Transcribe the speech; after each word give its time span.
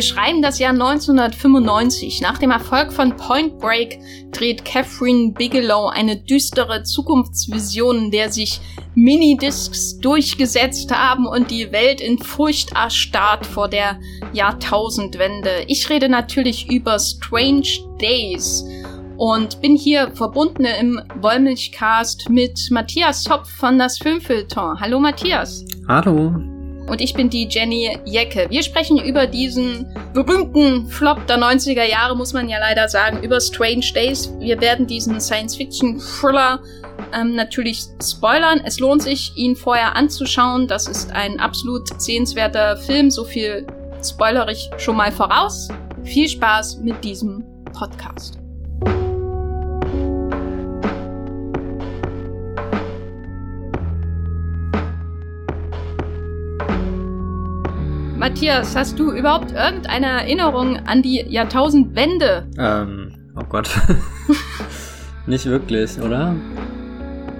Wir 0.00 0.06
schreiben 0.06 0.40
das 0.40 0.58
Jahr 0.58 0.72
1995. 0.72 2.22
Nach 2.22 2.38
dem 2.38 2.52
Erfolg 2.52 2.90
von 2.90 3.18
Point 3.18 3.58
Break 3.58 3.98
dreht 4.32 4.64
Catherine 4.64 5.32
Bigelow 5.32 5.88
eine 5.88 6.16
düstere 6.16 6.84
Zukunftsvision, 6.84 8.04
in 8.04 8.10
der 8.10 8.32
sich 8.32 8.62
Minidiscs 8.94 9.98
durchgesetzt 9.98 10.90
haben 10.90 11.26
und 11.26 11.50
die 11.50 11.70
Welt 11.70 12.00
in 12.00 12.16
Furcht 12.16 12.72
erstarrt 12.74 13.44
vor 13.44 13.68
der 13.68 14.00
Jahrtausendwende. 14.32 15.64
Ich 15.66 15.90
rede 15.90 16.08
natürlich 16.08 16.70
über 16.70 16.98
Strange 16.98 17.68
Days 18.00 18.64
und 19.18 19.60
bin 19.60 19.76
hier 19.76 20.12
verbunden 20.14 20.64
im 20.64 21.02
Wollmilchcast 21.20 22.30
mit 22.30 22.58
Matthias 22.70 23.24
Zopf 23.24 23.50
von 23.50 23.78
das 23.78 23.98
Filmfilter. 23.98 24.78
Hallo 24.80 24.98
Matthias. 24.98 25.62
Hallo 25.86 26.49
und 26.90 27.00
ich 27.00 27.14
bin 27.14 27.30
die 27.30 27.46
Jenny 27.48 27.96
Jecke. 28.04 28.46
Wir 28.50 28.62
sprechen 28.62 28.98
über 28.98 29.26
diesen 29.26 29.94
berühmten 30.12 30.88
Flop 30.88 31.26
der 31.26 31.38
90er 31.38 31.84
Jahre, 31.84 32.16
muss 32.16 32.32
man 32.32 32.48
ja 32.48 32.58
leider 32.58 32.88
sagen, 32.88 33.22
über 33.22 33.40
Strange 33.40 33.86
Days. 33.94 34.32
Wir 34.40 34.60
werden 34.60 34.86
diesen 34.86 35.20
Science-Fiction-Thriller 35.20 36.60
ähm, 37.14 37.34
natürlich 37.36 37.84
spoilern. 38.02 38.60
Es 38.64 38.80
lohnt 38.80 39.02
sich, 39.02 39.32
ihn 39.36 39.56
vorher 39.56 39.94
anzuschauen. 39.96 40.66
Das 40.66 40.88
ist 40.88 41.12
ein 41.12 41.38
absolut 41.38 42.00
sehenswerter 42.00 42.76
Film. 42.76 43.10
So 43.10 43.24
viel 43.24 43.66
spoiler 44.02 44.48
ich 44.48 44.68
schon 44.78 44.96
mal 44.96 45.12
voraus. 45.12 45.68
Viel 46.02 46.28
Spaß 46.28 46.78
mit 46.78 47.04
diesem 47.04 47.44
Podcast. 47.72 48.38
Matthias, 58.30 58.76
hast 58.76 58.96
du 58.96 59.10
überhaupt 59.10 59.50
irgendeine 59.50 60.06
Erinnerung 60.06 60.76
an 60.86 61.02
die 61.02 61.16
Jahrtausendwende? 61.16 62.48
Ähm, 62.58 63.12
oh 63.34 63.42
Gott. 63.48 63.68
Nicht 65.26 65.46
wirklich, 65.46 66.00
oder? 66.00 66.36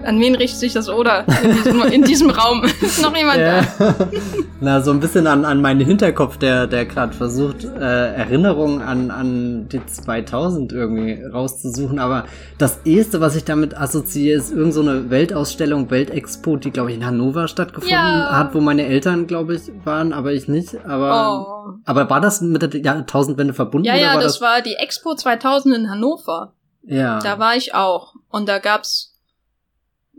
An 0.04 0.20
wen 0.20 0.34
richtet 0.34 0.60
sich 0.60 0.72
das 0.72 0.88
oder 0.88 1.24
in 1.42 1.52
diesem, 1.52 1.82
in 1.82 2.02
diesem 2.02 2.30
Raum? 2.30 2.64
Ist 2.80 3.02
noch 3.02 3.14
jemand 3.14 3.38
ja. 3.38 3.62
da? 3.78 3.94
Na, 4.60 4.80
so 4.80 4.90
ein 4.90 5.00
bisschen 5.00 5.26
an, 5.26 5.44
an 5.44 5.60
meinen 5.60 5.80
Hinterkopf, 5.80 6.36
der, 6.36 6.66
der 6.66 6.86
gerade 6.86 7.12
versucht, 7.12 7.64
äh, 7.64 8.14
Erinnerungen 8.14 8.82
an, 8.82 9.10
an 9.10 9.68
die 9.68 9.84
2000 9.84 10.72
irgendwie 10.72 11.22
rauszusuchen. 11.22 11.98
Aber 11.98 12.24
das 12.58 12.80
erste, 12.84 13.20
was 13.20 13.36
ich 13.36 13.44
damit 13.44 13.76
assoziiere, 13.76 14.38
ist 14.38 14.50
irgendeine 14.50 14.72
so 14.72 14.80
eine 14.82 15.10
Weltausstellung, 15.10 15.90
Weltexpo, 15.90 16.56
die, 16.56 16.70
glaube 16.70 16.90
ich, 16.90 16.96
in 16.96 17.06
Hannover 17.06 17.48
stattgefunden 17.48 17.96
ja. 17.96 18.38
hat, 18.38 18.54
wo 18.54 18.60
meine 18.60 18.86
Eltern, 18.86 19.26
glaube 19.26 19.54
ich, 19.54 19.62
waren, 19.84 20.12
aber 20.12 20.32
ich 20.32 20.48
nicht. 20.48 20.76
Aber, 20.86 21.66
oh. 21.68 21.72
aber 21.84 22.10
war 22.10 22.20
das 22.20 22.40
mit 22.40 22.62
der 22.62 22.80
Jahrtausendwende 22.80 23.54
verbunden? 23.54 23.86
Ja, 23.86 23.96
ja, 23.96 24.14
war 24.14 24.22
das, 24.22 24.34
das 24.34 24.40
war 24.40 24.62
die 24.62 24.74
Expo 24.74 25.14
2000 25.14 25.76
in 25.76 25.90
Hannover. 25.90 26.54
Ja. 26.82 27.18
Da 27.20 27.38
war 27.38 27.56
ich 27.56 27.74
auch. 27.74 28.14
Und 28.30 28.48
da 28.48 28.58
gab's 28.58 29.09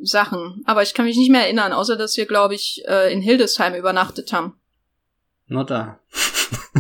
Sachen. 0.04 0.62
Aber 0.66 0.84
ich 0.84 0.94
kann 0.94 1.06
mich 1.06 1.18
nicht 1.18 1.32
mehr 1.32 1.44
erinnern, 1.44 1.74
außer 1.74 1.96
dass 1.96 2.18
wir, 2.18 2.26
glaube 2.26 2.56
ich, 2.56 2.84
äh, 2.88 3.12
in 3.14 3.22
Hildesheim 3.22 3.76
übernachtet 3.76 4.34
haben. 4.34 4.56
Not 5.48 5.70
da. 5.70 6.00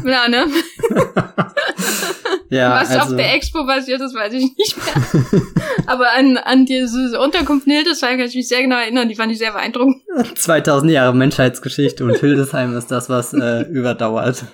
Ja, 0.05 0.28
ne? 0.28 0.47
ja, 2.50 2.81
Was 2.81 2.89
also, 2.91 3.11
auf 3.11 3.16
der 3.16 3.33
Expo 3.33 3.66
passiert 3.66 4.02
ist, 4.02 4.16
weiß 4.16 4.33
ich 4.33 4.55
nicht 4.58 4.78
mehr. 4.78 5.41
Aber 5.88 6.13
an, 6.13 6.38
an 6.38 6.66
diese 6.66 7.19
Unterkunft 7.19 7.67
in 7.67 7.73
Hildesheim 7.73 8.17
kann 8.17 8.28
ich 8.28 8.36
mich 8.36 8.47
sehr 8.47 8.61
genau 8.61 8.78
erinnern. 8.78 9.09
Die 9.09 9.16
fand 9.16 9.31
ich 9.31 9.38
sehr 9.38 9.52
beeindruckend. 9.52 10.02
2000 10.35 10.91
Jahre 10.91 11.13
Menschheitsgeschichte 11.13 12.06
und 12.06 12.17
Hildesheim 12.17 12.75
ist 12.78 12.91
das, 12.91 13.09
was 13.09 13.33
äh, 13.33 13.61
überdauert. 13.63 14.45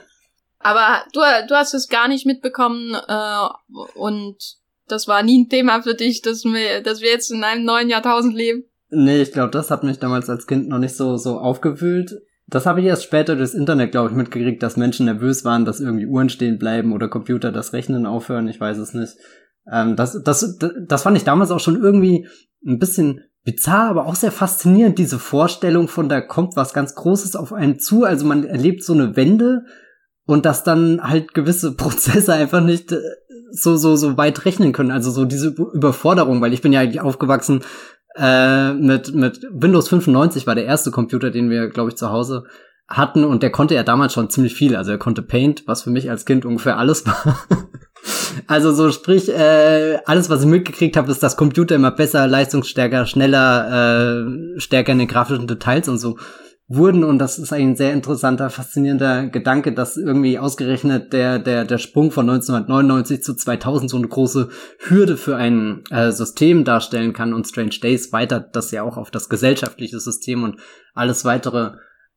Aber 0.59 1.03
du, 1.13 1.21
du 1.47 1.55
hast 1.55 1.73
es 1.73 1.87
gar 1.87 2.07
nicht 2.07 2.25
mitbekommen 2.25 2.95
äh, 2.95 3.47
und 3.95 4.37
das 4.87 5.07
war 5.07 5.23
nie 5.23 5.43
ein 5.43 5.49
Thema 5.49 5.81
für 5.81 5.93
dich, 5.93 6.21
dass 6.21 6.43
wir, 6.43 6.81
dass 6.81 7.01
wir 7.01 7.09
jetzt 7.09 7.31
in 7.31 7.43
einem 7.43 7.65
neuen 7.65 7.89
Jahrtausend 7.89 8.35
leben. 8.35 8.63
Nee, 8.89 9.21
ich 9.21 9.31
glaube, 9.31 9.51
das 9.51 9.69
hat 9.69 9.83
mich 9.83 9.99
damals 9.99 10.29
als 10.29 10.47
Kind 10.47 10.69
noch 10.69 10.79
nicht 10.79 10.95
so, 10.95 11.17
so 11.17 11.39
aufgewühlt. 11.39 12.21
Das 12.47 12.65
habe 12.65 12.79
ich 12.79 12.85
erst 12.85 13.03
später 13.03 13.35
durchs 13.35 13.53
Internet, 13.53 13.91
glaube 13.91 14.09
ich, 14.09 14.15
mitgekriegt, 14.15 14.63
dass 14.63 14.77
Menschen 14.77 15.05
nervös 15.05 15.43
waren, 15.43 15.65
dass 15.65 15.81
irgendwie 15.81 16.05
Uhren 16.05 16.29
stehen 16.29 16.57
bleiben 16.57 16.93
oder 16.93 17.09
Computer 17.09 17.51
das 17.51 17.73
Rechnen 17.73 18.05
aufhören. 18.05 18.47
Ich 18.47 18.59
weiß 18.59 18.77
es 18.77 18.93
nicht. 18.93 19.15
Ähm, 19.69 19.97
das, 19.97 20.21
das, 20.23 20.57
das 20.87 21.03
fand 21.03 21.17
ich 21.17 21.25
damals 21.25 21.51
auch 21.51 21.59
schon 21.59 21.81
irgendwie 21.81 22.27
ein 22.65 22.79
bisschen 22.79 23.21
bizarr, 23.43 23.89
aber 23.89 24.05
auch 24.05 24.15
sehr 24.15 24.31
faszinierend, 24.31 24.97
diese 24.97 25.19
Vorstellung 25.19 25.87
von 25.87 26.09
da 26.09 26.21
kommt 26.21 26.55
was 26.55 26.73
ganz 26.73 26.95
Großes 26.95 27.35
auf 27.35 27.53
einen 27.53 27.79
zu. 27.79 28.03
Also 28.03 28.25
man 28.25 28.45
erlebt 28.45 28.83
so 28.83 28.93
eine 28.93 29.15
Wende 29.15 29.63
und 30.25 30.45
dass 30.45 30.63
dann 30.63 31.01
halt 31.01 31.33
gewisse 31.33 31.73
Prozesse 31.77 32.33
einfach 32.33 32.61
nicht 32.61 32.91
äh, 32.91 32.99
so, 33.51 33.77
so, 33.77 33.95
so 33.95 34.17
weit 34.17 34.45
rechnen 34.45 34.73
können. 34.73 34.91
Also 34.91 35.11
so 35.11 35.25
diese 35.25 35.49
Überforderung, 35.73 36.41
weil 36.41 36.53
ich 36.53 36.61
bin 36.61 36.73
ja 36.73 36.81
eigentlich 36.81 37.01
aufgewachsen 37.01 37.61
äh, 38.17 38.73
mit, 38.73 39.13
mit 39.13 39.45
Windows 39.51 39.89
95 39.89 40.47
war 40.47 40.55
der 40.55 40.65
erste 40.65 40.91
Computer, 40.91 41.29
den 41.29 41.49
wir, 41.49 41.69
glaube 41.69 41.89
ich, 41.89 41.97
zu 41.97 42.11
Hause 42.11 42.45
hatten 42.87 43.25
und 43.25 43.43
der 43.43 43.51
konnte 43.51 43.75
ja 43.75 43.83
damals 43.83 44.13
schon 44.13 44.29
ziemlich 44.29 44.55
viel. 44.55 44.75
Also 44.75 44.91
er 44.91 44.97
konnte 44.97 45.21
Paint, 45.21 45.63
was 45.67 45.83
für 45.83 45.89
mich 45.89 46.09
als 46.09 46.25
Kind 46.25 46.45
ungefähr 46.45 46.77
alles 46.77 47.05
war. 47.05 47.45
also 48.47 48.71
so 48.71 48.91
sprich, 48.91 49.29
äh, 49.29 49.99
alles, 50.05 50.29
was 50.29 50.41
ich 50.41 50.47
mitgekriegt 50.47 50.95
habe, 50.97 51.11
ist, 51.11 51.21
dass 51.21 51.37
Computer 51.37 51.75
immer 51.75 51.91
besser, 51.91 52.27
leistungsstärker, 52.27 53.05
schneller, 53.05 54.25
äh, 54.55 54.59
stärker 54.59 54.93
in 54.93 54.99
den 54.99 55.07
grafischen 55.07 55.47
Details 55.47 55.89
und 55.89 55.97
so 55.97 56.17
wurden. 56.67 57.03
Und 57.03 57.19
das 57.19 57.39
ist 57.39 57.53
ein 57.53 57.75
sehr 57.75 57.93
interessanter, 57.93 58.49
faszinierender 58.49 59.27
Gedanke, 59.27 59.73
dass 59.73 59.97
irgendwie 59.97 60.37
ausgerechnet 60.37 61.13
der 61.13 61.39
der 61.39 61.65
der 61.65 61.77
Sprung 61.77 62.11
von 62.11 62.29
1999 62.29 63.23
zu 63.23 63.35
2000 63.35 63.89
so 63.89 63.97
eine 63.97 64.07
große 64.07 64.49
Hürde 64.79 65.17
für 65.17 65.37
ein 65.37 65.83
äh, 65.89 66.11
System 66.11 66.63
darstellen 66.65 67.13
kann 67.13 67.33
und 67.33 67.47
Strange 67.47 67.77
Days 67.81 68.11
weitert 68.11 68.55
das 68.55 68.71
ja 68.71 68.83
auch 68.83 68.97
auf 68.97 69.11
das 69.11 69.29
gesellschaftliche 69.29 69.99
System 69.99 70.43
und 70.43 70.59
alles 70.93 71.23
weitere 71.23 71.71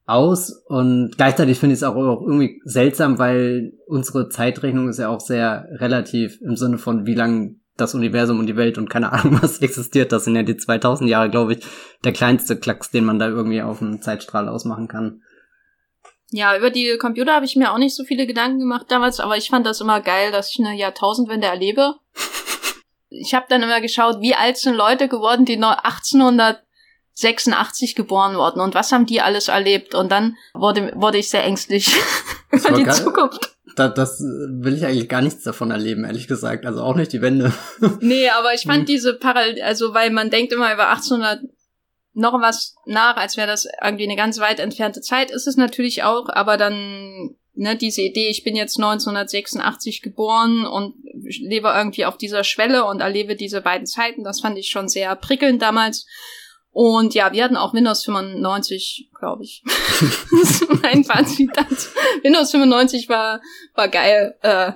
aus. 0.06 0.50
Und 0.66 1.12
gleichzeitig 1.16 1.58
finde 1.58 1.74
ich 1.74 1.80
es 1.80 1.84
auch, 1.84 1.94
irgendwie 1.96 2.60
seltsam, 2.64 3.18
weil 3.18 3.72
unsere 3.86 4.28
Zeitrechnung 4.28 4.88
ist 4.88 4.98
ja 4.98 5.08
auch 5.08 5.20
sehr 5.20 5.68
relativ 5.78 6.40
im 6.42 6.56
Sinne 6.56 6.78
von 6.78 7.06
wie 7.06 7.14
lang 7.14 7.59
das 7.80 7.94
Universum 7.94 8.38
und 8.38 8.46
die 8.46 8.56
Welt 8.56 8.78
und 8.78 8.90
keine 8.90 9.12
Ahnung 9.12 9.38
was 9.42 9.60
existiert. 9.60 10.12
Das 10.12 10.24
sind 10.24 10.36
ja 10.36 10.42
die 10.42 10.56
2000 10.56 11.08
Jahre, 11.08 11.30
glaube 11.30 11.54
ich, 11.54 11.64
der 12.04 12.12
kleinste 12.12 12.58
Klacks, 12.58 12.90
den 12.90 13.04
man 13.04 13.18
da 13.18 13.28
irgendwie 13.28 13.62
auf 13.62 13.80
einem 13.80 14.02
Zeitstrahl 14.02 14.48
ausmachen 14.48 14.88
kann. 14.88 15.22
Ja, 16.32 16.56
über 16.56 16.70
die 16.70 16.96
Computer 16.98 17.34
habe 17.34 17.44
ich 17.44 17.56
mir 17.56 17.72
auch 17.72 17.78
nicht 17.78 17.96
so 17.96 18.04
viele 18.04 18.24
Gedanken 18.26 18.60
gemacht 18.60 18.86
damals, 18.88 19.18
aber 19.18 19.36
ich 19.36 19.50
fand 19.50 19.66
das 19.66 19.80
immer 19.80 20.00
geil, 20.00 20.30
dass 20.30 20.52
ich 20.52 20.60
eine 20.60 20.76
Jahrtausendwende 20.76 21.46
erlebe. 21.46 21.94
Ich 23.12 23.34
habe 23.34 23.46
dann 23.48 23.64
immer 23.64 23.80
geschaut, 23.80 24.20
wie 24.20 24.36
alt 24.36 24.56
sind 24.56 24.76
Leute 24.76 25.08
geworden, 25.08 25.44
die 25.44 25.56
1886 25.56 27.96
geboren 27.96 28.36
wurden 28.36 28.60
und 28.60 28.76
was 28.76 28.92
haben 28.92 29.04
die 29.04 29.20
alles 29.20 29.48
erlebt 29.48 29.96
und 29.96 30.12
dann 30.12 30.36
wurde, 30.54 30.92
wurde 30.94 31.18
ich 31.18 31.28
sehr 31.28 31.42
ängstlich 31.42 31.92
über 32.52 32.70
die 32.70 32.86
Zukunft 32.86 33.56
da, 33.80 33.88
das 33.88 34.20
will 34.20 34.74
ich 34.74 34.84
eigentlich 34.84 35.08
gar 35.08 35.22
nichts 35.22 35.42
davon 35.42 35.70
erleben, 35.70 36.04
ehrlich 36.04 36.28
gesagt. 36.28 36.66
Also 36.66 36.82
auch 36.82 36.96
nicht 36.96 37.12
die 37.12 37.22
Wände. 37.22 37.52
nee, 38.00 38.28
aber 38.28 38.52
ich 38.52 38.62
fand 38.62 38.80
hm. 38.80 38.86
diese 38.86 39.14
Parallel, 39.14 39.62
also 39.62 39.94
weil 39.94 40.10
man 40.10 40.30
denkt 40.30 40.52
immer 40.52 40.72
über 40.72 40.90
1800 40.90 41.40
noch 42.12 42.34
was 42.40 42.74
nach, 42.86 43.16
als 43.16 43.36
wäre 43.36 43.46
das 43.46 43.66
irgendwie 43.82 44.04
eine 44.04 44.16
ganz 44.16 44.38
weit 44.38 44.60
entfernte 44.60 45.00
Zeit, 45.00 45.30
ist 45.30 45.46
es 45.46 45.56
natürlich 45.56 46.02
auch, 46.02 46.28
aber 46.28 46.56
dann, 46.56 47.36
ne, 47.54 47.76
diese 47.76 48.02
Idee, 48.02 48.28
ich 48.28 48.42
bin 48.42 48.56
jetzt 48.56 48.78
1986 48.78 50.02
geboren 50.02 50.66
und 50.66 50.96
lebe 51.38 51.68
irgendwie 51.68 52.04
auf 52.04 52.18
dieser 52.18 52.44
Schwelle 52.44 52.84
und 52.84 53.00
erlebe 53.00 53.36
diese 53.36 53.60
beiden 53.62 53.86
Zeiten, 53.86 54.24
das 54.24 54.40
fand 54.40 54.58
ich 54.58 54.70
schon 54.70 54.88
sehr 54.88 55.14
prickelnd 55.16 55.62
damals. 55.62 56.06
Und 56.72 57.14
ja, 57.14 57.32
wir 57.32 57.42
hatten 57.42 57.56
auch 57.56 57.74
Windows 57.74 58.04
95, 58.04 59.10
glaube 59.18 59.42
ich. 59.42 59.62
das 59.66 60.62
ist 60.62 60.82
mein 60.82 61.04
Fazit. 61.04 61.50
Windows 62.22 62.52
95 62.52 63.08
war, 63.08 63.40
war 63.74 63.88
geil. 63.88 64.36
Äh, 64.42 64.72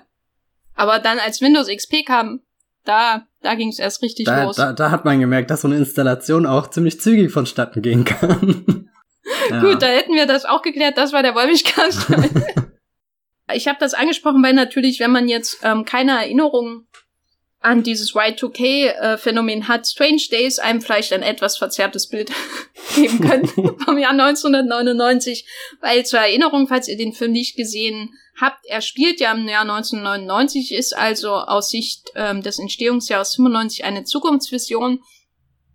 aber 0.75 0.99
dann, 0.99 1.19
als 1.19 1.41
Windows 1.41 1.69
XP 1.69 2.05
kam, 2.05 2.41
da, 2.85 3.27
da 3.43 3.55
ging 3.55 3.69
es 3.69 3.79
erst 3.79 4.03
richtig 4.03 4.27
da, 4.27 4.45
los. 4.45 4.57
Da, 4.57 4.73
da 4.73 4.91
hat 4.91 5.05
man 5.05 5.21
gemerkt, 5.21 5.51
dass 5.51 5.63
so 5.63 5.69
eine 5.69 5.77
Installation 5.77 6.47
auch 6.47 6.69
ziemlich 6.69 7.01
zügig 7.01 7.31
vonstatten 7.31 7.81
gehen 7.81 8.05
kann. 8.05 8.91
ja. 9.51 9.61
Gut, 9.61 9.81
da 9.81 9.87
hätten 9.87 10.15
wir 10.15 10.27
das 10.27 10.45
auch 10.45 10.63
geklärt. 10.63 10.99
Das 10.99 11.13
war 11.13 11.23
der 11.23 11.35
Wollmilchcast. 11.35 12.09
ich 13.55 13.69
habe 13.69 13.79
das 13.81 13.95
angesprochen, 13.95 14.43
weil 14.43 14.53
natürlich, 14.53 15.01
wenn 15.01 15.13
man 15.13 15.29
jetzt 15.29 15.61
ähm, 15.63 15.85
keine 15.85 16.13
Erinnerungen 16.13 16.89
an 17.65 17.83
dieses 17.83 18.15
Y2K-Phänomen 18.15 19.63
äh, 19.63 19.65
hat 19.65 19.87
Strange 19.87 20.23
Days 20.31 20.59
einem 20.59 20.83
vielleicht 20.83 21.13
ein 21.13 21.23
etwas 21.23 21.57
verzerrtes 21.57 22.09
Bild 22.09 22.31
geben 22.95 23.21
können 23.21 23.47
vom 23.85 23.99
Jahr 23.99 24.13
1999. 24.13 25.47
Weil 25.81 26.05
zur 26.05 26.21
Erinnerung, 26.21 26.69
falls 26.69 26.89
ihr 26.89 26.97
den 26.97 27.15
Film 27.15 27.33
nicht 27.33 27.57
gesehen 27.57 28.11
habt, 28.39 28.67
er 28.67 28.83
spielt 28.83 29.19
ja 29.21 29.33
im 29.33 29.49
Jahr 29.49 29.63
1999, 29.63 30.73
ist 30.73 30.95
also 30.95 31.33
aus 31.33 31.71
Sicht 31.71 32.11
ähm, 32.15 32.43
des 32.43 32.59
Entstehungsjahres 32.59 33.37
95 33.37 33.85
eine 33.85 34.05
Zukunftsvision. 34.05 35.01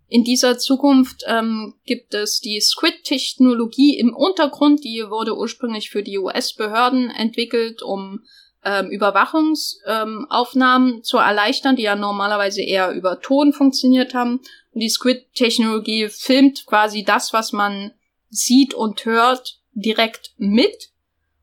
In 0.07 0.23
dieser 0.23 0.57
Zukunft 0.57 1.23
ähm, 1.27 1.75
gibt 1.85 2.13
es 2.13 2.39
die 2.39 2.59
Squid-Technologie 2.61 3.97
im 3.97 4.15
Untergrund, 4.15 4.83
die 4.83 5.05
wurde 5.09 5.35
ursprünglich 5.35 5.89
für 5.89 6.03
die 6.03 6.17
US-Behörden 6.17 7.09
entwickelt, 7.11 7.81
um 7.81 8.21
ähm, 8.63 8.89
Überwachungsaufnahmen 8.89 10.93
ähm, 10.95 11.03
zu 11.03 11.17
erleichtern, 11.17 11.75
die 11.75 11.83
ja 11.83 11.95
normalerweise 11.95 12.61
eher 12.61 12.91
über 12.91 13.21
Ton 13.21 13.53
funktioniert 13.53 14.13
haben. 14.13 14.41
Und 14.71 14.81
die 14.81 14.89
Squid-Technologie 14.89 16.09
filmt 16.09 16.65
quasi 16.65 17.03
das, 17.03 17.33
was 17.33 17.53
man 17.53 17.91
sieht 18.29 18.73
und 18.73 19.05
hört, 19.05 19.59
direkt 19.73 20.33
mit. 20.37 20.89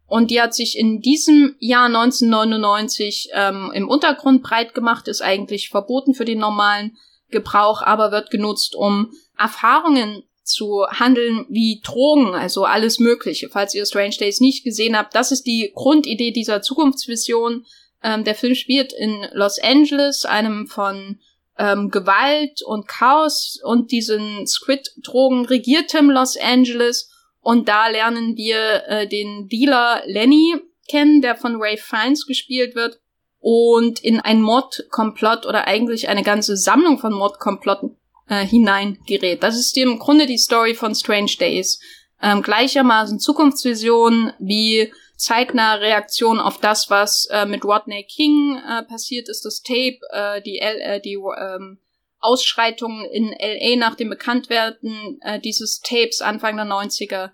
Und 0.06 0.30
die 0.30 0.40
hat 0.40 0.54
sich 0.54 0.78
in 0.78 1.00
diesem 1.00 1.56
Jahr 1.58 1.86
1999 1.86 3.30
ähm, 3.32 3.72
im 3.74 3.88
Untergrund 3.88 4.42
breit 4.42 4.74
gemacht, 4.74 5.08
ist 5.08 5.22
eigentlich 5.22 5.68
verboten 5.68 6.14
für 6.14 6.24
den 6.24 6.38
normalen 6.38 6.96
Gebrauch, 7.30 7.82
aber 7.82 8.12
wird 8.12 8.30
genutzt, 8.30 8.76
um 8.76 9.10
Erfahrungen 9.36 10.22
zu 10.46 10.86
handeln 10.88 11.44
wie 11.48 11.80
Drogen, 11.84 12.34
also 12.34 12.64
alles 12.64 12.98
Mögliche. 12.98 13.48
Falls 13.48 13.74
ihr 13.74 13.84
Strange 13.84 14.16
Days 14.18 14.40
nicht 14.40 14.64
gesehen 14.64 14.96
habt, 14.96 15.14
das 15.14 15.32
ist 15.32 15.44
die 15.44 15.72
Grundidee 15.74 16.30
dieser 16.30 16.62
Zukunftsvision. 16.62 17.66
Ähm, 18.02 18.24
der 18.24 18.34
Film 18.34 18.54
spielt 18.54 18.92
in 18.92 19.26
Los 19.32 19.58
Angeles, 19.58 20.24
einem 20.24 20.66
von 20.66 21.18
ähm, 21.58 21.90
Gewalt 21.90 22.62
und 22.62 22.86
Chaos 22.86 23.60
und 23.64 23.90
diesen 23.90 24.46
Squid-Drogen 24.46 25.46
regiertem 25.46 26.10
Los 26.10 26.36
Angeles. 26.36 27.10
Und 27.40 27.68
da 27.68 27.88
lernen 27.88 28.36
wir 28.36 28.84
äh, 28.86 29.08
den 29.08 29.48
Dealer 29.48 30.02
Lenny 30.06 30.54
kennen, 30.88 31.22
der 31.22 31.36
von 31.36 31.56
Ray 31.60 31.76
Fiennes 31.76 32.26
gespielt 32.26 32.74
wird. 32.74 33.00
Und 33.38 34.00
in 34.00 34.20
ein 34.20 34.40
Mordkomplott 34.40 35.46
oder 35.46 35.66
eigentlich 35.66 36.08
eine 36.08 36.22
ganze 36.22 36.56
Sammlung 36.56 36.98
von 36.98 37.12
Mordkomplotten 37.12 37.96
äh, 38.28 38.44
hineingerät. 38.46 39.42
Das 39.42 39.56
ist 39.56 39.76
im 39.76 39.98
Grunde 39.98 40.26
die 40.26 40.38
Story 40.38 40.74
von 40.74 40.94
Strange 40.94 41.32
Days. 41.38 41.80
Ähm, 42.22 42.42
gleichermaßen 42.42 43.20
Zukunftsvision 43.20 44.32
wie 44.38 44.92
zeitnahe 45.16 45.80
Reaktion 45.80 46.38
auf 46.38 46.58
das, 46.58 46.90
was 46.90 47.26
äh, 47.26 47.46
mit 47.46 47.64
Rodney 47.64 48.04
King 48.04 48.56
äh, 48.56 48.82
passiert 48.82 49.28
ist, 49.28 49.44
das 49.44 49.62
Tape, 49.62 49.98
äh, 50.10 50.42
die, 50.42 50.58
L 50.58 50.80
äh, 50.80 51.00
die 51.00 51.14
ähm, 51.14 51.78
Ausschreitungen 52.18 53.04
in 53.04 53.34
LA 53.38 53.76
nach 53.76 53.94
dem 53.94 54.08
Bekanntwerden 54.08 55.18
äh, 55.22 55.38
dieses 55.40 55.80
Tapes 55.80 56.20
Anfang 56.20 56.56
der 56.56 56.66
90er 56.66 57.30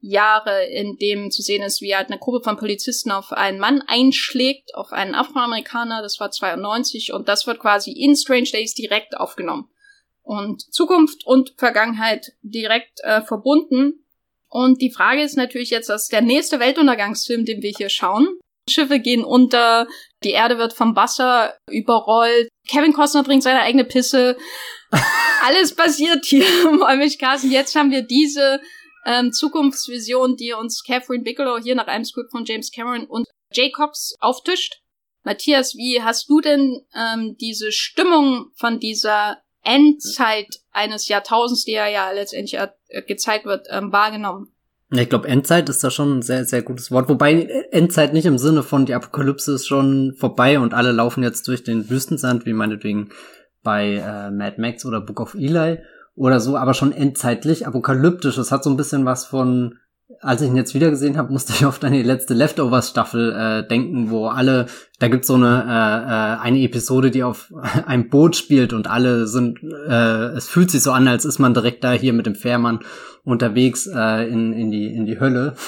Jahre, 0.00 0.66
in 0.66 0.96
dem 0.98 1.30
zu 1.30 1.42
sehen 1.42 1.62
ist, 1.62 1.80
wie 1.80 1.96
halt 1.96 2.08
eine 2.08 2.18
Gruppe 2.18 2.44
von 2.44 2.56
Polizisten 2.56 3.10
auf 3.10 3.32
einen 3.32 3.58
Mann 3.58 3.82
einschlägt, 3.86 4.74
auf 4.74 4.92
einen 4.92 5.14
Afroamerikaner, 5.14 6.02
das 6.02 6.20
war 6.20 6.30
92, 6.30 7.12
und 7.12 7.28
das 7.28 7.46
wird 7.46 7.58
quasi 7.58 7.92
in 7.92 8.14
Strange 8.14 8.50
Days 8.52 8.74
direkt 8.74 9.16
aufgenommen 9.16 9.70
und 10.26 10.62
Zukunft 10.74 11.24
und 11.24 11.54
Vergangenheit 11.56 12.32
direkt 12.42 13.00
äh, 13.04 13.22
verbunden. 13.22 14.04
Und 14.48 14.82
die 14.82 14.90
Frage 14.90 15.22
ist 15.22 15.36
natürlich 15.36 15.70
jetzt, 15.70 15.88
dass 15.88 16.08
der 16.08 16.20
nächste 16.20 16.58
Weltuntergangsfilm, 16.58 17.44
den 17.44 17.62
wir 17.62 17.72
hier 17.76 17.88
schauen. 17.88 18.26
Schiffe 18.68 18.98
gehen 18.98 19.24
unter, 19.24 19.86
die 20.24 20.32
Erde 20.32 20.58
wird 20.58 20.72
vom 20.72 20.96
Wasser 20.96 21.54
überrollt, 21.70 22.48
Kevin 22.68 22.92
Costner 22.92 23.22
trinkt 23.22 23.44
seine 23.44 23.60
eigene 23.60 23.84
Pisse. 23.84 24.36
Alles 25.44 25.76
passiert 25.76 26.24
hier 26.24 26.44
im 26.64 26.80
Wollmilchkasten. 26.80 27.52
Jetzt 27.52 27.76
haben 27.76 27.92
wir 27.92 28.02
diese 28.02 28.60
ähm, 29.04 29.32
Zukunftsvision, 29.32 30.34
die 30.34 30.52
uns 30.52 30.82
Catherine 30.82 31.22
Bigelow 31.22 31.58
hier 31.62 31.76
nach 31.76 31.86
einem 31.86 32.04
Skript 32.04 32.32
von 32.32 32.44
James 32.44 32.72
Cameron 32.72 33.06
und 33.06 33.28
Jacobs 33.52 34.16
auftischt. 34.18 34.80
Matthias, 35.22 35.76
wie 35.76 36.02
hast 36.02 36.28
du 36.28 36.40
denn 36.40 36.80
ähm, 36.94 37.36
diese 37.38 37.70
Stimmung 37.70 38.50
von 38.56 38.80
dieser 38.80 39.40
Endzeit 39.66 40.60
eines 40.70 41.08
Jahrtausends, 41.08 41.64
die 41.64 41.72
ja, 41.72 41.88
ja 41.88 42.12
letztendlich 42.12 42.58
äh, 42.58 43.02
gezeigt 43.02 43.44
wird, 43.44 43.66
ähm, 43.70 43.92
wahrgenommen? 43.92 44.52
Ich 44.92 45.08
glaube, 45.08 45.26
Endzeit 45.26 45.68
ist 45.68 45.82
da 45.82 45.90
schon 45.90 46.18
ein 46.18 46.22
sehr, 46.22 46.44
sehr 46.44 46.62
gutes 46.62 46.92
Wort. 46.92 47.08
Wobei 47.08 47.42
Endzeit 47.72 48.12
nicht 48.12 48.26
im 48.26 48.38
Sinne 48.38 48.62
von 48.62 48.86
die 48.86 48.94
Apokalypse 48.94 49.52
ist 49.52 49.66
schon 49.66 50.14
vorbei 50.16 50.60
und 50.60 50.74
alle 50.74 50.92
laufen 50.92 51.24
jetzt 51.24 51.48
durch 51.48 51.64
den 51.64 51.90
Wüstensand, 51.90 52.46
wie 52.46 52.52
meinetwegen 52.52 53.10
bei 53.64 53.94
äh, 53.94 54.30
Mad 54.30 54.60
Max 54.60 54.86
oder 54.86 55.00
Book 55.00 55.20
of 55.20 55.34
Eli 55.34 55.78
oder 56.14 56.38
so, 56.38 56.56
aber 56.56 56.72
schon 56.72 56.92
endzeitlich, 56.92 57.66
apokalyptisch. 57.66 58.38
Es 58.38 58.52
hat 58.52 58.62
so 58.62 58.70
ein 58.70 58.76
bisschen 58.76 59.04
was 59.04 59.26
von 59.26 59.78
als 60.20 60.42
ich 60.42 60.48
ihn 60.48 60.56
jetzt 60.56 60.74
wieder 60.74 60.90
gesehen 60.90 61.16
habe, 61.16 61.32
musste 61.32 61.52
ich 61.52 61.66
oft 61.66 61.84
an 61.84 61.92
die 61.92 62.02
letzte 62.02 62.34
Leftovers-Staffel 62.34 63.32
äh, 63.32 63.68
denken, 63.68 64.10
wo 64.10 64.28
alle, 64.28 64.66
da 64.98 65.08
gibt's 65.08 65.28
so 65.28 65.34
eine 65.34 65.64
äh, 65.64 66.40
äh, 66.40 66.40
eine 66.40 66.60
Episode, 66.60 67.10
die 67.10 67.22
auf 67.22 67.52
einem 67.86 68.08
Boot 68.08 68.36
spielt 68.36 68.72
und 68.72 68.88
alle 68.88 69.26
sind, 69.26 69.60
äh, 69.62 70.28
es 70.36 70.48
fühlt 70.48 70.70
sich 70.70 70.82
so 70.82 70.92
an, 70.92 71.08
als 71.08 71.24
ist 71.24 71.38
man 71.38 71.54
direkt 71.54 71.84
da 71.84 71.92
hier 71.92 72.12
mit 72.12 72.26
dem 72.26 72.34
Fährmann 72.34 72.80
unterwegs 73.24 73.86
äh, 73.86 74.28
in 74.28 74.52
in 74.52 74.70
die 74.70 74.86
in 74.94 75.06
die 75.06 75.20
Hölle. 75.20 75.54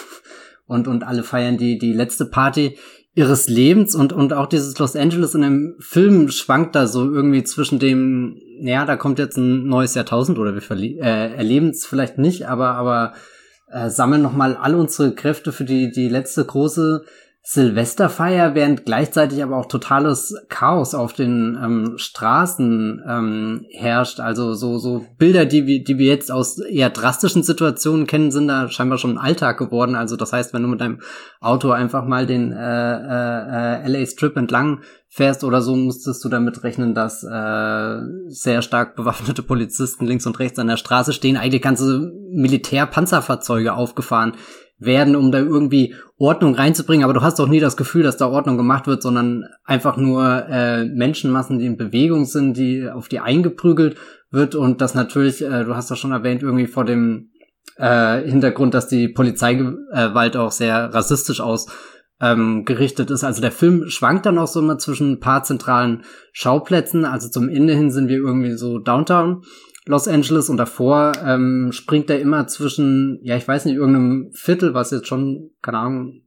Und 0.71 0.87
und 0.87 1.03
alle 1.03 1.23
feiern 1.23 1.57
die 1.57 1.79
die 1.79 1.95
letzte 1.95 2.27
Party 2.27 2.77
ihres 3.15 3.49
Lebens 3.49 3.97
und 3.97 4.13
und 4.13 4.33
auch 4.33 4.47
dieses 4.47 4.79
Los 4.79 4.95
Angeles 4.95 5.35
in 5.35 5.41
dem 5.41 5.75
Film 5.81 6.29
schwankt 6.31 6.77
da 6.77 6.87
so 6.87 7.11
irgendwie 7.11 7.43
zwischen 7.43 7.79
dem, 7.81 8.37
ja, 8.61 8.85
da 8.85 8.97
kommt 8.97 9.19
jetzt 9.19 9.37
ein 9.39 9.67
neues 9.67 9.95
Jahrtausend 9.95 10.39
oder 10.39 10.55
wir 10.55 10.63
äh, 11.03 11.35
erleben 11.35 11.71
es 11.71 11.85
vielleicht 11.85 12.19
nicht, 12.19 12.47
aber 12.47 12.75
aber 12.75 13.15
äh, 13.71 13.91
sammeln 13.91 14.23
nochmal 14.23 14.57
all 14.57 14.75
unsere 14.75 15.15
Kräfte 15.15 15.53
für 15.53 15.65
die, 15.65 15.91
die 15.91 16.09
letzte 16.09 16.45
große 16.45 17.05
Silvesterfeier, 17.51 18.55
während 18.55 18.85
gleichzeitig 18.85 19.43
aber 19.43 19.57
auch 19.57 19.65
totales 19.65 20.35
Chaos 20.51 20.95
auf 20.95 21.15
den 21.15 21.59
ähm, 21.59 21.95
Straßen 21.97 23.03
ähm, 23.09 23.65
herrscht. 23.73 24.21
Also 24.21 24.53
so, 24.53 24.77
so 24.77 25.07
Bilder, 25.17 25.47
die 25.47 25.67
wir, 25.67 25.83
die 25.83 25.97
wir 25.97 26.09
jetzt 26.09 26.31
aus 26.31 26.59
eher 26.59 26.91
drastischen 26.91 27.43
Situationen 27.43 28.07
kennen, 28.07 28.31
sind 28.33 28.49
da 28.49 28.69
scheinbar 28.69 28.99
schon 28.99 29.17
Alltag 29.17 29.57
geworden. 29.57 29.95
Also 29.95 30.17
das 30.17 30.35
heißt, 30.35 30.53
wenn 30.53 30.61
du 30.61 30.69
mit 30.69 30.83
deinem 30.83 31.01
Auto 31.41 31.71
einfach 31.71 32.05
mal 32.05 32.27
den 32.27 32.53
äh, 32.53 32.59
äh, 32.59 33.83
äh 33.83 33.89
LA 33.89 34.05
Strip 34.05 34.37
entlang 34.37 34.83
fährst 35.09 35.43
oder 35.43 35.63
so, 35.63 35.75
musstest 35.75 36.23
du 36.23 36.29
damit 36.29 36.63
rechnen, 36.65 36.95
dass 36.95 37.25
äh, 37.25 38.01
sehr 38.27 38.61
stark 38.61 38.95
bewaffnete 38.95 39.43
Polizisten 39.43 40.05
links 40.05 40.27
und 40.27 40.39
rechts 40.39 40.59
an 40.59 40.67
der 40.67 40.77
Straße 40.77 41.15
stehen, 41.15 41.39
eigentlich 41.39 41.63
ganze 41.63 42.13
Militärpanzerfahrzeuge 42.31 43.73
aufgefahren 43.73 44.35
werden, 44.79 45.17
um 45.17 45.33
da 45.33 45.39
irgendwie 45.39 45.95
Ordnung 46.17 46.55
reinzubringen, 46.55 47.05
aber 47.05 47.15
du 47.15 47.23
hast 47.23 47.39
doch 47.39 47.49
nie 47.49 47.61
das 47.61 47.77
Gefühl, 47.77 48.03
dass 48.03 48.17
da 48.17 48.29
Ordnung 48.29 48.57
gemacht 48.57 48.87
wird, 48.87 49.03
sondern 49.03 49.45
einfach 49.65 49.97
nur 49.97 50.47
äh, 50.49 50.85
Menschenmassen, 50.85 51.59
die 51.59 51.67
in 51.67 51.77
Bewegung 51.77 52.25
sind, 52.25 52.57
die 52.57 52.89
auf 52.89 53.09
die 53.09 53.21
eingeprügelt 53.21 53.97
wird 54.31 54.55
und 54.55 54.81
das 54.81 54.95
natürlich, 54.95 55.43
äh, 55.43 55.65
du 55.65 55.75
hast 55.75 55.91
das 55.91 55.99
schon 55.99 56.13
erwähnt, 56.13 56.43
irgendwie 56.43 56.67
vor 56.67 56.85
dem 56.85 57.31
äh, 57.77 58.23
Hintergrund, 58.23 58.75
dass 58.75 58.89
die 58.89 59.09
Polizeigewalt 59.09 60.37
auch 60.37 60.53
sehr 60.53 60.93
rassistisch 60.95 61.41
aus 61.41 61.67
ähm, 62.21 62.65
gerichtet 62.65 63.11
ist. 63.11 63.25
Also 63.25 63.41
der 63.41 63.53
Film 63.53 63.89
schwankt 63.89 64.27
dann 64.27 64.39
auch 64.39 64.49
so 64.49 64.61
immer 64.61 64.79
zwischen 64.79 65.13
ein 65.13 65.21
paar 65.21 65.45
zentralen 65.45 66.03
Schauplätzen. 66.33 67.05
Also 67.05 67.29
zum 67.29 67.49
Ende 67.49 67.75
hin 67.75 67.91
sind 67.91 68.09
wir 68.09 68.19
irgendwie 68.19 68.57
so 68.57 68.79
Downtown 68.79 69.43
Los 69.89 70.07
Angeles 70.07 70.51
und 70.51 70.59
davor 70.59 71.13
ähm, 71.25 71.71
springt 71.73 72.11
er 72.11 72.21
immer 72.21 72.47
zwischen, 72.47 73.21
ja, 73.23 73.39
ich 73.39 73.49
weiß 73.49 73.65
nicht, 73.65 73.77
irgendeinem 73.77 74.31
Viertel, 74.35 74.75
was 74.75 74.91
jetzt 74.91 75.07
schon, 75.07 75.51
keine 75.63 75.79
Ahnung, 75.79 76.25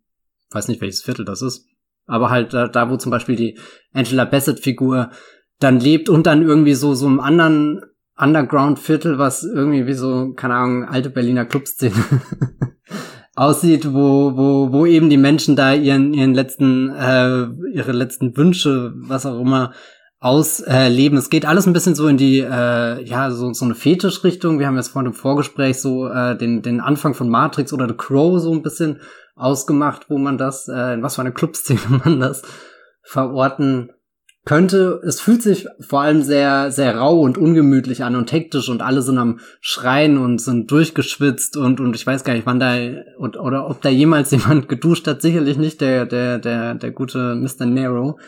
weiß 0.49 0.67
nicht, 0.67 0.81
welches 0.81 1.03
Viertel 1.03 1.25
das 1.25 1.43
ist, 1.43 1.67
aber 2.07 2.31
halt 2.31 2.55
da, 2.55 2.67
da 2.67 2.89
wo 2.89 2.97
zum 2.97 3.11
Beispiel 3.11 3.35
die 3.35 3.59
Angela 3.93 4.25
Bassett-Figur 4.25 5.11
dann 5.59 5.79
lebt 5.79 6.09
und 6.09 6.25
dann 6.25 6.41
irgendwie 6.41 6.73
so, 6.73 6.95
so 6.95 7.05
einem 7.05 7.19
anderen 7.19 7.81
Underground-Viertel, 8.17 9.19
was 9.19 9.43
irgendwie 9.43 9.85
wie 9.85 9.93
so, 9.93 10.33
keine 10.33 10.55
Ahnung, 10.55 10.85
alte 10.85 11.11
Berliner 11.11 11.45
Clubszene 11.45 11.93
aussieht, 13.35 13.93
wo, 13.93 14.35
wo, 14.35 14.73
wo 14.73 14.87
eben 14.87 15.11
die 15.11 15.17
Menschen 15.17 15.55
da 15.55 15.75
ihren, 15.75 16.15
ihren 16.15 16.33
letzten, 16.33 16.89
äh, 16.89 17.45
ihre 17.75 17.91
letzten 17.91 18.35
Wünsche, 18.35 18.91
was 18.95 19.27
auch 19.27 19.39
immer, 19.39 19.71
ausleben. 20.21 21.17
Es 21.17 21.31
geht 21.31 21.47
alles 21.47 21.65
ein 21.65 21.73
bisschen 21.73 21.95
so 21.95 22.07
in 22.07 22.15
die, 22.15 22.39
äh, 22.39 23.03
ja, 23.03 23.31
so, 23.31 23.51
so 23.53 23.65
eine 23.65 23.73
Fetischrichtung. 23.73 24.59
Wir 24.59 24.67
haben 24.67 24.77
jetzt 24.77 24.89
vor 24.89 25.03
dem 25.03 25.13
Vorgespräch 25.13 25.81
so 25.81 26.07
äh, 26.07 26.37
den, 26.37 26.61
den 26.61 26.79
Anfang 26.79 27.15
von 27.15 27.27
Matrix 27.27 27.73
oder 27.73 27.87
The 27.87 27.95
Crow 27.95 28.39
so 28.39 28.53
ein 28.53 28.61
bisschen 28.61 29.01
ausgemacht, 29.35 30.09
wo 30.09 30.19
man 30.19 30.37
das, 30.37 30.67
äh, 30.67 30.93
in 30.93 31.01
was 31.01 31.15
für 31.15 31.21
eine 31.21 31.31
Clubszene 31.31 31.79
man 32.05 32.19
das 32.19 32.43
verorten 33.01 33.89
könnte. 34.45 35.01
Es 35.03 35.19
fühlt 35.19 35.41
sich 35.41 35.67
vor 35.79 36.01
allem 36.01 36.21
sehr, 36.21 36.69
sehr 36.69 36.97
rau 36.97 37.19
und 37.19 37.39
ungemütlich 37.39 38.03
an 38.03 38.15
und 38.15 38.31
hektisch 38.31 38.69
und 38.69 38.83
alle 38.83 39.01
sind 39.01 39.17
am 39.17 39.39
Schreien 39.59 40.19
und 40.19 40.39
sind 40.39 40.69
durchgeschwitzt 40.69 41.57
und, 41.57 41.79
und 41.79 41.95
ich 41.95 42.05
weiß 42.05 42.23
gar 42.23 42.33
nicht, 42.33 42.45
wann 42.45 42.59
da, 42.59 42.75
und, 43.17 43.37
oder 43.37 43.67
ob 43.67 43.81
da 43.81 43.89
jemals 43.89 44.29
jemand 44.31 44.69
geduscht 44.69 45.07
hat. 45.07 45.23
Sicherlich 45.23 45.57
nicht 45.57 45.81
der, 45.81 46.05
der, 46.05 46.37
der, 46.37 46.75
der 46.75 46.91
gute 46.91 47.33
Mr. 47.33 47.65
Nero, 47.65 48.19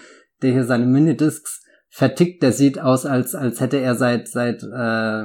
der 0.42 0.54
hier 0.54 0.64
seine 0.64 0.88
Minidiscs 0.88 1.62
vertickt. 1.94 2.42
Der 2.42 2.52
sieht 2.52 2.80
aus, 2.80 3.06
als, 3.06 3.36
als 3.36 3.62
hätte 3.62 3.78
er 3.78 3.96
seit, 3.96 4.28
seit, 4.28 4.64
äh, 4.64 5.24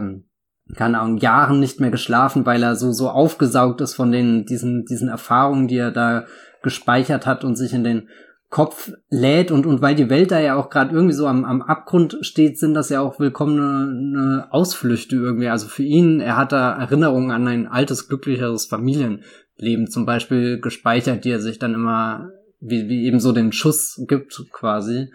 keine 0.77 1.01
Ahnung, 1.01 1.17
Jahren 1.17 1.61
nicht 1.61 1.81
mehr 1.81 1.91
geschlafen, 1.91 2.45
weil 2.45 2.63
er 2.63 2.77
so, 2.77 2.93
so 2.93 3.09
aufgesaugt 3.09 3.81
ist 3.81 3.95
von 3.95 4.13
den, 4.13 4.45
diesen, 4.45 4.85
diesen 4.85 5.09
Erfahrungen, 5.09 5.67
die 5.67 5.79
er 5.79 5.91
da 5.91 6.27
gespeichert 6.63 7.27
hat 7.27 7.43
und 7.43 7.57
sich 7.57 7.73
in 7.73 7.85
den 7.85 8.09
Kopf 8.51 8.93
lädt 9.09 9.51
und, 9.51 9.67
und 9.67 9.83
weil 9.83 9.95
die 9.95 10.11
Welt 10.11 10.31
da 10.31 10.41
ja 10.41 10.57
auch 10.57 10.69
gerade 10.69 10.95
irgendwie 10.95 11.15
so 11.15 11.27
am, 11.27 11.45
am 11.45 11.63
Abgrund 11.63 12.19
steht, 12.23 12.59
sind 12.59 12.75
das 12.75 12.89
ja 12.91 13.01
auch 13.01 13.19
willkommene 13.19 14.49
Ausflüchte 14.51 15.17
irgendwie. 15.17 15.49
Also 15.49 15.69
für 15.69 15.83
ihn, 15.83 16.21
er 16.21 16.37
hat 16.37 16.53
da 16.53 16.73
Erinnerungen 16.73 17.31
an 17.31 17.47
ein 17.47 17.67
altes, 17.67 18.09
glücklicheres 18.09 18.67
Familienleben 18.67 19.91
zum 19.91 20.05
Beispiel 20.05 20.61
gespeichert, 20.61 21.25
die 21.25 21.31
er 21.31 21.41
sich 21.41 21.59
dann 21.59 21.75
immer, 21.75 22.31
wie, 22.61 22.89
wie 22.89 23.07
eben 23.07 23.21
so 23.21 23.33
den 23.33 23.53
Schuss 23.53 24.03
gibt 24.07 24.39
quasi. 24.53 25.11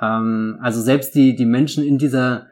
Ähm, 0.00 0.58
also 0.60 0.80
selbst 0.80 1.14
die, 1.14 1.34
die 1.36 1.46
Menschen 1.46 1.84
in 1.84 1.98
dieser 1.98 2.46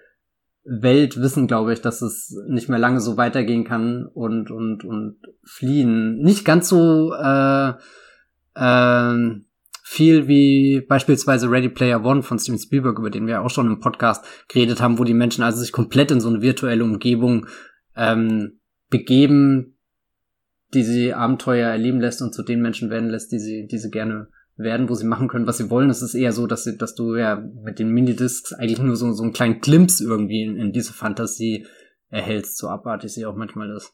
Welt 0.64 1.20
wissen, 1.20 1.46
glaube 1.46 1.72
ich, 1.72 1.80
dass 1.80 2.02
es 2.02 2.36
nicht 2.48 2.68
mehr 2.68 2.78
lange 2.78 3.00
so 3.00 3.16
weitergehen 3.16 3.64
kann 3.64 4.06
und, 4.06 4.50
und, 4.50 4.84
und 4.84 5.18
fliehen. 5.44 6.18
Nicht 6.18 6.44
ganz 6.44 6.68
so, 6.68 7.12
äh, 7.14 7.74
äh, 8.54 9.40
viel 9.88 10.26
wie 10.26 10.80
beispielsweise 10.80 11.48
Ready 11.48 11.68
Player 11.68 12.04
One 12.04 12.24
von 12.24 12.40
Steven 12.40 12.58
Spielberg, 12.58 12.98
über 12.98 13.08
den 13.08 13.28
wir 13.28 13.42
auch 13.42 13.50
schon 13.50 13.68
im 13.68 13.78
Podcast 13.78 14.24
geredet 14.48 14.82
haben, 14.82 14.98
wo 14.98 15.04
die 15.04 15.14
Menschen 15.14 15.44
also 15.44 15.60
sich 15.60 15.70
komplett 15.70 16.10
in 16.10 16.20
so 16.20 16.28
eine 16.28 16.42
virtuelle 16.42 16.82
Umgebung 16.82 17.46
ähm, 17.94 18.58
begeben, 18.90 19.78
die 20.74 20.82
sie 20.82 21.14
Abenteuer 21.14 21.70
erleben 21.70 22.00
lässt 22.00 22.20
und 22.20 22.34
zu 22.34 22.42
den 22.42 22.62
Menschen 22.62 22.90
werden 22.90 23.10
lässt, 23.10 23.30
die 23.30 23.38
sie, 23.38 23.68
die 23.68 23.78
sie 23.78 23.90
gerne 23.90 24.26
werden, 24.56 24.88
wo 24.88 24.94
sie 24.94 25.06
machen 25.06 25.28
können, 25.28 25.46
was 25.46 25.58
sie 25.58 25.70
wollen. 25.70 25.90
Es 25.90 26.02
ist 26.02 26.14
eher 26.14 26.32
so, 26.32 26.46
dass, 26.46 26.64
sie, 26.64 26.76
dass 26.76 26.94
du 26.94 27.14
ja 27.16 27.36
mit 27.36 27.78
den 27.78 27.90
Minidiscs 27.90 28.52
eigentlich 28.52 28.80
nur 28.80 28.96
so, 28.96 29.12
so 29.12 29.22
einen 29.22 29.32
kleinen 29.32 29.60
Glimpse 29.60 30.04
irgendwie 30.04 30.42
in, 30.42 30.56
in 30.56 30.72
diese 30.72 30.92
Fantasie 30.92 31.66
erhältst, 32.08 32.56
so 32.56 32.68
abartig 32.68 33.12
sie 33.12 33.26
auch 33.26 33.36
manchmal 33.36 33.70
ist. 33.70 33.92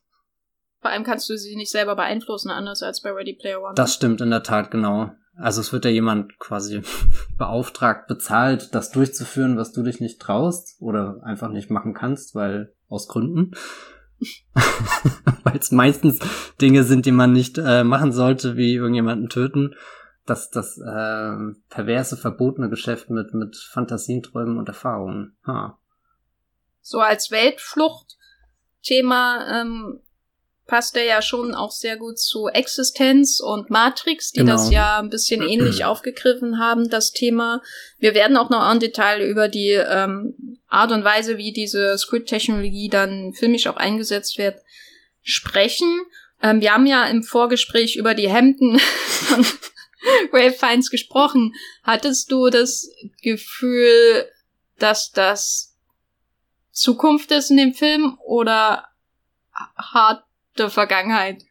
Vor 0.81 0.91
allem 0.91 1.05
kannst 1.05 1.29
du 1.31 1.37
sie 1.37 1.57
nicht 1.57 1.71
selber 1.71 1.97
beeinflussen, 1.97 2.51
anders 2.51 2.83
als 2.83 3.03
bei 3.03 3.11
Ready 3.11 3.35
Player 3.35 3.63
One. 3.63 3.75
Das 3.75 3.95
stimmt 3.95 4.21
in 4.21 4.31
der 4.31 4.43
Tat, 4.43 4.71
genau. 4.71 5.13
Also 5.37 5.61
es 5.61 5.73
wird 5.73 5.85
ja 5.85 5.91
jemand 5.91 6.39
quasi 6.39 6.83
beauftragt, 7.39 8.09
bezahlt, 8.09 8.75
das 8.75 8.91
durchzuführen, 8.91 9.57
was 9.57 9.73
du 9.73 9.83
dich 9.83 10.01
nicht 10.01 10.21
traust 10.21 10.77
oder 10.81 11.21
einfach 11.23 11.51
nicht 11.51 11.71
machen 11.71 11.95
kannst, 11.95 12.35
weil 12.35 12.75
aus 12.89 13.09
Gründen. 13.09 13.53
weil 15.43 15.57
es 15.57 15.73
meistens 15.73 16.21
Dinge 16.61 16.85
sind, 16.85 17.07
die 17.07 17.13
man 17.13 17.33
nicht 17.33 17.59
äh, 17.59 17.83
machen 17.83 18.13
sollte, 18.13 18.57
wie 18.57 18.75
irgendjemanden 18.75 19.29
töten. 19.29 19.75
Das, 20.25 20.51
das 20.51 20.79
äh, 20.79 21.37
perverse, 21.69 22.17
verbotene 22.17 22.71
Geschäft 22.71 23.11
mit, 23.11 23.35
mit 23.35 23.57
Fantasien, 23.57 24.23
Träumen 24.23 24.59
und 24.59 24.69
Erfahrungen. 24.69 25.37
Ha. 25.47 25.77
So 26.81 27.01
als 27.01 27.33
Weltflucht-Thema 27.33 29.61
ähm, 29.61 30.01
passt 30.67 30.97
er 30.97 31.05
ja 31.05 31.23
schon 31.23 31.55
auch 31.55 31.71
sehr 31.71 31.97
gut 31.97 32.19
zu 32.19 32.49
Existenz 32.49 33.41
und 33.41 33.71
Matrix, 33.71 34.33
die 34.33 34.41
genau. 34.41 34.53
das 34.53 34.71
ja 34.71 34.99
ein 34.99 35.11
bisschen 35.11 35.43
ähnlich 35.43 35.85
aufgegriffen 35.85 36.59
haben, 36.59 36.89
das 36.89 37.13
Thema. 37.13 37.63
Wir 37.99 38.15
werden 38.15 38.37
auch 38.37 38.49
noch 38.49 38.71
en 38.71 38.81
Detail 38.81 39.23
über 39.23 39.49
die 39.49 39.73
ähm, 39.73 40.59
Art 40.69 40.93
und 40.93 41.05
Weise, 41.05 41.37
wie 41.37 41.53
diese 41.53 41.99
Script-Technologie 41.99 42.89
dann 42.89 43.33
filmisch 43.35 43.67
auch 43.67 43.77
eingesetzt 43.77 44.39
wird, 44.39 44.61
sprechen. 45.23 46.01
Ähm, 46.43 46.61
wir 46.61 46.73
haben 46.73 46.87
ja 46.87 47.07
im 47.07 47.23
Vorgespräch 47.23 47.97
über 47.97 48.15
die 48.15 48.31
Hemden 48.31 48.79
von 48.79 49.45
Ray 50.33 50.51
Fiennes 50.51 50.91
gesprochen. 50.91 51.55
Hattest 51.83 52.31
du 52.31 52.51
das 52.51 52.91
Gefühl, 53.23 54.27
dass 54.79 55.13
das 55.13 55.77
Zukunft 56.73 57.31
ist 57.31 57.51
in 57.51 57.59
dem 57.59 57.75
Film 57.75 58.19
oder 58.25 58.89
hart 59.77 60.25
der 60.59 60.71
Vergangenheit. 60.71 61.45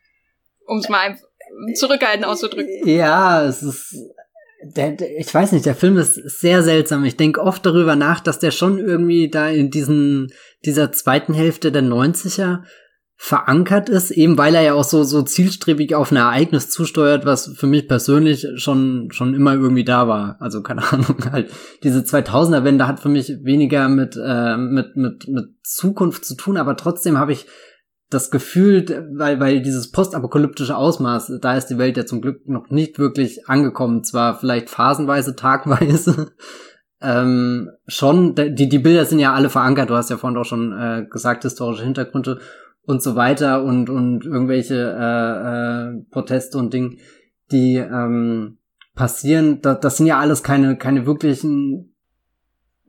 Um 0.65 0.79
es 0.79 0.89
mal 0.89 0.99
einfach 0.99 1.27
zurückhaltend 1.75 2.25
auszudrücken. 2.25 2.87
Ja, 2.87 3.43
es 3.43 3.63
ist. 3.63 3.95
Der, 4.63 4.91
der, 4.91 5.17
ich 5.17 5.33
weiß 5.33 5.53
nicht, 5.53 5.65
der 5.65 5.75
Film 5.75 5.97
ist 5.97 6.13
sehr 6.13 6.61
seltsam. 6.61 7.03
Ich 7.03 7.17
denke 7.17 7.41
oft 7.41 7.65
darüber 7.65 7.95
nach, 7.95 8.19
dass 8.19 8.37
der 8.37 8.51
schon 8.51 8.77
irgendwie 8.77 9.27
da 9.27 9.49
in 9.49 9.71
diesen, 9.71 10.31
dieser 10.63 10.91
zweiten 10.91 11.33
Hälfte 11.33 11.71
der 11.71 11.81
90er 11.81 12.61
verankert 13.23 13.87
ist, 13.87 14.09
eben 14.09 14.35
weil 14.39 14.55
er 14.55 14.63
ja 14.63 14.73
auch 14.73 14.83
so, 14.83 15.03
so 15.03 15.21
zielstrebig 15.21 15.93
auf 15.93 16.11
ein 16.11 16.17
Ereignis 16.17 16.71
zusteuert, 16.71 17.23
was 17.23 17.53
für 17.55 17.67
mich 17.67 17.87
persönlich 17.87 18.47
schon, 18.55 19.09
schon 19.11 19.35
immer 19.35 19.53
irgendwie 19.53 19.83
da 19.83 20.07
war. 20.07 20.37
Also 20.39 20.63
keine 20.63 20.81
Ahnung, 20.91 21.17
halt 21.31 21.51
diese 21.83 21.99
2000er-Wende 21.99 22.87
hat 22.87 22.99
für 22.99 23.09
mich 23.09 23.31
weniger 23.43 23.89
mit, 23.89 24.17
äh, 24.19 24.57
mit, 24.57 24.95
mit, 24.95 25.27
mit 25.27 25.49
Zukunft 25.61 26.25
zu 26.25 26.35
tun, 26.35 26.57
aber 26.57 26.75
trotzdem 26.75 27.19
habe 27.19 27.31
ich 27.31 27.45
das 28.09 28.31
Gefühl, 28.31 29.07
weil, 29.13 29.39
weil 29.39 29.61
dieses 29.61 29.91
postapokalyptische 29.91 30.75
Ausmaß, 30.75 31.33
da 31.39 31.55
ist 31.55 31.67
die 31.67 31.77
Welt 31.77 31.97
ja 31.97 32.07
zum 32.07 32.21
Glück 32.21 32.49
noch 32.49 32.71
nicht 32.71 32.97
wirklich 32.97 33.47
angekommen, 33.47 34.03
zwar 34.03 34.39
vielleicht 34.39 34.71
phasenweise, 34.71 35.35
tagweise, 35.35 36.31
ähm, 36.99 37.69
schon, 37.85 38.33
die, 38.33 38.67
die 38.67 38.79
Bilder 38.79 39.05
sind 39.05 39.19
ja 39.19 39.33
alle 39.33 39.51
verankert, 39.51 39.91
du 39.91 39.95
hast 39.95 40.09
ja 40.09 40.17
vorhin 40.17 40.39
auch 40.39 40.45
schon 40.45 40.71
äh, 40.71 41.05
gesagt, 41.07 41.43
historische 41.43 41.83
Hintergründe 41.83 42.39
und 42.83 43.01
so 43.01 43.15
weiter 43.15 43.63
und, 43.63 43.89
und 43.89 44.25
irgendwelche 44.25 44.75
äh, 44.75 45.97
äh, 45.99 46.03
Proteste 46.11 46.57
und 46.57 46.73
Dinge, 46.73 46.97
die 47.51 47.77
ähm, 47.77 48.57
passieren, 48.95 49.61
da, 49.61 49.75
das 49.75 49.97
sind 49.97 50.07
ja 50.07 50.19
alles 50.19 50.43
keine, 50.43 50.77
keine 50.77 51.05
wirklichen 51.05 51.87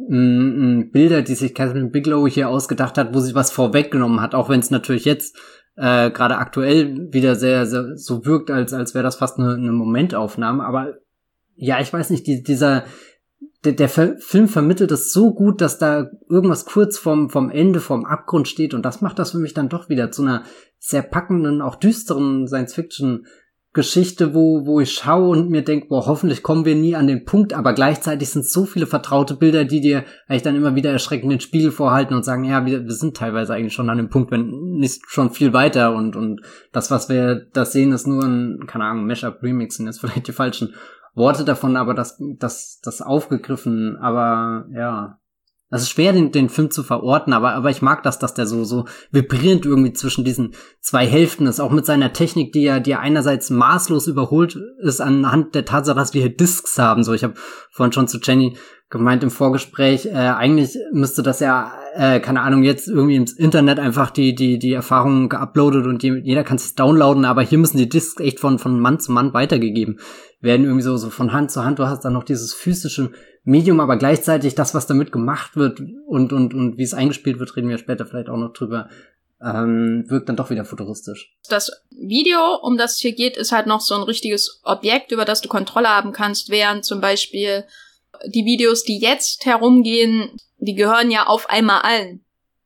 Bilder, 0.09 1.23
die 1.23 1.35
sich 1.35 1.55
Catherine 1.55 1.91
Bigelow 1.91 2.27
hier 2.27 2.49
ausgedacht 2.49 2.99
hat, 2.99 3.15
wo 3.15 3.21
sie 3.21 3.37
was 3.37 3.53
vorweggenommen 3.53 4.21
hat, 4.21 4.35
auch 4.35 4.49
wenn 4.49 4.59
es 4.59 4.71
natürlich 4.71 5.05
jetzt 5.05 5.37
äh, 5.77 6.11
gerade 6.11 6.39
aktuell 6.39 7.13
wieder 7.13 7.37
sehr, 7.37 7.67
sehr 7.67 7.97
so 7.97 8.25
wirkt, 8.27 8.51
als 8.51 8.73
als 8.73 8.95
wäre 8.95 9.05
das 9.05 9.17
fast 9.17 9.39
eine, 9.39 9.55
eine 9.55 9.73
Momentaufnahme. 9.73 10.65
Aber 10.65 10.95
ja, 11.55 11.81
ich 11.81 11.93
weiß 11.93 12.11
nicht, 12.11 12.27
die, 12.27 12.43
dieser 12.43 12.85
der, 13.64 13.73
der 13.73 13.88
Film 13.88 14.49
vermittelt 14.49 14.90
es 14.90 15.12
so 15.12 15.35
gut, 15.35 15.61
dass 15.61 15.78
da 15.78 16.11
irgendwas 16.28 16.64
kurz 16.64 16.99
vom 16.99 17.31
vom 17.31 17.50
Ende, 17.50 17.81
vom 17.81 18.04
Abgrund 18.04 18.49
steht 18.49 18.75
und 18.75 18.85
das 18.85 19.00
macht 19.00 19.19
das 19.19 19.33
für 19.33 19.38
mich 19.38 19.54
dann 19.54 19.69
doch 19.69 19.88
wieder 19.88 20.11
zu 20.11 20.23
einer 20.23 20.45
sehr 20.78 21.02
packenden, 21.02 21.62
auch 21.62 21.76
düsteren 21.76 22.49
Science-Fiction 22.49 23.26
Geschichte, 23.75 24.35
wo, 24.35 24.66
wo 24.66 24.81
ich 24.81 24.92
schaue 24.92 25.31
und 25.31 25.49
mir 25.49 25.62
denke, 25.62 25.87
boah, 25.88 26.04
hoffentlich 26.07 26.42
kommen 26.42 26.66
wir 26.66 26.75
nie 26.75 26.95
an 26.95 27.07
den 27.07 27.25
Punkt, 27.25 27.54
aber 27.54 27.73
gleichzeitig 27.73 28.28
sind 28.28 28.45
so 28.45 28.66
viele 28.66 28.87
vertraute 28.87 29.35
Bilder, 29.35 29.64
die 29.64 29.81
dir 29.81 30.04
eigentlich 30.28 30.42
dann 30.42 30.57
immer 30.57 30.75
wieder 30.75 30.90
erschreckend 30.90 31.33
den 31.33 31.40
Spiegel 31.40 31.71
vorhalten 31.71 32.14
und 32.14 32.23
sagen, 32.23 32.45
ja, 32.45 32.66
wir, 32.66 32.85
wir 32.85 32.92
sind 32.92 33.16
teilweise 33.16 33.54
eigentlich 33.54 33.73
schon 33.73 33.88
an 33.88 33.97
dem 33.97 34.11
Punkt, 34.11 34.31
wenn 34.31 34.50
nicht 34.76 35.00
schon 35.09 35.31
viel 35.31 35.54
weiter 35.54 35.95
und, 35.95 36.16
und 36.16 36.42
das, 36.73 36.90
was 36.90 37.09
wir 37.09 37.47
da 37.54 37.64
sehen, 37.64 37.92
ist 37.92 38.07
nur 38.07 38.23
ein, 38.23 38.66
keine 38.66 38.85
Ahnung, 38.85 39.07
Mashup 39.07 39.42
Remixen, 39.42 39.88
ist 39.88 40.00
vielleicht 40.00 40.28
die 40.28 40.33
falschen 40.33 40.75
Worte 41.14 41.45
davon, 41.45 41.76
aber 41.76 41.95
das, 41.95 42.16
das, 42.38 42.81
das 42.83 43.02
aufgegriffen, 43.02 43.97
aber 43.99 44.66
ja, 44.75 45.19
das 45.73 45.85
ist 45.85 45.90
schwer, 45.90 46.12
den, 46.12 46.33
den 46.33 46.50
Film 46.50 46.71
zu 46.71 46.83
verorten, 46.83 47.33
aber, 47.33 47.54
aber 47.54 47.71
ich 47.71 47.81
mag 47.81 48.02
das, 48.02 48.19
dass 48.19 48.35
der 48.35 48.47
so, 48.47 48.62
so 48.62 48.85
vibrierend 49.11 49.64
irgendwie 49.64 49.95
zwischen 49.95 50.23
diesen 50.23 50.52
zwei 50.81 51.07
Hälften 51.07 51.47
ist, 51.47 51.61
auch 51.61 51.71
mit 51.71 51.87
seiner 51.87 52.12
Technik, 52.12 52.52
die 52.52 52.62
ja, 52.62 52.78
die 52.78 52.90
ja 52.90 52.99
einerseits 52.99 53.49
maßlos 53.49 54.07
überholt 54.07 54.59
ist 54.83 55.00
anhand 55.00 55.54
der 55.54 55.64
Tatsache, 55.64 55.97
dass 55.97 56.12
wir 56.12 56.21
hier 56.21 56.37
Discs 56.37 56.78
haben. 56.78 57.04
So, 57.04 57.14
ich 57.14 57.25
habe 57.25 57.35
vorhin 57.71 57.95
schon 57.95 58.07
zu 58.07 58.19
Jenny 58.23 58.54
gemeint 58.90 59.23
im 59.23 59.31
Vorgespräch, 59.31 60.04
äh, 60.04 60.11
eigentlich 60.11 60.76
müsste 60.92 61.23
das 61.23 61.40
ja, 61.40 61.73
äh, 61.95 62.21
keine 62.21 62.42
Ahnung, 62.42 62.62
jetzt 62.62 62.88
irgendwie 62.88 63.16
ins 63.16 63.33
Internet 63.33 63.78
einfach 63.78 64.11
die, 64.11 64.35
die, 64.35 64.59
die 64.59 64.75
Erfahrungen 64.75 65.31
geuploadet 65.31 65.87
und 65.87 66.02
die, 66.02 66.21
jeder 66.23 66.45
kann 66.45 66.57
es 66.59 66.75
downloaden, 66.75 67.25
aber 67.25 67.40
hier 67.40 67.57
müssen 67.57 67.78
die 67.78 67.88
Discs 67.88 68.21
echt 68.21 68.40
von, 68.40 68.59
von 68.59 68.78
Mann 68.78 69.00
zu 69.00 69.11
Mann 69.11 69.33
weitergegeben 69.33 69.99
werden, 70.43 70.65
irgendwie 70.65 70.83
so, 70.83 70.97
so 70.97 71.09
von 71.09 71.33
Hand 71.33 71.51
zu 71.51 71.65
Hand. 71.65 71.79
Du 71.79 71.87
hast 71.87 72.05
dann 72.05 72.13
noch 72.13 72.25
dieses 72.25 72.53
physische 72.53 73.13
Medium, 73.45 73.81
aber 73.81 73.97
gleichzeitig 73.97 74.55
das, 74.55 74.75
was 74.75 74.87
damit 74.87 75.13
gemacht 75.13 75.57
wird 75.57 75.81
und, 76.07 76.33
und, 76.33 76.53
und 76.53 76.77
wie 76.77 76.83
es 76.83 76.95
eingespielt 76.95 77.39
wird, 77.39 77.57
reden 77.57 77.69
wir 77.69 77.79
später 77.79 78.05
vielleicht 78.05 78.29
auch 78.29 78.37
noch 78.37 78.53
drüber, 78.53 78.89
ähm, 79.41 80.05
wirkt 80.09 80.29
dann 80.29 80.37
doch 80.37 80.51
wieder 80.51 80.65
futuristisch. 80.65 81.37
Das 81.49 81.71
Video, 81.91 82.57
um 82.63 82.77
das 82.77 82.95
es 82.95 82.99
hier 82.99 83.15
geht, 83.15 83.37
ist 83.37 83.53
halt 83.53 83.67
noch 83.67 83.81
so 83.81 83.95
ein 83.95 84.03
richtiges 84.03 84.61
Objekt, 84.65 85.13
über 85.13 85.25
das 85.25 85.41
du 85.41 85.49
Kontrolle 85.49 85.89
haben 85.89 86.13
kannst, 86.13 86.51
während 86.51 86.85
zum 86.85 87.01
Beispiel 87.01 87.65
die 88.27 88.45
Videos, 88.45 88.85
die 88.85 88.99
jetzt 88.99 89.47
herumgehen, 89.47 90.37
die 90.59 90.75
gehören 90.75 91.11
ja 91.11 91.27
auf 91.27 91.51
einmal 91.51 91.81
allen, 91.83 92.25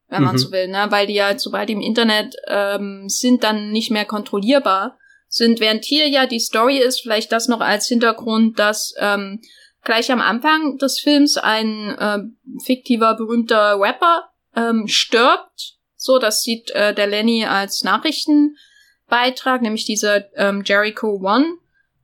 wenn 0.09 0.23
man 0.23 0.35
mhm. 0.35 0.39
so 0.39 0.53
will, 0.53 0.69
ne? 0.69 0.87
Weil 0.91 1.07
die 1.07 1.15
ja, 1.15 1.39
sobald 1.39 1.69
die 1.69 1.75
im 1.75 1.81
Internet 1.81 2.37
ähm, 2.47 3.09
sind, 3.09 3.45
dann 3.45 3.71
nicht 3.71 3.91
mehr 3.91 4.05
kontrollierbar 4.05 4.99
sind, 5.37 5.61
während 5.61 5.85
hier 5.85 6.09
ja 6.09 6.27
die 6.27 6.41
Story 6.41 6.79
ist, 6.79 7.01
vielleicht 7.01 7.31
das 7.33 7.49
noch 7.49 7.61
als 7.61 7.87
Hintergrund, 7.87 8.59
dass 8.59 8.95
ähm, 8.99 9.41
gleich 9.85 10.11
am 10.11 10.21
Anfang 10.21 10.79
des 10.79 11.01
Films 11.01 11.39
ein 11.39 11.97
äh, 11.99 12.19
fiktiver, 12.65 13.15
berühmter 13.15 13.79
Rapper 13.79 14.29
ähm, 14.55 14.89
stirbt. 14.89 15.77
So, 15.97 16.19
das 16.19 16.43
sieht 16.43 16.71
äh, 16.73 16.95
der 16.95 17.07
Lenny 17.07 17.45
als 17.47 17.85
Nachrichtenbeitrag, 17.85 19.63
nämlich 19.63 19.85
dieser 19.85 20.25
ähm, 20.37 20.63
Jericho 20.65 21.21
One 21.23 21.47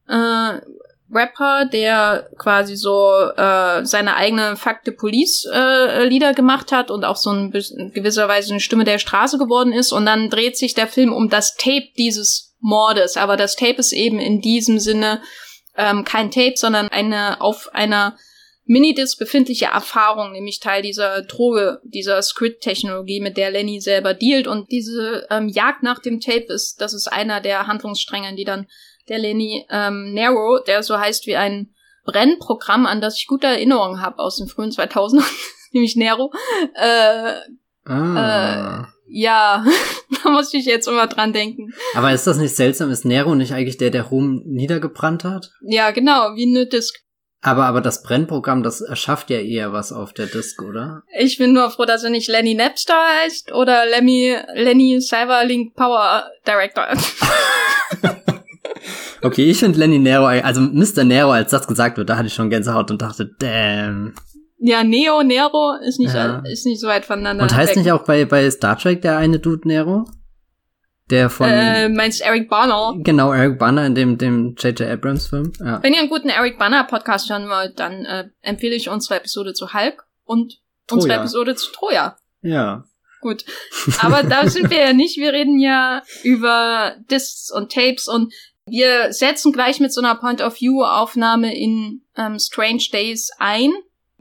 äh, 0.09 0.61
Rapper, 1.13 1.67
der 1.67 2.31
quasi 2.39 2.75
so 2.75 3.13
äh, 3.37 3.85
seine 3.85 4.17
eigene 4.17 4.57
Fuck 4.57 4.79
the 4.85 4.93
Police 4.93 5.47
äh, 5.53 6.05
Lieder 6.07 6.33
gemacht 6.33 6.73
hat 6.73 6.91
und 6.91 7.05
auch 7.05 7.17
so 7.17 7.31
ein 7.31 7.51
gewisserweise 7.51 8.53
eine 8.53 8.61
Stimme 8.61 8.85
der 8.85 8.99
Straße 8.99 9.37
geworden 9.37 9.73
ist. 9.73 9.93
Und 9.93 10.07
dann 10.07 10.31
dreht 10.31 10.57
sich 10.57 10.73
der 10.73 10.87
Film 10.87 11.13
um 11.13 11.29
das 11.29 11.57
Tape 11.57 11.89
dieses 11.99 12.52
Mordes. 12.63 13.17
Aber 13.17 13.37
das 13.37 13.57
Tape 13.57 13.77
ist 13.77 13.93
eben 13.93 14.19
in 14.19 14.41
diesem 14.41 14.79
Sinne 14.79 15.21
ähm, 15.77 16.05
kein 16.05 16.31
Tape, 16.31 16.55
sondern 16.57 16.89
eine 16.89 17.41
auf 17.41 17.69
einer 17.75 18.17
Minidisc 18.65 19.19
befindliche 19.19 19.67
Erfahrung, 19.67 20.33
nämlich 20.33 20.61
Teil 20.61 20.83
dieser 20.83 21.23
Droge, 21.23 21.81
dieser 21.85 22.23
Squid-Technologie, 22.23 23.21
mit 23.21 23.37
der 23.37 23.51
Lenny 23.51 23.81
selber 23.81 24.15
dealt. 24.15 24.47
Und 24.47 24.71
diese 24.71 25.27
ähm, 25.31 25.49
Jagd 25.49 25.83
nach 25.83 25.99
dem 25.99 26.21
Tape 26.21 26.47
ist, 26.53 26.81
das 26.81 26.95
ist 26.95 27.09
einer 27.09 27.41
der 27.41 27.67
Handlungsstränge, 27.67 28.35
die 28.37 28.45
dann 28.45 28.67
der 29.09 29.19
Lenny 29.19 29.67
ähm, 29.69 30.13
Nero, 30.15 30.61
der 30.67 30.83
so 30.83 30.99
heißt 30.99 31.27
wie 31.27 31.37
ein 31.37 31.75
Brennprogramm, 32.05 32.87
an 32.87 33.01
das 33.01 33.19
ich 33.19 33.27
gute 33.27 33.47
Erinnerungen 33.49 34.01
habe 34.01 34.19
aus 34.19 34.37
den 34.37 34.49
frühen 34.49 34.71
2000ern, 34.71 35.25
nämlich 35.73 35.97
Nero, 35.97 36.33
äh, 36.75 37.35
ah. 37.85 38.81
äh, 38.81 39.02
ja, 39.13 39.65
da 40.25 40.31
muss 40.31 40.53
ich 40.55 40.65
jetzt 40.65 40.89
immer 40.89 41.07
dran 41.07 41.33
denken. 41.33 41.73
Aber 41.95 42.13
ist 42.13 42.27
das 42.27 42.39
nicht 42.39 42.57
seltsam? 42.57 42.91
Ist 42.91 43.05
Nero 43.05 43.35
nicht 43.35 43.53
eigentlich 43.53 43.77
der, 43.77 43.91
der 43.91 44.05
Rom 44.05 44.43
niedergebrannt 44.47 45.25
hat? 45.25 45.51
Ja, 45.61 45.91
genau, 45.91 46.35
wie 46.35 46.47
eine 46.47 46.67
Disk. 46.67 46.99
Aber, 47.45 47.67
aber 47.67 47.81
das 47.81 48.05
Brennprogramm, 48.05 48.63
das 48.63 48.81
erschafft 48.81 49.29
ja 49.29 49.39
eher 49.39 49.73
was 49.73 49.93
auf 49.93 50.13
der 50.13 50.27
Disk, 50.27 50.63
oder? 50.63 51.03
Ich 51.19 51.39
bin 51.39 51.53
nur 51.53 51.71
froh, 51.71 51.85
dass 51.85 52.05
er 52.05 52.11
nicht 52.11 52.29
Lenny 52.29 52.55
Napster 52.55 52.95
heißt 52.95 53.53
oder 53.53 53.85
Lemmy, 53.85 54.37
Lenny 54.55 55.01
Cyberlink 55.01 55.75
Power 55.75 56.31
Director. 56.47 56.87
okay, 59.23 59.51
ich 59.51 59.59
finde 59.59 59.81
Lenny 59.81 59.99
Nero, 59.99 60.27
also 60.27 60.61
Mr. 60.61 61.03
Nero, 61.03 61.33
als 61.33 61.51
das 61.51 61.67
gesagt 61.67 61.99
wird, 61.99 62.09
da 62.09 62.17
hatte 62.17 62.29
ich 62.29 62.35
schon 62.35 62.49
Gänsehaut 62.49 62.93
und 62.93 63.03
dachte, 63.03 63.29
damn. 63.41 64.15
Ja, 64.65 64.85
Neo, 64.85 65.25
Nero 65.25 65.75
ist 65.85 65.99
nicht, 65.99 66.15
ja. 66.15 66.41
ist 66.47 66.67
nicht 66.67 66.81
so 66.81 66.87
weit 66.87 67.05
voneinander. 67.05 67.43
Und 67.43 67.55
heißt 67.55 67.71
weg. 67.71 67.79
nicht 67.79 67.91
auch 67.91 68.05
bei, 68.05 68.25
bei 68.25 68.49
Star 68.49 68.79
Trek 68.79 69.03
der 69.03 69.17
eine 69.17 69.41
Dude 69.41 69.67
Nero? 69.67 70.05
Der 71.11 71.31
von. 71.31 71.49
Äh, 71.49 71.89
meinst 71.89 72.21
Eric 72.21 72.49
Banner? 72.49 72.95
Genau, 72.99 73.33
Eric 73.33 73.59
Banner 73.59 73.85
in 73.85 73.97
dem, 73.97 74.19
dem 74.19 74.55
J.J. 74.57 74.83
Abrams 74.83 75.27
Film. 75.27 75.53
Ja. 75.59 75.83
Wenn 75.83 75.93
ihr 75.93 75.99
einen 75.99 76.09
guten 76.09 76.29
Eric 76.29 76.61
Banner 76.61 76.85
Podcast 76.85 77.29
hören 77.29 77.49
wollt, 77.49 77.81
dann 77.81 78.05
äh, 78.05 78.29
empfehle 78.41 78.77
ich 78.77 78.89
unsere 78.89 79.17
Episode 79.17 79.53
zu 79.53 79.75
Hulk 79.75 80.05
und 80.23 80.61
Troja. 80.87 81.03
unsere 81.03 81.19
Episode 81.19 81.57
zu 81.57 81.73
Troja. 81.73 82.17
Ja. 82.43 82.85
Gut. 83.21 83.45
Aber 84.01 84.23
da 84.23 84.49
sind 84.49 84.71
wir 84.71 84.79
ja 84.79 84.93
nicht. 84.93 85.17
Wir 85.17 85.33
reden 85.33 85.59
ja 85.59 86.03
über 86.23 86.95
Discs 87.11 87.51
und 87.51 87.73
Tapes 87.73 88.07
und 88.07 88.33
wir 88.67 89.13
setzen 89.13 89.53
gleich 89.53 89.81
mit 89.81 89.93
so 89.93 90.01
einer 90.01 90.15
Point-of-View-Aufnahme 90.15 91.53
in 91.53 92.03
ähm, 92.17 92.39
Strange 92.39 92.85
Days 92.93 93.31
ein 93.41 93.73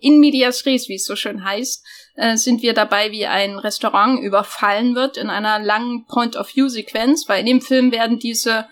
in 0.02 0.20
medias 0.20 0.66
res, 0.66 0.90
wie 0.90 0.96
es 0.96 1.06
so 1.06 1.16
schön 1.16 1.44
heißt, 1.44 1.86
äh, 2.16 2.36
sind 2.36 2.62
wir 2.62 2.74
dabei, 2.74 3.12
wie 3.12 3.26
ein 3.28 3.58
Restaurant 3.58 4.22
überfallen 4.22 4.96
wird 4.96 5.18
in 5.18 5.30
einer 5.30 5.60
langen 5.60 6.06
Point-of-View-Sequenz, 6.08 7.30
weil 7.30 7.42
in 7.42 7.46
dem 7.46 7.62
Film 7.62 7.92
werden 7.92 8.20
diese 8.20 8.68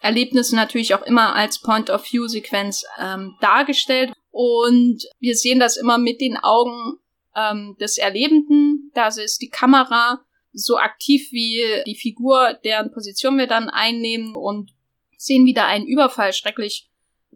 Erlebnisse 0.00 0.56
natürlich 0.56 0.94
auch 0.94 1.02
immer 1.02 1.34
als 1.34 1.60
Point-of-View-Sequenz 1.60 2.84
ähm, 2.98 3.36
dargestellt. 3.40 4.12
Und 4.30 5.04
wir 5.20 5.36
sehen 5.36 5.60
das 5.60 5.76
immer 5.76 5.98
mit 5.98 6.20
den 6.20 6.36
Augen 6.36 6.98
ähm, 7.36 7.76
des 7.80 7.98
Erlebenden. 7.98 8.90
Da 8.94 9.08
ist 9.08 9.40
die 9.40 9.50
Kamera 9.50 10.20
so 10.52 10.76
aktiv 10.76 11.28
wie 11.30 11.82
die 11.86 11.94
Figur, 11.94 12.58
deren 12.64 12.92
Position 12.92 13.38
wir 13.38 13.46
dann 13.46 13.70
einnehmen 13.70 14.34
und 14.34 14.72
sehen, 15.16 15.46
wie 15.46 15.54
da 15.54 15.66
ein 15.66 15.86
Überfall 15.86 16.32
schrecklich 16.32 16.90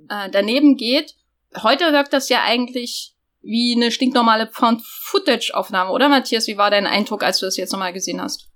äh, 0.09 0.29
daneben 0.31 0.77
geht. 0.77 1.15
Heute 1.63 1.93
wirkt 1.93 2.13
das 2.13 2.29
ja 2.29 2.43
eigentlich 2.43 3.16
wie 3.47 3.75
eine 3.77 3.91
stinknormale 3.91 4.49
Found-Footage-Aufnahme, 4.53 5.91
oder 5.91 6.09
Matthias? 6.09 6.47
Wie 6.49 6.59
war 6.59 6.71
dein 6.71 6.87
Eindruck, 6.87 7.23
als 7.23 7.39
du 7.39 7.47
das 7.47 7.57
jetzt 7.57 7.73
nochmal 7.73 7.93
gesehen 7.93 8.21
hast? 8.21 8.49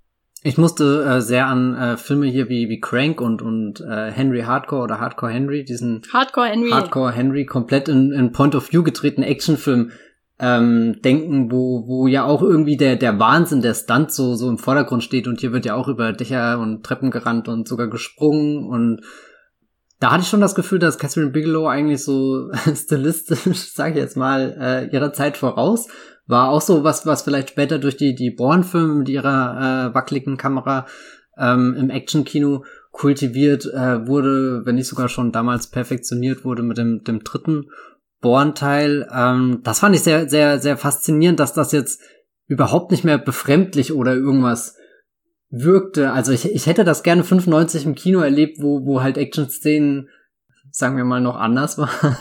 Ich 0.43 0.57
musste 0.57 1.05
äh, 1.05 1.21
sehr 1.21 1.45
an 1.45 1.75
äh, 1.75 1.97
Filme 1.97 2.25
hier 2.25 2.49
wie, 2.49 2.67
wie 2.67 2.79
Crank 2.79 3.21
und, 3.21 3.41
und 3.43 3.79
äh, 3.81 4.11
Henry 4.11 4.41
Hardcore 4.41 4.83
oder 4.83 4.99
Hardcore 4.99 5.31
Henry, 5.31 5.63
diesen 5.63 6.01
Hardcore 6.11 6.47
Henry, 6.47 6.71
Hardcore 6.71 7.11
Henry 7.11 7.45
komplett 7.45 7.87
in, 7.87 8.11
in 8.11 8.31
Point-of-View 8.31 8.83
getretenen 8.83 9.29
Actionfilm 9.29 9.91
ähm, 10.39 10.99
denken, 11.03 11.51
wo, 11.51 11.87
wo 11.87 12.07
ja 12.07 12.25
auch 12.25 12.41
irgendwie 12.41 12.75
der, 12.75 12.95
der 12.95 13.19
Wahnsinn, 13.19 13.61
der 13.61 13.75
Stunt 13.75 14.11
so, 14.11 14.33
so 14.33 14.49
im 14.49 14.57
Vordergrund 14.57 15.03
steht 15.03 15.27
und 15.27 15.39
hier 15.39 15.51
wird 15.51 15.67
ja 15.67 15.75
auch 15.75 15.87
über 15.87 16.11
Dächer 16.11 16.59
und 16.59 16.83
Treppen 16.83 17.11
gerannt 17.11 17.47
und 17.47 17.67
sogar 17.67 17.87
gesprungen 17.87 18.65
und 18.65 19.01
da 20.01 20.11
hatte 20.11 20.23
ich 20.23 20.29
schon 20.29 20.41
das 20.41 20.55
Gefühl, 20.55 20.79
dass 20.79 20.97
Catherine 20.97 21.29
Bigelow 21.29 21.67
eigentlich 21.67 22.03
so 22.03 22.51
stilistisch, 22.75 23.71
sage 23.73 23.91
ich 23.91 23.97
jetzt 23.97 24.17
mal, 24.17 24.57
äh, 24.59 24.93
ihrer 24.93 25.13
Zeit 25.13 25.37
voraus 25.37 25.87
war. 26.25 26.49
Auch 26.49 26.61
so 26.61 26.83
was, 26.83 27.05
was 27.05 27.21
vielleicht 27.21 27.51
später 27.51 27.77
durch 27.77 27.97
die, 27.97 28.15
die 28.15 28.31
Bourne-Filme 28.31 28.95
mit 28.95 29.09
ihrer 29.09 29.91
äh, 29.91 29.93
wackeligen 29.93 30.37
Kamera 30.37 30.87
ähm, 31.37 31.75
im 31.77 31.91
Action-Kino 31.91 32.65
kultiviert 32.91 33.65
äh, 33.67 34.07
wurde, 34.07 34.65
wenn 34.65 34.75
nicht 34.75 34.87
sogar 34.87 35.07
schon 35.07 35.31
damals 35.31 35.67
perfektioniert 35.67 36.43
wurde 36.43 36.63
mit 36.63 36.79
dem, 36.79 37.03
dem 37.03 37.23
dritten 37.23 37.69
Bourne-Teil. 38.21 39.07
Ähm, 39.13 39.59
das 39.63 39.79
fand 39.79 39.95
ich 39.95 40.01
sehr, 40.01 40.27
sehr, 40.27 40.59
sehr 40.59 40.77
faszinierend, 40.77 41.39
dass 41.39 41.53
das 41.53 41.71
jetzt 41.71 42.01
überhaupt 42.47 42.89
nicht 42.89 43.03
mehr 43.03 43.19
befremdlich 43.19 43.93
oder 43.93 44.15
irgendwas 44.15 44.75
wirkte. 45.51 46.11
Also 46.13 46.31
ich, 46.31 46.49
ich 46.49 46.65
hätte 46.65 46.83
das 46.83 47.03
gerne 47.03 47.23
95 47.23 47.85
im 47.85 47.95
Kino 47.95 48.21
erlebt, 48.21 48.57
wo, 48.61 48.85
wo 48.85 49.01
halt 49.01 49.17
Action-Szenen, 49.17 50.09
sagen 50.71 50.97
wir 50.97 51.03
mal, 51.03 51.21
noch 51.21 51.35
anders 51.35 51.77
waren. 51.77 52.17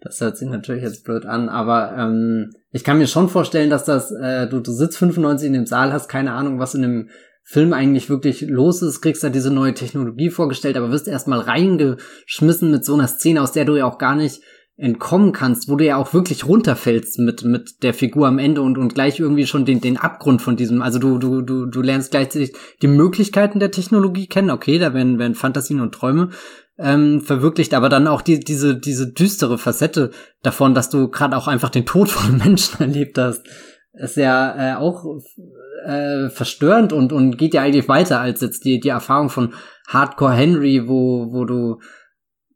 das 0.00 0.20
hört 0.20 0.38
sich 0.38 0.48
natürlich 0.48 0.82
jetzt 0.82 1.04
blöd 1.04 1.26
an, 1.26 1.48
aber 1.48 1.94
ähm, 1.96 2.52
ich 2.70 2.84
kann 2.84 2.98
mir 2.98 3.08
schon 3.08 3.28
vorstellen, 3.28 3.68
dass 3.68 3.84
das, 3.84 4.12
äh, 4.12 4.48
du, 4.48 4.60
du 4.60 4.72
sitzt 4.72 4.96
95 4.96 5.48
in 5.48 5.52
dem 5.52 5.66
Saal, 5.66 5.92
hast 5.92 6.08
keine 6.08 6.32
Ahnung, 6.32 6.58
was 6.58 6.74
in 6.74 6.82
dem 6.82 7.10
Film 7.42 7.72
eigentlich 7.72 8.08
wirklich 8.08 8.42
los 8.42 8.80
ist, 8.80 9.00
kriegst 9.00 9.24
da 9.24 9.28
diese 9.28 9.52
neue 9.52 9.74
Technologie 9.74 10.30
vorgestellt, 10.30 10.76
aber 10.76 10.92
wirst 10.92 11.08
erstmal 11.08 11.40
reingeschmissen 11.40 12.70
mit 12.70 12.84
so 12.84 12.94
einer 12.94 13.08
Szene, 13.08 13.42
aus 13.42 13.52
der 13.52 13.64
du 13.64 13.76
ja 13.76 13.86
auch 13.86 13.98
gar 13.98 14.14
nicht 14.14 14.40
entkommen 14.80 15.32
kannst, 15.32 15.68
wo 15.68 15.76
du 15.76 15.84
ja 15.84 15.96
auch 15.96 16.14
wirklich 16.14 16.46
runterfällst 16.46 17.18
mit, 17.18 17.44
mit 17.44 17.82
der 17.82 17.92
Figur 17.92 18.26
am 18.26 18.38
Ende 18.38 18.62
und, 18.62 18.78
und 18.78 18.94
gleich 18.94 19.20
irgendwie 19.20 19.46
schon 19.46 19.66
den, 19.66 19.80
den 19.82 19.98
Abgrund 19.98 20.40
von 20.40 20.56
diesem, 20.56 20.80
also 20.80 20.98
du, 20.98 21.18
du, 21.18 21.42
du, 21.42 21.66
du 21.66 21.82
lernst 21.82 22.10
gleichzeitig 22.10 22.54
die 22.80 22.88
Möglichkeiten 22.88 23.60
der 23.60 23.70
Technologie 23.70 24.26
kennen, 24.26 24.50
okay, 24.50 24.78
da 24.78 24.94
werden, 24.94 25.18
werden 25.18 25.34
Fantasien 25.34 25.80
und 25.80 25.92
Träume 25.92 26.30
ähm, 26.78 27.20
verwirklicht, 27.20 27.74
aber 27.74 27.90
dann 27.90 28.08
auch 28.08 28.22
die, 28.22 28.40
diese, 28.40 28.74
diese 28.74 29.12
düstere 29.12 29.58
Facette 29.58 30.12
davon, 30.42 30.74
dass 30.74 30.88
du 30.88 31.08
gerade 31.08 31.36
auch 31.36 31.46
einfach 31.46 31.68
den 31.68 31.84
Tod 31.84 32.08
von 32.08 32.38
Menschen 32.44 32.80
erlebt 32.80 33.18
hast, 33.18 33.46
ist 33.92 34.16
ja 34.16 34.72
äh, 34.72 34.76
auch 34.76 35.04
äh, 35.84 36.30
verstörend 36.30 36.94
und, 36.94 37.12
und 37.12 37.36
geht 37.36 37.52
ja 37.52 37.60
eigentlich 37.60 37.88
weiter 37.88 38.20
als 38.20 38.40
jetzt 38.40 38.64
die, 38.64 38.80
die 38.80 38.88
Erfahrung 38.88 39.28
von 39.28 39.52
Hardcore 39.88 40.32
Henry, 40.32 40.88
wo, 40.88 41.32
wo 41.32 41.44
du 41.44 41.80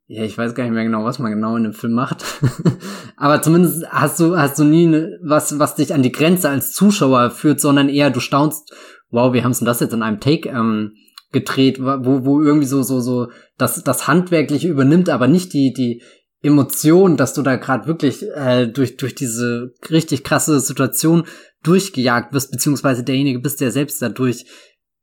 ja, 0.07 0.23
ich 0.23 0.37
weiß 0.37 0.55
gar 0.55 0.65
nicht 0.65 0.75
mehr 0.75 0.85
genau, 0.85 1.05
was 1.05 1.19
man 1.19 1.33
genau 1.33 1.57
in 1.57 1.63
dem 1.63 1.73
Film 1.73 1.95
macht. 1.95 2.25
Aber 3.17 3.41
zumindest 3.41 3.87
hast 3.89 4.21
du, 4.21 4.37
hast 4.37 4.59
du 4.59 4.65
nie 4.65 4.87
ne, 4.87 5.19
was, 5.23 5.59
was 5.59 5.77
dich 5.77 5.95
an 5.95 6.03
die 6.03 6.13
Grenze 6.13 6.51
als 6.51 6.73
Zuschauer 6.73 7.31
führt, 7.31 7.61
sondern 7.61 7.89
eher 7.89 8.11
du 8.11 8.21
staunst, 8.21 8.75
wow, 9.11 9.33
wie 9.33 9.43
haben 9.43 9.53
denn 9.53 9.65
das 9.65 9.81
jetzt 9.81 9.95
in 9.95 10.03
einem 10.03 10.21
Take 10.21 10.51
ähm, 10.51 10.93
gedreht, 11.33 11.81
wo, 11.81 12.25
wo 12.25 12.43
irgendwie 12.43 12.67
so, 12.67 12.83
so, 12.83 13.01
so 13.01 13.29
das, 13.57 13.83
das 13.83 14.07
Handwerkliche 14.07 14.69
übernimmt, 14.69 15.09
aber 15.09 15.27
nicht 15.27 15.53
die, 15.53 15.73
die 15.73 16.03
Emotion, 16.43 17.17
dass 17.17 17.33
du 17.33 17.41
da 17.41 17.57
gerade 17.57 17.87
wirklich 17.87 18.23
äh, 18.35 18.67
durch, 18.67 18.99
durch 18.99 19.15
diese 19.15 19.73
richtig 19.91 20.23
krasse 20.23 20.61
Situation 20.61 21.25
durchgejagt 21.63 22.35
wirst, 22.35 22.53
beziehungsweise 22.53 23.05
derjenige 23.05 23.39
bist, 23.39 23.63
der 23.63 23.73
selbst 23.73 24.03
dadurch 24.03 24.45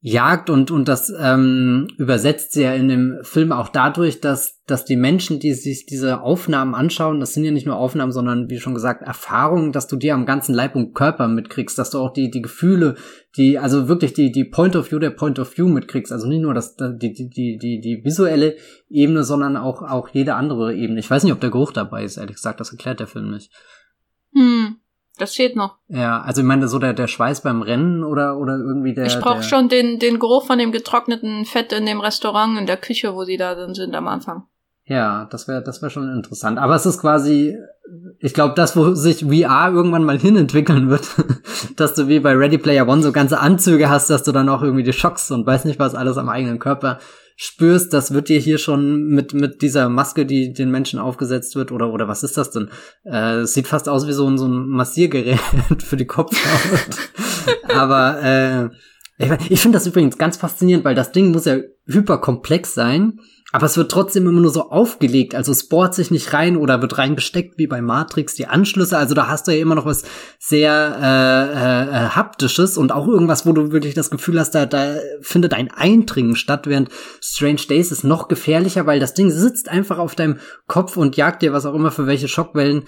jagt 0.03 0.49
und, 0.49 0.71
und 0.71 0.87
das 0.87 1.13
ähm, 1.15 1.87
übersetzt 1.97 2.53
sie 2.53 2.63
ja 2.63 2.73
in 2.73 2.87
dem 2.87 3.19
Film 3.21 3.51
auch 3.51 3.69
dadurch, 3.69 4.19
dass, 4.19 4.59
dass 4.65 4.83
die 4.83 4.95
Menschen, 4.95 5.39
die 5.39 5.53
sich 5.53 5.85
diese 5.85 6.21
Aufnahmen 6.21 6.73
anschauen, 6.73 7.19
das 7.19 7.35
sind 7.35 7.43
ja 7.43 7.51
nicht 7.51 7.67
nur 7.67 7.75
Aufnahmen, 7.75 8.11
sondern 8.11 8.49
wie 8.49 8.59
schon 8.59 8.73
gesagt, 8.73 9.03
Erfahrungen, 9.03 9.71
dass 9.71 9.85
du 9.85 9.97
die 9.97 10.11
am 10.11 10.25
ganzen 10.25 10.55
Leib 10.55 10.75
und 10.75 10.95
Körper 10.95 11.27
mitkriegst, 11.27 11.77
dass 11.77 11.91
du 11.91 11.99
auch 11.99 12.11
die, 12.13 12.31
die 12.31 12.41
Gefühle, 12.41 12.95
die, 13.37 13.59
also 13.59 13.87
wirklich 13.87 14.13
die, 14.13 14.31
die 14.31 14.43
Point 14.43 14.75
of 14.75 14.91
View 14.91 14.97
der 14.97 15.11
Point 15.11 15.37
of 15.37 15.55
View 15.55 15.67
mitkriegst, 15.67 16.11
also 16.11 16.27
nicht 16.27 16.41
nur 16.41 16.55
das, 16.55 16.75
die, 16.75 17.13
die, 17.13 17.29
die, 17.29 17.57
die, 17.59 17.79
die 17.79 18.01
visuelle 18.03 18.55
Ebene, 18.89 19.23
sondern 19.23 19.55
auch, 19.55 19.83
auch 19.83 20.09
jede 20.09 20.33
andere 20.33 20.75
Ebene. 20.75 20.99
Ich 20.99 21.11
weiß 21.11 21.23
nicht, 21.23 21.33
ob 21.33 21.41
der 21.41 21.51
Geruch 21.51 21.73
dabei 21.73 22.03
ist, 22.03 22.17
ehrlich 22.17 22.37
gesagt, 22.37 22.59
das 22.59 22.71
erklärt 22.71 22.99
der 22.99 23.07
Film 23.07 23.29
nicht. 23.29 23.51
Hm. 24.33 24.77
Das 25.21 25.35
fehlt 25.35 25.55
noch. 25.55 25.75
Ja, 25.87 26.19
also 26.21 26.41
ich 26.41 26.47
meine, 26.47 26.67
so 26.67 26.79
der, 26.79 26.93
der 26.93 27.05
Schweiß 27.05 27.41
beim 27.41 27.61
Rennen 27.61 28.03
oder, 28.03 28.39
oder 28.39 28.57
irgendwie 28.57 28.95
der. 28.95 29.05
Ich 29.05 29.19
brauche 29.19 29.43
schon 29.43 29.69
den, 29.69 29.99
den 29.99 30.17
Geruch 30.17 30.47
von 30.47 30.57
dem 30.57 30.71
getrockneten 30.71 31.45
Fett 31.45 31.71
in 31.73 31.85
dem 31.85 31.99
Restaurant, 31.99 32.57
in 32.57 32.65
der 32.65 32.77
Küche, 32.77 33.13
wo 33.13 33.23
sie 33.23 33.37
da 33.37 33.53
dann 33.53 33.75
sind 33.75 33.93
am 33.93 34.07
Anfang. 34.07 34.47
Ja, 34.85 35.27
das 35.29 35.47
wäre 35.47 35.61
das 35.61 35.83
wäre 35.83 35.91
schon 35.91 36.11
interessant. 36.11 36.57
Aber 36.57 36.73
es 36.73 36.87
ist 36.87 36.99
quasi, 36.99 37.55
ich 38.17 38.33
glaube, 38.33 38.55
das, 38.55 38.75
wo 38.75 38.95
sich 38.95 39.19
VR 39.25 39.71
irgendwann 39.71 40.05
mal 40.05 40.17
hinentwickeln 40.17 40.89
wird, 40.89 41.07
dass 41.75 41.93
du 41.93 42.07
wie 42.07 42.19
bei 42.19 42.33
Ready 42.33 42.57
Player 42.57 42.87
One 42.87 43.03
so 43.03 43.11
ganze 43.11 43.39
Anzüge 43.39 43.91
hast, 43.91 44.09
dass 44.09 44.23
du 44.23 44.31
dann 44.31 44.49
auch 44.49 44.63
irgendwie 44.63 44.83
die 44.83 44.93
Schocks 44.93 45.29
und 45.29 45.45
weiß 45.45 45.65
nicht 45.65 45.77
was 45.77 45.93
alles 45.93 46.17
am 46.17 46.29
eigenen 46.29 46.57
Körper 46.57 46.97
spürst, 47.43 47.91
das 47.91 48.13
wird 48.13 48.29
dir 48.29 48.39
hier 48.39 48.59
schon 48.59 49.07
mit, 49.07 49.33
mit 49.33 49.63
dieser 49.63 49.89
Maske, 49.89 50.27
die 50.27 50.53
den 50.53 50.69
Menschen 50.69 50.99
aufgesetzt 50.99 51.55
wird, 51.55 51.71
oder, 51.71 51.91
oder 51.91 52.07
was 52.07 52.21
ist 52.21 52.37
das 52.37 52.51
denn? 52.51 52.69
Äh, 53.03 53.45
sieht 53.45 53.67
fast 53.67 53.89
aus 53.89 54.07
wie 54.07 54.11
so 54.11 54.29
ein, 54.29 54.37
so 54.37 54.47
ein 54.47 54.67
Massiergerät 54.67 55.39
für 55.79 55.97
die 55.97 56.05
Kopfhaut. 56.05 56.99
Aber 57.75 58.21
äh, 58.21 58.69
ich, 59.17 59.31
ich 59.49 59.59
finde 59.59 59.79
das 59.79 59.87
übrigens 59.87 60.19
ganz 60.19 60.37
faszinierend, 60.37 60.85
weil 60.85 60.93
das 60.93 61.13
Ding 61.13 61.31
muss 61.31 61.45
ja 61.45 61.57
hyperkomplex 61.87 62.75
sein 62.75 63.19
aber 63.51 63.65
es 63.65 63.77
wird 63.77 63.91
trotzdem 63.91 64.27
immer 64.27 64.41
nur 64.41 64.51
so 64.51 64.69
aufgelegt, 64.69 65.35
also 65.35 65.51
es 65.51 65.67
bohrt 65.67 65.93
sich 65.93 66.11
nicht 66.11 66.33
rein 66.33 66.57
oder 66.57 66.81
wird 66.81 66.97
rein 66.97 67.15
besteckt 67.15 67.57
wie 67.57 67.67
bei 67.67 67.81
Matrix 67.81 68.35
die 68.35 68.47
Anschlüsse, 68.47 68.97
also 68.97 69.13
da 69.13 69.27
hast 69.27 69.47
du 69.47 69.51
ja 69.51 69.61
immer 69.61 69.75
noch 69.75 69.85
was 69.85 70.03
sehr 70.39 70.71
äh, 70.71 71.51
äh, 71.51 72.05
äh, 72.05 72.09
haptisches 72.09 72.77
und 72.77 72.91
auch 72.91 73.07
irgendwas, 73.07 73.45
wo 73.45 73.53
du 73.53 73.71
wirklich 73.71 73.93
das 73.93 74.09
Gefühl 74.09 74.39
hast, 74.39 74.51
da, 74.51 74.65
da 74.65 74.95
findet 75.21 75.53
ein 75.53 75.71
Eindringen 75.71 76.35
statt, 76.35 76.67
während 76.67 76.89
Strange 77.21 77.61
Days 77.67 77.91
ist 77.91 78.03
noch 78.03 78.27
gefährlicher, 78.27 78.85
weil 78.85 78.99
das 78.99 79.13
Ding 79.13 79.29
sitzt 79.29 79.69
einfach 79.69 79.97
auf 79.97 80.15
deinem 80.15 80.37
Kopf 80.67 80.97
und 80.97 81.17
jagt 81.17 81.41
dir 81.41 81.53
was 81.53 81.65
auch 81.65 81.75
immer 81.75 81.91
für 81.91 82.07
welche 82.07 82.27
Schockwellen 82.27 82.83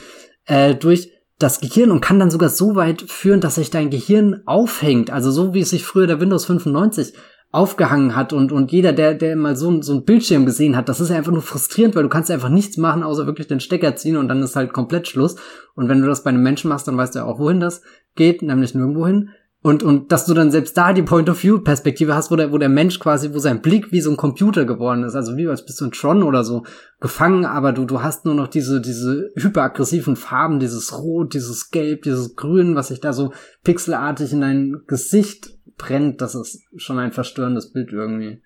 äh, 0.46 0.76
durch 0.76 1.12
das 1.40 1.60
Gehirn 1.60 1.92
und 1.92 2.02
kann 2.02 2.20
dann 2.20 2.32
sogar 2.32 2.50
so 2.50 2.76
weit 2.76 3.02
führen, 3.02 3.42
dass 3.42 3.56
sich 3.56 3.70
dein 3.70 3.90
Gehirn 3.90 4.42
aufhängt, 4.46 5.10
also 5.10 5.32
so 5.32 5.54
wie 5.54 5.62
es 5.62 5.72
sich 5.72 5.84
früher 5.84 6.08
der 6.08 6.20
Windows 6.20 6.46
95 6.46 7.14
aufgehangen 7.54 8.16
hat 8.16 8.34
und, 8.34 8.52
und 8.52 8.72
jeder, 8.72 8.94
der, 8.94 9.14
der 9.14 9.36
mal 9.36 9.56
so, 9.56 9.80
so 9.84 9.94
ein 9.94 10.06
Bildschirm 10.06 10.48
gesehen 10.48 10.76
hat, 10.76 10.90
das 10.90 11.00
ist 11.00 11.12
einfach 11.12 11.32
nur 11.32 11.44
frustrierend, 11.44 11.96
weil 11.96 12.02
du 12.02 12.10
kannst 12.10 12.32
einfach 12.32 12.50
nichts 12.50 12.78
machen, 12.78 13.04
außer 13.04 13.28
wirklich 13.28 13.46
den 13.46 13.60
Stecker 13.60 13.96
ziehen 13.96 14.18
und 14.18 14.28
dann 14.28 14.42
ist 14.42 14.56
halt 14.56 14.74
komplett 14.74 15.08
Schluss. 15.08 15.36
Und 15.76 15.88
wenn 15.88 16.02
du 16.02 16.08
das 16.08 16.24
bei 16.24 16.32
einem 16.32 16.42
Menschen 16.42 16.70
machst, 16.70 16.88
dann 16.88 16.98
weißt 16.98 17.14
du 17.14 17.20
ja 17.20 17.26
auch, 17.26 17.38
wohin 17.38 17.60
das 17.60 17.84
geht, 18.16 18.42
nämlich 18.42 18.74
nirgendwo 18.74 19.06
hin. 19.06 19.30
Und, 19.62 19.84
und 19.84 20.12
dass 20.12 20.26
du 20.26 20.34
dann 20.34 20.50
selbst 20.50 20.76
da 20.76 20.94
die 20.94 21.04
Point-of-View-Perspektive 21.04 22.16
hast, 22.16 22.32
wo 22.32 22.36
der, 22.36 22.52
wo 22.52 22.58
der 22.58 22.70
Mensch 22.70 23.00
quasi, 23.00 23.36
wo 23.36 23.40
sein 23.40 23.62
Blick 23.62 23.92
wie 23.92 24.02
so 24.02 24.10
ein 24.10 24.18
Computer 24.18 24.66
geworden 24.66 25.04
ist, 25.04 25.16
also 25.16 25.38
wie 25.38 25.48
als 25.48 25.64
bist 25.64 25.80
du 25.80 25.86
in 25.86 25.92
Tron 25.92 26.24
oder 26.24 26.44
so 26.44 26.64
gefangen, 27.00 27.46
aber 27.46 27.72
du, 27.72 27.86
du 27.86 28.02
hast 28.02 28.26
nur 28.26 28.34
noch 28.34 28.48
diese, 28.48 28.82
diese 28.82 29.30
hyperaggressiven 29.36 30.16
Farben, 30.16 30.60
dieses 30.60 30.98
Rot, 30.98 31.36
dieses 31.36 31.70
Gelb, 31.70 32.02
dieses 32.02 32.36
Grün, 32.36 32.76
was 32.76 32.88
sich 32.88 33.00
da 33.00 33.14
so 33.14 33.32
pixelartig 33.64 34.34
in 34.34 34.42
dein 34.42 34.82
Gesicht 34.88 35.54
brennt, 35.78 36.22
das 36.22 36.36
ist 36.36 36.64
schon 36.78 37.00
ein 37.00 37.12
verstörendes 37.12 37.72
Bild 37.72 37.92
irgendwie. 37.92 38.42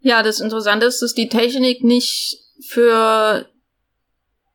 Ja, 0.00 0.22
das 0.22 0.40
Interessante 0.40 0.86
ist, 0.86 1.02
dass 1.02 1.14
die 1.14 1.28
Technik 1.28 1.84
nicht 1.84 2.38
für 2.66 3.46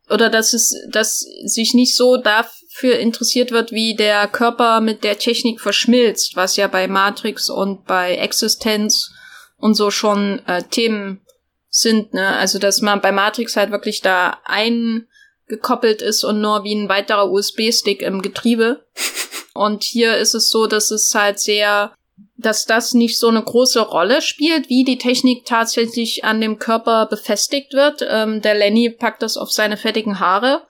oder 0.10 0.30
dass 0.30 0.54
es, 0.54 0.76
dass 0.90 1.26
sich 1.46 1.74
nicht 1.74 1.96
so 1.96 2.18
dafür 2.18 3.00
interessiert 3.00 3.52
wird, 3.52 3.72
wie 3.72 3.96
der 3.96 4.28
Körper 4.28 4.82
mit 4.82 5.04
der 5.04 5.18
Technik 5.18 5.62
verschmilzt, 5.62 6.36
was 6.36 6.56
ja 6.58 6.68
bei 6.68 6.88
Matrix 6.88 7.50
und 7.50 7.86
bei 7.86 8.16
Existenz 8.16 9.12
und 9.58 9.74
so 9.74 9.90
schon 9.90 10.42
äh, 10.46 10.64
Themen 10.64 11.22
sind, 11.70 12.14
ne? 12.14 12.36
Also 12.38 12.60
dass 12.60 12.82
man 12.82 13.02
bei 13.02 13.12
Matrix 13.12 13.56
halt 13.56 13.72
wirklich 13.72 14.02
da 14.02 14.38
eingekoppelt 14.46 16.02
ist 16.02 16.24
und 16.24 16.40
nur 16.40 16.64
wie 16.64 16.76
ein 16.76 16.90
weiterer 16.90 17.32
USB-Stick 17.32 18.02
im 18.02 18.22
Getriebe. 18.22 18.86
Und 19.56 19.84
hier 19.84 20.18
ist 20.18 20.36
es 20.36 20.50
so, 20.50 20.68
dass 20.68 20.92
es 20.92 21.16
halt 21.16 21.40
sehr, 21.40 21.94
dass 22.36 22.66
das 22.66 22.94
nicht 22.94 23.18
so 23.18 23.30
eine 23.30 23.42
große 23.42 23.80
Rolle 23.80 24.22
spielt, 24.22 24.68
wie 24.68 24.84
die 24.84 24.98
Technik 24.98 25.46
tatsächlich 25.46 26.26
an 26.26 26.42
dem 26.42 26.60
Körper 26.60 27.06
befestigt 27.06 27.74
wird. 27.74 28.06
Ähm, 28.08 28.42
der 28.42 28.54
Lenny 28.54 28.90
packt 28.90 29.22
das 29.22 29.38
auf 29.38 29.52
seine 29.52 29.78
fettigen 29.78 30.20
Haare 30.20 30.64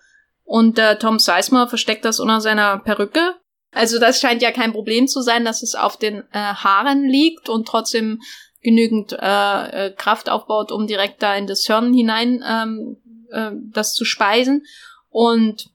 und 0.43 0.77
der 0.77 0.99
Tom 0.99 1.17
Sizemore 1.17 1.67
versteckt 1.67 2.05
das 2.05 2.19
unter 2.19 2.41
seiner 2.41 2.77
Perücke. 2.77 3.33
Also 3.71 3.99
das 3.99 4.21
scheint 4.21 4.43
ja 4.43 4.51
kein 4.51 4.71
Problem 4.71 5.07
zu 5.07 5.21
sein, 5.21 5.43
dass 5.43 5.63
es 5.63 5.73
auf 5.73 5.97
den 5.97 6.19
äh, 6.31 6.37
Haaren 6.39 7.09
liegt 7.09 7.49
und 7.49 7.67
trotzdem 7.67 8.21
genügend 8.61 9.13
äh, 9.13 9.87
äh, 9.87 9.91
Kraft 9.91 10.29
aufbaut, 10.29 10.71
um 10.71 10.85
direkt 10.85 11.23
da 11.23 11.35
in 11.35 11.47
das 11.47 11.65
Hirn 11.65 11.91
hinein 11.91 12.43
ähm, 12.47 12.97
äh, 13.31 13.51
das 13.73 13.95
zu 13.95 14.05
speisen. 14.05 14.63
Und 15.09 15.74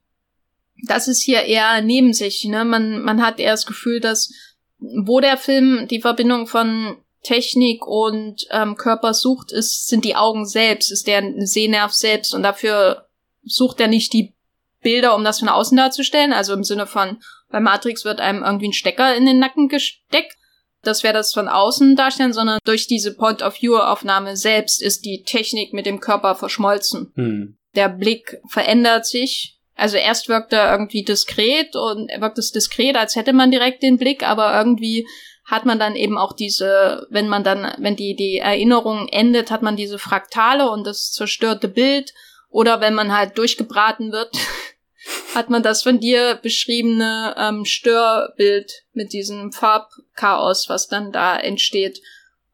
das 0.86 1.08
ist 1.08 1.22
hier 1.22 1.42
eher 1.42 1.82
neben 1.82 2.12
sich. 2.12 2.44
Ne? 2.44 2.64
Man, 2.64 3.02
man 3.02 3.22
hat 3.22 3.38
eher 3.38 3.52
das 3.52 3.66
Gefühl, 3.66 4.00
dass 4.00 4.32
wo 4.78 5.20
der 5.20 5.36
Film 5.36 5.86
die 5.88 6.00
Verbindung 6.00 6.46
von 6.46 6.96
Technik 7.22 7.86
und 7.86 8.46
ähm, 8.50 8.76
Körper 8.76 9.12
sucht, 9.12 9.52
ist, 9.52 9.88
sind 9.88 10.04
die 10.04 10.16
Augen 10.16 10.46
selbst, 10.46 10.90
ist 10.90 11.06
der 11.06 11.22
Sehnerv 11.46 11.92
selbst 11.92 12.34
und 12.34 12.42
dafür 12.42 13.06
sucht 13.42 13.80
er 13.80 13.88
nicht 13.88 14.12
die 14.12 14.34
Bilder, 14.82 15.14
um 15.14 15.24
das 15.24 15.40
von 15.40 15.48
außen 15.48 15.76
darzustellen, 15.76 16.32
also 16.32 16.54
im 16.54 16.64
Sinne 16.64 16.86
von, 16.86 17.18
bei 17.50 17.60
Matrix 17.60 18.06
wird 18.06 18.20
einem 18.20 18.42
irgendwie 18.42 18.68
ein 18.68 18.72
Stecker 18.72 19.14
in 19.14 19.26
den 19.26 19.38
Nacken 19.38 19.68
gesteckt, 19.68 20.38
das 20.82 21.02
wäre 21.02 21.12
das 21.12 21.34
von 21.34 21.48
außen 21.48 21.94
darstellen, 21.94 22.32
sondern 22.32 22.58
durch 22.64 22.86
diese 22.86 23.14
Point-of-View-Aufnahme 23.14 24.36
selbst 24.36 24.80
ist 24.80 25.04
die 25.04 25.22
Technik 25.24 25.74
mit 25.74 25.84
dem 25.84 26.00
Körper 26.00 26.34
verschmolzen. 26.34 27.12
Hm. 27.16 27.58
Der 27.74 27.90
Blick 27.90 28.40
verändert 28.48 29.04
sich, 29.04 29.59
also 29.80 29.96
erst 29.96 30.28
wirkt 30.28 30.52
er 30.52 30.70
irgendwie 30.70 31.02
diskret 31.02 31.74
und 31.74 32.10
wirkt 32.20 32.38
es 32.38 32.52
diskret, 32.52 32.96
als 32.96 33.16
hätte 33.16 33.32
man 33.32 33.50
direkt 33.50 33.82
den 33.82 33.96
Blick, 33.96 34.22
aber 34.22 34.56
irgendwie 34.56 35.06
hat 35.50 35.64
man 35.64 35.78
dann 35.78 35.96
eben 35.96 36.18
auch 36.18 36.34
diese, 36.34 37.06
wenn 37.10 37.28
man 37.28 37.42
dann, 37.42 37.74
wenn 37.78 37.96
die, 37.96 38.14
die 38.14 38.38
Erinnerung 38.38 39.08
endet, 39.08 39.50
hat 39.50 39.62
man 39.62 39.76
diese 39.76 39.98
Fraktale 39.98 40.70
und 40.70 40.86
das 40.86 41.10
zerstörte 41.12 41.66
Bild. 41.66 42.12
Oder 42.50 42.80
wenn 42.80 42.94
man 42.94 43.16
halt 43.16 43.38
durchgebraten 43.38 44.12
wird, 44.12 44.36
hat 45.34 45.50
man 45.50 45.62
das 45.62 45.82
von 45.82 45.98
dir 45.98 46.38
beschriebene 46.42 47.34
ähm, 47.38 47.64
Störbild 47.64 48.84
mit 48.92 49.12
diesem 49.12 49.50
Farbchaos, 49.50 50.68
was 50.68 50.88
dann 50.88 51.10
da 51.10 51.36
entsteht, 51.36 52.00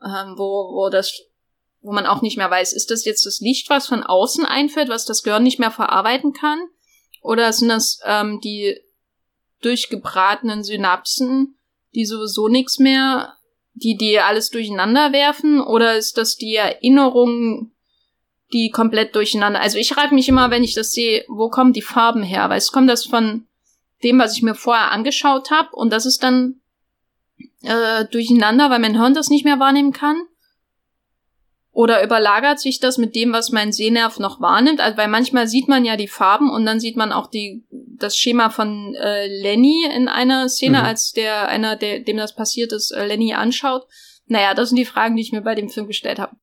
ähm, 0.03 0.35
wo, 0.37 0.73
wo 0.75 0.89
das, 0.91 1.23
wo 1.83 1.93
man 1.93 2.07
auch 2.07 2.23
nicht 2.23 2.37
mehr 2.37 2.51
weiß, 2.51 2.73
ist 2.73 2.91
das 2.91 3.05
jetzt 3.05 3.27
das 3.27 3.41
Licht, 3.41 3.69
was 3.69 3.89
von 3.89 4.03
außen 4.03 4.47
einführt, 4.47 4.89
was 4.89 5.05
das 5.05 5.23
Gehirn 5.23 5.43
nicht 5.43 5.59
mehr 5.59 5.71
verarbeiten 5.71 6.33
kann? 6.33 6.61
Oder 7.27 7.53
sind 7.53 7.69
das 7.69 8.01
ähm, 8.05 8.41
die 8.41 8.79
durchgebratenen 9.61 10.63
Synapsen, 10.63 11.57
die 11.93 12.07
sowieso 12.07 12.47
nichts 12.47 12.79
mehr, 12.79 13.35
die 13.75 13.97
die 13.97 14.21
alles 14.21 14.51
durcheinander 14.51 15.13
werfen? 15.13 15.61
Oder 15.61 15.97
ist 15.97 16.19
das 16.19 16.37
die 16.37 16.55
Erinnerung, 16.55 17.73
die 18.53 18.71
komplett 18.71 19.17
durcheinander? 19.17 19.61
Also 19.61 19.77
ich 19.77 19.89
frage 19.89 20.15
mich 20.15 20.29
immer, 20.29 20.51
wenn 20.51 20.63
ich 20.63 20.75
das 20.75 20.93
sehe, 20.93 21.25
wo 21.27 21.49
kommen 21.49 21.73
die 21.73 21.83
Farben 21.83 22.23
her? 22.23 22.49
Weil 22.49 22.59
es 22.59 22.71
kommt 22.71 22.89
das 22.89 23.05
von 23.05 23.47
dem, 24.05 24.21
was 24.21 24.37
ich 24.37 24.43
mir 24.43 24.55
vorher 24.55 24.93
angeschaut 24.93 25.51
habe 25.51 25.75
und 25.75 25.93
das 25.93 26.07
ist 26.07 26.23
dann 26.23 26.61
äh, 27.63 28.05
durcheinander, 28.05 28.71
weil 28.71 28.79
mein 28.79 28.97
Hirn 28.97 29.15
das 29.15 29.31
nicht 29.31 29.45
mehr 29.45 29.59
wahrnehmen 29.59 29.93
kann. 29.93 30.17
Oder 31.77 32.03
überlagert 32.03 32.59
sich 32.59 32.81
das 32.81 32.97
mit 32.97 33.15
dem, 33.15 33.35
was 33.35 33.53
mein 33.53 33.71
Sehnerv 33.71 34.19
noch 34.19 34.41
wahrnimmt? 34.41 34.81
Also, 34.81 34.97
weil 34.97 35.09
manchmal 35.09 35.47
sieht 35.47 35.69
man 35.69 35.85
ja 35.85 35.99
die 35.99 36.09
Farben 36.09 36.51
und 36.51 36.65
dann 36.65 36.81
sieht 36.81 36.97
man 36.97 37.13
auch 37.13 37.27
die, 37.27 37.67
das 37.71 38.17
Schema 38.17 38.49
von 38.49 38.95
äh, 38.95 39.27
Lenny 39.27 39.85
in 39.95 40.09
einer 40.09 40.49
Szene, 40.49 40.79
mhm. 40.79 40.85
als 40.85 41.13
der 41.13 41.49
einer, 41.49 41.77
der, 41.77 42.01
dem 42.01 42.17
das 42.17 42.35
passiert 42.35 42.73
ist, 42.73 42.93
äh, 42.93 43.05
Lenny 43.05 43.35
anschaut. 43.35 43.83
Naja, 44.25 44.55
das 44.55 44.71
sind 44.71 44.79
die 44.79 44.87
Fragen, 44.87 45.17
die 45.17 45.23
ich 45.23 45.33
mir 45.33 45.43
bei 45.43 45.55
dem 45.55 45.69
Film 45.69 45.87
gestellt 45.87 46.19
habe. 46.19 46.35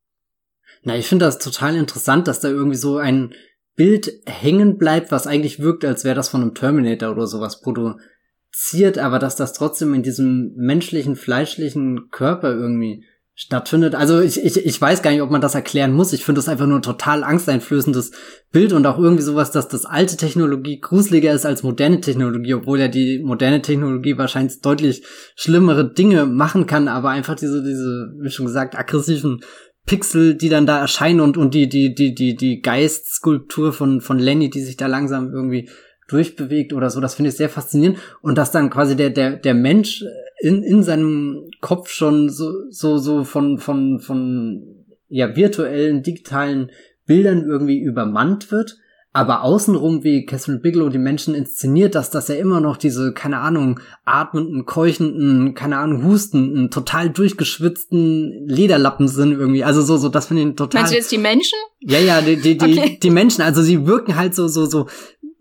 Na, 0.84 0.96
ich 0.96 1.08
finde 1.08 1.26
das 1.26 1.40
total 1.40 1.78
interessant, 1.78 2.28
dass 2.28 2.40
da 2.40 2.50
irgendwie 2.50 2.78
so 2.78 2.98
ein 2.98 3.34
Bild 3.76 4.12
hängen 4.28 4.78
bleibt, 4.78 5.12
was 5.12 5.26
eigentlich 5.26 5.58
wirkt, 5.58 5.84
als 5.84 6.04
wäre 6.04 6.16
das 6.16 6.30
von 6.30 6.44
einem 6.44 6.54
Terminator 6.54 7.10
oder 7.10 7.26
sowas 7.26 7.60
produziert, 7.60 9.00
aber 9.00 9.18
dass 9.18 9.36
das 9.36 9.54
trotzdem 9.54 9.96
in 9.96 10.04
diesem 10.04 10.54
menschlichen, 10.58 11.16
fleischlichen 11.16 12.12
Körper 12.12 12.52
irgendwie 12.52 13.04
stattfindet. 13.36 13.96
Also 13.96 14.20
ich, 14.20 14.44
ich, 14.44 14.64
ich 14.64 14.80
weiß 14.80 15.02
gar 15.02 15.12
nicht, 15.12 15.22
ob 15.22 15.32
man 15.32 15.42
das 15.42 15.56
erklären 15.56 15.92
muss. 15.92 16.14
Ich 16.14 16.24
finde 16.24 16.38
das 16.38 16.48
einfach 16.48 16.68
nur 16.68 16.78
ein 16.78 16.84
total 16.84 17.24
angsteinflößendes 17.24 18.12
Bild 18.52 18.74
und 18.74 18.86
auch 18.86 19.00
irgendwie 19.00 19.24
sowas, 19.24 19.50
dass 19.50 19.68
das 19.68 19.86
alte 19.86 20.18
Technologie 20.18 20.80
gruseliger 20.80 21.34
ist 21.34 21.46
als 21.46 21.64
moderne 21.64 22.00
Technologie, 22.00 22.54
obwohl 22.54 22.80
ja 22.80 22.88
die 22.88 23.20
moderne 23.24 23.62
Technologie 23.62 24.18
wahrscheinlich 24.18 24.62
deutlich 24.62 25.04
schlimmere 25.36 25.92
Dinge 25.92 26.28
machen 26.28 26.68
kann, 26.68 26.88
aber 26.88 27.10
einfach 27.10 27.36
diese, 27.36 27.64
diese, 27.64 28.14
wie 28.20 28.30
schon 28.30 28.46
gesagt, 28.46 28.78
aggressiven 28.78 29.42
Pixel, 29.86 30.36
die 30.36 30.50
dann 30.50 30.68
da 30.68 30.80
erscheinen 30.80 31.20
und, 31.20 31.36
und 31.36 31.56
die, 31.56 31.68
die, 31.68 31.94
die, 31.94 32.14
die, 32.14 32.36
die 32.36 32.62
Geistskulptur 32.62 33.74
von, 33.74 34.00
von 34.00 34.20
Lenny, 34.20 34.50
die 34.50 34.62
sich 34.62 34.78
da 34.78 34.86
langsam 34.86 35.34
irgendwie 35.34 35.70
durchbewegt 36.08 36.72
oder 36.72 36.90
so, 36.90 37.02
das 37.02 37.16
finde 37.16 37.30
ich 37.30 37.38
sehr 37.38 37.50
faszinierend. 37.50 37.98
Und 38.22 38.38
dass 38.38 38.52
dann 38.52 38.70
quasi 38.70 38.96
der, 38.96 39.10
der, 39.10 39.38
der 39.38 39.54
Mensch 39.56 40.04
in, 40.40 40.62
in 40.62 40.84
seinem 40.84 41.50
Kopf 41.64 41.90
schon 41.90 42.30
so, 42.30 42.70
so, 42.70 42.98
so 42.98 43.24
von, 43.24 43.58
von, 43.58 44.02
von, 44.02 44.86
ja, 45.08 45.34
virtuellen, 45.36 46.04
digitalen 46.04 46.72
Bildern 47.06 47.46
irgendwie 47.46 47.80
übermannt 47.80 48.52
wird, 48.52 48.78
aber 49.16 49.44
außenrum, 49.44 50.04
wie 50.04 50.26
Catherine 50.26 50.60
Bigelow 50.60 50.90
die 50.90 50.98
Menschen 50.98 51.36
inszeniert, 51.36 51.96
dass 51.96 52.10
das 52.10 52.28
ja 52.28 52.36
immer 52.36 52.60
noch 52.60 52.76
diese, 52.76 53.14
keine 53.14 53.38
Ahnung, 53.38 53.80
atmenden, 54.04 54.66
keuchenden, 54.66 55.54
keine 55.54 55.78
Ahnung, 55.78 56.04
hustenden, 56.04 56.70
total 56.70 57.12
durchgeschwitzten 57.12 58.46
Lederlappen 58.48 59.08
sind 59.08 59.32
irgendwie. 59.32 59.64
Also 59.64 59.84
so, 59.84 59.96
so, 59.96 60.10
das 60.10 60.26
finde 60.26 60.50
ich 60.50 60.56
total. 60.56 60.82
Meinst 60.82 60.94
du 60.94 60.98
jetzt 60.98 61.12
die 61.12 61.18
Menschen? 61.18 61.58
Ja, 61.80 62.00
ja, 62.00 62.22
die, 62.22 62.38
die, 62.38 62.58
die, 62.58 62.80
okay. 62.80 63.00
die 63.02 63.10
Menschen, 63.10 63.42
also 63.42 63.62
sie 63.62 63.86
wirken 63.86 64.18
halt 64.18 64.36
so, 64.36 64.48
so, 64.50 64.66
so 64.66 64.88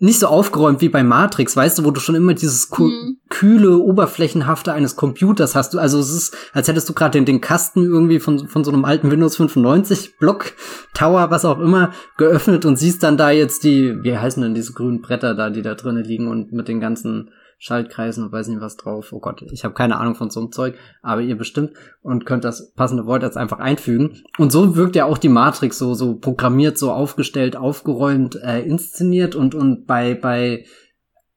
nicht 0.02 0.18
so 0.18 0.26
aufgeräumt 0.26 0.80
wie 0.80 0.88
bei 0.88 1.04
Matrix, 1.04 1.56
weißt 1.56 1.78
du, 1.78 1.84
wo 1.84 1.92
du 1.92 2.00
schon 2.00 2.16
immer 2.16 2.34
dieses 2.34 2.68
mhm. 2.76 3.18
kühle, 3.28 3.78
oberflächenhafte 3.78 4.72
eines 4.72 4.96
Computers 4.96 5.54
hast. 5.54 5.74
Du, 5.74 5.78
also 5.78 6.00
es 6.00 6.10
ist, 6.10 6.36
als 6.52 6.66
hättest 6.66 6.88
du 6.88 6.92
gerade 6.92 7.12
den, 7.12 7.24
den 7.24 7.40
Kasten 7.40 7.84
irgendwie 7.84 8.18
von, 8.18 8.48
von 8.48 8.64
so 8.64 8.72
einem 8.72 8.84
alten 8.84 9.12
Windows 9.12 9.36
95 9.36 10.18
Block, 10.18 10.54
Tower, 10.92 11.30
was 11.30 11.44
auch 11.44 11.60
immer, 11.60 11.92
geöffnet 12.16 12.64
und 12.64 12.80
siehst 12.80 13.04
dann 13.04 13.16
da 13.16 13.30
jetzt 13.30 13.62
die, 13.62 14.02
wie 14.02 14.18
heißen 14.18 14.42
denn 14.42 14.54
diese 14.54 14.72
grünen 14.72 15.02
Bretter 15.02 15.36
da, 15.36 15.50
die 15.50 15.62
da 15.62 15.76
drinnen 15.76 16.02
liegen 16.02 16.26
und 16.26 16.52
mit 16.52 16.66
den 16.66 16.80
ganzen 16.80 17.30
Schaltkreisen 17.62 18.24
und 18.24 18.32
weiß 18.32 18.48
nicht 18.48 18.60
was 18.60 18.76
drauf. 18.76 19.12
Oh 19.12 19.20
Gott, 19.20 19.40
ich 19.52 19.62
habe 19.62 19.72
keine 19.72 19.98
Ahnung 19.98 20.16
von 20.16 20.30
so 20.30 20.40
einem 20.40 20.50
Zeug, 20.50 20.74
aber 21.00 21.20
ihr 21.20 21.38
bestimmt 21.38 21.74
und 22.02 22.26
könnt 22.26 22.42
das 22.42 22.72
passende 22.72 23.06
Wort 23.06 23.22
jetzt 23.22 23.36
einfach 23.36 23.60
einfügen. 23.60 24.20
Und 24.36 24.50
so 24.50 24.74
wirkt 24.74 24.96
ja 24.96 25.04
auch 25.04 25.16
die 25.16 25.28
Matrix 25.28 25.78
so 25.78 25.94
so 25.94 26.16
programmiert, 26.16 26.76
so 26.76 26.90
aufgestellt, 26.90 27.54
aufgeräumt, 27.54 28.34
äh, 28.34 28.62
inszeniert 28.62 29.36
und 29.36 29.54
und 29.54 29.86
bei 29.86 30.14
bei 30.14 30.64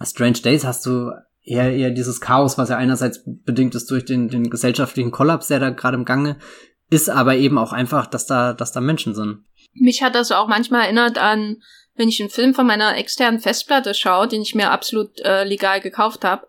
Strange 0.01 0.39
Days 0.43 0.65
hast 0.65 0.87
du 0.87 1.11
eher 1.43 1.71
eher 1.71 1.91
dieses 1.91 2.21
Chaos, 2.21 2.57
was 2.57 2.69
ja 2.69 2.77
einerseits 2.77 3.23
bedingt 3.23 3.75
ist 3.75 3.91
durch 3.91 4.03
den 4.03 4.27
den 4.27 4.49
gesellschaftlichen 4.49 5.11
Kollaps, 5.11 5.49
der 5.49 5.59
da 5.59 5.69
gerade 5.69 5.95
im 5.95 6.05
Gange 6.05 6.37
ist, 6.89 7.07
aber 7.07 7.35
eben 7.35 7.59
auch 7.59 7.71
einfach, 7.71 8.07
dass 8.07 8.25
da 8.25 8.53
dass 8.53 8.71
da 8.71 8.81
Menschen 8.81 9.13
sind. 9.13 9.43
Mich 9.75 10.01
hat 10.01 10.15
das 10.15 10.31
auch 10.31 10.47
manchmal 10.47 10.85
erinnert 10.85 11.19
an 11.19 11.57
wenn 11.95 12.09
ich 12.09 12.19
einen 12.19 12.29
Film 12.29 12.53
von 12.53 12.67
meiner 12.67 12.97
externen 12.97 13.39
Festplatte 13.39 13.93
schaue, 13.93 14.27
den 14.27 14.41
ich 14.41 14.55
mir 14.55 14.71
absolut 14.71 15.19
äh, 15.21 15.43
legal 15.43 15.81
gekauft 15.81 16.23
habe, 16.23 16.47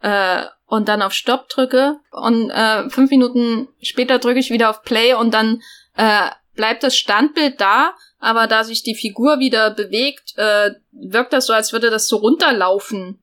äh, 0.00 0.44
und 0.66 0.88
dann 0.88 1.02
auf 1.02 1.12
Stopp 1.12 1.48
drücke 1.48 1.98
und 2.12 2.50
äh, 2.50 2.90
fünf 2.90 3.10
Minuten 3.10 3.68
später 3.80 4.18
drücke 4.18 4.38
ich 4.38 4.50
wieder 4.50 4.68
auf 4.68 4.82
Play 4.82 5.14
und 5.14 5.32
dann 5.32 5.62
äh, 5.96 6.28
bleibt 6.54 6.82
das 6.82 6.96
Standbild 6.96 7.60
da, 7.60 7.94
aber 8.18 8.46
da 8.46 8.64
sich 8.64 8.82
die 8.82 8.94
Figur 8.94 9.38
wieder 9.38 9.70
bewegt, 9.70 10.34
äh, 10.36 10.72
wirkt 10.92 11.32
das 11.32 11.46
so, 11.46 11.54
als 11.54 11.72
würde 11.72 11.88
das 11.88 12.06
so 12.06 12.16
runterlaufen. 12.16 13.18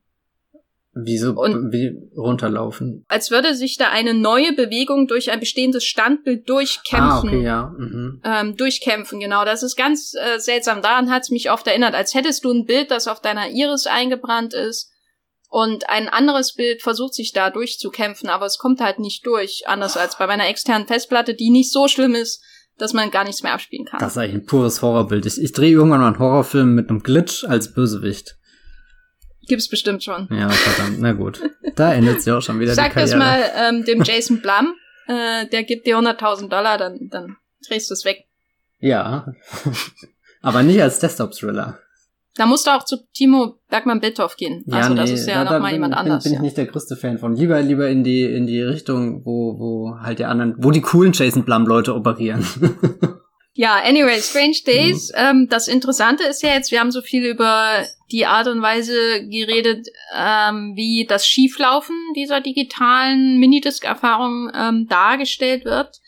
Wieso 0.97 1.33
und 1.33 1.73
wie 1.73 1.91
runterlaufen? 2.15 3.03
Als 3.09 3.29
würde 3.29 3.53
sich 3.53 3.77
da 3.77 3.89
eine 3.89 4.13
neue 4.13 4.53
Bewegung 4.53 5.07
durch 5.07 5.29
ein 5.29 5.41
bestehendes 5.41 5.83
Standbild 5.83 6.47
durchkämpfen. 6.47 7.09
Ah, 7.11 7.19
okay, 7.19 7.43
ja. 7.43 7.75
Mhm. 7.77 8.21
Ähm, 8.23 8.55
durchkämpfen, 8.55 9.19
genau. 9.19 9.43
Das 9.43 9.61
ist 9.61 9.75
ganz 9.75 10.13
äh, 10.13 10.39
seltsam. 10.39 10.81
Daran 10.81 11.11
hat 11.11 11.23
es 11.23 11.31
mich 11.31 11.51
oft 11.51 11.67
erinnert, 11.67 11.95
als 11.95 12.13
hättest 12.13 12.45
du 12.45 12.51
ein 12.51 12.65
Bild, 12.65 12.91
das 12.91 13.09
auf 13.09 13.19
deiner 13.19 13.49
Iris 13.49 13.87
eingebrannt 13.87 14.53
ist 14.53 14.89
und 15.49 15.89
ein 15.89 16.09
anderes 16.09 16.53
Bild 16.53 16.81
versucht 16.81 17.13
sich 17.13 17.31
da 17.31 17.49
durchzukämpfen, 17.49 18.29
aber 18.29 18.45
es 18.45 18.57
kommt 18.57 18.81
halt 18.81 18.99
nicht 18.99 19.25
durch. 19.25 19.63
Anders 19.67 19.97
als 19.97 20.17
bei 20.17 20.27
meiner 20.27 20.47
externen 20.47 20.87
Festplatte, 20.87 21.33
die 21.33 21.49
nicht 21.49 21.71
so 21.71 21.87
schlimm 21.87 22.15
ist, 22.15 22.43
dass 22.77 22.93
man 22.93 23.11
gar 23.11 23.23
nichts 23.23 23.43
mehr 23.43 23.53
abspielen 23.53 23.85
kann. 23.85 23.99
Das 23.99 24.13
ist 24.13 24.17
eigentlich 24.17 24.43
ein 24.43 24.45
pures 24.45 24.81
Horrorbild. 24.81 25.25
Ich, 25.25 25.41
ich 25.41 25.51
drehe 25.53 25.71
irgendwann 25.71 26.01
mal 26.01 26.07
einen 26.07 26.19
Horrorfilm 26.19 26.73
mit 26.73 26.89
einem 26.89 27.03
Glitch 27.03 27.45
als 27.45 27.73
Bösewicht. 27.73 28.37
Gibt's 29.47 29.69
bestimmt 29.69 30.03
schon. 30.03 30.27
Ja, 30.31 30.49
verdammt, 30.49 30.99
na 30.99 31.13
gut. 31.13 31.41
Da 31.75 31.93
endet 31.93 32.21
sie 32.21 32.31
auch 32.31 32.41
schon 32.41 32.59
wieder 32.59 32.73
Sag 32.73 32.93
das 32.93 33.15
mal 33.15 33.39
ähm, 33.55 33.85
dem 33.85 34.03
Jason 34.03 34.41
Blum, 34.41 34.75
äh, 35.07 35.47
der 35.47 35.63
gibt 35.63 35.85
dir 35.85 35.97
100.000 35.97 36.49
Dollar, 36.49 36.77
dann, 36.77 37.09
dann 37.09 37.37
drehst 37.67 37.89
du 37.89 37.93
es 37.93 38.05
weg. 38.05 38.25
Ja, 38.79 39.33
aber 40.41 40.63
nicht 40.63 40.81
als 40.81 40.99
Desktop-Thriller. 40.99 41.79
Da 42.37 42.45
musst 42.45 42.67
du 42.67 42.71
auch 42.71 42.83
zu 42.83 42.97
Timo 43.13 43.59
Bergmann-Bildorf 43.69 44.35
gehen. 44.35 44.63
Ja, 44.67 44.77
also 44.77 44.89
nee, 44.89 44.99
das 44.99 45.11
ist 45.11 45.27
ja 45.27 45.45
nochmal 45.45 45.71
jemand 45.71 45.93
bin, 45.93 45.99
anders. 45.99 46.23
Bin 46.23 46.33
ich 46.33 46.37
ja. 46.37 46.43
nicht 46.43 46.57
der 46.57 46.65
größte 46.65 46.97
Fan 46.97 47.17
von. 47.17 47.33
Lieber, 47.33 47.61
lieber 47.61 47.87
in 47.87 48.03
die, 48.03 48.23
in 48.23 48.45
die 48.45 48.61
Richtung, 48.61 49.25
wo, 49.25 49.57
wo 49.57 49.99
halt 50.01 50.19
die 50.19 50.25
anderen, 50.25 50.55
wo 50.57 50.71
die 50.71 50.81
coolen 50.81 51.13
Jason 51.13 51.45
Blum-Leute 51.45 51.95
operieren. 51.95 52.45
Ja, 53.57 53.81
anyway, 53.81 54.19
Strange 54.21 54.57
Days. 54.65 55.13
Mhm. 55.13 55.17
Ähm, 55.17 55.47
das 55.49 55.69
Interessante 55.69 56.25
ist 56.25 56.43
ja 56.43 56.53
jetzt, 56.53 56.71
wir 56.71 56.81
haben 56.81 56.91
so 56.91 57.01
viel 57.01 57.25
über 57.25 57.85
die 58.11 58.25
Art 58.25 58.47
und 58.47 58.61
Weise 58.61 59.25
geredet, 59.29 59.87
ähm, 60.13 60.73
wie 60.75 61.05
das 61.07 61.25
Schieflaufen 61.25 61.95
dieser 62.17 62.41
digitalen 62.41 63.39
Minidisc-Erfahrung 63.39 64.51
ähm, 64.53 64.87
dargestellt 64.89 65.63
wird, 65.63 66.01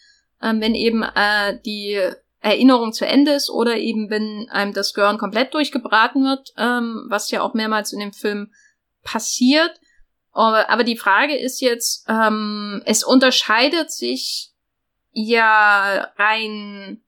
ähm, 0.43 0.59
wenn 0.59 0.75
eben 0.75 1.03
äh, 1.03 1.57
die 1.65 1.97
Erinnerung 2.41 2.91
zu 2.91 3.07
Ende 3.07 3.31
ist 3.31 3.49
oder 3.49 3.77
eben 3.77 4.09
wenn 4.09 4.49
einem 4.49 4.73
das 4.73 4.93
Gehirn 4.93 5.17
komplett 5.17 5.53
durchgebraten 5.53 6.25
wird, 6.25 6.53
ähm, 6.57 7.05
was 7.07 7.31
ja 7.31 7.41
auch 7.41 7.53
mehrmals 7.53 7.93
in 7.93 7.99
dem 8.01 8.11
Film 8.11 8.51
passiert. 9.03 9.71
Aber 10.33 10.83
die 10.83 10.97
Frage 10.97 11.35
ist 11.35 11.61
jetzt, 11.61 12.05
ähm, 12.07 12.83
es 12.85 13.03
unterscheidet 13.03 13.89
sich 13.89 14.51
ja 15.11 16.11
rein 16.15 17.01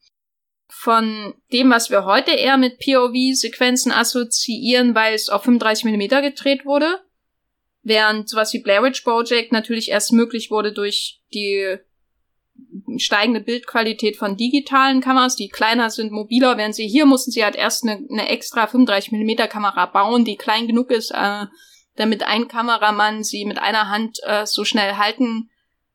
von 0.69 1.34
dem, 1.51 1.71
was 1.71 1.89
wir 1.89 2.05
heute 2.05 2.32
eher 2.32 2.58
mit 2.58 2.79
POV-Sequenzen 2.79 3.91
assoziieren, 3.91 4.95
weil 4.95 5.15
es 5.15 5.29
auf 5.29 5.43
35 5.43 5.84
Millimeter 5.84 6.21
gedreht 6.21 6.65
wurde. 6.65 7.01
Während 7.82 8.29
sowas 8.29 8.53
wie 8.53 8.60
Blair 8.60 8.84
Witch 8.84 9.01
Project 9.01 9.51
natürlich 9.51 9.89
erst 9.89 10.13
möglich 10.13 10.51
wurde 10.51 10.71
durch 10.71 11.21
die 11.34 11.77
steigende 12.97 13.39
Bildqualität 13.39 14.17
von 14.17 14.38
digitalen 14.38 15.01
Kameras, 15.01 15.36
die 15.36 15.49
kleiner 15.49 15.89
sind, 15.89 16.12
mobiler, 16.12 16.58
während 16.58 16.75
sie 16.75 16.88
hier 16.88 17.05
mussten 17.05 17.32
sie 17.32 17.43
halt 17.43 17.55
erst 17.55 17.84
eine, 17.84 18.05
eine 18.10 18.29
extra 18.29 18.67
35 18.67 19.12
Millimeter 19.12 19.47
Kamera 19.47 19.86
bauen, 19.86 20.25
die 20.25 20.36
klein 20.36 20.67
genug 20.67 20.91
ist, 20.91 21.12
äh, 21.12 21.45
damit 21.95 22.23
ein 22.23 22.47
Kameramann 22.47 23.23
sie 23.23 23.45
mit 23.45 23.60
einer 23.60 23.89
Hand 23.89 24.19
äh, 24.23 24.45
so 24.45 24.65
schnell 24.65 24.97
halten 24.97 25.49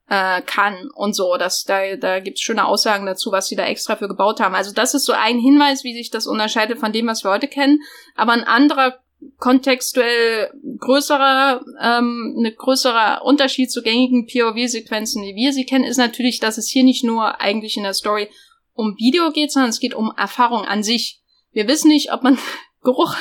äh, 0.08 0.42
kann 0.42 0.90
und 0.94 1.14
so. 1.14 1.36
Das, 1.36 1.64
da, 1.64 1.96
da 1.96 2.20
gibt's 2.20 2.42
schöne 2.42 2.66
Aussagen 2.66 3.06
dazu, 3.06 3.32
was 3.32 3.48
sie 3.48 3.56
da 3.56 3.64
extra 3.64 3.96
für 3.96 4.08
gebaut 4.08 4.40
haben. 4.40 4.54
Also 4.54 4.72
das 4.72 4.94
ist 4.94 5.04
so 5.04 5.12
ein 5.12 5.38
Hinweis, 5.38 5.84
wie 5.84 5.94
sich 5.94 6.10
das 6.10 6.26
unterscheidet 6.26 6.78
von 6.78 6.92
dem, 6.92 7.06
was 7.06 7.24
wir 7.24 7.30
heute 7.30 7.48
kennen. 7.48 7.80
Aber 8.14 8.32
ein 8.32 8.44
anderer 8.44 8.98
kontextuell 9.38 10.50
größerer, 10.78 11.64
ähm, 11.80 12.34
eine 12.38 12.52
größere 12.52 13.22
Unterschied 13.24 13.70
zu 13.70 13.82
gängigen 13.82 14.26
POV-Sequenzen, 14.26 15.22
wie 15.22 15.34
wir 15.34 15.52
sie 15.52 15.64
kennen, 15.64 15.84
ist 15.84 15.96
natürlich, 15.96 16.40
dass 16.40 16.58
es 16.58 16.68
hier 16.68 16.84
nicht 16.84 17.04
nur 17.04 17.40
eigentlich 17.40 17.76
in 17.76 17.84
der 17.84 17.94
Story 17.94 18.28
um 18.74 18.96
Video 18.98 19.30
geht, 19.30 19.52
sondern 19.52 19.70
es 19.70 19.80
geht 19.80 19.94
um 19.94 20.12
Erfahrung 20.16 20.64
an 20.64 20.82
sich. 20.82 21.22
Wir 21.52 21.68
wissen 21.68 21.88
nicht, 21.88 22.12
ob 22.12 22.22
man 22.22 22.38
Geruch 22.82 23.14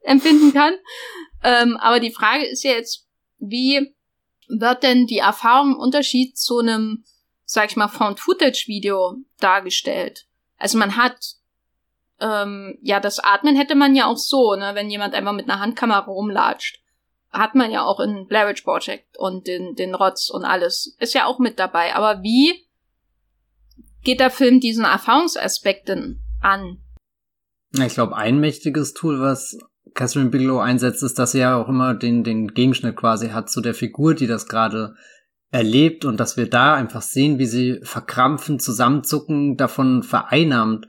empfinden 0.00 0.52
kann, 0.52 0.74
ähm, 1.44 1.76
aber 1.76 2.00
die 2.00 2.10
Frage 2.10 2.44
ist 2.46 2.64
ja 2.64 2.72
jetzt, 2.72 3.06
wie 3.38 3.94
wird 4.58 4.82
denn 4.82 5.06
die 5.06 5.18
Erfahrung 5.18 5.74
im 5.74 5.78
Unterschied 5.78 6.36
zu 6.36 6.58
einem, 6.58 7.04
sag 7.44 7.70
ich 7.70 7.76
mal, 7.76 7.88
Found-Footage-Video 7.88 9.16
dargestellt? 9.38 10.26
Also 10.58 10.78
man 10.78 10.96
hat 10.96 11.40
ähm, 12.20 12.78
ja, 12.82 13.00
das 13.00 13.18
Atmen 13.18 13.56
hätte 13.56 13.74
man 13.74 13.94
ja 13.94 14.06
auch 14.06 14.18
so, 14.18 14.54
ne, 14.54 14.72
wenn 14.74 14.90
jemand 14.90 15.14
einfach 15.14 15.32
mit 15.32 15.48
einer 15.48 15.60
Handkamera 15.60 16.00
rumlatscht. 16.00 16.80
Hat 17.30 17.54
man 17.54 17.70
ja 17.70 17.84
auch 17.84 18.00
in 18.00 18.26
Blair 18.26 18.48
Witch 18.48 18.62
Project 18.62 19.16
und 19.16 19.46
den, 19.46 19.74
den 19.76 19.94
Rotz 19.94 20.30
und 20.30 20.44
alles. 20.44 20.96
Ist 20.98 21.14
ja 21.14 21.26
auch 21.26 21.38
mit 21.38 21.58
dabei. 21.58 21.94
Aber 21.94 22.22
wie 22.22 22.66
geht 24.02 24.20
der 24.20 24.30
Film 24.30 24.60
diesen 24.60 24.84
Erfahrungsaspekten 24.84 26.22
an? 26.40 26.82
Ich 27.72 27.94
glaube, 27.94 28.16
ein 28.16 28.40
mächtiges 28.40 28.94
Tool, 28.94 29.20
was 29.20 29.56
Catherine 29.94 30.30
Bigelow 30.30 30.58
einsetzt, 30.58 31.02
ist, 31.02 31.18
dass 31.18 31.32
sie 31.32 31.40
ja 31.40 31.56
auch 31.56 31.68
immer 31.68 31.94
den, 31.94 32.24
den 32.24 32.48
Gegenschnitt 32.48 32.96
quasi 32.96 33.28
hat 33.28 33.50
zu 33.50 33.60
der 33.60 33.74
Figur, 33.74 34.14
die 34.14 34.26
das 34.26 34.46
gerade 34.46 34.94
erlebt 35.50 36.04
und 36.04 36.18
dass 36.18 36.36
wir 36.36 36.48
da 36.48 36.74
einfach 36.74 37.02
sehen, 37.02 37.38
wie 37.38 37.46
sie 37.46 37.80
verkrampfen, 37.82 38.60
zusammenzucken, 38.60 39.56
davon 39.56 40.02
vereinnahmt 40.02 40.86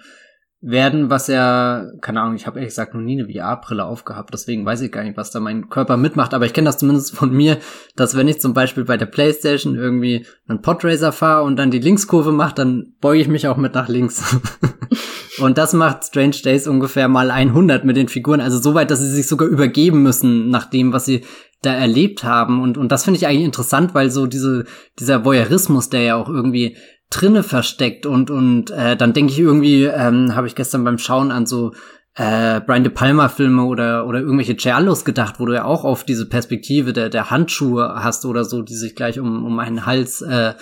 werden, 0.62 1.10
was 1.10 1.26
ja, 1.26 1.88
keine 2.02 2.21
Ahnung, 2.21 2.36
ich 2.36 2.45
habe 2.45 2.60
ehrlich 2.60 2.69
gesagt 2.69 2.93
noch 2.93 3.02
nie 3.02 3.19
eine 3.19 3.32
VR-Brille 3.32 3.84
aufgehabt, 3.84 4.32
deswegen 4.32 4.63
weiß 4.63 4.82
ich 4.82 4.91
gar 4.91 5.04
nicht, 5.04 5.17
was 5.17 5.32
da 5.32 5.39
mein 5.39 5.69
Körper 5.69 5.97
mitmacht, 5.97 6.36
aber 6.36 6.45
ich 6.45 6.54
kenne 6.54 6.65
das 6.65 6.78
zumindest 6.78 7.15
von 7.15 7.34
mir, 7.34 7.58
dass 7.95 8.15
wenn 8.15 8.28
ich 8.28 8.39
zum 8.39 8.54
Beispiel 8.54 8.86
bei 8.86 8.95
der 8.95 9.08
Playstation 9.08 9.76
irgendwie 9.76 10.26
einen 10.47 10.62
Podracer 10.62 11.12
fahre 11.12 11.43
und 11.43 11.56
dann 11.56 11.71
die 11.71 11.80
Linkskurve 11.80 12.32
mache, 12.32 12.54
dann 12.54 12.93
beuge 13.02 13.21
ich 13.21 13.28
mich 13.28 13.47
auch 13.47 13.58
mit 13.58 13.74
nach 13.74 13.89
links. 13.89 14.38
und 15.39 15.58
das 15.58 15.74
macht 15.74 16.06
Strange 16.06 16.38
Days 16.43 16.67
ungefähr 16.67 17.08
mal 17.08 17.32
100 17.32 17.84
mit 17.84 17.97
den 17.97 18.08
Figuren, 18.08 18.39
also 18.39 18.60
so 18.60 18.76
weit, 18.76 18.91
dass 18.91 19.00
sie 19.00 19.12
sich 19.12 19.28
sogar 19.28 19.47
übergeben 19.47 20.04
müssen 20.04 20.50
nach 20.50 20.69
dem, 20.69 20.93
was 20.93 21.06
sie 21.06 21.24
da 21.63 21.74
erlebt 21.74 22.24
haben 22.24 22.62
und, 22.62 22.78
und 22.78 22.91
das 22.91 23.04
finde 23.04 23.17
ich 23.17 23.26
eigentlich 23.26 23.45
interessant, 23.45 23.95
weil 23.95 24.12
so 24.12 24.28
diese, 24.28 24.65
dieser 25.00 25.26
Voyeurismus, 25.26 25.89
der 25.89 26.02
ja 26.02 26.15
auch 26.15 26.30
irgendwie 26.30 26.76
drinne 27.12 27.43
versteckt 27.43 28.08
und 28.08 28.32
und 28.32 28.71
äh, 28.71 28.97
dann 28.97 29.13
denke 29.13 29.34
ich 29.34 29.39
irgendwie, 29.39 29.84
ähm, 29.84 30.36
habe 30.36 30.47
ich 30.47 30.56
gestern 30.56 30.84
beim 30.84 30.97
Schauen 30.97 31.30
an 31.32 31.45
so 31.45 31.74
äh, 32.15 32.60
Brian 32.62 32.84
De 32.84 32.91
Palma 32.91 33.30
Filme 33.30 33.65
oder 33.65 34.08
oder 34.08 34.19
irgendwelche 34.19 34.56
Giallos 34.56 35.06
gedacht, 35.06 35.36
wo 35.39 35.45
du 35.45 35.54
ja 35.54 35.65
auch 35.65 35.84
auf 35.84 36.04
diese 36.04 36.28
Perspektive 36.28 36.93
der 36.93 37.10
der 37.10 37.30
Handschuhe 37.30 37.95
hast 38.04 38.26
oder 38.26 38.45
so, 38.45 38.62
die 38.62 38.76
sich 38.76 38.95
gleich 38.95 39.19
um 39.19 39.45
um 39.45 39.60
einen 39.60 39.86
Hals 39.86 40.21
äh, 40.21 40.54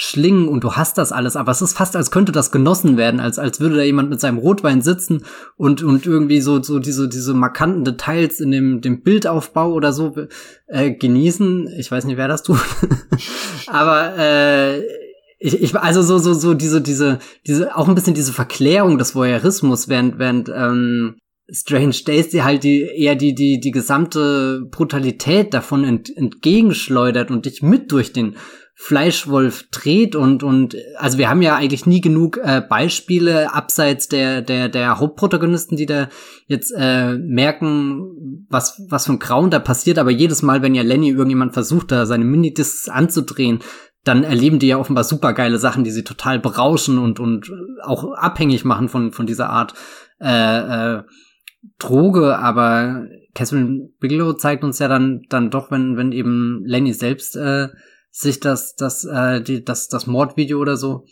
schlingen 0.00 0.48
und 0.48 0.64
du 0.64 0.74
hast 0.74 0.96
das 0.96 1.12
alles, 1.12 1.36
aber 1.36 1.50
es 1.50 1.60
ist 1.60 1.76
fast 1.76 1.96
als 1.96 2.10
könnte 2.10 2.32
das 2.32 2.52
genossen 2.52 2.96
werden, 2.96 3.20
als 3.20 3.38
als 3.38 3.60
würde 3.60 3.76
da 3.76 3.82
jemand 3.82 4.08
mit 4.08 4.20
seinem 4.20 4.38
Rotwein 4.38 4.80
sitzen 4.80 5.24
und 5.56 5.82
und 5.82 6.06
irgendwie 6.06 6.40
so 6.40 6.62
so 6.62 6.78
diese 6.78 7.08
diese 7.08 7.34
markanten 7.34 7.84
Details 7.84 8.40
in 8.40 8.50
dem 8.50 8.80
dem 8.80 9.02
Bildaufbau 9.02 9.72
oder 9.72 9.92
so 9.92 10.14
äh, 10.68 10.92
genießen. 10.92 11.68
Ich 11.78 11.90
weiß 11.90 12.04
nicht, 12.04 12.16
wer 12.16 12.28
das 12.28 12.44
tut, 12.44 12.60
aber 13.66 14.16
äh, 14.16 14.82
ich, 15.38 15.60
ich 15.60 15.76
also 15.76 16.02
so 16.02 16.18
so 16.18 16.34
so 16.34 16.54
diese 16.54 16.80
diese 16.80 17.18
diese 17.46 17.76
auch 17.76 17.88
ein 17.88 17.94
bisschen 17.94 18.14
diese 18.14 18.32
Verklärung 18.32 18.98
des 18.98 19.14
Voyeurismus 19.14 19.88
während 19.88 20.18
während 20.18 20.48
ähm, 20.48 21.16
Strange 21.50 21.94
Days 22.06 22.28
die 22.28 22.42
halt 22.42 22.64
die 22.64 22.82
eher 22.82 23.14
die 23.14 23.34
die 23.34 23.60
die 23.60 23.70
gesamte 23.70 24.62
Brutalität 24.70 25.54
davon 25.54 25.84
ent, 25.84 26.14
entgegenschleudert 26.14 27.30
und 27.30 27.46
dich 27.46 27.62
mit 27.62 27.92
durch 27.92 28.12
den 28.12 28.36
Fleischwolf 28.80 29.64
dreht 29.72 30.14
und 30.14 30.44
und 30.44 30.76
also 30.98 31.18
wir 31.18 31.28
haben 31.28 31.42
ja 31.42 31.56
eigentlich 31.56 31.84
nie 31.84 32.00
genug 32.00 32.38
äh, 32.40 32.60
Beispiele 32.60 33.52
abseits 33.52 34.06
der 34.06 34.40
der 34.40 34.68
der 34.68 35.00
Hauptprotagonisten, 35.00 35.76
die 35.76 35.86
da 35.86 36.08
jetzt 36.46 36.72
äh, 36.76 37.14
merken, 37.18 38.46
was 38.48 38.80
was 38.88 39.08
ein 39.08 39.18
Grauen 39.18 39.50
da 39.50 39.58
passiert. 39.58 39.98
Aber 39.98 40.12
jedes 40.12 40.42
Mal, 40.42 40.62
wenn 40.62 40.76
ja 40.76 40.82
Lenny 40.82 41.10
irgendjemand 41.10 41.54
versucht, 41.54 41.90
da 41.90 42.06
seine 42.06 42.24
Minidiscs 42.24 42.88
anzudrehen, 42.88 43.58
dann 44.04 44.24
erleben 44.24 44.58
die 44.58 44.68
ja 44.68 44.78
offenbar 44.78 45.04
super 45.04 45.32
geile 45.32 45.58
Sachen, 45.58 45.84
die 45.84 45.90
sie 45.90 46.04
total 46.04 46.38
berauschen 46.38 46.98
und 46.98 47.20
und 47.20 47.50
auch 47.82 48.12
abhängig 48.14 48.64
machen 48.64 48.88
von 48.88 49.12
von 49.12 49.26
dieser 49.26 49.50
Art 49.50 49.74
äh, 50.20 50.96
äh, 50.96 51.02
Droge. 51.78 52.38
Aber 52.38 53.06
Catherine 53.34 53.90
Bigelow 54.00 54.34
zeigt 54.34 54.64
uns 54.64 54.78
ja 54.78 54.88
dann 54.88 55.22
dann 55.28 55.50
doch, 55.50 55.70
wenn 55.70 55.96
wenn 55.96 56.12
eben 56.12 56.62
Lenny 56.64 56.92
selbst 56.92 57.36
äh, 57.36 57.68
sich 58.10 58.40
das, 58.40 58.74
das, 58.74 59.04
äh, 59.04 59.40
die, 59.40 59.64
das, 59.64 59.88
das 59.88 60.06
Mordvideo 60.06 60.58
oder 60.58 60.76
so 60.76 61.04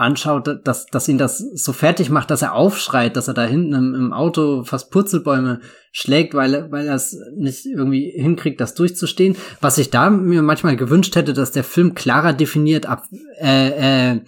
anschaut, 0.00 0.48
dass, 0.64 0.86
dass 0.86 1.08
ihn 1.08 1.18
das 1.18 1.38
so 1.38 1.72
fertig 1.72 2.10
macht, 2.10 2.30
dass 2.30 2.42
er 2.42 2.54
aufschreit, 2.54 3.16
dass 3.16 3.28
er 3.28 3.34
da 3.34 3.44
hinten 3.44 3.74
im, 3.74 3.94
im 3.94 4.12
Auto 4.12 4.64
fast 4.64 4.90
Purzelbäume 4.90 5.60
schlägt, 5.92 6.34
weil, 6.34 6.54
er 6.54 6.72
weil 6.72 6.86
er 6.86 6.94
es 6.94 7.16
nicht 7.36 7.66
irgendwie 7.66 8.10
hinkriegt, 8.10 8.60
das 8.60 8.74
durchzustehen. 8.74 9.36
Was 9.60 9.78
ich 9.78 9.90
da 9.90 10.08
mir 10.08 10.42
manchmal 10.42 10.76
gewünscht 10.76 11.16
hätte, 11.16 11.34
dass 11.34 11.52
der 11.52 11.64
Film 11.64 11.94
klarer 11.94 12.32
definiert, 12.32 12.86
ab, 12.86 13.04
äh, 13.40 14.12
äh, 14.14 14.20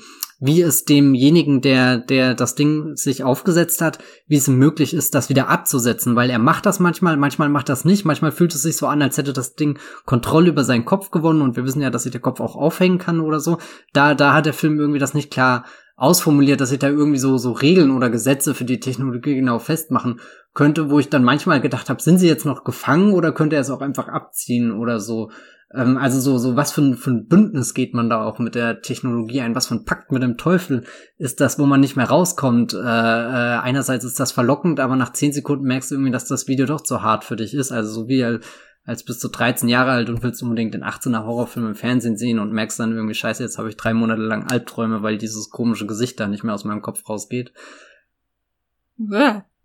wie 0.44 0.60
es 0.60 0.84
demjenigen, 0.84 1.60
der, 1.60 1.98
der 1.98 2.34
das 2.34 2.56
Ding 2.56 2.96
sich 2.96 3.22
aufgesetzt 3.22 3.80
hat, 3.80 4.00
wie 4.26 4.36
es 4.36 4.48
möglich 4.48 4.92
ist, 4.92 5.14
das 5.14 5.28
wieder 5.28 5.48
abzusetzen, 5.48 6.16
weil 6.16 6.30
er 6.30 6.40
macht 6.40 6.66
das 6.66 6.80
manchmal, 6.80 7.16
manchmal 7.16 7.48
macht 7.48 7.68
das 7.68 7.84
nicht, 7.84 8.04
manchmal 8.04 8.32
fühlt 8.32 8.52
es 8.52 8.62
sich 8.62 8.76
so 8.76 8.88
an, 8.88 9.00
als 9.02 9.16
hätte 9.16 9.32
das 9.32 9.54
Ding 9.54 9.78
Kontrolle 10.04 10.48
über 10.48 10.64
seinen 10.64 10.84
Kopf 10.84 11.12
gewonnen 11.12 11.42
und 11.42 11.54
wir 11.54 11.64
wissen 11.64 11.80
ja, 11.80 11.90
dass 11.90 12.02
sich 12.02 12.10
der 12.10 12.20
Kopf 12.20 12.40
auch 12.40 12.56
aufhängen 12.56 12.98
kann 12.98 13.20
oder 13.20 13.38
so. 13.38 13.58
Da, 13.92 14.16
da 14.16 14.34
hat 14.34 14.46
der 14.46 14.52
Film 14.52 14.80
irgendwie 14.80 14.98
das 14.98 15.14
nicht 15.14 15.30
klar 15.30 15.64
ausformuliert, 15.94 16.60
dass 16.60 16.70
sich 16.70 16.80
da 16.80 16.88
irgendwie 16.88 17.20
so, 17.20 17.38
so 17.38 17.52
Regeln 17.52 17.92
oder 17.92 18.10
Gesetze 18.10 18.56
für 18.56 18.64
die 18.64 18.80
Technologie 18.80 19.36
genau 19.36 19.60
festmachen 19.60 20.18
könnte, 20.54 20.90
wo 20.90 20.98
ich 20.98 21.08
dann 21.08 21.22
manchmal 21.22 21.60
gedacht 21.60 21.88
habe, 21.88 22.02
sind 22.02 22.18
sie 22.18 22.26
jetzt 22.26 22.46
noch 22.46 22.64
gefangen 22.64 23.12
oder 23.12 23.30
könnte 23.30 23.54
er 23.54 23.62
es 23.62 23.70
auch 23.70 23.80
einfach 23.80 24.08
abziehen 24.08 24.72
oder 24.72 24.98
so. 24.98 25.30
Ähm, 25.74 25.96
also 25.96 26.20
so, 26.20 26.38
so 26.38 26.56
was 26.56 26.72
für 26.72 26.82
ein, 26.82 26.96
für 26.96 27.10
ein 27.10 27.26
Bündnis 27.26 27.74
geht 27.74 27.94
man 27.94 28.10
da 28.10 28.24
auch 28.24 28.38
mit 28.38 28.54
der 28.54 28.82
Technologie 28.82 29.40
ein, 29.40 29.54
was 29.54 29.66
für 29.66 29.74
ein 29.74 29.84
Pakt 29.84 30.12
mit 30.12 30.22
dem 30.22 30.36
Teufel 30.36 30.84
ist 31.18 31.40
das, 31.40 31.58
wo 31.58 31.66
man 31.66 31.80
nicht 31.80 31.96
mehr 31.96 32.08
rauskommt. 32.08 32.74
Äh, 32.74 32.78
äh, 32.78 33.58
einerseits 33.58 34.04
ist 34.04 34.20
das 34.20 34.32
verlockend, 34.32 34.80
aber 34.80 34.96
nach 34.96 35.12
zehn 35.12 35.32
Sekunden 35.32 35.66
merkst 35.66 35.90
du 35.90 35.96
irgendwie, 35.96 36.12
dass 36.12 36.26
das 36.26 36.48
Video 36.48 36.66
doch 36.66 36.80
zu 36.80 37.02
hart 37.02 37.24
für 37.24 37.36
dich 37.36 37.54
ist. 37.54 37.72
Also 37.72 37.92
so 37.92 38.08
wie 38.08 38.40
als 38.84 39.04
bist 39.04 39.22
du 39.22 39.28
13 39.28 39.68
Jahre 39.68 39.92
alt 39.92 40.08
und 40.08 40.22
willst 40.22 40.42
unbedingt 40.42 40.74
den 40.74 40.82
18er 40.82 41.24
Horrorfilm 41.24 41.68
im 41.68 41.74
Fernsehen 41.74 42.16
sehen 42.16 42.40
und 42.40 42.52
merkst 42.52 42.80
dann 42.80 42.92
irgendwie, 42.92 43.14
scheiße, 43.14 43.42
jetzt 43.42 43.58
habe 43.58 43.68
ich 43.68 43.76
drei 43.76 43.94
Monate 43.94 44.22
lang 44.22 44.50
Albträume, 44.50 45.02
weil 45.02 45.18
dieses 45.18 45.50
komische 45.50 45.86
Gesicht 45.86 46.18
da 46.18 46.26
nicht 46.26 46.42
mehr 46.42 46.54
aus 46.54 46.64
meinem 46.64 46.82
Kopf 46.82 47.08
rausgeht. 47.08 47.52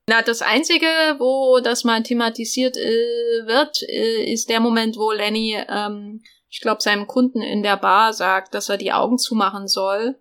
Na, 0.09 0.23
das 0.23 0.41
Einzige, 0.41 0.87
wo 1.19 1.61
das 1.61 1.85
mal 1.85 2.03
thematisiert 2.03 2.79
äh, 2.79 3.47
wird, 3.47 3.83
äh, 3.83 4.33
ist 4.33 4.49
der 4.49 4.59
Moment, 4.59 4.97
wo 4.97 5.13
Lenny, 5.13 5.63
ähm, 5.69 6.23
ich 6.49 6.63
glaube, 6.63 6.81
seinem 6.81 7.07
Kunden 7.07 7.43
in 7.43 7.63
der 7.63 7.77
Bar 7.77 8.15
sagt, 8.15 8.55
dass 8.55 8.71
er 8.71 8.79
die 8.79 8.91
Augen 8.91 9.19
zumachen 9.19 9.69
soll, 9.69 10.19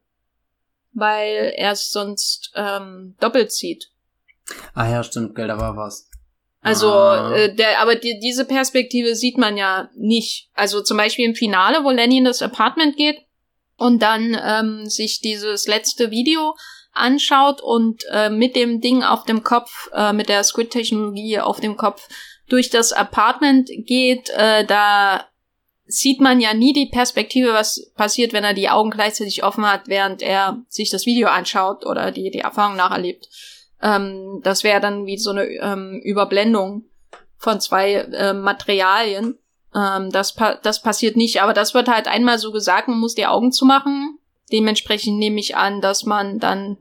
weil 0.91 1.54
er 1.56 1.71
es 1.71 1.89
sonst 1.89 2.52
ähm, 2.56 3.15
doppelt 3.21 3.54
sieht. 3.54 3.89
Ah 4.73 4.89
ja, 4.89 5.04
stimmt, 5.04 5.36
gell, 5.36 5.47
da 5.47 5.58
war 5.58 5.78
was. 5.78 6.10
Also, 6.60 6.91
ah. 6.91 7.34
äh, 7.34 7.56
der, 7.56 7.80
aber 7.80 7.95
die, 7.95 8.19
diese 8.19 8.43
Perspektive 8.43 9.15
sieht 9.15 9.38
man 9.38 9.56
ja 9.56 9.89
nicht. 9.95 10.50
Also 10.54 10.82
zum 10.82 10.97
Beispiel 10.97 11.23
im 11.23 11.36
Finale, 11.36 11.86
wo 11.86 11.91
Lenny 11.91 12.17
in 12.17 12.26
das 12.26 12.41
Apartment 12.41 12.97
geht 12.97 13.19
und 13.78 14.02
dann 14.02 14.38
ähm, 14.43 14.89
sich 14.89 15.21
dieses 15.21 15.65
letzte 15.65 16.12
Video 16.12 16.56
anschaut 16.98 17.62
und 17.62 18.04
äh, 18.12 18.30
mit 18.30 18.56
dem 18.56 18.82
Ding 18.82 19.04
auf 19.04 19.24
dem 19.26 19.44
Kopf, 19.44 19.90
äh, 19.94 20.14
mit 20.14 20.30
der 20.30 20.44
Squid-Technologie 20.44 21.40
auf 21.40 21.60
dem 21.60 21.78
Kopf 21.78 22.08
durch 22.50 22.70
das 22.70 22.94
Apartment 22.94 23.70
geht, 23.86 24.30
äh, 24.30 24.66
da 24.66 25.26
sieht 25.86 26.20
man 26.20 26.40
ja 26.40 26.54
nie 26.54 26.74
die 26.74 26.88
Perspektive, 26.88 27.54
was 27.54 27.92
passiert, 27.96 28.34
wenn 28.34 28.44
er 28.44 28.54
die 28.54 28.70
Augen 28.70 28.92
gleichzeitig 28.92 29.44
offen 29.44 29.66
hat, 29.66 29.88
während 29.88 30.22
er 30.22 30.62
sich 30.68 30.90
das 30.90 31.06
Video 31.06 31.30
anschaut 31.30 31.86
oder 31.86 32.12
die, 32.12 32.30
die 32.30 32.40
Erfahrung 32.40 32.76
nacherlebt. 32.76 33.30
Ähm, 33.82 34.42
das 34.44 34.64
wäre 34.64 34.82
dann 34.82 35.06
wie 35.06 35.18
so 35.18 35.32
eine 35.32 35.46
ähm, 35.46 36.02
Überblendung 36.04 36.86
von 37.38 37.62
zwei 37.62 37.94
äh, 37.94 38.34
Materialien. 38.34 39.38
Ähm, 39.74 40.12
das, 40.12 40.34
pa 40.34 40.56
das 40.56 40.82
passiert 40.82 41.16
nicht, 41.16 41.42
aber 41.42 41.54
das 41.54 41.74
wird 41.74 41.88
halt 41.88 42.08
einmal 42.08 42.38
so 42.38 42.52
gesagt, 42.52 42.88
man 42.88 43.00
muss 43.00 43.16
die 43.16 43.28
Augen 43.28 43.52
zumachen 43.52 44.20
Dementsprechend 44.52 45.18
nehme 45.18 45.40
ich 45.40 45.56
an, 45.56 45.82
dass 45.82 46.04
man 46.04 46.40
dann 46.40 46.78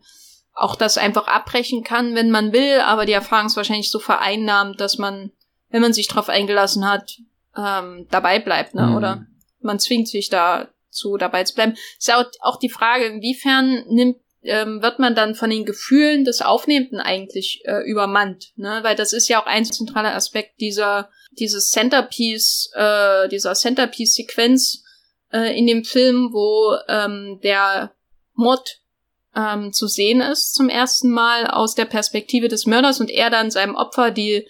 auch 0.53 0.77
das 0.77 0.97
einfach 0.97 1.27
abbrechen 1.27 1.85
kann, 1.85 2.15
wenn 2.15 2.31
man 2.31 2.53
will, 2.53 2.81
aber 2.81 3.05
die 3.05 3.13
Erfahrung 3.13 3.47
ist 3.47 3.57
wahrscheinlich 3.57 3.91
so 3.91 3.99
vereinnahmt, 3.99 4.81
dass 4.81 4.97
man, 4.97 5.31
wenn 5.71 5.83
man 5.83 5.93
sich 5.93 6.09
drauf 6.09 6.29
eingelassen 6.29 6.89
hat, 6.89 7.19
ähm, 7.57 8.07
dabei 8.11 8.39
bleibt, 8.39 8.75
ne? 8.75 8.87
Mhm. 8.87 8.97
Oder 8.97 9.27
man 9.61 9.79
zwingt 9.79 10.09
sich 10.09 10.31
dazu, 10.31 11.17
dabei 11.19 11.45
zu 11.45 11.55
bleiben. 11.55 11.75
Ist 11.99 12.09
ja 12.09 12.21
auch, 12.21 12.27
auch 12.41 12.59
die 12.59 12.71
Frage, 12.71 13.05
inwiefern 13.07 13.85
nimmt 13.89 14.19
ähm, 14.43 14.81
wird 14.81 15.01
man 15.01 15.17
dann 15.17 15.35
von 15.35 15.51
den 15.51 15.65
Gefühlen 15.65 16.25
des 16.25 16.41
Aufnehmenden 16.41 17.01
eigentlich 17.01 17.63
äh, 17.65 17.83
übermannt, 17.85 18.53
ne? 18.57 18.79
Weil 18.83 18.95
das 18.95 19.13
ist 19.13 19.29
ja 19.29 19.43
auch 19.43 19.47
ein 19.47 19.65
zentraler 19.65 20.15
Aspekt 20.15 20.61
dieser 20.61 21.11
dieses 21.39 21.71
Centerpiece, 21.71 22.71
äh, 22.75 23.29
dieser 23.29 23.55
Centerpiece-Sequenz, 23.55 24.85
äh, 25.33 25.57
in 25.59 25.67
dem 25.67 25.85
Film, 25.85 26.31
wo 26.33 26.77
ähm, 26.89 27.41
der 27.43 27.95
Mord 28.35 28.81
ähm, 29.35 29.73
zu 29.73 29.87
sehen 29.87 30.21
ist 30.21 30.55
zum 30.55 30.69
ersten 30.69 31.11
Mal 31.11 31.47
aus 31.47 31.75
der 31.75 31.85
Perspektive 31.85 32.49
des 32.49 32.67
Mörders 32.67 33.01
und 33.01 33.11
er 33.11 33.31
dann 33.31 33.51
seinem 33.51 33.75
Opfer 33.75 34.11
die 34.11 34.47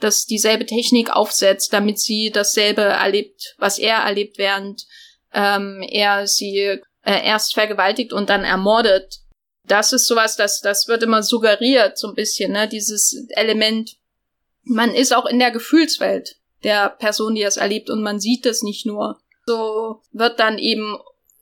das 0.00 0.24
dieselbe 0.24 0.66
Technik 0.66 1.10
aufsetzt, 1.10 1.72
damit 1.72 1.98
sie 1.98 2.30
dasselbe 2.30 2.82
erlebt, 2.82 3.54
was 3.58 3.78
er 3.78 3.98
erlebt, 3.98 4.38
während 4.38 4.86
ähm, 5.32 5.84
er 5.88 6.26
sie 6.26 6.56
äh, 6.56 6.80
erst 7.04 7.54
vergewaltigt 7.54 8.12
und 8.12 8.30
dann 8.30 8.42
ermordet. 8.42 9.18
Das 9.66 9.92
ist 9.92 10.06
sowas, 10.06 10.36
das, 10.36 10.60
das 10.60 10.88
wird 10.88 11.02
immer 11.02 11.22
suggeriert, 11.22 11.98
so 11.98 12.08
ein 12.08 12.14
bisschen, 12.14 12.52
ne, 12.52 12.66
dieses 12.66 13.26
Element. 13.30 13.96
Man 14.62 14.94
ist 14.94 15.14
auch 15.14 15.26
in 15.26 15.38
der 15.38 15.50
Gefühlswelt 15.50 16.36
der 16.64 16.88
Person, 16.90 17.34
die 17.34 17.42
es 17.42 17.56
erlebt 17.56 17.90
und 17.90 18.02
man 18.02 18.20
sieht 18.20 18.46
es 18.46 18.62
nicht 18.62 18.86
nur 18.86 19.20
so 19.50 20.02
wird 20.12 20.38
dann 20.38 20.58
eben 20.58 20.96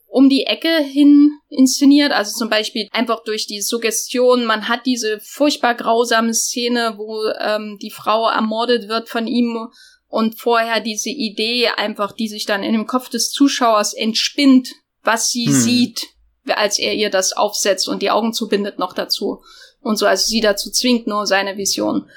um 0.06 0.28
die 0.30 0.44
Ecke 0.44 0.78
hin 0.78 1.32
inszeniert, 1.50 2.12
also 2.12 2.36
zum 2.36 2.48
Beispiel 2.48 2.88
einfach 2.92 3.22
durch 3.24 3.46
die 3.46 3.60
Suggestion, 3.60 4.46
man 4.46 4.68
hat 4.68 4.86
diese 4.86 5.20
furchtbar 5.20 5.74
grausame 5.74 6.32
Szene, 6.32 6.94
wo 6.96 7.28
ähm, 7.40 7.78
die 7.80 7.90
Frau 7.90 8.28
ermordet 8.28 8.88
wird 8.88 9.08
von 9.08 9.26
ihm 9.26 9.68
und 10.08 10.40
vorher 10.40 10.80
diese 10.80 11.10
Idee 11.10 11.68
einfach, 11.68 12.12
die 12.12 12.28
sich 12.28 12.46
dann 12.46 12.62
in 12.62 12.72
dem 12.72 12.86
Kopf 12.86 13.10
des 13.10 13.30
Zuschauers 13.30 13.92
entspinnt, 13.92 14.70
was 15.02 15.30
sie 15.30 15.46
hm. 15.46 15.52
sieht, 15.52 16.06
als 16.46 16.78
er 16.78 16.94
ihr 16.94 17.10
das 17.10 17.34
aufsetzt 17.34 17.86
und 17.88 18.00
die 18.00 18.10
Augen 18.10 18.32
zubindet 18.32 18.78
noch 18.78 18.94
dazu 18.94 19.42
und 19.80 19.96
so, 19.96 20.06
also 20.06 20.26
sie 20.26 20.40
dazu 20.40 20.70
zwingt, 20.70 21.06
nur 21.06 21.26
seine 21.26 21.56
Vision 21.56 22.08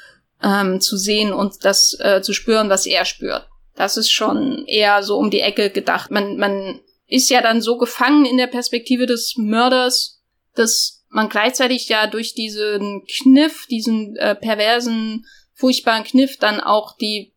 ähm, 0.42 0.80
zu 0.82 0.98
sehen 0.98 1.34
und 1.34 1.64
das 1.66 1.98
äh, 2.00 2.22
zu 2.22 2.34
spüren, 2.34 2.70
was 2.70 2.86
er 2.86 3.06
spürt. 3.06 3.48
Das 3.82 3.98
ist 3.98 4.12
schon 4.12 4.64
eher 4.68 5.02
so 5.02 5.18
um 5.18 5.32
die 5.32 5.40
Ecke 5.40 5.72
gedacht. 5.72 6.12
Man, 6.12 6.38
man 6.38 6.82
ist 7.08 7.32
ja 7.32 7.42
dann 7.42 7.64
so 7.64 7.80
gefangen 7.80 8.26
in 8.26 8.38
der 8.38 8.46
Perspektive 8.46 9.08
des 9.08 9.38
Mörders, 9.38 10.22
dass 10.54 11.04
man 11.10 11.30
gleichzeitig 11.30 11.90
ja 11.90 12.06
durch 12.06 12.36
diesen 12.36 13.04
Kniff, 13.08 13.66
diesen 13.66 14.18
äh, 14.18 14.36
perversen, 14.36 15.26
furchtbaren 15.56 16.04
Kniff 16.04 16.38
dann 16.38 16.62
auch 16.62 16.96
die 16.96 17.34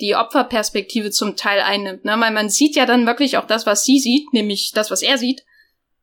die 0.00 0.14
Opferperspektive 0.14 1.10
zum 1.10 1.34
Teil 1.34 1.60
einnimmt, 1.60 2.04
ne? 2.04 2.14
Weil 2.20 2.32
man 2.32 2.50
sieht 2.50 2.76
ja 2.76 2.86
dann 2.86 3.04
wirklich 3.04 3.36
auch 3.36 3.46
das, 3.48 3.66
was 3.66 3.84
sie 3.84 3.98
sieht, 3.98 4.32
nämlich 4.32 4.70
das, 4.72 4.92
was 4.92 5.02
er 5.02 5.18
sieht. 5.18 5.44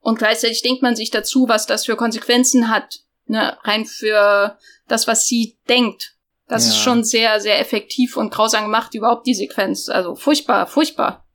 Und 0.01 0.17
gleichzeitig 0.17 0.63
denkt 0.63 0.81
man 0.81 0.97
sich 0.97 1.11
dazu, 1.11 1.47
was 1.47 1.65
das 1.65 1.85
für 1.85 1.95
Konsequenzen 1.95 2.69
hat, 2.69 2.99
ne? 3.25 3.57
Rein 3.63 3.85
für 3.85 4.57
das, 4.89 5.07
was 5.07 5.27
sie 5.27 5.57
denkt. 5.69 6.17
Das 6.51 6.65
ja. 6.65 6.71
ist 6.71 6.79
schon 6.79 7.05
sehr, 7.05 7.39
sehr 7.39 7.61
effektiv 7.61 8.17
und 8.17 8.29
grausam 8.29 8.65
gemacht, 8.65 8.93
überhaupt 8.93 9.25
die 9.25 9.33
Sequenz. 9.33 9.87
Also 9.87 10.15
furchtbar, 10.15 10.67
furchtbar. 10.67 11.25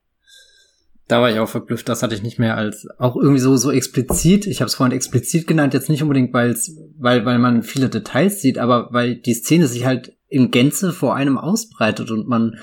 Da 1.09 1.22
war 1.22 1.31
ich 1.31 1.38
auch 1.38 1.48
verblüfft, 1.48 1.88
das 1.88 2.02
hatte 2.02 2.14
ich 2.14 2.22
nicht 2.22 2.38
mehr 2.38 2.59
als 2.59 2.87
auch 2.98 3.16
irgendwie 3.16 3.38
so 3.38 3.57
so 3.57 3.70
explizit. 3.70 4.46
Ich 4.46 4.61
habe 4.61 4.66
es 4.66 4.74
vorhin 4.74 4.94
explizit 4.94 5.46
genannt, 5.46 5.72
jetzt 5.72 5.88
nicht 5.88 6.02
unbedingt, 6.02 6.35
weil's, 6.35 6.76
weil 6.98 7.24
weil 7.24 7.38
man 7.38 7.62
viele 7.62 7.88
Details 7.88 8.42
sieht, 8.42 8.59
aber 8.59 8.88
weil 8.90 9.14
die 9.14 9.33
Szene 9.33 9.68
sich 9.68 9.87
halt 9.87 10.14
in 10.29 10.50
Gänze 10.50 10.92
vor 10.92 11.14
einem 11.14 11.38
ausbreitet 11.38 12.11
und 12.11 12.29
man 12.29 12.58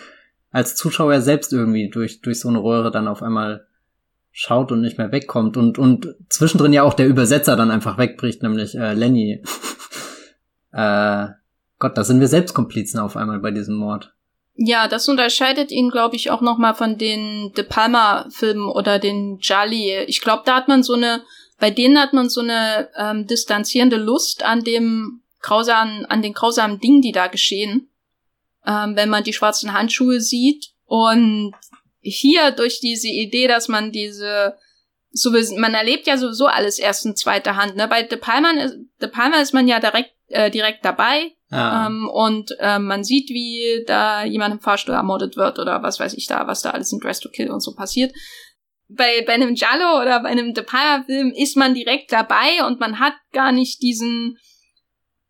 als 0.52 0.76
Zuschauer 0.76 1.22
selbst 1.22 1.54
irgendwie 1.54 1.90
durch 1.90 2.22
durch 2.22 2.40
so 2.40 2.50
eine 2.50 2.62
Röhre 2.62 2.92
dann 2.92 3.08
auf 3.08 3.24
einmal 3.24 3.66
schaut 4.32 4.72
und 4.72 4.82
nicht 4.82 5.00
mehr 5.00 5.12
wegkommt 5.12 5.58
und 5.58 5.80
und 5.80 6.14
zwischendrin 6.30 6.74
ja 6.74 6.84
auch 6.84 6.94
der 6.94 7.08
Übersetzer 7.08 7.56
dann 7.56 7.72
einfach 7.72 7.98
wegbricht, 7.98 8.44
nämlich 8.44 8.76
äh, 8.76 8.94
Lenny. 8.94 9.42
äh, 10.72 11.30
Gott, 11.84 11.98
da 11.98 12.06
sind 12.06 12.22
wir 12.22 12.30
selbst 12.30 12.54
Komplizen 12.54 12.98
auf 12.98 13.18
einmal 13.18 13.40
bei 13.40 13.52
diesem 13.52 13.76
Mord. 13.76 14.14
Ja, 14.56 14.88
das 14.88 15.10
unterscheidet 15.10 15.70
ihn, 15.70 15.90
glaube 15.90 16.16
ich, 16.16 16.32
auch 16.32 16.40
noch 16.40 16.58
mal 16.58 16.74
von 16.74 16.98
den 16.98 17.52
De 17.58 17.66
Palma-Filmen 17.66 18.70
oder 18.70 19.00
den 19.00 19.38
Jali. 19.42 20.06
Ich 20.08 20.22
glaube, 20.22 20.44
da 20.46 20.56
hat 20.56 20.70
man 20.70 20.82
so 20.82 20.94
eine, 20.94 21.24
bei 21.60 21.72
denen 21.72 22.00
hat 22.00 22.14
man 22.14 22.30
so 22.30 22.40
eine 22.40 22.88
ähm, 22.98 23.28
distanzierende 23.28 23.98
Lust 23.98 24.44
an 24.44 24.64
dem 24.64 25.24
grausamen, 25.42 26.06
an 26.06 26.22
den 26.22 26.32
grausamen 26.32 26.80
Dingen, 26.80 27.02
die 27.02 27.12
da 27.12 27.28
geschehen, 27.28 27.90
ähm, 28.66 28.96
wenn 28.96 29.10
man 29.10 29.26
die 29.26 29.34
schwarzen 29.34 29.74
Handschuhe 29.74 30.22
sieht. 30.22 30.68
Und 30.86 31.52
hier 32.00 32.52
durch 32.52 32.80
diese 32.80 33.10
Idee, 33.10 33.50
dass 33.50 33.68
man 33.68 33.92
diese 33.92 34.56
so 35.12 35.32
man 35.58 35.74
erlebt 35.74 36.08
ja 36.08 36.18
sowieso 36.18 36.46
alles 36.46 36.80
erst 36.80 37.06
in 37.06 37.18
zweiter 37.18 37.58
Hand. 37.58 37.76
Ne? 37.76 37.90
Bei 37.90 38.04
De 38.04 38.18
Palma, 38.18 38.54
De 39.02 39.10
Palma 39.10 39.42
ist 39.42 39.54
man 39.54 39.68
ja 39.68 39.82
direkt 39.82 40.14
äh, 40.30 40.50
direkt 40.50 40.86
dabei 40.86 41.34
ja. 41.54 41.88
ähm, 41.88 42.10
und 42.10 42.56
äh, 42.60 42.80
man 42.80 43.04
sieht, 43.04 43.30
wie 43.30 43.84
da 43.86 44.24
jemand 44.24 44.56
im 44.56 44.60
Fahrstuhl 44.60 44.96
ermordet 44.96 45.38
wird 45.38 45.60
oder 45.60 45.84
was 45.84 46.00
weiß 46.00 46.14
ich 46.14 46.28
da, 46.28 46.48
was 46.48 46.62
da 46.62 46.72
alles 46.72 46.92
in 46.92 47.00
Dress 47.00 47.20
to 47.20 47.30
Kill 47.30 47.52
und 47.52 47.62
so 47.62 47.74
passiert. 47.74 48.14
Bei, 48.90 49.24
bei 49.26 49.34
einem 49.34 49.56
Giallo 49.56 50.02
oder 50.02 50.22
bei 50.22 50.30
einem 50.30 50.54
De 50.54 50.64
Palma-Film 50.64 51.32
ist 51.36 51.58
man 51.58 51.74
direkt 51.74 52.12
dabei 52.12 52.66
und 52.68 52.80
man 52.80 53.00
hat 53.00 53.14
gar 53.32 53.52
nicht 53.52 53.82
diesen 53.82 54.38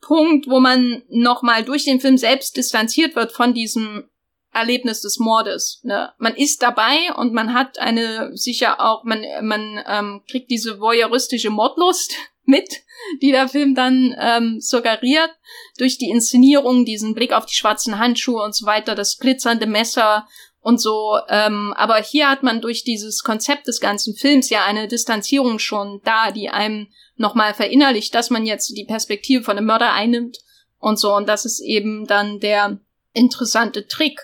Punkt, 0.01 0.47
wo 0.47 0.59
man 0.59 1.03
nochmal 1.09 1.63
durch 1.63 1.85
den 1.85 1.99
Film 1.99 2.17
selbst 2.17 2.57
distanziert 2.57 3.15
wird 3.15 3.31
von 3.31 3.53
diesem 3.53 4.09
Erlebnis 4.51 5.01
des 5.01 5.17
Mordes. 5.19 5.81
Ne? 5.83 6.11
Man 6.17 6.35
ist 6.35 6.61
dabei 6.61 7.13
und 7.15 7.33
man 7.33 7.53
hat 7.53 7.79
eine 7.79 8.35
sicher 8.35 8.79
auch, 8.79 9.03
man, 9.03 9.23
man 9.41 9.83
ähm, 9.87 10.21
kriegt 10.29 10.51
diese 10.51 10.79
voyeuristische 10.79 11.49
Mordlust 11.49 12.15
mit, 12.45 12.83
die 13.21 13.31
der 13.31 13.47
Film 13.47 13.75
dann 13.75 14.15
ähm, 14.19 14.59
suggeriert, 14.59 15.29
durch 15.77 15.97
die 15.97 16.09
Inszenierung, 16.09 16.85
diesen 16.85 17.13
Blick 17.13 17.33
auf 17.33 17.45
die 17.45 17.55
schwarzen 17.55 17.99
Handschuhe 17.99 18.43
und 18.43 18.55
so 18.55 18.65
weiter, 18.65 18.95
das 18.95 19.17
glitzernde 19.17 19.65
Messer 19.65 20.27
und 20.59 20.79
so. 20.79 21.17
Ähm, 21.29 21.73
aber 21.75 21.97
hier 21.97 22.29
hat 22.29 22.43
man 22.43 22.61
durch 22.61 22.83
dieses 22.83 23.23
Konzept 23.23 23.67
des 23.67 23.79
ganzen 23.79 24.15
Films 24.15 24.49
ja 24.49 24.65
eine 24.65 24.87
Distanzierung 24.87 25.59
schon 25.59 26.01
da, 26.03 26.31
die 26.31 26.49
einem 26.49 26.87
nochmal 27.15 27.53
verinnerlicht, 27.53 28.15
dass 28.15 28.29
man 28.29 28.45
jetzt 28.45 28.75
die 28.75 28.85
Perspektive 28.85 29.43
von 29.43 29.55
dem 29.55 29.65
Mörder 29.65 29.93
einnimmt 29.93 30.39
und 30.79 30.99
so. 30.99 31.13
Und 31.15 31.27
das 31.27 31.45
ist 31.45 31.61
eben 31.61 32.07
dann 32.07 32.39
der 32.39 32.79
interessante 33.13 33.87
Trick, 33.87 34.19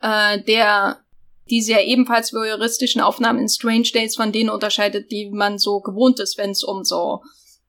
äh, 0.00 0.40
der 0.42 1.00
diese 1.48 1.72
ja 1.72 1.80
ebenfalls 1.80 2.32
voyeuristischen 2.32 3.00
Aufnahmen 3.00 3.38
in 3.38 3.48
Strange 3.48 3.90
Days 3.92 4.16
von 4.16 4.32
denen 4.32 4.50
unterscheidet, 4.50 5.10
die 5.12 5.30
man 5.30 5.58
so 5.58 5.80
gewohnt 5.80 6.18
ist, 6.18 6.38
wenn 6.38 6.50
es 6.50 6.64
um 6.64 6.82
so 6.84 7.22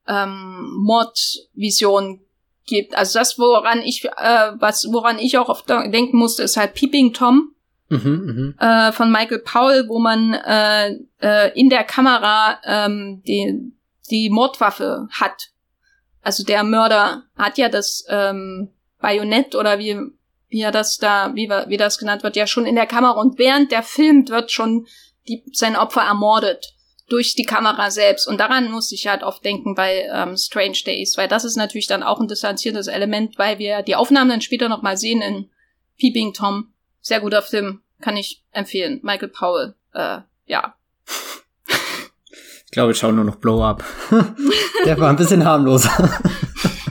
ähm, 0.08 0.74
Mordvisionen 0.78 2.22
gibt. 2.66 2.96
Also 2.96 3.20
das, 3.20 3.38
woran 3.40 3.82
ich, 3.82 4.06
äh, 4.06 4.52
was, 4.60 4.88
woran 4.92 5.20
ich 5.20 5.38
auch 5.38 5.50
oft 5.50 5.70
denken 5.70 6.18
musste, 6.18 6.44
ist 6.44 6.58
halt 6.58 6.74
Peeping 6.74 7.14
Tom. 7.14 7.54
Mhm, 7.90 8.56
mh. 8.60 8.90
äh, 8.90 8.92
von 8.92 9.10
Michael 9.10 9.40
Powell, 9.40 9.88
wo 9.88 9.98
man 9.98 10.34
äh, 10.34 10.98
äh, 11.22 11.58
in 11.58 11.70
der 11.70 11.86
Kamera 11.86 12.60
ähm, 12.66 13.24
die, 13.26 13.72
die 14.10 14.30
Mordwaffe 14.30 15.08
hat. 15.12 15.52
Also 16.22 16.44
der 16.44 16.66
Mörder 16.66 17.24
hat 17.38 17.58
ja 17.58 17.70
das 17.70 18.04
ähm, 18.10 18.74
Bajonett 19.00 19.56
oder 19.56 19.80
wie 19.80 19.98
wie 20.50 20.62
er 20.62 20.72
das 20.72 20.98
da, 20.98 21.34
wie, 21.36 21.50
wie 21.50 21.78
das 21.78 21.98
genannt 21.98 22.24
wird, 22.24 22.36
ja 22.36 22.48
schon 22.48 22.66
in 22.66 22.76
der 22.76 22.86
Kamera 22.86 23.20
und 23.20 23.38
während 23.38 23.72
der 23.72 23.84
filmt 23.84 24.30
wird 24.30 24.52
schon 24.52 24.88
die, 25.28 25.44
sein 25.52 25.76
Opfer 25.76 26.02
ermordet 26.02 26.74
durch 27.10 27.36
die 27.36 27.46
Kamera 27.46 27.90
selbst. 27.90 28.28
Und 28.28 28.40
daran 28.40 28.72
muss 28.72 28.92
ich 28.92 29.08
halt 29.08 29.24
oft 29.24 29.44
denken 29.44 29.76
bei 29.76 30.08
ähm, 30.14 30.36
Strange 30.38 30.78
Days, 30.86 31.18
weil 31.18 31.28
das 31.28 31.46
ist 31.46 31.56
natürlich 31.56 31.88
dann 31.88 32.04
auch 32.04 32.20
ein 32.20 32.28
distanziertes 32.28 32.88
Element, 32.88 33.38
weil 33.38 33.60
wir 33.60 33.82
die 33.82 33.96
Aufnahmen 33.96 34.30
dann 34.30 34.42
später 34.42 34.70
nochmal 34.70 34.98
sehen 34.98 35.22
in 35.22 35.50
Peeping 35.98 36.34
Tom. 36.34 36.74
Sehr 37.02 37.22
guter 37.22 37.42
Film, 37.42 37.82
kann 38.02 38.18
ich 38.18 38.44
empfehlen. 38.52 39.00
Michael 39.04 39.30
Powell, 39.30 39.76
äh, 39.94 40.20
ja. 40.46 40.76
Ich 42.66 42.72
glaube, 42.72 42.92
ich 42.92 42.98
schaue 42.98 43.14
nur 43.14 43.24
noch 43.24 43.38
Blow 43.38 43.64
Up. 43.64 43.84
Der 44.86 45.00
war 45.00 45.10
ein 45.10 45.16
bisschen 45.16 45.46
harmloser. 45.46 45.90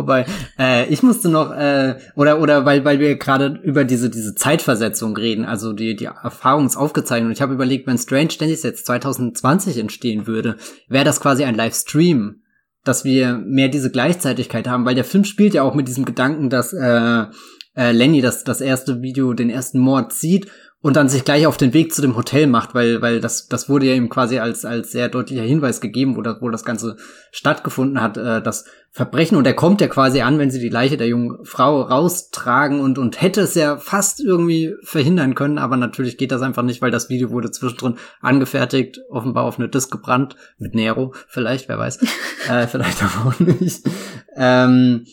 Wobei, 0.00 0.24
äh, 0.58 0.88
ich 0.88 1.02
musste 1.02 1.28
noch, 1.28 1.52
äh, 1.52 1.96
oder, 2.14 2.40
oder 2.40 2.64
weil, 2.64 2.86
weil 2.86 2.98
wir 3.00 3.16
gerade 3.16 3.60
über 3.62 3.84
diese, 3.84 4.08
diese 4.08 4.34
Zeitversetzung 4.34 5.14
reden, 5.14 5.44
also 5.44 5.74
die, 5.74 5.94
die 5.94 6.06
Erfahrungsaufgezeichnung. 6.06 7.30
Ich 7.32 7.42
habe 7.42 7.52
überlegt, 7.52 7.86
wenn 7.86 7.98
Strange 7.98 8.34
Days 8.40 8.62
jetzt 8.62 8.86
2020 8.86 9.76
entstehen 9.76 10.26
würde, 10.26 10.56
wäre 10.88 11.04
das 11.04 11.20
quasi 11.20 11.44
ein 11.44 11.54
Livestream, 11.54 12.40
dass 12.82 13.04
wir 13.04 13.34
mehr 13.34 13.68
diese 13.68 13.90
Gleichzeitigkeit 13.90 14.66
haben, 14.66 14.86
weil 14.86 14.94
der 14.94 15.04
Film 15.04 15.24
spielt 15.24 15.52
ja 15.52 15.64
auch 15.64 15.74
mit 15.74 15.86
diesem 15.86 16.06
Gedanken, 16.06 16.48
dass 16.48 16.72
äh, 16.72 17.24
äh, 17.76 17.92
Lenny 17.92 18.22
das, 18.22 18.42
das 18.42 18.62
erste 18.62 19.02
Video, 19.02 19.34
den 19.34 19.50
ersten 19.50 19.80
Mord 19.80 20.14
sieht 20.14 20.46
und 20.82 20.96
dann 20.96 21.10
sich 21.10 21.24
gleich 21.24 21.46
auf 21.46 21.58
den 21.58 21.74
Weg 21.74 21.94
zu 21.94 22.00
dem 22.00 22.16
Hotel 22.16 22.46
macht, 22.46 22.74
weil, 22.74 23.02
weil 23.02 23.20
das, 23.20 23.48
das 23.48 23.68
wurde 23.68 23.86
ja 23.86 23.94
ihm 23.94 24.08
quasi 24.08 24.38
als, 24.38 24.64
als 24.64 24.90
sehr 24.92 25.10
deutlicher 25.10 25.42
Hinweis 25.42 25.80
gegeben, 25.82 26.16
wo 26.16 26.22
das, 26.22 26.40
wo 26.40 26.48
das 26.48 26.64
Ganze 26.64 26.96
stattgefunden 27.32 28.00
hat, 28.00 28.16
äh, 28.16 28.40
das 28.40 28.64
Verbrechen. 28.90 29.36
Und 29.36 29.46
er 29.46 29.52
kommt 29.52 29.82
ja 29.82 29.88
quasi 29.88 30.22
an, 30.22 30.38
wenn 30.38 30.50
sie 30.50 30.58
die 30.58 30.70
Leiche 30.70 30.96
der 30.96 31.06
jungen 31.06 31.44
Frau 31.44 31.82
raustragen 31.82 32.80
und, 32.80 32.98
und 32.98 33.20
hätte 33.20 33.42
es 33.42 33.54
ja 33.54 33.76
fast 33.76 34.20
irgendwie 34.20 34.74
verhindern 34.82 35.34
können, 35.34 35.58
aber 35.58 35.76
natürlich 35.76 36.16
geht 36.16 36.32
das 36.32 36.42
einfach 36.42 36.62
nicht, 36.62 36.80
weil 36.80 36.90
das 36.90 37.10
Video 37.10 37.30
wurde 37.30 37.50
zwischendrin 37.50 37.96
angefertigt, 38.22 39.00
offenbar 39.10 39.44
auf 39.44 39.58
eine 39.58 39.68
Disk 39.68 39.90
gebrannt, 39.90 40.34
mit 40.58 40.74
Nero 40.74 41.12
vielleicht, 41.28 41.68
wer 41.68 41.78
weiß, 41.78 41.98
äh, 42.48 42.66
vielleicht 42.66 43.02
aber 43.02 43.28
auch 43.28 43.38
nicht. 43.38 43.84
Ähm, 44.34 45.04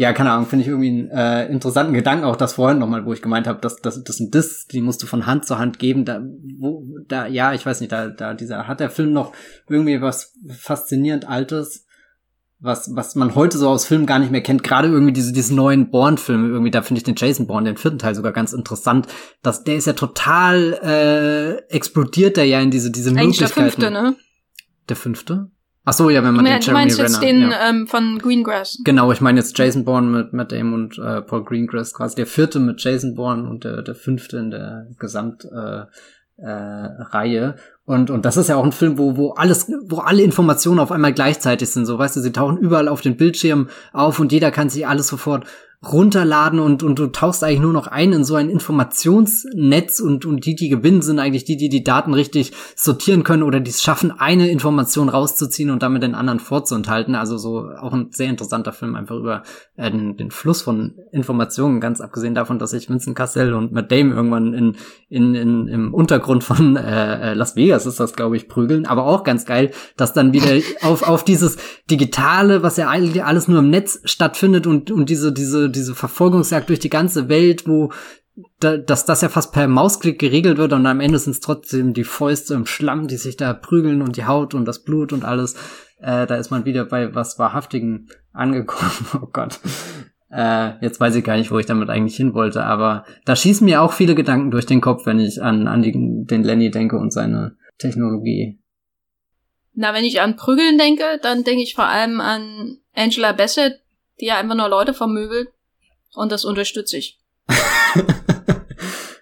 ja, 0.00 0.12
keine 0.12 0.30
Ahnung, 0.30 0.46
finde 0.46 0.62
ich 0.62 0.68
irgendwie 0.68 0.90
einen 0.90 1.10
äh, 1.10 1.46
interessanten 1.48 1.92
Gedanken, 1.92 2.24
auch 2.24 2.36
das 2.36 2.52
vorhin 2.52 2.78
nochmal, 2.78 3.04
wo 3.04 3.12
ich 3.12 3.20
gemeint 3.20 3.48
habe, 3.48 3.60
dass 3.60 3.82
das, 3.82 4.04
das 4.04 4.16
sind 4.16 4.32
Discs, 4.32 4.68
die 4.68 4.80
musst 4.80 5.02
du 5.02 5.08
von 5.08 5.26
Hand 5.26 5.44
zu 5.44 5.58
Hand 5.58 5.80
geben. 5.80 6.04
Da, 6.04 6.22
wo, 6.56 6.86
da, 7.08 7.26
ja, 7.26 7.52
ich 7.52 7.66
weiß 7.66 7.80
nicht, 7.80 7.90
da, 7.90 8.06
da 8.06 8.34
dieser 8.34 8.68
hat 8.68 8.78
der 8.78 8.90
Film 8.90 9.12
noch 9.12 9.32
irgendwie 9.68 10.00
was 10.00 10.34
faszinierend 10.56 11.28
Altes, 11.28 11.84
was, 12.60 12.94
was 12.94 13.16
man 13.16 13.34
heute 13.34 13.58
so 13.58 13.68
aus 13.68 13.86
Filmen 13.86 14.06
gar 14.06 14.20
nicht 14.20 14.30
mehr 14.30 14.40
kennt. 14.40 14.62
Gerade 14.62 14.86
irgendwie 14.86 15.12
diese, 15.12 15.32
diese 15.32 15.52
neuen 15.52 15.90
Bourne-Filme, 15.90 16.46
irgendwie, 16.46 16.70
da 16.70 16.82
finde 16.82 16.98
ich 16.98 17.04
den 17.04 17.16
Jason 17.16 17.48
Bourne, 17.48 17.68
den 17.68 17.76
vierten 17.76 17.98
Teil 17.98 18.14
sogar 18.14 18.32
ganz 18.32 18.52
interessant. 18.52 19.08
dass 19.42 19.64
der 19.64 19.74
ist 19.74 19.88
ja 19.88 19.94
total 19.94 20.74
äh, 20.80 21.74
explodiert 21.74 22.36
der 22.36 22.44
ja 22.44 22.60
in 22.60 22.70
diese, 22.70 22.92
diese 22.92 23.10
Eigentlich 23.10 23.40
Möglichkeiten. 23.40 23.56
Der 23.56 23.72
fünfte, 23.72 23.90
ne? 23.90 24.16
Der 24.88 24.96
fünfte? 24.96 25.50
Ach 25.88 25.94
so, 25.94 26.10
ja, 26.10 26.22
wenn 26.22 26.34
man 26.34 26.44
du 26.44 26.50
den 26.50 26.60
Jeremy 26.60 26.80
meinst 26.80 26.98
jetzt 26.98 27.22
den 27.22 27.50
ja. 27.50 27.70
ähm, 27.70 27.86
von 27.86 28.18
Greengrass. 28.18 28.78
Genau, 28.84 29.10
ich 29.10 29.22
meine 29.22 29.40
jetzt 29.40 29.56
Jason 29.56 29.86
Bourne 29.86 30.06
mit 30.06 30.34
Matt 30.34 30.52
Damon 30.52 30.74
und 30.74 30.98
äh, 30.98 31.22
Paul 31.22 31.44
Greengrass, 31.44 31.94
quasi 31.94 32.14
der 32.14 32.26
vierte 32.26 32.60
mit 32.60 32.84
Jason 32.84 33.14
Bourne 33.14 33.48
und 33.48 33.64
der, 33.64 33.80
der 33.80 33.94
fünfte 33.94 34.36
in 34.36 34.50
der 34.50 34.86
Gesamtreihe. 34.98 35.88
Äh, 35.88 36.44
äh, 36.46 37.02
Reihe. 37.10 37.56
und, 37.84 38.10
und 38.10 38.24
das 38.24 38.36
ist 38.36 38.48
ja 38.48 38.54
auch 38.54 38.64
ein 38.64 38.70
Film, 38.70 38.96
wo, 38.96 39.16
wo 39.16 39.30
alles, 39.30 39.72
wo 39.86 39.98
alle 39.98 40.22
Informationen 40.22 40.78
auf 40.78 40.92
einmal 40.92 41.12
gleichzeitig 41.12 41.70
sind. 41.70 41.84
So, 41.84 41.98
weißt 41.98 42.16
du, 42.16 42.20
sie 42.20 42.30
tauchen 42.32 42.58
überall 42.58 42.86
auf 42.86 43.00
den 43.00 43.16
Bildschirm 43.16 43.68
auf 43.92 44.20
und 44.20 44.30
jeder 44.30 44.52
kann 44.52 44.68
sich 44.68 44.86
alles 44.86 45.08
sofort 45.08 45.46
runterladen 45.86 46.58
und, 46.58 46.82
und 46.82 46.98
du 46.98 47.06
tauchst 47.06 47.44
eigentlich 47.44 47.60
nur 47.60 47.72
noch 47.72 47.86
ein 47.86 48.12
in 48.12 48.24
so 48.24 48.34
ein 48.34 48.50
Informationsnetz 48.50 50.00
und, 50.00 50.26
und 50.26 50.44
die, 50.44 50.56
die 50.56 50.68
gewinnen, 50.68 51.02
sind 51.02 51.20
eigentlich 51.20 51.44
die, 51.44 51.56
die 51.56 51.68
die 51.68 51.84
Daten 51.84 52.14
richtig 52.14 52.52
sortieren 52.74 53.22
können 53.22 53.44
oder 53.44 53.60
die 53.60 53.70
es 53.70 53.80
schaffen, 53.80 54.10
eine 54.10 54.50
Information 54.50 55.08
rauszuziehen 55.08 55.70
und 55.70 55.84
damit 55.84 56.02
den 56.02 56.16
anderen 56.16 56.40
vorzuenthalten. 56.40 57.14
Also 57.14 57.38
so 57.38 57.68
auch 57.80 57.92
ein 57.92 58.08
sehr 58.10 58.28
interessanter 58.28 58.72
Film 58.72 58.96
einfach 58.96 59.14
über 59.14 59.44
äh, 59.76 59.88
den, 59.88 60.16
den 60.16 60.32
Fluss 60.32 60.62
von 60.62 60.96
Informationen, 61.12 61.80
ganz 61.80 62.00
abgesehen 62.00 62.34
davon, 62.34 62.58
dass 62.58 62.70
sich 62.70 62.90
Vincent 62.90 63.16
Cassell 63.16 63.54
und 63.54 63.70
Matt 63.70 63.92
Damon 63.92 64.16
irgendwann 64.16 64.54
in, 64.54 64.76
in, 65.08 65.34
in, 65.36 65.68
im 65.68 65.94
Untergrund 65.94 66.42
von 66.42 66.74
äh, 66.74 67.30
äh 67.30 67.34
Las 67.34 67.54
Vegas 67.54 67.86
ist 67.86 68.00
das, 68.00 68.14
glaube 68.14 68.36
ich, 68.36 68.48
prügeln. 68.48 68.84
Aber 68.84 69.06
auch 69.06 69.22
ganz 69.22 69.46
geil, 69.46 69.70
dass 69.96 70.12
dann 70.12 70.32
wieder 70.32 70.60
auf, 70.82 71.06
auf 71.06 71.22
dieses 71.22 71.56
Digitale, 71.88 72.64
was 72.64 72.78
ja 72.78 72.88
eigentlich 72.88 73.22
alles 73.22 73.46
nur 73.46 73.60
im 73.60 73.70
Netz 73.70 74.00
stattfindet 74.04 74.66
und, 74.66 74.90
und 74.90 75.08
diese, 75.08 75.32
diese 75.32 75.67
diese, 75.68 75.94
Verfolgungsjagd 75.94 76.68
durch 76.68 76.78
die 76.78 76.90
ganze 76.90 77.28
Welt, 77.28 77.66
wo 77.66 77.92
da, 78.60 78.76
dass 78.76 79.04
das 79.04 79.20
ja 79.20 79.28
fast 79.28 79.52
per 79.52 79.68
Mausklick 79.68 80.18
geregelt 80.18 80.58
wird 80.58 80.72
und 80.72 80.86
am 80.86 81.00
Ende 81.00 81.18
sind 81.18 81.32
es 81.32 81.40
trotzdem 81.40 81.92
die 81.92 82.04
Fäuste 82.04 82.54
im 82.54 82.66
Schlamm, 82.66 83.08
die 83.08 83.16
sich 83.16 83.36
da 83.36 83.52
prügeln 83.52 84.02
und 84.02 84.16
die 84.16 84.26
Haut 84.26 84.54
und 84.54 84.64
das 84.64 84.84
Blut 84.84 85.12
und 85.12 85.24
alles. 85.24 85.54
Äh, 86.00 86.26
da 86.26 86.36
ist 86.36 86.50
man 86.50 86.64
wieder 86.64 86.84
bei 86.84 87.14
was 87.14 87.38
Wahrhaftigen 87.38 88.08
angekommen. 88.32 88.90
Oh 89.22 89.28
Gott. 89.32 89.58
Äh, 90.30 90.82
jetzt 90.82 91.00
weiß 91.00 91.14
ich 91.16 91.24
gar 91.24 91.36
nicht, 91.36 91.50
wo 91.50 91.58
ich 91.58 91.66
damit 91.66 91.88
eigentlich 91.88 92.16
hin 92.16 92.34
wollte, 92.34 92.62
aber 92.62 93.04
da 93.24 93.34
schießen 93.34 93.64
mir 93.64 93.80
auch 93.80 93.92
viele 93.92 94.14
Gedanken 94.14 94.50
durch 94.50 94.66
den 94.66 94.82
Kopf, 94.82 95.06
wenn 95.06 95.18
ich 95.18 95.42
an, 95.42 95.66
an 95.66 95.82
die, 95.82 95.92
den 95.92 96.44
Lenny 96.44 96.70
denke 96.70 96.98
und 96.98 97.12
seine 97.12 97.56
Technologie. 97.78 98.60
Na, 99.72 99.94
wenn 99.94 100.04
ich 100.04 100.20
an 100.20 100.36
Prügeln 100.36 100.76
denke, 100.76 101.04
dann 101.22 101.44
denke 101.44 101.62
ich 101.62 101.74
vor 101.74 101.86
allem 101.86 102.20
an 102.20 102.78
Angela 102.94 103.32
Bassett, 103.32 103.80
die 104.20 104.26
ja 104.26 104.36
einfach 104.36 104.56
nur 104.56 104.68
Leute 104.68 104.92
vermöbelt 104.92 105.48
und 106.18 106.32
das 106.32 106.44
unterstütze 106.44 106.98
ich. 106.98 107.18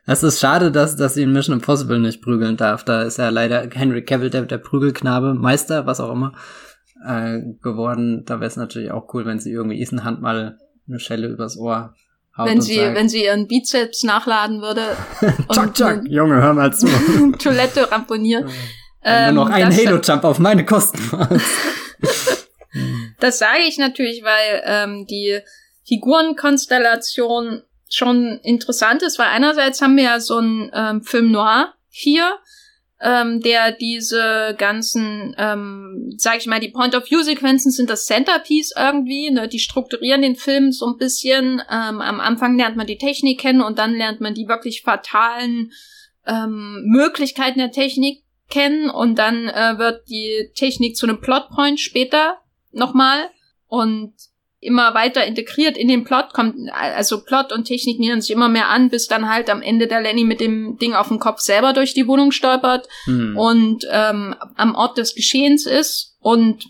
Es 0.08 0.22
ist 0.22 0.38
schade, 0.38 0.70
dass, 0.70 0.94
dass 0.94 1.14
sie 1.14 1.24
in 1.24 1.32
Mission 1.32 1.56
Impossible 1.56 1.98
nicht 1.98 2.22
prügeln 2.22 2.56
darf. 2.56 2.84
Da 2.84 3.02
ist 3.02 3.18
ja 3.18 3.28
leider 3.28 3.68
Henry 3.72 4.04
Cavill, 4.04 4.30
der, 4.30 4.42
der 4.42 4.58
Prügelknabe, 4.58 5.34
Meister, 5.34 5.84
was 5.86 5.98
auch 5.98 6.12
immer, 6.12 6.32
äh, 7.04 7.40
geworden. 7.60 8.24
Da 8.24 8.36
wäre 8.38 8.46
es 8.46 8.54
natürlich 8.54 8.92
auch 8.92 9.12
cool, 9.12 9.26
wenn 9.26 9.40
sie 9.40 9.50
irgendwie 9.50 9.82
Ethan 9.82 10.04
Hunt 10.04 10.22
mal 10.22 10.58
eine 10.86 11.00
Schelle 11.00 11.26
übers 11.26 11.56
Ohr 11.56 11.92
wenn 12.38 12.60
sie, 12.60 12.76
sagt. 12.76 12.94
wenn 12.94 13.08
sie 13.08 13.24
ihren 13.24 13.48
Bizeps 13.48 14.02
nachladen 14.02 14.60
würde. 14.60 14.82
und 15.48 15.74
tschak, 15.74 16.02
Junge, 16.06 16.36
hör 16.36 16.52
mal 16.52 16.72
zu. 16.72 16.86
Toilette 17.38 17.90
ramponiert. 17.90 18.48
Ähm, 19.02 19.36
noch 19.36 19.48
ein 19.48 19.74
Halo-Jump 19.74 20.24
auf 20.24 20.38
meine 20.38 20.66
Kosten 20.66 20.98
Das 23.20 23.38
sage 23.38 23.62
ich 23.66 23.78
natürlich, 23.78 24.22
weil 24.22 24.62
ähm, 24.66 25.06
die 25.06 25.40
Figurenkonstellation 25.86 27.62
schon 27.88 28.40
interessant 28.42 29.02
ist, 29.02 29.18
weil 29.18 29.28
einerseits 29.28 29.80
haben 29.80 29.96
wir 29.96 30.04
ja 30.04 30.20
so 30.20 30.36
einen 30.36 30.70
ähm, 30.74 31.02
Film 31.02 31.30
Noir 31.30 31.74
hier, 31.88 32.38
ähm, 33.00 33.40
der 33.40 33.72
diese 33.72 34.54
ganzen, 34.58 35.34
ähm, 35.38 36.14
sag 36.16 36.38
ich 36.38 36.46
mal, 36.46 36.60
die 36.60 36.70
Point-of-View-Sequenzen 36.70 37.70
sind 37.70 37.90
das 37.90 38.06
Centerpiece 38.06 38.74
irgendwie, 38.76 39.30
ne? 39.30 39.48
die 39.48 39.58
strukturieren 39.58 40.22
den 40.22 40.36
Film 40.36 40.72
so 40.72 40.86
ein 40.86 40.96
bisschen. 40.96 41.62
Ähm, 41.70 42.00
am 42.00 42.20
Anfang 42.20 42.56
lernt 42.56 42.76
man 42.76 42.86
die 42.86 42.98
Technik 42.98 43.40
kennen 43.40 43.60
und 43.60 43.78
dann 43.78 43.94
lernt 43.94 44.20
man 44.20 44.34
die 44.34 44.48
wirklich 44.48 44.82
fatalen 44.82 45.72
ähm, 46.26 46.82
Möglichkeiten 46.86 47.58
der 47.58 47.70
Technik 47.70 48.24
kennen 48.48 48.90
und 48.90 49.18
dann 49.18 49.48
äh, 49.48 49.78
wird 49.78 50.08
die 50.08 50.50
Technik 50.54 50.96
zu 50.96 51.06
einem 51.06 51.20
Plotpoint 51.20 51.80
später 51.80 52.38
nochmal 52.72 53.30
und 53.66 54.14
immer 54.66 54.94
weiter 54.94 55.24
integriert 55.24 55.78
in 55.78 55.88
den 55.88 56.04
Plot 56.04 56.32
kommt, 56.32 56.56
also 56.72 57.22
Plot 57.22 57.52
und 57.52 57.64
Technik 57.64 57.98
nähern 57.98 58.20
sich 58.20 58.30
immer 58.30 58.48
mehr 58.48 58.68
an, 58.68 58.90
bis 58.90 59.06
dann 59.06 59.28
halt 59.28 59.48
am 59.48 59.62
Ende 59.62 59.86
der 59.86 60.02
Lenny 60.02 60.24
mit 60.24 60.40
dem 60.40 60.76
Ding 60.78 60.94
auf 60.94 61.08
dem 61.08 61.18
Kopf 61.18 61.40
selber 61.40 61.72
durch 61.72 61.94
die 61.94 62.06
Wohnung 62.06 62.32
stolpert 62.32 62.88
hm. 63.04 63.36
und 63.36 63.86
ähm, 63.90 64.34
am 64.56 64.74
Ort 64.74 64.98
des 64.98 65.14
Geschehens 65.14 65.66
ist. 65.66 66.16
Und 66.20 66.66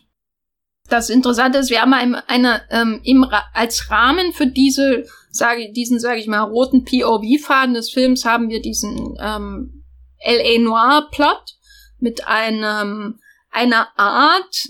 das 0.89 1.11
Interessante 1.11 1.59
ist, 1.59 1.71
wir 1.71 1.81
haben 1.81 1.95
eine, 1.95 2.29
eine 2.29 2.63
ähm, 2.71 3.01
im, 3.03 3.27
als 3.55 3.91
Rahmen 3.91 4.33
für 4.33 4.47
diese, 4.47 5.05
sage 5.31 5.73
diesen, 5.73 5.99
sage 5.99 6.21
ich 6.21 6.27
mal, 6.27 6.43
roten 6.43 6.85
POV-Faden 6.85 7.75
des 7.75 7.91
Films 7.91 8.25
haben 8.25 8.49
wir 8.49 8.61
diesen 8.63 9.17
ähm, 9.21 9.85
L.A. 10.19 10.61
Noir-Plot 10.61 11.57
mit 11.99 12.27
einem 12.29 13.19
einer 13.57 13.89
Art 13.97 14.69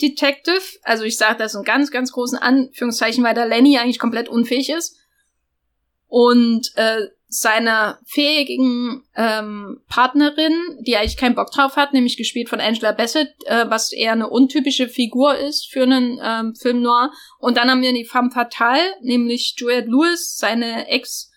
Detective. 0.00 0.62
Also 0.82 1.04
ich 1.04 1.16
sage 1.16 1.38
das 1.38 1.54
in 1.54 1.64
ganz, 1.64 1.90
ganz 1.90 2.12
großen 2.12 2.38
Anführungszeichen, 2.38 3.24
weil 3.24 3.34
der 3.34 3.46
Lenny 3.46 3.78
eigentlich 3.78 3.98
komplett 3.98 4.28
unfähig 4.28 4.70
ist. 4.70 4.96
Und 6.06 6.72
äh, 6.76 7.08
seiner 7.30 7.98
fähigen 8.06 9.04
ähm, 9.14 9.82
Partnerin, 9.88 10.54
die 10.80 10.96
eigentlich 10.96 11.18
keinen 11.18 11.34
Bock 11.34 11.50
drauf 11.50 11.76
hat, 11.76 11.92
nämlich 11.92 12.16
gespielt 12.16 12.48
von 12.48 12.60
Angela 12.60 12.92
Bassett, 12.92 13.34
äh, 13.44 13.66
was 13.68 13.92
eher 13.92 14.12
eine 14.12 14.30
untypische 14.30 14.88
Figur 14.88 15.36
ist 15.36 15.70
für 15.70 15.82
einen 15.82 16.18
ähm, 16.22 16.54
Film 16.54 16.80
noir. 16.80 17.12
Und 17.38 17.58
dann 17.58 17.70
haben 17.70 17.82
wir 17.82 17.92
die 17.92 18.06
femme 18.06 18.30
fatale, 18.30 18.80
nämlich 19.02 19.54
Juliette 19.58 19.88
Lewis, 19.88 20.38
seine 20.38 20.88
Ex- 20.88 21.30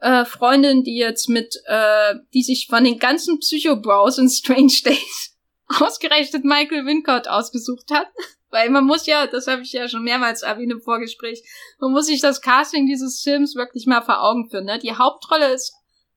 äh, 0.00 0.24
Freundin, 0.24 0.84
die 0.84 0.96
jetzt 0.96 1.28
mit, 1.28 1.56
äh, 1.66 2.14
die 2.34 2.42
sich 2.42 2.66
von 2.68 2.84
den 2.84 2.98
ganzen 2.98 3.40
Psycho-Bros 3.40 4.18
in 4.18 4.28
Strange 4.28 4.74
Days 4.84 5.37
ausgerechnet 5.68 6.44
Michael 6.44 6.86
Wincott 6.86 7.28
ausgesucht 7.28 7.90
hat. 7.90 8.08
Weil 8.50 8.70
man 8.70 8.86
muss 8.86 9.04
ja, 9.04 9.26
das 9.26 9.46
habe 9.46 9.60
ich 9.60 9.72
ja 9.72 9.88
schon 9.88 10.04
mehrmals 10.04 10.40
erwähnt 10.40 10.72
im 10.72 10.80
Vorgespräch, 10.80 11.42
man 11.80 11.92
muss 11.92 12.06
sich 12.06 12.22
das 12.22 12.40
Casting 12.40 12.86
dieses 12.86 13.20
Films 13.20 13.54
wirklich 13.54 13.86
mal 13.86 14.00
vor 14.00 14.22
Augen 14.22 14.48
führen. 14.48 14.64
Ne? 14.64 14.78
Die 14.78 14.94
Hauptrolle 14.94 15.52
ist 15.52 15.74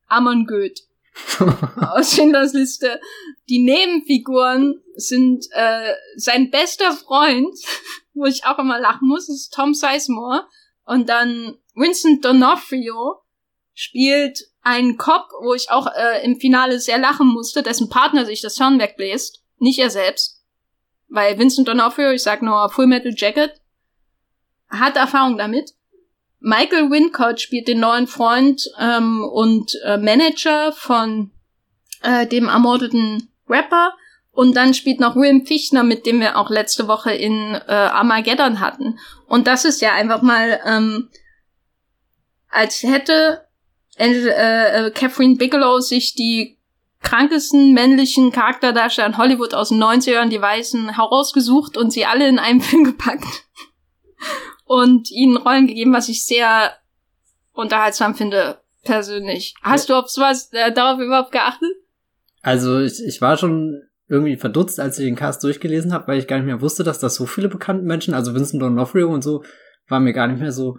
Amon 0.08 0.46
Goeth 0.46 0.80
aus 1.82 2.14
Schindlers 2.14 2.54
Liste. 2.54 3.02
Die 3.50 3.60
Nebenfiguren 3.60 4.82
sind 4.96 5.46
äh, 5.52 5.94
sein 6.16 6.52
bester 6.52 6.94
Freund, 6.94 7.54
wo 8.14 8.26
ich 8.26 8.46
auch 8.46 8.60
immer 8.60 8.80
lachen 8.80 9.10
muss, 9.10 9.28
ist 9.28 9.54
Tom 9.54 9.74
Sizemore. 9.74 10.48
Und 10.86 11.10
dann 11.10 11.58
Vincent 11.76 12.26
D'Onofrio 12.26 13.18
spielt 13.74 14.40
einen 14.62 14.98
Cop, 14.98 15.28
wo 15.42 15.54
ich 15.54 15.70
auch 15.70 15.88
äh, 15.88 16.24
im 16.24 16.40
Finale 16.40 16.80
sehr 16.80 16.98
lachen 16.98 17.28
musste, 17.28 17.62
dessen 17.62 17.90
Partner 17.90 18.26
sich 18.26 18.40
das 18.40 18.56
Hirn 18.56 18.80
wegbläst 18.80 19.41
nicht 19.62 19.80
er 19.80 19.90
selbst. 19.90 20.42
Weil 21.08 21.38
Vincent 21.38 21.68
D'Onofrio, 21.68 22.12
ich 22.12 22.24
sag 22.24 22.42
nur 22.42 22.70
Full 22.70 22.88
Metal 22.88 23.14
Jacket, 23.16 23.62
hat 24.70 24.96
Erfahrung 24.96 25.38
damit. 25.38 25.72
Michael 26.40 26.90
Wincott 26.90 27.40
spielt 27.40 27.68
den 27.68 27.80
neuen 27.80 28.08
Freund 28.08 28.64
ähm, 28.80 29.24
und 29.24 29.78
äh, 29.86 29.98
Manager 29.98 30.72
von 30.72 31.32
äh, 32.02 32.26
dem 32.26 32.48
ermordeten 32.48 33.30
Rapper. 33.48 33.94
Und 34.32 34.56
dann 34.56 34.74
spielt 34.74 35.00
noch 35.00 35.16
William 35.16 35.46
Fichtner, 35.46 35.84
mit 35.84 36.06
dem 36.06 36.22
wir 36.22 36.38
auch 36.38 36.50
letzte 36.50 36.88
Woche 36.88 37.12
in 37.12 37.54
äh, 37.54 37.72
Armageddon 37.72 38.62
hatten. 38.62 38.98
Und 39.28 39.46
das 39.46 39.66
ist 39.66 39.82
ja 39.82 39.94
einfach 39.94 40.22
mal, 40.22 40.62
ähm, 40.66 41.10
als 42.50 42.82
hätte 42.82 43.46
äh, 43.98 44.88
äh, 44.88 44.92
Catherine 44.92 45.36
Bigelow 45.36 45.82
sich 45.82 46.16
die 46.16 46.58
krankesten 47.02 47.74
männlichen 47.74 48.32
Charakterdarsteller 48.32 49.08
in 49.08 49.18
Hollywood 49.18 49.54
aus 49.54 49.70
den 49.70 49.82
90ern, 49.82 50.30
die 50.30 50.42
Weißen, 50.42 50.96
herausgesucht 50.96 51.78
und 51.78 51.92
sie 51.92 52.06
alle 52.06 52.28
in 52.28 52.40
einen 52.40 52.62
Film 52.62 52.84
gepackt. 52.84 53.46
und 54.66 55.12
ihnen 55.12 55.38
Rollen 55.38 55.68
gegeben, 55.68 55.94
was 55.94 56.10
ich 56.10 56.26
sehr 56.26 56.74
unterhaltsam 57.54 58.16
finde, 58.16 58.62
persönlich. 58.84 59.56
Hast 59.62 59.90
ja. 59.90 59.96
du 59.96 60.02
auf 60.02 60.10
sowas 60.10 60.50
äh, 60.54 60.72
darauf 60.72 61.00
überhaupt 61.00 61.32
geachtet? 61.32 61.70
Also 62.42 62.80
ich, 62.80 63.04
ich 63.04 63.22
war 63.22 63.38
schon 63.38 63.82
irgendwie 64.08 64.36
verdutzt, 64.36 64.80
als 64.80 65.00
ich 65.00 65.06
den 65.06 65.16
Cast 65.16 65.44
durchgelesen 65.44 65.94
habe, 65.94 66.08
weil 66.08 66.20
ich 66.20 66.28
gar 66.28 66.38
nicht 66.38 66.46
mehr 66.46 66.62
wusste, 66.62 66.84
dass 66.84 67.00
da 67.00 67.10
so 67.10 67.26
viele 67.26 67.50
bekannte 67.50 67.84
Menschen, 67.84 68.14
also 68.14 68.34
Vincent 68.34 68.62
D'Onofrio 68.62 69.06
und 69.06 69.24
so, 69.24 69.44
war 69.88 70.00
mir 70.00 70.14
gar 70.14 70.28
nicht 70.28 70.42
mehr 70.42 70.52
so 70.52 70.78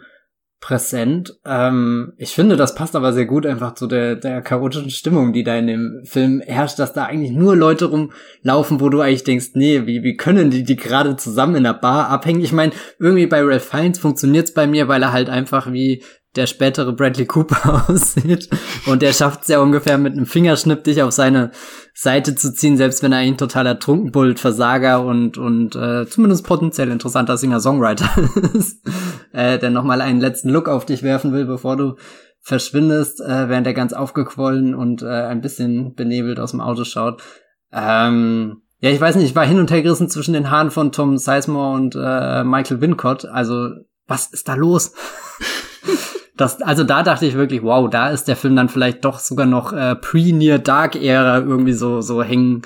präsent. 0.62 1.36
Ähm, 1.44 2.14
ich 2.16 2.30
finde, 2.30 2.56
das 2.56 2.76
passt 2.76 2.94
aber 2.94 3.12
sehr 3.12 3.26
gut 3.26 3.44
einfach 3.44 3.74
zu 3.74 3.88
der, 3.88 4.14
der 4.14 4.40
chaotischen 4.40 4.90
Stimmung, 4.90 5.32
die 5.32 5.42
da 5.42 5.56
in 5.56 5.66
dem 5.66 6.02
Film 6.04 6.40
herrscht, 6.40 6.78
dass 6.78 6.92
da 6.92 7.04
eigentlich 7.04 7.32
nur 7.32 7.56
Leute 7.56 7.86
rumlaufen, 7.86 8.80
wo 8.80 8.88
du 8.88 9.00
eigentlich 9.00 9.24
denkst, 9.24 9.50
nee, 9.54 9.86
wie, 9.86 10.04
wie 10.04 10.16
können 10.16 10.50
die 10.50 10.62
die 10.62 10.76
gerade 10.76 11.16
zusammen 11.16 11.56
in 11.56 11.64
der 11.64 11.74
Bar 11.74 12.08
abhängen? 12.08 12.40
Ich 12.40 12.52
meine, 12.52 12.72
irgendwie 13.00 13.26
bei 13.26 13.42
Ralph 13.42 13.64
Fiennes 13.64 13.98
funktioniert's 13.98 14.54
bei 14.54 14.68
mir, 14.68 14.86
weil 14.86 15.02
er 15.02 15.12
halt 15.12 15.28
einfach 15.28 15.72
wie 15.72 16.04
der 16.36 16.46
spätere 16.46 16.92
Bradley 16.92 17.26
Cooper 17.26 17.84
aussieht. 17.88 18.48
Und 18.86 19.02
der 19.02 19.12
schafft 19.12 19.42
es 19.42 19.48
ja 19.48 19.60
ungefähr 19.60 19.98
mit 19.98 20.14
einem 20.14 20.26
Fingerschnipp, 20.26 20.84
dich 20.84 21.02
auf 21.02 21.12
seine 21.12 21.50
Seite 21.94 22.34
zu 22.34 22.54
ziehen, 22.54 22.76
selbst 22.76 23.02
wenn 23.02 23.12
er 23.12 23.18
ein 23.18 23.36
totaler 23.36 23.78
Trunkenbold, 23.78 24.40
Versager 24.40 25.04
und, 25.04 25.36
und 25.36 25.76
äh, 25.76 26.06
zumindest 26.06 26.46
potenziell 26.46 26.90
interessanter 26.90 27.36
Singer-Songwriter 27.36 28.08
ist, 28.54 28.86
äh, 29.32 29.58
der 29.58 29.70
nochmal 29.70 30.00
einen 30.00 30.20
letzten 30.20 30.48
Look 30.48 30.68
auf 30.68 30.86
dich 30.86 31.02
werfen 31.02 31.32
will, 31.32 31.44
bevor 31.44 31.76
du 31.76 31.96
verschwindest, 32.40 33.20
äh, 33.20 33.48
während 33.48 33.66
er 33.66 33.74
ganz 33.74 33.92
aufgequollen 33.92 34.74
und 34.74 35.02
äh, 35.02 35.06
ein 35.06 35.42
bisschen 35.42 35.94
benebelt 35.94 36.40
aus 36.40 36.50
dem 36.50 36.60
Auto 36.60 36.84
schaut. 36.84 37.22
Ähm, 37.72 38.62
ja, 38.80 38.90
ich 38.90 39.00
weiß 39.00 39.14
nicht, 39.14 39.26
ich 39.26 39.36
war 39.36 39.46
hin 39.46 39.60
und 39.60 39.70
her 39.70 39.82
gerissen 39.82 40.10
zwischen 40.10 40.34
den 40.34 40.50
Haaren 40.50 40.72
von 40.72 40.90
Tom 40.90 41.16
Sizemore 41.16 41.74
und 41.74 41.94
äh, 41.94 42.42
Michael 42.42 42.80
Wincott. 42.80 43.26
Also, 43.26 43.68
was 44.08 44.26
ist 44.32 44.48
da 44.48 44.54
los? 44.54 44.92
Das, 46.36 46.62
also 46.62 46.82
da 46.84 47.02
dachte 47.02 47.26
ich 47.26 47.34
wirklich, 47.34 47.62
wow, 47.62 47.90
da 47.90 48.10
ist 48.10 48.26
der 48.26 48.36
Film 48.36 48.56
dann 48.56 48.70
vielleicht 48.70 49.04
doch 49.04 49.18
sogar 49.18 49.46
noch 49.46 49.72
äh, 49.72 49.94
pre-Near 49.96 50.58
Dark 50.58 50.96
Ära 50.96 51.38
irgendwie 51.38 51.74
so 51.74 52.00
so 52.00 52.22
hängen 52.22 52.62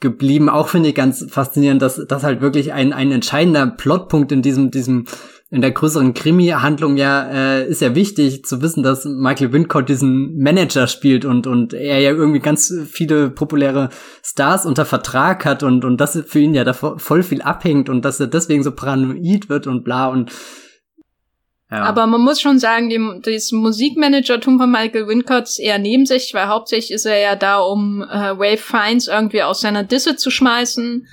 geblieben. 0.00 0.50
Auch 0.50 0.68
finde 0.68 0.90
ich 0.90 0.94
ganz 0.94 1.24
faszinierend, 1.30 1.80
dass 1.80 2.04
das 2.06 2.24
halt 2.24 2.42
wirklich 2.42 2.72
ein 2.74 2.92
ein 2.92 3.12
entscheidender 3.12 3.66
Plotpunkt 3.66 4.32
in 4.32 4.42
diesem 4.42 4.70
diesem 4.70 5.06
in 5.48 5.60
der 5.60 5.70
größeren 5.70 6.12
Krimi-Handlung 6.12 6.96
ja 6.96 7.22
äh, 7.22 7.66
ist 7.68 7.80
ja 7.80 7.94
wichtig 7.94 8.44
zu 8.44 8.60
wissen, 8.60 8.82
dass 8.82 9.04
Michael 9.04 9.52
Wincott 9.52 9.88
diesen 9.88 10.36
Manager 10.38 10.86
spielt 10.86 11.24
und 11.24 11.46
und 11.46 11.72
er 11.72 12.00
ja 12.00 12.10
irgendwie 12.10 12.40
ganz 12.40 12.74
viele 12.86 13.30
populäre 13.30 13.88
Stars 14.22 14.66
unter 14.66 14.84
Vertrag 14.84 15.46
hat 15.46 15.62
und 15.62 15.86
und 15.86 16.00
das 16.00 16.20
für 16.26 16.40
ihn 16.40 16.52
ja 16.52 16.64
da 16.64 16.74
voll 16.74 17.22
viel 17.22 17.40
abhängt 17.40 17.88
und 17.88 18.04
dass 18.04 18.20
er 18.20 18.26
deswegen 18.26 18.62
so 18.62 18.72
paranoid 18.72 19.48
wird 19.48 19.66
und 19.66 19.84
bla 19.84 20.08
und 20.08 20.32
ja. 21.70 21.82
Aber 21.82 22.06
man 22.06 22.20
muss 22.20 22.40
schon 22.40 22.60
sagen, 22.60 22.88
dem, 22.88 23.22
das 23.24 23.50
Musikmanagertum 23.50 24.58
von 24.58 24.70
Michael 24.70 25.08
Wincott 25.08 25.44
ist 25.44 25.58
eher 25.58 25.78
nebensächlich, 25.78 26.32
weil 26.32 26.46
hauptsächlich 26.46 26.92
ist 26.92 27.06
er 27.06 27.18
ja 27.18 27.34
da, 27.34 27.58
um 27.58 28.02
äh, 28.02 28.38
Wave 28.38 28.58
Fines 28.58 29.08
irgendwie 29.08 29.42
aus 29.42 29.62
seiner 29.62 29.82
Disse 29.82 30.14
zu 30.14 30.30
schmeißen 30.30 31.06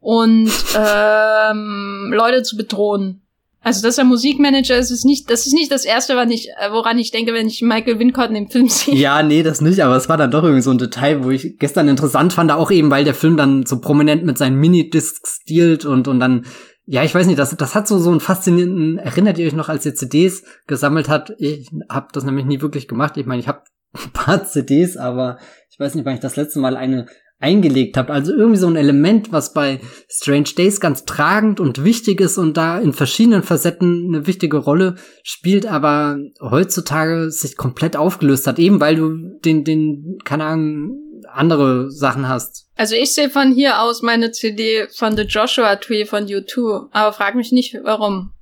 und 0.00 0.50
ähm, 0.76 2.12
Leute 2.12 2.42
zu 2.42 2.56
bedrohen. 2.56 3.22
Also, 3.62 3.82
dass 3.82 3.98
er 3.98 4.04
Musikmanager 4.04 4.78
ist, 4.78 4.90
ist 4.90 5.04
nicht, 5.04 5.30
das 5.30 5.46
ist 5.46 5.52
nicht 5.52 5.70
das 5.70 5.84
erste, 5.84 6.14
woran 6.14 6.30
ich, 6.30 6.48
äh, 6.48 6.72
woran 6.72 6.98
ich 6.98 7.10
denke, 7.10 7.34
wenn 7.34 7.46
ich 7.46 7.60
Michael 7.60 7.98
Wincott 7.98 8.30
in 8.30 8.34
dem 8.34 8.48
Film 8.48 8.68
sehe. 8.68 8.94
Ja, 8.94 9.22
nee, 9.22 9.42
das 9.42 9.60
nicht, 9.60 9.80
aber 9.80 9.96
es 9.96 10.08
war 10.08 10.16
dann 10.16 10.30
doch 10.30 10.42
irgendwie 10.42 10.62
so 10.62 10.70
ein 10.70 10.78
Detail, 10.78 11.22
wo 11.22 11.30
ich 11.30 11.58
gestern 11.58 11.86
interessant 11.86 12.32
fand, 12.32 12.50
auch 12.50 12.70
eben, 12.70 12.90
weil 12.90 13.04
der 13.04 13.14
Film 13.14 13.36
dann 13.36 13.66
so 13.66 13.80
prominent 13.80 14.24
mit 14.24 14.38
seinen 14.38 14.56
Minidiscs 14.56 15.44
dealt 15.44 15.84
und, 15.84 16.08
und 16.08 16.20
dann 16.20 16.46
ja, 16.92 17.04
ich 17.04 17.14
weiß 17.14 17.28
nicht, 17.28 17.38
das, 17.38 17.56
das 17.56 17.76
hat 17.76 17.86
so, 17.86 17.98
so 17.98 18.10
einen 18.10 18.18
faszinierenden, 18.18 18.98
erinnert 18.98 19.38
ihr 19.38 19.46
euch 19.46 19.54
noch, 19.54 19.68
als 19.68 19.86
ihr 19.86 19.94
CDs 19.94 20.42
gesammelt 20.66 21.08
habt? 21.08 21.32
Ich 21.38 21.70
habe 21.88 22.08
das 22.12 22.24
nämlich 22.24 22.46
nie 22.46 22.60
wirklich 22.62 22.88
gemacht. 22.88 23.16
Ich 23.16 23.26
meine, 23.26 23.38
ich 23.38 23.46
habe 23.46 23.62
ein 23.92 24.10
paar 24.12 24.44
CDs, 24.44 24.96
aber 24.96 25.38
ich 25.70 25.78
weiß 25.78 25.94
nicht, 25.94 26.04
wann 26.04 26.14
ich 26.14 26.20
das 26.20 26.34
letzte 26.34 26.58
Mal 26.58 26.76
eine 26.76 27.06
eingelegt 27.38 27.96
habt. 27.96 28.10
Also 28.10 28.34
irgendwie 28.34 28.58
so 28.58 28.66
ein 28.66 28.74
Element, 28.74 29.30
was 29.30 29.52
bei 29.52 29.80
Strange 30.08 30.50
Days 30.56 30.80
ganz 30.80 31.04
tragend 31.04 31.60
und 31.60 31.84
wichtig 31.84 32.20
ist 32.20 32.38
und 32.38 32.56
da 32.56 32.80
in 32.80 32.92
verschiedenen 32.92 33.44
Facetten 33.44 34.06
eine 34.08 34.26
wichtige 34.26 34.56
Rolle 34.56 34.96
spielt, 35.22 35.66
aber 35.66 36.18
heutzutage 36.40 37.30
sich 37.30 37.56
komplett 37.56 37.96
aufgelöst 37.96 38.48
hat, 38.48 38.58
eben 38.58 38.80
weil 38.80 38.96
du 38.96 39.38
den, 39.44 39.62
den, 39.62 40.18
keine 40.24 40.44
Ahnung, 40.44 40.98
andere 41.32 41.90
Sachen 41.90 42.28
hast. 42.28 42.68
Also 42.76 42.94
ich 42.94 43.12
sehe 43.12 43.30
von 43.30 43.52
hier 43.52 43.80
aus 43.80 44.02
meine 44.02 44.30
CD 44.30 44.88
von 44.88 45.16
The 45.16 45.22
Joshua 45.22 45.76
Tree 45.76 46.04
von 46.04 46.26
U2, 46.26 46.88
aber 46.92 47.12
frag 47.12 47.34
mich 47.34 47.52
nicht, 47.52 47.78
warum. 47.82 48.32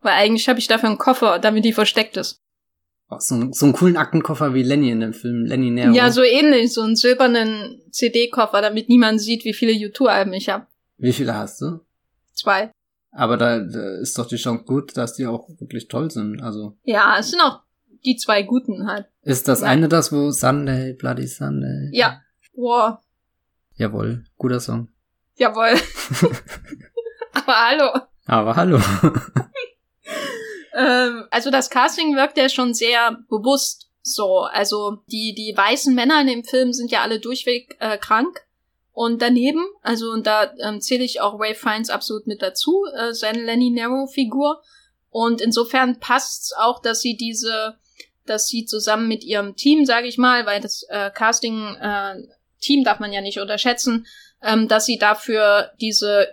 Weil 0.00 0.14
eigentlich 0.14 0.48
habe 0.48 0.58
ich 0.58 0.66
dafür 0.66 0.88
einen 0.88 0.98
Koffer, 0.98 1.38
damit 1.38 1.64
die 1.64 1.72
versteckt 1.72 2.16
ist. 2.16 2.40
Oh, 3.08 3.16
so, 3.18 3.52
so 3.52 3.66
einen 3.66 3.74
coolen 3.74 3.96
Aktenkoffer 3.96 4.52
wie 4.52 4.64
Lenny 4.64 4.90
in 4.90 5.00
dem 5.00 5.12
Film, 5.12 5.44
Lenny 5.44 5.70
Nero. 5.70 5.92
Ja, 5.92 6.10
so 6.10 6.22
ähnlich, 6.22 6.72
so 6.72 6.82
einen 6.82 6.96
silbernen 6.96 7.80
CD-Koffer, 7.90 8.60
damit 8.60 8.88
niemand 8.88 9.20
sieht, 9.20 9.44
wie 9.44 9.54
viele 9.54 9.72
U2-Alben 9.72 10.32
ich 10.32 10.48
habe. 10.48 10.66
Wie 10.98 11.12
viele 11.12 11.34
hast 11.34 11.60
du? 11.60 11.80
Zwei. 12.32 12.72
Aber 13.12 13.36
da, 13.36 13.60
da 13.60 13.98
ist 13.98 14.18
doch 14.18 14.26
die 14.26 14.36
Chance 14.36 14.64
gut, 14.64 14.96
dass 14.96 15.14
die 15.14 15.26
auch 15.26 15.48
wirklich 15.58 15.88
toll 15.88 16.10
sind. 16.10 16.42
Also. 16.42 16.76
Ja, 16.82 17.16
es 17.18 17.30
sind 17.30 17.40
auch 17.40 17.60
die 18.04 18.16
zwei 18.16 18.42
guten 18.42 18.86
halt. 18.86 19.06
Ist 19.22 19.48
das 19.48 19.62
eine 19.62 19.88
das, 19.88 20.12
wo 20.12 20.30
Sunday, 20.30 20.92
Bloody 20.92 21.26
Sunday? 21.26 21.90
Ja. 21.92 22.20
Wow. 22.56 22.98
Jawohl, 23.74 24.24
guter 24.38 24.60
Song. 24.60 24.88
Jawohl. 25.36 25.74
Aber 27.32 27.68
hallo. 27.68 28.00
Aber 28.26 28.56
hallo. 28.56 28.80
ähm, 30.74 31.24
also 31.30 31.50
das 31.50 31.68
Casting 31.68 32.16
wirkt 32.16 32.38
ja 32.38 32.48
schon 32.48 32.72
sehr 32.72 33.18
bewusst 33.28 33.90
so. 34.00 34.40
Also 34.40 35.02
die, 35.10 35.34
die 35.34 35.54
weißen 35.54 35.94
Männer 35.94 36.22
in 36.22 36.26
dem 36.28 36.44
Film 36.44 36.72
sind 36.72 36.90
ja 36.90 37.02
alle 37.02 37.20
durchweg 37.20 37.76
äh, 37.80 37.98
krank. 37.98 38.40
Und 38.92 39.20
daneben, 39.20 39.62
also 39.82 40.10
und 40.10 40.26
da 40.26 40.54
ähm, 40.58 40.80
zähle 40.80 41.04
ich 41.04 41.20
auch 41.20 41.38
Ray 41.38 41.54
Fiennes 41.54 41.90
absolut 41.90 42.26
mit 42.26 42.40
dazu, 42.40 42.86
äh, 42.96 43.12
seine 43.12 43.42
Lenny 43.42 43.68
Narrow-Figur. 43.68 44.62
Und 45.10 45.42
insofern 45.42 46.00
passt's 46.00 46.54
auch, 46.54 46.80
dass 46.80 47.02
sie 47.02 47.14
diese, 47.14 47.78
dass 48.24 48.48
sie 48.48 48.64
zusammen 48.64 49.06
mit 49.06 49.22
ihrem 49.22 49.54
Team, 49.54 49.84
sage 49.84 50.06
ich 50.06 50.16
mal, 50.16 50.46
weil 50.46 50.62
das 50.62 50.82
äh, 50.88 51.10
Casting 51.10 51.76
äh, 51.76 52.14
Team 52.60 52.84
darf 52.84 53.00
man 53.00 53.12
ja 53.12 53.20
nicht 53.20 53.40
unterschätzen, 53.40 54.06
ähm, 54.42 54.68
dass 54.68 54.86
sie 54.86 54.98
dafür 54.98 55.70
diese 55.80 56.28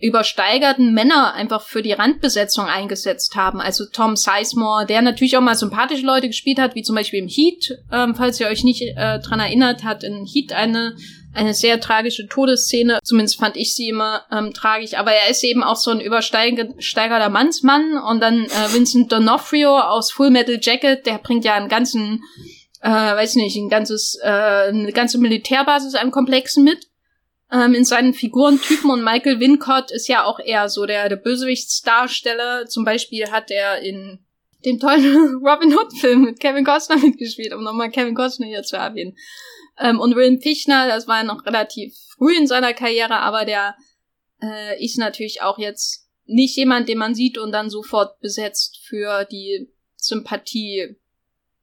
übersteigerten 0.00 0.92
Männer 0.92 1.34
einfach 1.34 1.62
für 1.62 1.80
die 1.80 1.92
Randbesetzung 1.92 2.66
eingesetzt 2.66 3.36
haben. 3.36 3.60
Also 3.60 3.84
Tom 3.86 4.16
Sizemore, 4.16 4.86
der 4.86 5.00
natürlich 5.02 5.36
auch 5.36 5.40
mal 5.40 5.54
sympathische 5.54 6.04
Leute 6.04 6.26
gespielt 6.26 6.58
hat, 6.58 6.74
wie 6.74 6.82
zum 6.82 6.96
Beispiel 6.96 7.20
im 7.20 7.28
Heat, 7.28 7.78
ähm, 7.92 8.14
falls 8.14 8.38
ihr 8.40 8.48
euch 8.48 8.64
nicht 8.64 8.82
äh, 8.82 9.20
dran 9.20 9.40
erinnert, 9.40 9.84
hat 9.84 10.04
in 10.04 10.26
Heat 10.26 10.52
eine 10.52 10.96
eine 11.34 11.52
sehr 11.52 11.80
tragische 11.80 12.28
Todesszene. 12.28 13.00
Zumindest 13.02 13.38
fand 13.38 13.56
ich 13.56 13.74
sie 13.74 13.88
immer 13.88 14.22
ähm, 14.30 14.52
tragisch. 14.54 14.94
Aber 14.94 15.12
er 15.12 15.30
ist 15.30 15.42
eben 15.44 15.62
auch 15.62 15.76
so 15.76 15.90
ein 15.90 16.00
übersteigerter 16.00 17.28
Mannsmann. 17.28 17.98
Und 17.98 18.20
dann 18.20 18.44
äh, 18.44 18.72
Vincent 18.72 19.12
D'Onofrio 19.12 19.80
aus 19.80 20.12
Full 20.12 20.30
Metal 20.30 20.58
Jacket, 20.60 21.06
der 21.06 21.18
bringt 21.18 21.44
ja 21.44 21.54
einen 21.54 21.68
ganzen, 21.68 22.22
äh, 22.84 22.90
weiß 22.90 23.36
nicht, 23.36 23.56
ein 23.56 23.70
ganzes, 23.70 24.18
äh, 24.22 24.28
eine 24.28 24.92
ganze 24.92 25.16
Militärbasis 25.16 25.94
an 25.94 26.10
Komplexen 26.10 26.64
mit 26.64 26.90
ähm, 27.50 27.74
in 27.74 27.84
seinen 27.84 28.12
Figurentypen 28.12 28.90
und 28.90 29.02
Michael 29.02 29.40
Wincott 29.40 29.90
ist 29.90 30.06
ja 30.06 30.24
auch 30.24 30.38
eher 30.38 30.68
so 30.68 30.84
der, 30.84 31.08
der 31.08 31.16
Bösewichtsdarsteller. 31.16 32.66
Zum 32.66 32.84
Beispiel 32.84 33.30
hat 33.30 33.50
er 33.50 33.80
in 33.80 34.18
dem 34.66 34.78
tollen 34.78 35.34
Robin 35.42 35.74
Hood 35.74 35.98
Film 35.98 36.24
mit 36.24 36.40
Kevin 36.40 36.66
Costner 36.66 36.98
mitgespielt, 36.98 37.54
um 37.54 37.64
nochmal 37.64 37.90
Kevin 37.90 38.14
Costner 38.14 38.46
hier 38.46 38.62
zu 38.62 38.76
erwähnen. 38.76 39.16
Ähm, 39.78 39.98
und 39.98 40.14
William 40.14 40.42
Fichtner, 40.42 40.86
das 40.86 41.08
war 41.08 41.24
noch 41.24 41.46
relativ 41.46 41.96
früh 42.18 42.36
in 42.36 42.46
seiner 42.46 42.74
Karriere, 42.74 43.16
aber 43.16 43.46
der 43.46 43.76
äh, 44.42 44.84
ist 44.84 44.98
natürlich 44.98 45.40
auch 45.40 45.58
jetzt 45.58 46.06
nicht 46.26 46.54
jemand, 46.58 46.90
den 46.90 46.98
man 46.98 47.14
sieht 47.14 47.38
und 47.38 47.52
dann 47.52 47.70
sofort 47.70 48.20
besetzt 48.20 48.80
für 48.86 49.24
die 49.24 49.70
Sympathie 49.96 50.98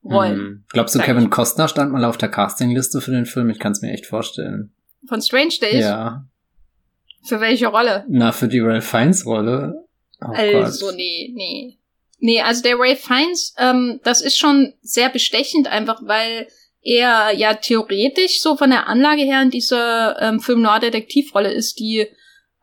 Rollen. 0.04 0.38
Hm. 0.38 0.64
Glaubst 0.70 0.96
du, 0.96 1.00
Kevin 1.00 1.30
Costner 1.30 1.68
stand 1.68 1.92
mal 1.92 2.06
auf 2.06 2.18
der 2.18 2.30
Castingliste 2.30 3.02
für 3.02 3.12
den 3.12 3.26
Film? 3.26 3.50
Ich 3.50 3.60
kann 3.60 3.72
es 3.72 3.82
mir 3.82 3.92
echt 3.92 4.06
vorstellen. 4.06 4.74
Von 5.08 5.22
Strange 5.22 5.56
Days? 5.62 5.84
Ja. 5.84 6.26
Für 7.24 7.40
welche 7.40 7.68
Rolle? 7.68 8.06
Na, 8.08 8.32
für 8.32 8.48
die 8.48 8.60
Ralph 8.60 8.86
Fiennes 8.86 9.26
Rolle. 9.26 9.86
Oh 10.22 10.32
also, 10.32 10.88
Gott. 10.88 10.96
nee, 10.96 11.32
nee. 11.34 11.78
Nee, 12.20 12.42
also 12.42 12.62
der 12.62 12.78
Ray 12.78 12.96
Fiennes, 12.96 13.56
ähm, 13.58 14.00
das 14.04 14.22
ist 14.22 14.38
schon 14.38 14.74
sehr 14.82 15.10
bestechend, 15.10 15.68
einfach 15.68 16.02
weil 16.06 16.48
er 16.84 17.32
ja 17.32 17.56
theoretisch 17.56 18.42
so 18.42 18.56
von 18.56 18.70
der 18.70 18.88
Anlage 18.88 19.24
her 19.24 19.42
in 19.42 19.50
dieser 19.50 20.20
ähm, 20.22 20.40
Film-Noir-Detektivrolle 20.40 21.52
ist, 21.52 21.80
die 21.80 22.08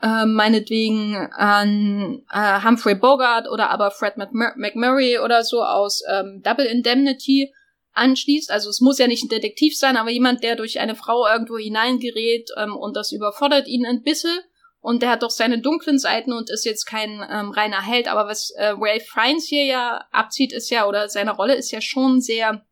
äh, 0.03 0.27
meinetwegen 0.27 1.17
an 1.33 2.23
äh, 2.33 2.63
Humphrey 2.63 2.95
Bogart 2.95 3.49
oder 3.49 3.71
aber 3.71 3.91
Fred 3.91 4.15
McMurray 4.17 5.19
oder 5.19 5.43
so 5.43 5.63
aus 5.63 6.03
ähm, 6.09 6.41
Double 6.43 6.67
Indemnity 6.67 7.53
anschließt. 7.95 8.51
Also 8.51 8.71
es 8.71 8.81
muss 8.81 8.99
ja 8.99 9.09
nicht 9.09 9.25
ein 9.25 9.29
Detektiv 9.29 9.77
sein, 9.77 9.97
aber 9.97 10.11
jemand, 10.11 10.43
der 10.43 10.57
durch 10.57 10.79
eine 10.79 10.95
Frau 10.95 11.27
irgendwo 11.27 11.59
hineingerät 11.59 12.51
ähm, 12.57 12.77
und 12.77 12.97
das 12.97 13.13
überfordert 13.13 13.67
ihn 13.67 13.85
ein 13.87 14.03
bisschen. 14.03 14.39
Und 14.81 15.03
der 15.03 15.11
hat 15.11 15.25
doch 15.25 15.31
seine 15.31 15.61
dunklen 15.61 15.99
Seiten 15.99 16.33
und 16.33 16.51
ist 16.51 16.65
jetzt 16.65 16.87
kein 16.87 17.21
ähm, 17.29 17.51
reiner 17.51 17.85
Held. 17.85 18.07
Aber 18.07 18.29
was 18.29 18.51
äh, 18.51 18.75
Ray 18.79 19.01
Fiennes 19.01 19.47
hier 19.47 19.65
ja 19.65 20.05
abzieht, 20.13 20.53
ist 20.53 20.71
ja, 20.71 20.87
oder 20.87 21.09
seine 21.09 21.33
Rolle 21.33 21.57
ist 21.57 21.73
ja 21.73 21.81
schon 21.81 22.21
sehr 22.21 22.65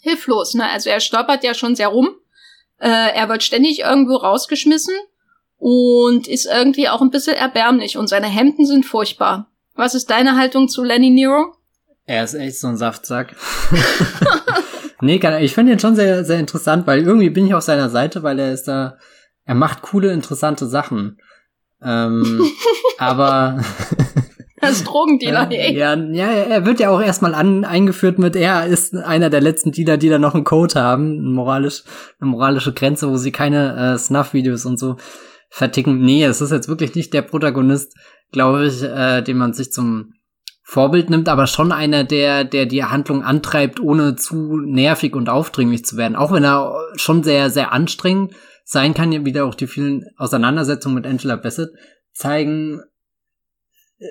hilflos. 0.00 0.54
Ne? 0.54 0.70
Also 0.70 0.90
er 0.90 1.00
stolpert 1.00 1.42
ja 1.42 1.52
schon 1.52 1.74
sehr 1.74 1.88
rum. 1.88 2.14
Äh, 2.78 2.88
er 2.88 3.28
wird 3.28 3.42
ständig 3.42 3.80
irgendwo 3.80 4.14
rausgeschmissen 4.14 4.94
und 5.60 6.26
ist 6.26 6.48
irgendwie 6.52 6.88
auch 6.88 7.00
ein 7.00 7.10
bisschen 7.10 7.36
erbärmlich. 7.36 7.96
Und 7.96 8.08
seine 8.08 8.26
Hemden 8.26 8.66
sind 8.66 8.84
furchtbar. 8.84 9.46
Was 9.76 9.94
ist 9.94 10.10
deine 10.10 10.36
Haltung 10.36 10.68
zu 10.68 10.82
Lenny 10.82 11.10
Nero? 11.10 11.54
Er 12.06 12.24
ist 12.24 12.34
echt 12.34 12.58
so 12.58 12.66
ein 12.66 12.76
Saftsack. 12.76 13.36
nee, 15.00 15.20
ich 15.40 15.54
finde 15.54 15.72
ihn 15.72 15.78
schon 15.78 15.94
sehr, 15.94 16.24
sehr 16.24 16.40
interessant, 16.40 16.86
weil 16.86 17.02
irgendwie 17.02 17.30
bin 17.30 17.46
ich 17.46 17.54
auf 17.54 17.62
seiner 17.62 17.90
Seite, 17.90 18.22
weil 18.22 18.38
er 18.38 18.52
ist 18.52 18.64
da, 18.64 18.98
er 19.44 19.54
macht 19.54 19.82
coole, 19.82 20.12
interessante 20.12 20.66
Sachen. 20.66 21.20
Ähm, 21.82 22.44
aber 22.98 23.60
Das 24.60 24.84
Drogendealer, 24.84 25.48
ey. 25.50 25.76
Ja, 25.76 25.94
ja, 25.94 26.26
er 26.26 26.64
wird 26.66 26.80
ja 26.80 26.90
auch 26.90 27.00
erstmal 27.00 27.34
an, 27.34 27.64
eingeführt 27.64 28.18
mit, 28.18 28.36
er 28.36 28.66
ist 28.66 28.94
einer 28.94 29.30
der 29.30 29.40
letzten 29.40 29.72
Dealer, 29.72 29.96
die 29.96 30.08
da 30.08 30.18
noch 30.18 30.34
einen 30.34 30.44
Code 30.44 30.74
haben, 30.74 31.32
moralisch, 31.32 31.84
eine 32.20 32.30
moralische 32.30 32.72
Grenze, 32.72 33.10
wo 33.10 33.16
sie 33.16 33.32
keine 33.32 33.94
äh, 33.94 33.98
Snuff-Videos 33.98 34.64
und 34.66 34.78
so 34.78 34.96
verticken. 35.50 36.00
Nee, 36.00 36.24
es 36.24 36.40
ist 36.40 36.52
jetzt 36.52 36.68
wirklich 36.68 36.94
nicht 36.94 37.12
der 37.12 37.22
Protagonist, 37.22 37.94
glaube 38.32 38.66
ich, 38.66 38.82
äh, 38.82 39.20
den 39.22 39.36
man 39.36 39.52
sich 39.52 39.72
zum 39.72 40.14
Vorbild 40.62 41.10
nimmt, 41.10 41.28
aber 41.28 41.48
schon 41.48 41.72
einer, 41.72 42.04
der, 42.04 42.44
der 42.44 42.64
die 42.64 42.84
Handlung 42.84 43.24
antreibt, 43.24 43.80
ohne 43.80 44.14
zu 44.14 44.56
nervig 44.56 45.16
und 45.16 45.28
aufdringlich 45.28 45.84
zu 45.84 45.96
werden. 45.96 46.14
Auch 46.14 46.30
wenn 46.30 46.44
er 46.44 46.80
schon 46.94 47.24
sehr, 47.24 47.50
sehr 47.50 47.72
anstrengend 47.72 48.34
sein 48.64 48.94
kann, 48.94 49.10
ja 49.10 49.24
wieder 49.24 49.46
auch 49.46 49.56
die 49.56 49.66
vielen 49.66 50.04
Auseinandersetzungen 50.16 50.94
mit 50.94 51.06
Angela 51.06 51.34
Bassett 51.34 51.70
zeigen, 52.12 52.82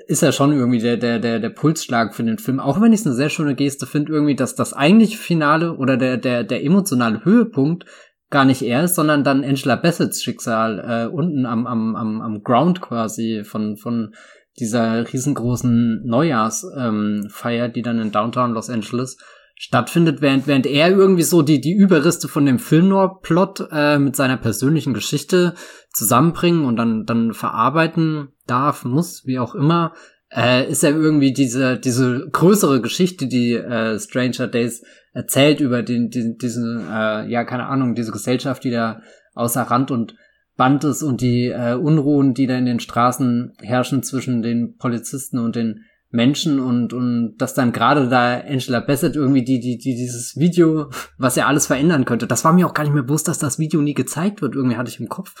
ist 0.06 0.22
er 0.22 0.32
schon 0.32 0.52
irgendwie 0.52 0.78
der, 0.78 0.98
der, 0.98 1.18
der, 1.18 1.40
der 1.40 1.48
Pulsschlag 1.48 2.14
für 2.14 2.22
den 2.22 2.38
Film. 2.38 2.60
Auch 2.60 2.80
wenn 2.80 2.92
ich 2.92 3.00
es 3.00 3.06
eine 3.06 3.14
sehr 3.14 3.30
schöne 3.30 3.54
Geste 3.54 3.86
finde, 3.86 4.12
irgendwie, 4.12 4.36
dass 4.36 4.54
das 4.54 4.74
eigentliche 4.74 5.16
Finale 5.16 5.76
oder 5.76 5.96
der, 5.96 6.18
der, 6.18 6.44
der 6.44 6.62
emotionale 6.62 7.24
Höhepunkt 7.24 7.86
gar 8.30 8.44
nicht 8.44 8.62
er 8.62 8.84
ist, 8.84 8.94
sondern 8.94 9.24
dann 9.24 9.44
Angela 9.44 9.76
Bassetts 9.76 10.22
Schicksal 10.22 10.78
äh, 10.78 11.12
unten 11.12 11.46
am, 11.46 11.66
am, 11.66 11.96
am, 11.96 12.20
am 12.20 12.42
Ground 12.42 12.80
quasi 12.80 13.42
von, 13.44 13.76
von 13.76 14.14
dieser 14.58 15.12
riesengroßen 15.12 16.06
Neujahrsfeier, 16.06 17.66
ähm, 17.66 17.72
die 17.72 17.82
dann 17.82 17.98
in 17.98 18.12
Downtown 18.12 18.52
Los 18.52 18.70
Angeles 18.70 19.18
stattfindet, 19.56 20.22
während, 20.22 20.46
während 20.46 20.66
er 20.66 20.90
irgendwie 20.90 21.22
so 21.22 21.42
die, 21.42 21.60
die 21.60 21.74
Überreste 21.74 22.28
von 22.28 22.46
dem 22.46 22.58
Filmnoir-Plot 22.58 23.68
äh, 23.70 23.98
mit 23.98 24.16
seiner 24.16 24.38
persönlichen 24.38 24.94
Geschichte 24.94 25.54
zusammenbringen 25.92 26.64
und 26.64 26.76
dann, 26.76 27.04
dann 27.04 27.34
verarbeiten 27.34 28.28
darf, 28.46 28.84
muss, 28.84 29.26
wie 29.26 29.38
auch 29.38 29.54
immer, 29.54 29.92
äh, 30.34 30.68
ist 30.70 30.84
er 30.84 30.90
irgendwie 30.90 31.32
diese, 31.32 31.78
diese 31.78 32.28
größere 32.30 32.80
Geschichte, 32.80 33.26
die 33.26 33.54
äh, 33.54 33.98
Stranger 33.98 34.46
Days 34.46 34.84
erzählt 35.12 35.60
über 35.60 35.82
den, 35.82 36.10
den 36.10 36.36
diesen, 36.38 36.80
äh, 36.88 37.26
ja, 37.28 37.44
keine 37.44 37.66
Ahnung, 37.66 37.94
diese 37.94 38.12
Gesellschaft, 38.12 38.62
die 38.64 38.70
da 38.70 39.02
außer 39.34 39.62
Rand 39.62 39.90
und 39.90 40.14
Band 40.56 40.84
ist 40.84 41.02
und 41.02 41.20
die 41.20 41.48
äh, 41.48 41.74
Unruhen, 41.74 42.34
die 42.34 42.46
da 42.46 42.56
in 42.56 42.66
den 42.66 42.80
Straßen 42.80 43.54
herrschen 43.60 44.02
zwischen 44.02 44.42
den 44.42 44.76
Polizisten 44.76 45.38
und 45.38 45.56
den 45.56 45.84
Menschen 46.10 46.58
und 46.58 46.92
und 46.92 47.36
dass 47.38 47.54
dann 47.54 47.72
gerade 47.72 48.08
da 48.08 48.40
Angela 48.40 48.80
Bassett 48.80 49.14
irgendwie 49.14 49.44
die 49.44 49.60
die 49.60 49.78
die 49.78 49.94
dieses 49.94 50.36
Video, 50.36 50.90
was 51.18 51.36
ja 51.36 51.46
alles 51.46 51.66
verändern 51.66 52.04
könnte. 52.04 52.26
Das 52.26 52.44
war 52.44 52.52
mir 52.52 52.66
auch 52.66 52.74
gar 52.74 52.82
nicht 52.82 52.92
mehr 52.94 53.04
bewusst, 53.04 53.28
dass 53.28 53.38
das 53.38 53.58
Video 53.58 53.80
nie 53.80 53.94
gezeigt 53.94 54.42
wird. 54.42 54.56
Irgendwie 54.56 54.76
hatte 54.76 54.90
ich 54.90 54.98
im 54.98 55.08
Kopf, 55.08 55.34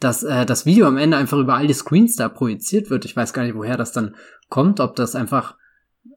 dass 0.00 0.22
äh, 0.22 0.46
das 0.46 0.64
Video 0.64 0.86
am 0.86 0.96
Ende 0.96 1.18
einfach 1.18 1.38
über 1.38 1.54
all 1.54 1.66
die 1.66 1.74
Screens 1.74 2.16
da 2.16 2.28
projiziert 2.28 2.88
wird. 2.88 3.04
Ich 3.04 3.14
weiß 3.14 3.34
gar 3.34 3.42
nicht, 3.42 3.54
woher 3.54 3.76
das 3.76 3.92
dann 3.92 4.14
kommt, 4.48 4.80
ob 4.80 4.96
das 4.96 5.14
einfach 5.14 5.56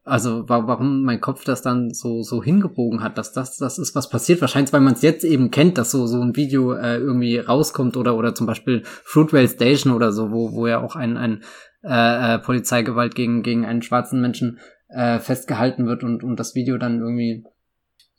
also 0.04 0.44
warum 0.48 1.04
mein 1.04 1.20
Kopf 1.20 1.44
das 1.44 1.62
dann 1.62 1.94
so 1.94 2.24
so 2.24 2.42
hingebogen 2.42 3.04
hat, 3.04 3.18
dass 3.18 3.34
das 3.34 3.58
das 3.58 3.78
ist, 3.78 3.94
was 3.94 4.10
passiert. 4.10 4.40
Wahrscheinlich, 4.40 4.72
weil 4.72 4.82
man 4.82 4.94
es 4.94 5.02
jetzt 5.02 5.26
eben 5.26 5.52
kennt, 5.52 5.78
dass 5.78 5.92
so 5.92 6.08
so 6.08 6.22
ein 6.22 6.36
Video 6.36 6.74
äh, 6.74 6.98
irgendwie 6.98 7.38
rauskommt 7.38 7.98
oder 7.98 8.16
oder 8.16 8.34
zum 8.34 8.48
Beispiel 8.48 8.84
Fruitvale 8.86 9.50
Station 9.50 9.94
oder 9.94 10.12
so, 10.14 10.32
wo 10.32 10.54
wo 10.54 10.68
ja 10.68 10.82
auch 10.82 10.96
ein 10.96 11.18
ein 11.18 11.44
äh, 11.88 12.36
äh, 12.36 12.40
Polizeigewalt 12.40 13.16
gegen 13.16 13.44
gegen 13.44 13.66
einen 13.66 13.82
schwarzen 13.82 14.22
Menschen 14.22 14.60
äh, 14.90 15.20
festgehalten 15.20 15.88
wird 15.88 16.04
und 16.04 16.24
und 16.24 16.38
das 16.40 16.56
Video 16.56 16.78
dann 16.78 17.00
irgendwie 17.00 17.44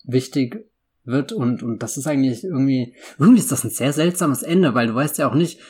wichtig 0.05 0.65
wird 1.05 1.33
und 1.33 1.63
und 1.63 1.83
das 1.83 1.97
ist 1.97 2.07
eigentlich 2.07 2.45
irgendwie 2.45 2.95
irgendwie 3.19 3.41
ist 3.41 3.53
das 3.53 3.65
ein 3.65 3.71
sehr 3.71 3.93
seltsames 3.93 4.43
Ende, 4.43 4.75
weil 4.75 4.89
du 4.89 4.95
weißt 4.95 5.19
ja 5.19 5.29
auch 5.29 5.35
nicht 5.35 5.61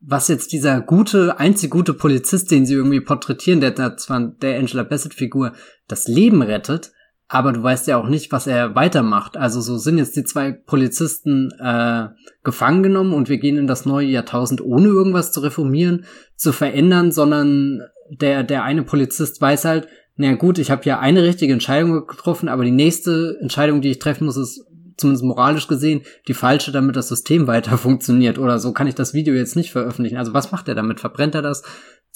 was 0.00 0.28
jetzt 0.28 0.52
dieser 0.52 0.82
gute, 0.82 1.38
einzig 1.38 1.70
gute 1.70 1.94
Polizist, 1.94 2.50
den 2.50 2.66
sie 2.66 2.74
irgendwie 2.74 3.00
porträtieren, 3.00 3.60
der 3.60 3.96
zwar 3.96 4.20
der 4.20 4.58
Angela 4.58 4.82
Bassett-Figur 4.82 5.52
das 5.88 6.06
Leben 6.06 6.42
rettet, 6.42 6.92
aber 7.28 7.52
du 7.52 7.62
weißt 7.62 7.88
ja 7.88 7.96
auch 7.96 8.08
nicht, 8.08 8.30
was 8.30 8.46
er 8.46 8.74
weitermacht. 8.74 9.36
Also 9.36 9.60
so 9.60 9.78
sind 9.78 9.98
jetzt 9.98 10.16
die 10.16 10.24
zwei 10.24 10.52
Polizisten 10.52 11.50
äh, 11.60 12.08
gefangen 12.44 12.82
genommen 12.82 13.12
und 13.12 13.28
wir 13.28 13.38
gehen 13.38 13.58
in 13.58 13.66
das 13.66 13.84
neue 13.84 14.06
Jahrtausend, 14.06 14.60
ohne 14.60 14.86
irgendwas 14.88 15.32
zu 15.32 15.40
reformieren, 15.40 16.04
zu 16.36 16.52
verändern, 16.52 17.10
sondern 17.10 17.82
der, 18.10 18.44
der 18.44 18.62
eine 18.62 18.84
Polizist 18.84 19.40
weiß 19.40 19.64
halt, 19.64 19.88
na 20.16 20.34
gut, 20.34 20.58
ich 20.58 20.70
habe 20.70 20.84
ja 20.84 21.00
eine 21.00 21.24
richtige 21.24 21.52
Entscheidung 21.52 22.06
getroffen, 22.06 22.48
aber 22.48 22.64
die 22.64 22.70
nächste 22.70 23.36
Entscheidung, 23.40 23.82
die 23.82 23.90
ich 23.90 23.98
treffen 23.98 24.26
muss, 24.26 24.36
ist 24.36 24.64
zumindest 24.96 25.24
moralisch 25.24 25.68
gesehen, 25.68 26.02
die 26.26 26.34
falsche, 26.34 26.72
damit 26.72 26.96
das 26.96 27.08
System 27.08 27.46
weiter 27.46 27.76
funktioniert. 27.78 28.38
Oder 28.38 28.58
so 28.58 28.72
kann 28.72 28.86
ich 28.86 28.94
das 28.94 29.14
Video 29.14 29.34
jetzt 29.34 29.56
nicht 29.56 29.72
veröffentlichen. 29.72 30.16
Also 30.16 30.32
was 30.32 30.52
macht 30.52 30.68
er 30.68 30.74
damit? 30.74 31.00
Verbrennt 31.00 31.34
er 31.34 31.42
das 31.42 31.64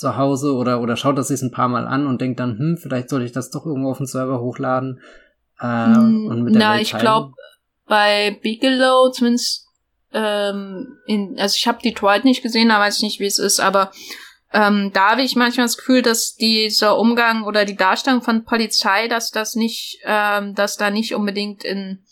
zu 0.01 0.17
Hause 0.17 0.55
oder, 0.55 0.81
oder 0.81 0.97
schaut 0.97 1.19
er 1.19 1.25
sich 1.25 1.43
ein 1.43 1.51
paar 1.51 1.69
Mal 1.69 1.87
an 1.87 2.07
und 2.07 2.23
denkt 2.23 2.41
dann, 2.41 2.59
hm, 2.59 2.79
vielleicht 2.79 3.11
sollte 3.11 3.27
ich 3.27 3.33
das 3.33 3.51
doch 3.51 3.67
irgendwo 3.67 3.91
auf 3.91 3.99
den 3.99 4.07
Server 4.07 4.41
hochladen? 4.41 4.99
Äh, 5.61 5.67
hm, 5.67 6.27
und 6.27 6.43
mit 6.43 6.55
der 6.55 6.63
Na, 6.63 6.73
Welt 6.73 6.83
ich 6.83 6.97
glaube, 6.97 7.35
bei 7.87 8.39
Bigelow, 8.43 9.11
zumindest 9.11 9.67
ähm, 10.15 10.97
in, 11.07 11.39
also 11.39 11.55
ich 11.55 11.69
habe 11.69 11.83
Detroit 11.83 12.25
nicht 12.25 12.43
gesehen, 12.43 12.71
da 12.71 12.81
weiß 12.81 12.97
ich 12.97 13.03
nicht, 13.03 13.21
wie 13.21 13.27
es 13.27 13.39
ist, 13.39 13.61
aber 13.61 13.93
ähm, 14.55 14.91
da 14.95 15.11
habe 15.11 15.23
ich 15.23 15.37
manchmal 15.37 15.67
das 15.67 15.77
Gefühl, 15.77 16.01
dass 16.01 16.35
dieser 16.35 16.99
Umgang 16.99 17.45
oder 17.45 17.67
die 17.67 17.77
Darstellung 17.77 18.23
von 18.23 18.45
Polizei, 18.45 19.07
dass 19.07 19.31
das 19.31 19.55
nicht, 19.55 20.01
ähm, 20.05 20.55
dass 20.55 20.79
da 20.79 20.91
nicht 20.91 21.15
unbedingt 21.15 21.63
in 21.63 22.03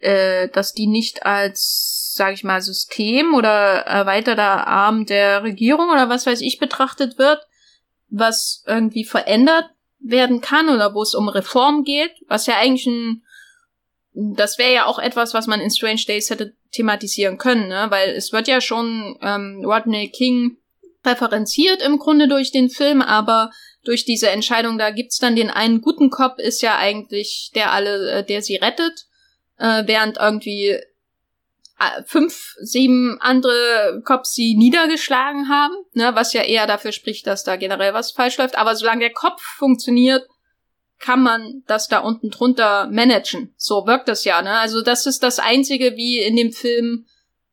äh, 0.00 0.48
dass 0.48 0.74
die 0.74 0.86
nicht 0.86 1.24
als, 1.24 1.99
sage 2.20 2.34
ich 2.34 2.44
mal, 2.44 2.60
System 2.60 3.32
oder 3.32 3.48
erweiterter 3.48 4.66
Arm 4.66 5.06
der 5.06 5.42
Regierung 5.42 5.88
oder 5.88 6.10
was 6.10 6.26
weiß 6.26 6.42
ich 6.42 6.58
betrachtet 6.58 7.16
wird, 7.16 7.40
was 8.10 8.62
irgendwie 8.66 9.06
verändert 9.06 9.70
werden 10.00 10.42
kann 10.42 10.68
oder 10.68 10.92
wo 10.92 11.00
es 11.00 11.14
um 11.14 11.30
Reform 11.30 11.82
geht, 11.82 12.12
was 12.28 12.44
ja 12.44 12.58
eigentlich 12.58 12.84
ein, 12.84 13.22
das 14.12 14.58
wäre 14.58 14.74
ja 14.74 14.84
auch 14.84 14.98
etwas, 14.98 15.32
was 15.32 15.46
man 15.46 15.62
in 15.62 15.70
Strange 15.70 16.02
Days 16.06 16.28
hätte 16.28 16.52
thematisieren 16.72 17.38
können, 17.38 17.68
ne? 17.68 17.86
weil 17.88 18.10
es 18.10 18.34
wird 18.34 18.48
ja 18.48 18.60
schon 18.60 19.18
ähm, 19.22 19.62
Rodney 19.64 20.10
King 20.10 20.58
referenziert 21.06 21.80
im 21.80 21.98
Grunde 21.98 22.28
durch 22.28 22.52
den 22.52 22.68
Film, 22.68 23.00
aber 23.00 23.50
durch 23.82 24.04
diese 24.04 24.28
Entscheidung, 24.28 24.76
da 24.76 24.90
gibt's 24.90 25.16
dann 25.16 25.36
den 25.36 25.48
einen 25.48 25.80
guten 25.80 26.10
Cop, 26.10 26.38
ist 26.38 26.60
ja 26.60 26.76
eigentlich 26.76 27.50
der 27.54 27.72
alle, 27.72 28.10
äh, 28.10 28.24
der 28.26 28.42
sie 28.42 28.56
rettet 28.56 29.06
äh, 29.56 29.84
während 29.86 30.18
irgendwie 30.18 30.78
fünf, 32.06 32.54
sieben 32.60 33.18
andere 33.20 34.02
Cops 34.04 34.34
sie 34.34 34.54
niedergeschlagen 34.54 35.48
haben, 35.48 35.74
ne, 35.94 36.14
was 36.14 36.32
ja 36.32 36.42
eher 36.42 36.66
dafür 36.66 36.92
spricht, 36.92 37.26
dass 37.26 37.44
da 37.44 37.56
generell 37.56 37.94
was 37.94 38.12
falsch 38.12 38.38
läuft. 38.38 38.56
Aber 38.56 38.76
solange 38.76 39.00
der 39.00 39.12
Kopf 39.12 39.40
funktioniert, 39.40 40.26
kann 40.98 41.22
man 41.22 41.62
das 41.66 41.88
da 41.88 42.00
unten 42.00 42.30
drunter 42.30 42.86
managen. 42.90 43.54
So 43.56 43.86
wirkt 43.86 44.08
das 44.08 44.24
ja, 44.24 44.42
ne? 44.42 44.58
Also 44.58 44.82
das 44.82 45.06
ist 45.06 45.22
das 45.22 45.38
Einzige, 45.38 45.96
wie 45.96 46.18
in 46.18 46.36
dem 46.36 46.52
Film 46.52 47.06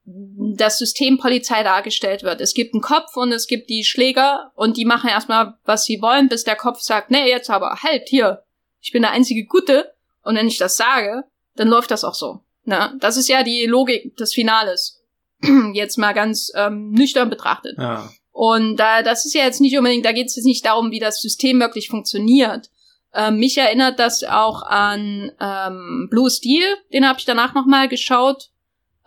das 0.05 0.77
System 0.77 1.17
Polizei 1.17 1.63
dargestellt 1.63 2.23
wird. 2.23 2.39
Es 2.39 2.53
gibt 2.53 2.73
einen 2.73 2.81
Kopf 2.81 3.15
und 3.17 3.31
es 3.31 3.47
gibt 3.47 3.69
die 3.69 3.83
Schläger 3.83 4.51
und 4.55 4.77
die 4.77 4.85
machen 4.85 5.09
erstmal, 5.09 5.55
was 5.65 5.83
sie 5.83 6.01
wollen, 6.01 6.29
bis 6.29 6.43
der 6.43 6.55
Kopf 6.55 6.79
sagt, 6.79 7.11
nee, 7.11 7.29
jetzt 7.29 7.49
aber 7.49 7.79
halt 7.83 8.07
hier, 8.07 8.43
ich 8.79 8.91
bin 8.91 9.01
der 9.01 9.11
einzige 9.11 9.45
Gute. 9.45 9.93
Und 10.23 10.35
wenn 10.35 10.47
ich 10.47 10.57
das 10.57 10.77
sage, 10.77 11.23
dann 11.55 11.67
läuft 11.67 11.91
das 11.91 12.03
auch 12.03 12.13
so. 12.13 12.41
Na, 12.67 12.89
ne? 12.89 12.97
das 12.99 13.15
ist 13.15 13.29
ja 13.29 13.43
die 13.43 13.65
Logik 13.65 14.17
des 14.17 14.33
Finales. 14.33 15.01
jetzt 15.73 15.97
mal 15.97 16.13
ganz 16.13 16.51
ähm, 16.53 16.91
nüchtern 16.91 17.29
betrachtet. 17.29 17.77
Ja. 17.77 18.09
Und 18.31 18.75
da, 18.75 19.03
das 19.03 19.25
ist 19.25 19.33
ja 19.33 19.45
jetzt 19.45 19.61
nicht 19.61 19.77
unbedingt, 19.77 20.05
da 20.05 20.11
geht 20.11 20.27
es 20.27 20.35
jetzt 20.35 20.45
nicht 20.45 20.65
darum, 20.65 20.91
wie 20.91 20.99
das 20.99 21.21
System 21.21 21.59
wirklich 21.61 21.87
funktioniert. 21.87 22.69
Ähm, 23.13 23.37
mich 23.37 23.57
erinnert 23.57 23.99
das 23.99 24.23
auch 24.25 24.63
an 24.63 25.31
ähm, 25.39 26.07
Blue 26.11 26.29
Steel, 26.29 26.65
den 26.91 27.07
habe 27.07 27.19
ich 27.19 27.25
danach 27.25 27.53
nochmal 27.53 27.87
geschaut, 27.87 28.49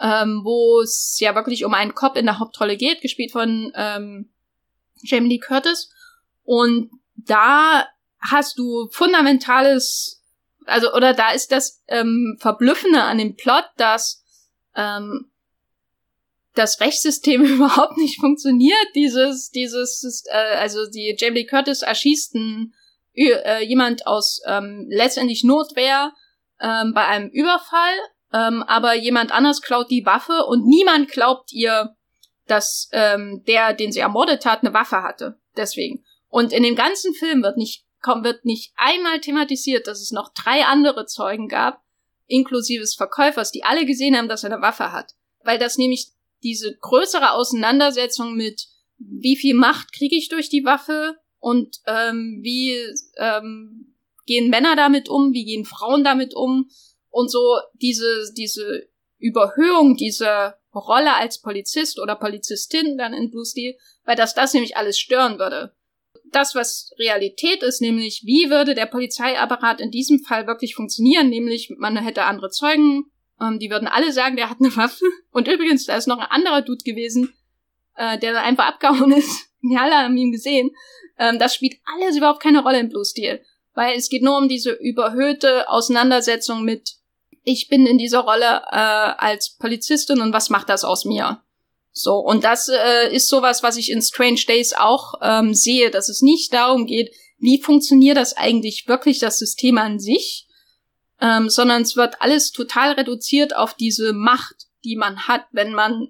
ähm, 0.01 0.41
wo 0.43 0.81
es 0.81 1.19
ja 1.21 1.35
wirklich 1.35 1.67
um 1.67 1.75
einen 1.75 1.95
Cop 1.95 2.17
in 2.17 2.25
der 2.25 2.39
Hauptrolle 2.39 2.79
geht, 2.79 3.03
gespielt 3.03 3.31
von 3.31 3.71
ähm, 3.77 4.33
Jamie 5.03 5.29
Lee 5.29 5.39
Curtis. 5.39 5.93
Und 6.45 6.91
da 7.15 7.87
hast 8.21 8.59
du 8.59 8.89
fundamentales 8.91 10.20
also 10.67 10.93
oder 10.93 11.15
da 11.15 11.33
ist 11.33 11.53
das 11.53 11.83
ähm, 11.89 12.37
Verblüffende 12.41 13.03
an 13.03 13.19
dem 13.19 13.37
Plot, 13.37 13.65
dass 13.77 14.25
ähm, 14.77 15.31
das 16.55 16.81
Rechtssystem 16.81 17.45
überhaupt 17.45 17.97
nicht 17.97 18.21
funktioniert. 18.21 18.87
Dieses, 18.95 19.51
dieses, 19.51 20.25
äh, 20.31 20.57
also 20.57 20.89
die 20.89 21.15
Jamie 21.19 21.41
Lee 21.41 21.47
Curtis 21.47 21.83
erschießt 21.83 22.35
ein, 22.35 22.75
äh, 23.15 23.65
jemand 23.65 24.07
aus 24.07 24.41
ähm, 24.47 24.87
letztendlich 24.89 25.45
Notwehr 25.45 26.13
ähm, 26.61 26.93
bei 26.95 27.07
einem 27.07 27.29
Überfall, 27.31 27.95
ähm, 28.33 28.63
aber 28.63 28.95
jemand 28.95 29.33
anders 29.33 29.63
klaut 29.63 29.91
die 29.91 30.07
Waffe 30.07 30.45
und 30.47 30.67
niemand 30.67 31.11
glaubt 31.11 31.53
ihr, 31.53 31.97
dass 32.47 32.89
ähm, 32.93 33.43
der, 33.47 33.75
den 33.75 33.93
sie 33.93 34.01
ermordet 34.01 34.45
hat, 34.45 34.63
eine 34.63 34.75
Waffe 34.75 35.03
hatte. 35.03 35.39
Deswegen. 35.57 36.05
Und 36.29 36.53
in 36.53 36.63
dem 36.63 36.77
ganzen 36.77 37.15
Film 37.15 37.43
wird 37.43 37.57
nicht 37.57 37.85
kaum 38.01 38.25
wird 38.25 38.45
nicht 38.45 38.73
einmal 38.77 39.21
thematisiert, 39.21 39.87
dass 39.87 40.01
es 40.01 40.11
noch 40.11 40.33
drei 40.33 40.65
andere 40.65 41.07
Zeugen 41.07 41.49
gab, 41.49 41.83
inklusive 42.27 42.81
des 42.81 42.95
Verkäufers, 42.95 43.53
die 43.53 43.65
alle 43.65 43.87
gesehen 43.87 44.17
haben, 44.17 44.29
dass 44.29 44.45
er 44.45 44.53
eine 44.53 44.63
Waffe 44.63 44.93
hat. 44.93 45.15
Weil 45.43 45.59
das 45.59 45.79
nämlich 45.79 46.09
diese 46.43 46.77
größere 46.77 47.33
Auseinandersetzung 47.33 48.35
mit 48.35 48.69
wie 48.99 49.37
viel 49.37 49.55
Macht 49.55 49.93
kriege 49.93 50.17
ich 50.17 50.29
durch 50.29 50.49
die 50.49 50.65
Waffe 50.65 51.17
und 51.39 51.79
ähm, 51.87 52.41
wie 52.43 52.77
ähm, 53.17 53.95
gehen 54.27 54.51
Männer 54.51 54.77
damit 54.77 55.09
um, 55.09 55.33
wie 55.33 55.45
gehen 55.45 55.65
Frauen 55.65 56.05
damit 56.05 56.35
um 56.35 56.71
und 57.09 57.31
so 57.31 57.57
diese 57.75 58.33
diese 58.37 58.89
Überhöhung 59.19 59.97
dieser 59.97 60.59
Rolle 60.75 61.15
als 61.15 61.41
Polizist 61.41 61.99
oder 61.99 62.15
Polizistin 62.15 62.97
dann 62.97 63.15
in 63.15 63.31
Blue 63.31 63.45
Steel, 63.45 63.77
weil 64.05 64.17
das 64.17 64.35
das 64.35 64.53
nämlich 64.53 64.77
alles 64.77 64.99
stören 64.99 65.39
würde 65.39 65.75
das, 66.33 66.55
was 66.55 66.93
Realität 66.99 67.63
ist, 67.63 67.81
nämlich 67.81 68.23
wie 68.25 68.51
würde 68.51 68.75
der 68.75 68.87
Polizeiapparat 68.87 69.81
in 69.81 69.91
diesem 69.91 70.21
Fall 70.21 70.47
wirklich 70.47 70.75
funktionieren, 70.75 71.29
nämlich 71.29 71.73
man 71.79 71.97
hätte 71.97 72.25
andere 72.25 72.51
Zeugen, 72.51 73.11
ähm, 73.41 73.59
die 73.59 73.71
würden 73.71 73.89
alle 73.89 74.13
sagen, 74.13 74.37
der 74.37 74.51
hat 74.51 74.59
eine 74.61 74.75
Waffe. 74.77 75.05
Und 75.33 75.49
übrigens, 75.49 75.87
da 75.87 75.97
ist 75.97 76.07
noch 76.07 76.19
ein 76.19 76.31
anderer 76.31 76.63
Dude 76.63 76.85
gewesen, 76.85 77.33
äh, 77.97 78.19
der 78.19 78.33
da 78.33 78.43
einfach 78.43 78.67
abgehauen 78.67 79.13
ist. 79.13 79.49
Die 79.63 79.77
alle 79.77 79.95
haben 79.95 80.17
ihn 80.17 80.33
gesehen. 80.33 80.71
Ähm, 81.19 81.39
das 81.39 81.55
spielt 81.55 81.77
alles 81.95 82.17
überhaupt 82.17 82.43
keine 82.43 82.63
Rolle 82.63 82.81
im 82.81 82.89
Blue 82.89 83.05
Steel. 83.05 83.45
Weil 83.75 83.97
es 83.97 84.09
geht 84.09 84.23
nur 84.23 84.39
um 84.39 84.49
diese 84.49 84.73
überhöhte 84.73 85.69
Auseinandersetzung 85.69 86.65
mit, 86.65 86.95
ich 87.45 87.69
bin 87.69 87.87
in 87.87 87.99
dieser 87.99 88.21
Rolle 88.21 88.63
äh, 88.71 88.77
als 88.77 89.57
Polizistin 89.59 90.23
und 90.23 90.33
was 90.33 90.49
macht 90.49 90.71
das 90.71 90.83
aus 90.83 91.05
mir? 91.05 91.43
So, 91.93 92.17
und 92.17 92.45
das 92.45 92.69
äh, 92.69 93.13
ist 93.15 93.29
sowas, 93.29 93.63
was 93.63 93.77
ich 93.77 93.91
in 93.91 94.01
Strange 94.01 94.41
Days 94.47 94.73
auch 94.73 95.15
ähm, 95.23 95.55
sehe, 95.55 95.91
dass 95.91 96.09
es 96.09 96.23
nicht 96.23 96.53
darum 96.53 96.87
geht, 96.87 97.13
wie 97.39 97.61
funktioniert 97.61 98.17
das 98.17 98.37
eigentlich 98.37 98.87
wirklich, 98.87 99.19
das 99.19 99.39
System 99.39 99.79
an 99.79 99.99
sich, 99.99 100.47
ähm, 101.21 101.49
sondern 101.49 101.83
es 101.83 101.97
wird 101.97 102.21
alles 102.21 102.53
total 102.53 102.93
reduziert 102.93 103.57
auf 103.57 103.75
diese 103.75 104.13
Macht, 104.13 104.69
die 104.85 104.97
man 104.97 105.27
hat, 105.27 105.47
wenn 105.53 105.73
man 105.73 106.09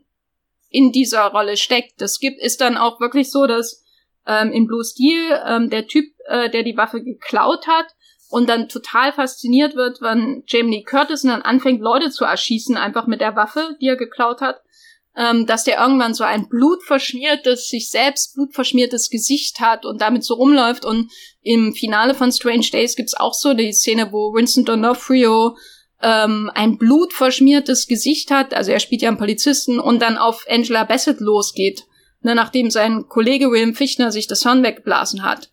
in 0.68 0.93
dieser 0.93 1.26
Rolle 1.26 1.57
steckt. 1.57 2.01
Das 2.01 2.18
gibt, 2.18 2.41
ist 2.41 2.61
dann 2.61 2.76
auch 2.76 3.01
wirklich 3.01 3.31
so, 3.31 3.47
dass 3.47 3.83
ähm, 4.26 4.53
in 4.53 4.66
Blue 4.66 4.85
Steel 4.85 5.41
ähm, 5.47 5.70
der 5.70 5.87
Typ, 5.87 6.05
äh, 6.26 6.51
der 6.51 6.62
die 6.62 6.76
Waffe 6.76 7.03
geklaut 7.03 7.66
hat, 7.66 7.87
und 8.31 8.49
dann 8.49 8.68
total 8.68 9.12
fasziniert 9.12 9.74
wird, 9.74 10.01
wenn 10.01 10.45
Jamie 10.47 10.85
Curtis 10.85 11.22
dann 11.22 11.43
anfängt, 11.43 11.81
Leute 11.81 12.11
zu 12.11 12.24
erschießen, 12.24 12.76
einfach 12.76 13.09
mit 13.09 13.20
der 13.20 13.35
Waffe, 13.35 13.76
die 13.81 13.89
er 13.89 13.97
geklaut 13.97 14.41
hat 14.41 14.62
ähm, 15.16 15.46
dass 15.46 15.64
der 15.64 15.80
irgendwann 15.80 16.14
so 16.14 16.24
ein 16.24 16.48
blutverschmiertes, 16.48 17.68
sich 17.68 17.90
selbst 17.90 18.34
blutverschmiertes 18.34 19.11
Gesicht 19.11 19.61
hat 19.61 19.84
und 19.84 20.00
damit 20.00 20.24
so 20.24 20.34
rumläuft. 20.34 20.84
Und 20.84 21.11
im 21.42 21.74
Finale 21.74 22.14
von 22.14 22.32
Strange 22.32 22.66
Days 22.72 22.96
gibt's 22.96 23.14
auch 23.14 23.34
so 23.34 23.54
die 23.54 23.72
Szene, 23.72 24.12
wo 24.12 24.32
Winston 24.32 24.64
D'Onofrio 24.64 25.56
ähm, 26.02 26.50
ein 26.54 26.78
blutverschmiertes 26.78 27.86
Gesicht 27.86 28.30
hat. 28.30 28.54
Also 28.54 28.70
er 28.70 28.80
spielt 28.80 29.02
ja 29.02 29.08
einen 29.08 29.18
Polizisten 29.18 29.80
und 29.80 30.00
dann 30.00 30.16
auf 30.16 30.44
Angela 30.48 30.84
Bassett 30.84 31.20
losgeht, 31.20 31.84
ne, 32.22 32.34
nachdem 32.34 32.70
sein 32.70 33.06
Kollege 33.08 33.50
William 33.50 33.74
Fichtner 33.74 34.12
sich 34.12 34.26
das 34.26 34.44
Horn 34.44 34.62
weggeblasen 34.62 35.22
hat. 35.22 35.50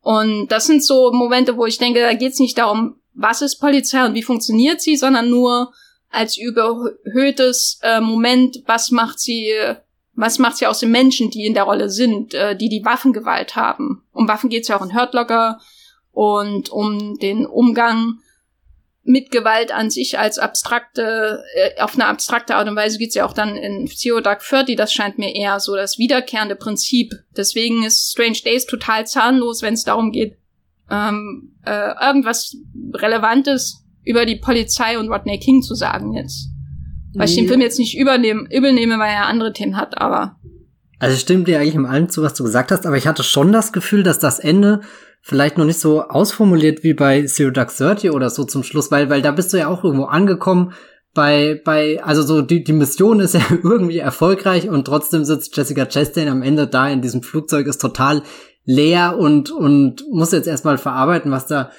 Und 0.00 0.48
das 0.48 0.66
sind 0.66 0.84
so 0.84 1.12
Momente, 1.12 1.56
wo 1.56 1.66
ich 1.66 1.78
denke, 1.78 2.00
da 2.00 2.14
geht 2.14 2.32
es 2.32 2.38
nicht 2.38 2.58
darum, 2.58 3.00
was 3.14 3.42
ist 3.42 3.56
Polizei 3.56 4.04
und 4.04 4.14
wie 4.14 4.22
funktioniert 4.22 4.80
sie, 4.80 4.96
sondern 4.96 5.28
nur 5.28 5.72
als 6.10 6.36
überhöhtes 6.36 7.78
äh, 7.82 8.00
Moment, 8.00 8.62
was 8.66 8.90
macht 8.90 9.20
sie, 9.20 9.52
was 10.14 10.38
macht 10.38 10.56
sie 10.56 10.66
aus 10.66 10.80
den 10.80 10.90
Menschen, 10.90 11.30
die 11.30 11.44
in 11.44 11.54
der 11.54 11.64
Rolle 11.64 11.90
sind, 11.90 12.34
äh, 12.34 12.56
die 12.56 12.68
die 12.68 12.84
Waffengewalt 12.84 13.56
haben. 13.56 14.02
Um 14.12 14.28
Waffen 14.28 14.50
geht 14.50 14.62
es 14.62 14.68
ja 14.68 14.78
auch 14.78 14.84
in 14.84 14.94
Hurt 14.94 15.14
Locker 15.14 15.60
und 16.12 16.70
um 16.70 17.18
den 17.18 17.46
Umgang 17.46 18.18
mit 19.08 19.30
Gewalt 19.30 19.72
an 19.72 19.88
sich 19.88 20.18
als 20.18 20.38
abstrakte, 20.38 21.42
äh, 21.54 21.80
auf 21.80 21.94
eine 21.94 22.06
abstrakte 22.06 22.56
Art 22.56 22.68
und 22.68 22.76
Weise 22.76 22.98
geht's 22.98 23.14
ja 23.14 23.24
auch 23.24 23.32
dann 23.32 23.56
in 23.56 23.86
Theodark 23.86 24.42
40, 24.42 24.76
das 24.76 24.92
scheint 24.92 25.18
mir 25.18 25.34
eher 25.34 25.60
so 25.60 25.76
das 25.76 25.98
wiederkehrende 25.98 26.56
Prinzip. 26.56 27.14
Deswegen 27.34 27.84
ist 27.84 28.10
Strange 28.10 28.38
Days 28.44 28.66
total 28.66 29.06
zahnlos, 29.06 29.62
wenn 29.62 29.74
es 29.74 29.84
darum 29.84 30.12
geht, 30.12 30.36
ähm, 30.90 31.56
äh, 31.64 31.94
irgendwas 32.04 32.56
Relevantes 32.94 33.82
über 34.04 34.26
die 34.26 34.36
Polizei 34.36 34.98
und 34.98 35.08
Rodney 35.08 35.38
King 35.38 35.62
zu 35.62 35.74
sagen 35.74 36.12
jetzt. 36.12 36.48
Weil 37.14 37.28
ich 37.28 37.36
den 37.36 37.48
Film 37.48 37.60
jetzt 37.60 37.78
nicht 37.78 37.98
übernehmen, 37.98 38.46
übel 38.50 38.72
nehme, 38.72 38.98
weil 38.98 39.10
er 39.10 39.26
andere 39.26 39.52
Themen 39.52 39.76
hat, 39.76 39.98
aber. 39.98 40.36
Also 40.98 41.16
stimmt 41.16 41.48
dir 41.48 41.58
eigentlich 41.58 41.74
im 41.74 41.86
allem 41.86 42.08
zu, 42.08 42.22
was 42.22 42.34
du 42.34 42.44
gesagt 42.44 42.70
hast, 42.70 42.86
aber 42.86 42.96
ich 42.96 43.06
hatte 43.06 43.22
schon 43.22 43.52
das 43.52 43.72
Gefühl, 43.72 44.02
dass 44.02 44.18
das 44.18 44.38
Ende 44.38 44.80
vielleicht 45.22 45.58
noch 45.58 45.64
nicht 45.64 45.80
so 45.80 46.02
ausformuliert 46.02 46.84
wie 46.84 46.94
bei 46.94 47.22
Zero 47.24 47.50
Dark 47.50 47.74
Thirty 47.74 48.10
oder 48.10 48.30
so 48.30 48.44
zum 48.44 48.62
Schluss, 48.62 48.90
weil, 48.90 49.10
weil 49.10 49.22
da 49.22 49.32
bist 49.32 49.52
du 49.52 49.58
ja 49.58 49.68
auch 49.68 49.84
irgendwo 49.84 50.04
angekommen 50.04 50.72
bei, 51.14 51.60
bei, 51.64 52.02
also 52.02 52.22
so 52.22 52.42
die, 52.42 52.62
die 52.62 52.72
Mission 52.72 53.20
ist 53.20 53.34
ja 53.34 53.40
irgendwie 53.62 53.98
erfolgreich 53.98 54.68
und 54.68 54.84
trotzdem 54.84 55.24
sitzt 55.24 55.56
Jessica 55.56 55.86
Chastain 55.86 56.28
am 56.28 56.42
Ende 56.42 56.68
da 56.68 56.88
in 56.88 57.02
diesem 57.02 57.22
Flugzeug, 57.22 57.66
ist 57.66 57.80
total 57.80 58.22
leer 58.64 59.16
und, 59.18 59.50
und 59.50 60.04
muss 60.10 60.32
jetzt 60.32 60.46
erstmal 60.46 60.78
verarbeiten, 60.78 61.32
was 61.32 61.46
da 61.46 61.70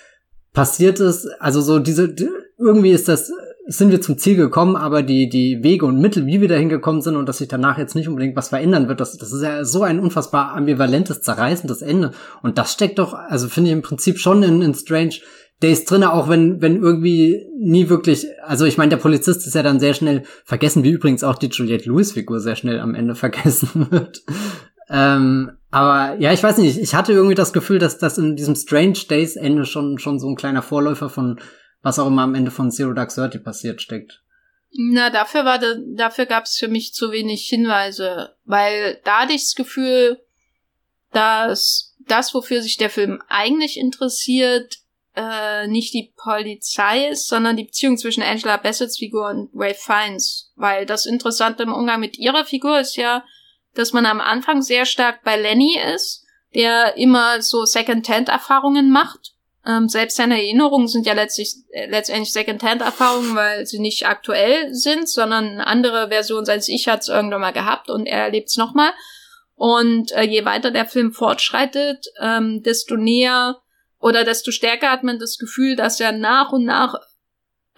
passiert 0.54 1.00
ist. 1.00 1.28
Also 1.40 1.62
so 1.62 1.80
diese, 1.80 2.14
irgendwie 2.58 2.92
ist 2.92 3.08
das 3.08 3.32
sind 3.72 3.92
wir 3.92 4.02
zum 4.02 4.18
Ziel 4.18 4.36
gekommen, 4.36 4.76
aber 4.76 5.04
die, 5.04 5.30
die 5.30 5.64
Wege 5.64 5.86
und 5.86 6.02
Mittel, 6.02 6.26
wie 6.26 6.42
wir 6.42 6.48
da 6.48 6.56
hingekommen 6.56 7.02
sind 7.02 7.16
und 7.16 7.30
dass 7.30 7.38
sich 7.38 7.48
danach 7.48 7.78
jetzt 7.78 7.94
nicht 7.94 8.08
unbedingt 8.08 8.36
was 8.36 8.50
verändern 8.50 8.88
wird, 8.88 9.00
das, 9.00 9.16
das 9.16 9.32
ist 9.32 9.44
ja 9.44 9.64
so 9.64 9.84
ein 9.84 10.00
unfassbar 10.00 10.56
ambivalentes, 10.56 11.22
zerreißendes 11.22 11.84
Ende. 11.84 12.12
Und 12.42 12.58
das 12.58 12.74
steckt 12.74 12.98
doch, 12.98 13.14
also 13.14 13.48
finde 13.48 13.70
ich 13.70 13.76
im 13.76 13.84
Prinzip 13.84 14.18
schon 14.18 14.42
in, 14.42 14.64
in 14.64 14.74
Strange 14.74 15.18
Days 15.62 15.86
drinne, 15.86 16.14
auch 16.14 16.30
wenn, 16.30 16.62
wenn 16.62 16.82
irgendwie 16.82 17.46
nie 17.60 17.90
wirklich, 17.90 18.26
also 18.44 18.66
ich 18.66 18.78
meine, 18.80 18.90
der 18.90 18.98
Polizist 18.98 19.46
ist 19.46 19.54
ja 19.54 19.62
dann 19.62 19.80
sehr 19.80 19.94
schnell 19.94 20.24
vergessen, 20.46 20.84
wie 20.84 20.92
übrigens 20.92 21.24
auch 21.24 21.36
die 21.38 21.50
Juliette 21.50 21.90
Lewis 21.90 22.14
Figur 22.14 22.40
sehr 22.40 22.56
schnell 22.56 22.80
am 22.80 22.96
Ende 22.96 23.14
vergessen 23.16 23.92
wird. 23.92 24.24
ähm, 24.90 25.52
aber 25.72 26.20
ja, 26.20 26.34
ich 26.34 26.42
weiß 26.42 26.58
nicht, 26.58 26.78
ich 26.78 26.96
hatte 26.96 27.14
irgendwie 27.14 27.36
das 27.36 27.54
Gefühl, 27.54 27.80
dass 27.80 27.98
das 27.98 28.18
in 28.18 28.36
diesem 28.36 28.56
Strange 28.56 29.00
Days 29.10 29.36
Ende 29.36 29.66
schon, 29.66 30.00
schon 30.00 30.20
so 30.20 30.28
ein 30.28 30.36
kleiner 30.36 30.62
Vorläufer 30.62 31.10
von 31.10 31.40
was 31.82 32.00
auch 32.00 32.08
immer 32.08 32.24
am 32.24 32.36
Ende 32.36 32.52
von 32.52 32.72
Zero 32.72 32.94
Dark 32.94 33.14
Thirty 33.14 33.40
passiert 33.40 33.82
steckt. 33.82 34.22
Na, 34.72 35.10
dafür 35.10 35.46
war 35.46 35.60
de, 35.60 35.78
dafür 35.96 36.26
gab 36.26 36.44
es 36.44 36.58
für 36.58 36.68
mich 36.68 36.94
zu 36.94 37.12
wenig 37.12 37.48
Hinweise, 37.48 38.36
weil 38.46 39.00
da 39.04 39.22
hatte 39.22 39.34
ich 39.34 39.44
das 39.44 39.56
Gefühl, 39.56 40.22
dass 41.12 41.96
das, 42.00 42.34
wofür 42.34 42.62
sich 42.62 42.78
der 42.78 42.90
Film 42.90 43.22
eigentlich 43.30 43.78
interessiert, 43.78 44.80
äh, 45.16 45.68
nicht 45.68 45.94
die 45.94 46.14
Polizei 46.16 47.08
ist, 47.08 47.28
sondern 47.28 47.58
die 47.58 47.64
Beziehung 47.64 47.98
zwischen 47.98 48.22
Angela 48.22 48.58
Bassett's 48.58 48.98
Figur 48.98 49.30
und 49.30 49.50
Ray 49.56 49.74
Fiennes. 49.74 50.52
Weil 50.56 50.86
das 50.86 51.06
Interessante 51.06 51.64
im 51.64 51.74
Umgang 51.74 52.00
mit 52.00 52.18
ihrer 52.18 52.46
Figur 52.46 52.80
ist 52.80 52.96
ja, 52.96 53.24
dass 53.80 53.94
man 53.94 54.06
am 54.06 54.22
Anfang 54.22 54.62
sehr 54.62 54.86
stark 54.86 55.24
bei 55.24 55.36
Lenny 55.38 55.80
ist, 55.96 56.26
der 56.54 56.98
immer 56.98 57.42
so 57.42 57.66
Second-Hand-Erfahrungen 57.66 58.92
macht 58.92 59.34
ähm, 59.66 59.90
selbst 59.90 60.16
seine 60.18 60.36
Erinnerungen 60.36 60.88
sind 60.88 61.06
ja 61.06 61.14
letztlich, 61.14 61.56
äh, 61.72 61.88
letztendlich 61.88 62.32
Second-Hand-Erfahrungen, 62.32 63.36
weil 63.36 63.66
sie 63.66 63.80
nicht 63.80 64.08
aktuell 64.08 64.74
sind, 64.74 65.10
sondern 65.10 65.46
eine 65.46 65.68
andere 65.68 66.08
Version 66.08 66.46
seines 66.46 66.70
Ich 66.70 66.88
hat 66.88 67.02
es 67.02 67.10
irgendwann 67.10 67.42
mal 67.42 67.52
gehabt 67.52 67.90
und 67.90 68.06
er 68.06 68.24
erlebt 68.24 68.50
es 68.50 68.58
nochmal. 68.58 68.92
Und 69.56 70.12
äh, 70.14 70.24
je 70.24 70.46
weiter 70.46 70.72
der 70.72 70.86
Film 70.86 71.12
fortschreitet, 71.12 72.06
ähm, 72.22 72.64
desto 72.64 72.96
näher 72.96 73.58
oder 74.00 74.24
desto 74.24 74.52
stärker 74.52 74.90
hat 74.90 75.04
man 75.04 75.20
das 75.20 75.38
Gefühl, 75.38 75.76
dass 75.76 76.00
er 76.00 76.14
nach 76.14 76.54
und 76.54 76.64
nach 76.64 76.96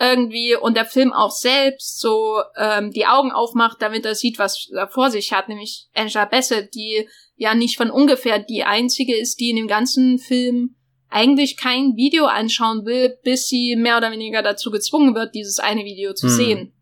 irgendwie 0.01 0.55
und 0.55 0.75
der 0.75 0.85
Film 0.85 1.13
auch 1.13 1.29
selbst 1.29 1.99
so 1.99 2.41
ähm, 2.57 2.91
die 2.91 3.05
Augen 3.05 3.31
aufmacht, 3.31 3.81
damit 3.81 4.03
er 4.03 4.15
sieht, 4.15 4.39
was 4.39 4.69
er 4.75 4.87
vor 4.87 5.11
sich 5.11 5.31
hat, 5.31 5.47
nämlich 5.47 5.87
Angela 5.93 6.25
Bassett, 6.25 6.73
die 6.73 7.07
ja 7.35 7.53
nicht 7.53 7.77
von 7.77 7.91
ungefähr 7.91 8.39
die 8.39 8.63
einzige 8.63 9.15
ist, 9.15 9.39
die 9.39 9.51
in 9.51 9.57
dem 9.57 9.67
ganzen 9.67 10.17
Film 10.17 10.75
eigentlich 11.09 11.55
kein 11.57 11.95
Video 11.95 12.25
anschauen 12.25 12.85
will, 12.85 13.17
bis 13.23 13.47
sie 13.47 13.75
mehr 13.75 13.97
oder 13.97 14.11
weniger 14.11 14.41
dazu 14.41 14.71
gezwungen 14.71 15.13
wird, 15.13 15.35
dieses 15.35 15.59
eine 15.59 15.83
Video 15.83 16.13
zu 16.13 16.27
hm. 16.27 16.35
sehen. 16.35 16.73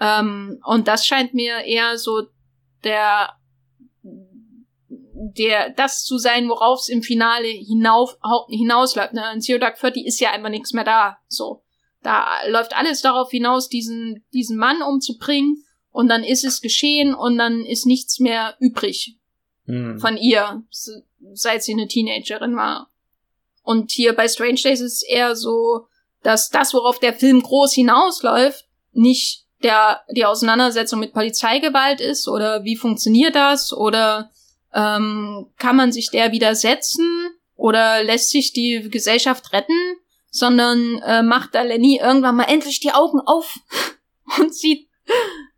Ähm, 0.00 0.60
und 0.64 0.86
das 0.86 1.06
scheint 1.06 1.34
mir 1.34 1.64
eher 1.64 1.98
so 1.98 2.22
der, 2.84 3.30
der, 4.02 5.70
das 5.70 6.04
zu 6.04 6.18
sein, 6.18 6.48
worauf 6.48 6.80
es 6.80 6.88
im 6.88 7.02
Finale 7.02 7.48
hinauf, 7.48 8.16
hinausläuft. 8.48 9.14
Ne? 9.14 9.24
In 9.34 9.40
Zero 9.40 9.58
Dark 9.58 9.78
40 9.78 10.06
ist 10.06 10.20
ja 10.20 10.30
einfach 10.30 10.50
nichts 10.50 10.72
mehr 10.72 10.84
da. 10.84 11.16
So. 11.26 11.63
Da 12.04 12.46
läuft 12.48 12.76
alles 12.76 13.00
darauf 13.00 13.30
hinaus, 13.30 13.68
diesen, 13.68 14.24
diesen 14.32 14.56
Mann 14.56 14.82
umzubringen. 14.82 15.64
Und 15.90 16.08
dann 16.08 16.22
ist 16.22 16.44
es 16.44 16.60
geschehen 16.60 17.14
und 17.14 17.38
dann 17.38 17.64
ist 17.64 17.86
nichts 17.86 18.20
mehr 18.20 18.54
übrig 18.60 19.16
hm. 19.66 19.98
von 19.98 20.16
ihr, 20.16 20.62
seit 21.32 21.64
sie 21.64 21.72
eine 21.72 21.88
Teenagerin 21.88 22.56
war. 22.56 22.90
Und 23.62 23.90
hier 23.90 24.14
bei 24.14 24.28
Strange 24.28 24.60
Days 24.62 24.80
ist 24.80 25.02
es 25.02 25.02
eher 25.02 25.34
so, 25.34 25.86
dass 26.22 26.50
das, 26.50 26.74
worauf 26.74 26.98
der 26.98 27.14
Film 27.14 27.42
groß 27.42 27.72
hinausläuft, 27.72 28.66
nicht 28.92 29.46
der, 29.62 30.02
die 30.10 30.26
Auseinandersetzung 30.26 31.00
mit 31.00 31.14
Polizeigewalt 31.14 32.00
ist 32.00 32.28
oder 32.28 32.64
wie 32.64 32.76
funktioniert 32.76 33.34
das 33.34 33.72
oder 33.72 34.30
ähm, 34.74 35.46
kann 35.56 35.76
man 35.76 35.92
sich 35.92 36.10
der 36.10 36.32
widersetzen 36.32 37.30
oder 37.56 38.04
lässt 38.04 38.30
sich 38.30 38.52
die 38.52 38.88
Gesellschaft 38.90 39.52
retten, 39.52 39.96
sondern 40.34 41.00
äh, 41.06 41.22
macht 41.22 41.54
da 41.54 41.62
Lenny 41.62 42.00
irgendwann 42.02 42.34
mal 42.34 42.44
endlich 42.44 42.80
die 42.80 42.90
Augen 42.90 43.20
auf 43.20 43.56
und 44.38 44.52
sieht 44.52 44.88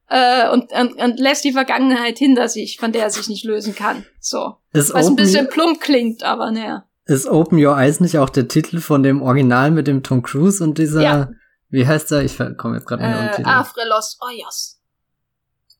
äh, 0.08 0.50
und, 0.50 0.70
und, 0.70 1.02
und 1.02 1.18
lässt 1.18 1.44
die 1.44 1.52
Vergangenheit 1.52 2.18
hinter 2.18 2.48
sich, 2.48 2.76
von 2.78 2.92
der 2.92 3.04
er 3.04 3.10
sich 3.10 3.28
nicht 3.28 3.44
lösen 3.44 3.74
kann. 3.74 4.04
So. 4.20 4.58
Ist 4.72 4.92
Was 4.92 5.06
ein 5.06 5.16
bisschen 5.16 5.48
plump 5.48 5.80
klingt, 5.80 6.22
aber 6.24 6.50
naja. 6.50 6.84
Ist 7.06 7.26
Open 7.26 7.64
Your 7.64 7.78
Eyes 7.78 8.00
nicht 8.00 8.18
auch 8.18 8.28
der 8.28 8.48
Titel 8.48 8.80
von 8.80 9.02
dem 9.02 9.22
Original 9.22 9.70
mit 9.70 9.86
dem 9.86 10.02
Tom 10.02 10.22
Cruise 10.22 10.62
und 10.62 10.76
dieser, 10.76 11.02
ja. 11.02 11.30
wie 11.70 11.86
heißt 11.86 12.12
er? 12.12 12.22
Ich 12.22 12.36
komme 12.58 12.76
jetzt 12.76 12.86
gerade 12.86 13.02
nicht 13.02 13.12
äh, 13.12 13.16
auf 13.16 13.24
den 13.24 13.36
Titel. 13.36 13.48
Afre 13.48 13.88
Los 13.88 14.18
Oyos. 14.20 14.82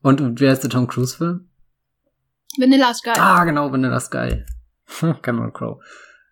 Und, 0.01 0.22
und 0.22 0.40
wie 0.40 0.49
heißt 0.49 0.62
der 0.62 0.70
Tom 0.70 0.86
Cruise 0.86 1.14
Film? 1.18 1.51
Vanilla 2.57 2.94
Sky. 2.94 3.11
Ah, 3.18 3.44
genau, 3.44 3.70
Vanilla 3.70 4.01
Sky. 4.01 4.44
Cameron 5.22 5.53
Crowe. 5.53 5.80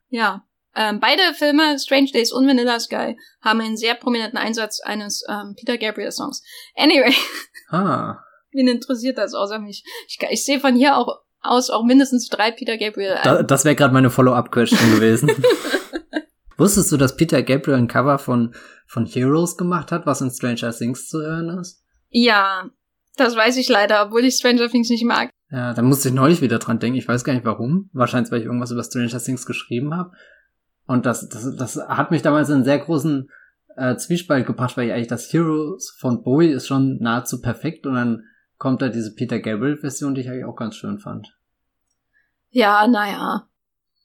Ja. 0.08 0.44
Ähm, 0.76 1.00
beide 1.00 1.22
Filme, 1.34 1.78
Strange 1.78 2.10
Days 2.12 2.32
und 2.32 2.46
Vanilla 2.46 2.80
Sky, 2.80 3.16
haben 3.40 3.60
einen 3.60 3.76
sehr 3.76 3.94
prominenten 3.94 4.38
Einsatz 4.38 4.80
eines 4.80 5.24
ähm, 5.28 5.54
Peter 5.56 5.78
Gabriel 5.78 6.12
Songs. 6.12 6.42
Anyway. 6.76 7.14
Ah. 7.70 8.18
Wen 8.52 8.68
interessiert 8.68 9.18
das 9.18 9.34
außer 9.34 9.58
mich? 9.58 9.82
Ich, 10.06 10.18
ich 10.30 10.44
sehe 10.44 10.60
von 10.60 10.76
hier 10.76 10.96
auch 10.96 11.24
aus 11.40 11.70
auch 11.70 11.82
mindestens 11.82 12.28
drei 12.28 12.52
Peter 12.52 12.78
Gabriel. 12.78 13.16
Da, 13.24 13.42
das 13.42 13.64
wäre 13.64 13.74
gerade 13.74 13.92
meine 13.92 14.10
Follow-up-Question 14.10 14.92
gewesen. 14.94 15.30
Wusstest 16.56 16.92
du, 16.92 16.96
dass 16.96 17.16
Peter 17.16 17.42
Gabriel 17.42 17.78
ein 17.78 17.88
Cover 17.88 18.18
von, 18.18 18.54
von 18.86 19.06
Heroes 19.06 19.56
gemacht 19.56 19.90
hat, 19.90 20.06
was 20.06 20.20
in 20.20 20.30
Stranger 20.30 20.72
Things 20.72 21.08
zu 21.08 21.20
hören 21.20 21.58
ist? 21.58 21.82
Ja, 22.10 22.70
das 23.16 23.34
weiß 23.34 23.56
ich 23.56 23.68
leider, 23.68 24.06
obwohl 24.06 24.24
ich 24.24 24.36
Stranger 24.36 24.68
Things 24.68 24.88
nicht 24.88 25.04
mag. 25.04 25.30
Ja, 25.50 25.74
da 25.74 25.82
musste 25.82 26.08
ich 26.08 26.14
neulich 26.14 26.40
wieder 26.40 26.58
dran 26.58 26.78
denken. 26.78 26.98
Ich 26.98 27.08
weiß 27.08 27.24
gar 27.24 27.32
nicht 27.32 27.44
warum. 27.44 27.90
Wahrscheinlich, 27.92 28.30
weil 28.30 28.40
ich 28.40 28.46
irgendwas 28.46 28.70
über 28.70 28.84
Stranger 28.84 29.18
Things 29.18 29.46
geschrieben 29.46 29.94
habe. 29.96 30.12
Und 30.86 31.06
das, 31.06 31.28
das, 31.28 31.56
das 31.56 31.76
hat 31.76 32.10
mich 32.10 32.22
damals 32.22 32.48
in 32.48 32.56
einen 32.56 32.64
sehr 32.64 32.78
großen 32.78 33.30
äh, 33.76 33.96
Zwiespalt 33.96 34.46
gebracht, 34.46 34.76
weil 34.76 34.88
ich 34.88 34.92
eigentlich 34.92 35.08
das 35.08 35.32
Heroes 35.32 35.94
von 35.98 36.22
Bowie 36.22 36.50
ist 36.50 36.66
schon 36.66 36.98
nahezu 36.98 37.40
perfekt 37.40 37.86
und 37.86 37.94
dann 37.94 38.24
kommt 38.58 38.82
da 38.82 38.88
diese 38.88 39.14
Peter 39.14 39.40
Gabriel-Version, 39.40 40.14
die 40.14 40.22
ich 40.22 40.28
eigentlich 40.28 40.44
auch 40.44 40.56
ganz 40.56 40.76
schön 40.76 40.98
fand. 40.98 41.36
Ja, 42.50 42.86
naja. 42.86 43.48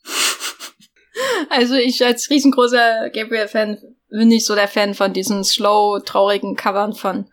also 1.49 1.75
ich 1.75 2.03
als 2.03 2.30
riesengroßer 2.30 3.09
Gabriel-Fan 3.11 3.77
bin 4.09 4.27
nicht 4.30 4.45
so 4.45 4.55
der 4.55 4.67
Fan 4.67 4.95
von 4.95 5.13
diesen 5.13 5.43
slow, 5.43 6.01
traurigen 6.03 6.55
Covern 6.55 6.93
von 6.93 7.30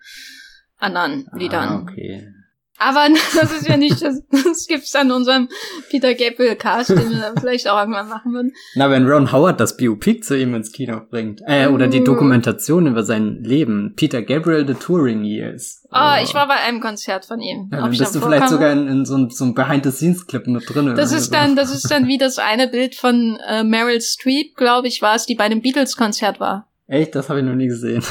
anderen 0.77 1.29
ah, 1.31 1.37
Liedern. 1.37 1.83
okay. 1.83 2.33
Aber 2.79 3.07
das 3.35 3.53
ist 3.53 3.69
ja 3.69 3.77
nicht, 3.77 4.03
das, 4.03 4.23
das 4.31 4.67
gibt's 4.67 4.95
an 4.95 5.11
unserem 5.11 5.49
Peter 5.91 6.15
Gabriel 6.15 6.57
Cast, 6.57 6.91
den 6.91 7.11
wir 7.11 7.19
dann 7.19 7.37
vielleicht 7.39 7.69
auch 7.69 7.79
irgendwann 7.79 8.09
machen 8.09 8.33
würden. 8.33 8.53
Na, 8.75 8.91
wenn 8.91 9.07
Ron 9.07 9.33
Howard 9.33 9.61
das 9.61 9.77
Biopic 9.77 10.21
zu 10.21 10.39
ihm 10.39 10.55
ins 10.55 10.73
Kino 10.73 11.01
bringt, 11.11 11.43
äh, 11.47 11.69
oder 11.69 11.89
die 11.89 12.01
uh. 12.01 12.05
Dokumentation 12.05 12.87
über 12.87 13.03
sein 13.03 13.43
Leben, 13.43 13.95
Peter 13.97 14.23
Gabriel 14.23 14.67
The 14.67 14.75
Touring 14.75 15.25
Years. 15.25 15.87
Ah, 15.91 16.19
oh, 16.19 16.23
ich 16.23 16.35
war 16.35 16.47
bei 16.49 16.57
einem 16.57 16.81
Konzert 16.81 17.25
von 17.25 17.41
ihm. 17.41 17.71
Ja, 17.73 17.81
dann 17.81 17.91
bist 17.91 18.15
du 18.15 18.21
vielleicht 18.21 18.49
sogar 18.49 18.73
in, 18.73 18.89
in 18.89 19.05
so, 19.05 19.29
so 19.31 19.45
einem 19.45 19.55
Behind-the-Scenes-Clip 19.55 20.47
mit 20.47 20.69
drin. 20.69 20.95
Das 20.97 21.13
ist 21.13 21.33
dann, 21.33 21.57
das 21.57 21.75
ist 21.75 21.91
dann 21.91 22.07
wie 22.07 22.19
das 22.19 22.39
eine 22.39 22.69
Bild 22.69 22.95
von 22.95 23.39
äh, 23.49 23.65
Meryl 23.65 24.01
Streep, 24.01 24.57
glaube 24.57 24.89
ich, 24.89 25.01
war 25.01 25.15
es, 25.15 25.27
die 25.27 25.35
bei 25.35 25.45
einem 25.45 25.63
Beatles-Konzert 25.63 26.41
war. 26.41 26.69
Echt? 26.89 27.15
Das 27.15 27.29
habe 27.29 27.41
ich 27.41 27.45
noch 27.45 27.55
nie 27.55 27.69
gesehen. 27.69 28.03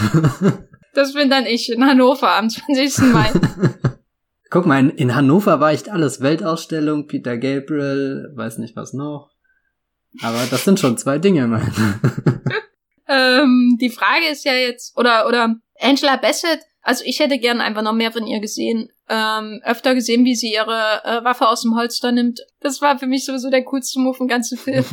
das 0.93 1.13
bin 1.13 1.29
dann 1.29 1.45
ich 1.45 1.71
in 1.71 1.85
Hannover 1.85 2.35
am 2.35 2.49
20. 2.49 3.13
Mai. 3.13 3.31
Guck 4.55 4.67
mal, 4.67 4.79
in, 4.79 4.89
in 4.91 5.15
Hannover 5.15 5.59
war 5.59 5.73
echt 5.73 5.89
alles 5.89 6.21
Weltausstellung, 6.21 7.07
Peter 7.07 7.37
Gabriel, 7.37 8.31
weiß 8.35 8.57
nicht 8.59 8.77
was 8.77 8.93
noch. 8.93 9.31
Aber 10.21 10.47
das 10.49 10.63
sind 10.63 10.79
schon 10.79 10.97
zwei 10.97 11.17
Dinge, 11.17 11.45
mein. 11.45 11.73
ähm, 13.09 13.77
die 13.81 13.89
Frage 13.89 14.27
ist 14.31 14.45
ja 14.45 14.53
jetzt, 14.53 14.97
oder, 14.97 15.27
oder 15.27 15.57
Angela 15.81 16.15
Bassett, 16.15 16.61
also 16.81 17.03
ich 17.05 17.19
hätte 17.19 17.37
gern 17.37 17.59
einfach 17.59 17.81
noch 17.81 17.91
mehr 17.91 18.13
von 18.13 18.25
ihr 18.25 18.39
gesehen. 18.39 18.87
Ähm, 19.09 19.59
öfter 19.65 19.93
gesehen, 19.93 20.23
wie 20.23 20.35
sie 20.35 20.53
ihre 20.53 21.01
äh, 21.03 21.21
Waffe 21.25 21.49
aus 21.49 21.63
dem 21.63 21.75
Holster 21.75 22.13
nimmt. 22.13 22.39
Das 22.61 22.81
war 22.81 22.97
für 22.97 23.07
mich 23.07 23.25
sowieso 23.25 23.49
der 23.49 23.65
coolste 23.65 23.99
Move 23.99 24.19
im 24.21 24.29
ganzen 24.29 24.57
Film. 24.57 24.85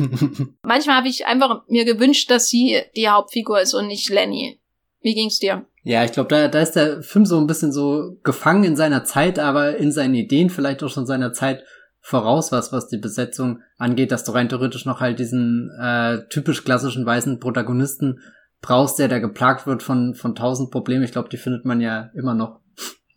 Manchmal 0.63 0.97
habe 0.97 1.07
ich 1.07 1.25
einfach 1.25 1.65
mir 1.69 1.85
gewünscht, 1.85 2.29
dass 2.29 2.49
sie 2.49 2.81
die 2.97 3.07
Hauptfigur 3.07 3.61
ist 3.61 3.73
und 3.73 3.87
nicht 3.87 4.09
Lenny. 4.09 4.59
Wie 4.99 5.15
ging's 5.15 5.39
dir? 5.39 5.65
Ja, 5.83 6.05
ich 6.05 6.13
glaube, 6.13 6.29
da, 6.29 6.47
da 6.47 6.61
ist 6.61 6.73
der 6.73 7.03
Film 7.03 7.25
so 7.25 7.37
ein 7.37 7.47
bisschen 7.47 7.73
so 7.73 8.17
gefangen 8.23 8.63
in 8.63 8.75
seiner 8.75 9.03
Zeit, 9.03 9.37
aber 9.37 9.75
in 9.77 9.91
seinen 9.91 10.15
Ideen 10.15 10.49
vielleicht 10.49 10.81
auch 10.81 10.89
schon 10.89 11.05
seiner 11.05 11.33
Zeit 11.33 11.63
voraus, 11.99 12.51
was, 12.51 12.71
was 12.71 12.87
die 12.87 12.97
Besetzung 12.97 13.61
angeht, 13.77 14.11
dass 14.11 14.23
du 14.23 14.31
rein 14.31 14.49
theoretisch 14.49 14.85
noch 14.85 14.99
halt 15.01 15.19
diesen 15.19 15.71
äh, 15.79 16.19
typisch 16.29 16.63
klassischen 16.63 17.05
weißen 17.05 17.39
Protagonisten 17.39 18.19
brauchst, 18.61 18.97
der 18.97 19.09
da 19.09 19.19
geplagt 19.19 19.67
wird 19.67 19.83
von, 19.83 20.15
von 20.15 20.35
tausend 20.35 20.71
Problemen. 20.71 21.03
Ich 21.03 21.11
glaube, 21.11 21.29
die 21.29 21.37
findet 21.37 21.65
man 21.65 21.81
ja 21.81 22.09
immer 22.15 22.33
noch 22.33 22.59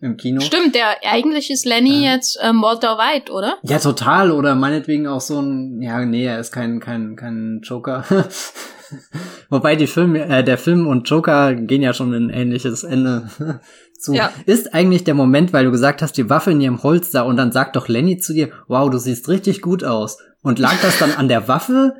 im 0.00 0.16
Kino. 0.16 0.40
Stimmt, 0.40 0.74
der 0.74 0.96
eigentlich 1.04 1.50
ist 1.50 1.64
Lenny 1.64 2.04
äh, 2.04 2.12
jetzt 2.12 2.38
ähm, 2.42 2.62
Walter 2.62 2.98
White, 2.98 3.32
oder? 3.32 3.58
Ja, 3.62 3.78
total. 3.78 4.30
Oder 4.30 4.54
meinetwegen 4.54 5.06
auch 5.06 5.20
so 5.20 5.40
ein, 5.40 5.80
ja, 5.82 6.04
nee, 6.04 6.26
er 6.26 6.40
ist 6.40 6.52
kein, 6.52 6.80
kein, 6.80 7.16
kein 7.16 7.60
Joker. 7.62 8.04
Wobei 9.50 9.76
die 9.76 9.86
Film, 9.86 10.14
äh, 10.14 10.42
der 10.42 10.58
Film 10.58 10.86
und 10.86 11.08
Joker 11.08 11.54
gehen 11.54 11.82
ja 11.82 11.92
schon 11.92 12.12
in 12.12 12.26
ein 12.26 12.30
ähnliches 12.30 12.84
Ende 12.84 13.28
zu. 13.98 14.14
Ja. 14.14 14.30
Ist 14.46 14.74
eigentlich 14.74 15.04
der 15.04 15.14
Moment, 15.14 15.52
weil 15.52 15.64
du 15.64 15.70
gesagt 15.70 16.02
hast, 16.02 16.16
die 16.16 16.30
Waffe 16.30 16.52
in 16.52 16.60
ihrem 16.60 16.82
Holster 16.82 17.26
und 17.26 17.36
dann 17.36 17.52
sagt 17.52 17.76
doch 17.76 17.88
Lenny 17.88 18.18
zu 18.18 18.32
dir, 18.32 18.50
wow, 18.68 18.90
du 18.90 18.98
siehst 18.98 19.28
richtig 19.28 19.62
gut 19.62 19.84
aus. 19.84 20.18
Und 20.42 20.58
lag 20.58 20.74
das 20.82 20.98
dann 20.98 21.12
an 21.12 21.28
der 21.28 21.48
Waffe 21.48 21.94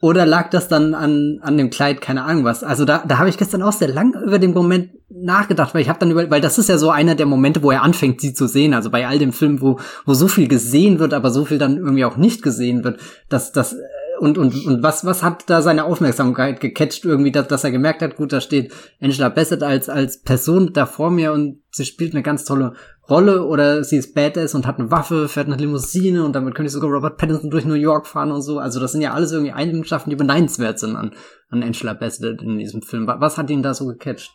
oder 0.00 0.24
lag 0.24 0.48
das 0.48 0.68
dann 0.68 0.94
an, 0.94 1.40
an 1.42 1.58
dem 1.58 1.68
Kleid, 1.68 2.00
keine 2.00 2.24
Ahnung 2.24 2.44
was. 2.44 2.64
Also 2.64 2.86
da, 2.86 3.04
da 3.06 3.18
habe 3.18 3.28
ich 3.28 3.36
gestern 3.36 3.60
auch 3.62 3.72
sehr 3.72 3.88
lang 3.88 4.14
über 4.14 4.38
den 4.38 4.54
Moment 4.54 4.92
nachgedacht, 5.10 5.74
weil 5.74 5.82
ich 5.82 5.90
habe 5.90 5.98
dann 5.98 6.10
über, 6.10 6.30
weil 6.30 6.40
das 6.40 6.56
ist 6.56 6.70
ja 6.70 6.78
so 6.78 6.90
einer 6.90 7.14
der 7.14 7.26
Momente, 7.26 7.62
wo 7.62 7.70
er 7.70 7.82
anfängt, 7.82 8.20
sie 8.22 8.32
zu 8.32 8.46
sehen. 8.46 8.72
Also 8.72 8.90
bei 8.90 9.06
all 9.06 9.18
dem 9.18 9.34
Film, 9.34 9.60
wo, 9.60 9.78
wo 10.06 10.14
so 10.14 10.26
viel 10.26 10.48
gesehen 10.48 10.98
wird, 10.98 11.12
aber 11.12 11.30
so 11.30 11.44
viel 11.44 11.58
dann 11.58 11.76
irgendwie 11.76 12.06
auch 12.06 12.16
nicht 12.16 12.42
gesehen 12.42 12.82
wird, 12.82 12.98
dass 13.28 13.52
das 13.52 13.76
und, 14.20 14.36
und, 14.36 14.66
und 14.66 14.82
was, 14.82 15.04
was 15.06 15.22
hat 15.22 15.48
da 15.48 15.62
seine 15.62 15.84
Aufmerksamkeit 15.84 16.60
gecatcht 16.60 17.06
irgendwie, 17.06 17.32
dass, 17.32 17.48
dass 17.48 17.64
er 17.64 17.70
gemerkt 17.70 18.02
hat, 18.02 18.16
gut, 18.16 18.32
da 18.32 18.42
steht 18.42 18.70
Angela 19.00 19.30
Bassett 19.30 19.62
als, 19.62 19.88
als 19.88 20.20
Person 20.20 20.74
da 20.74 20.84
vor 20.84 21.10
mir 21.10 21.32
und 21.32 21.62
sie 21.70 21.86
spielt 21.86 22.12
eine 22.12 22.22
ganz 22.22 22.44
tolle 22.44 22.74
Rolle 23.08 23.46
oder 23.46 23.82
sie 23.82 23.96
ist 23.96 24.14
Badass 24.14 24.54
und 24.54 24.66
hat 24.66 24.78
eine 24.78 24.90
Waffe, 24.90 25.26
fährt 25.26 25.46
eine 25.46 25.56
Limousine 25.56 26.22
und 26.22 26.34
damit 26.34 26.54
könnte 26.54 26.66
ich 26.66 26.72
sogar 26.72 26.90
Robert 26.90 27.16
Pattinson 27.16 27.50
durch 27.50 27.64
New 27.64 27.74
York 27.74 28.06
fahren 28.06 28.30
und 28.30 28.42
so. 28.42 28.58
Also 28.58 28.78
das 28.78 28.92
sind 28.92 29.00
ja 29.00 29.14
alles 29.14 29.32
irgendwie 29.32 29.52
Eigenschaften, 29.52 30.10
die 30.10 30.16
beneidenswert 30.16 30.78
sind 30.78 30.96
an, 30.96 31.14
an 31.48 31.62
Angela 31.62 31.94
Bassett 31.94 32.42
in 32.42 32.58
diesem 32.58 32.82
Film. 32.82 33.06
Was 33.06 33.38
hat 33.38 33.48
ihn 33.48 33.62
da 33.62 33.72
so 33.72 33.86
gecatcht? 33.86 34.32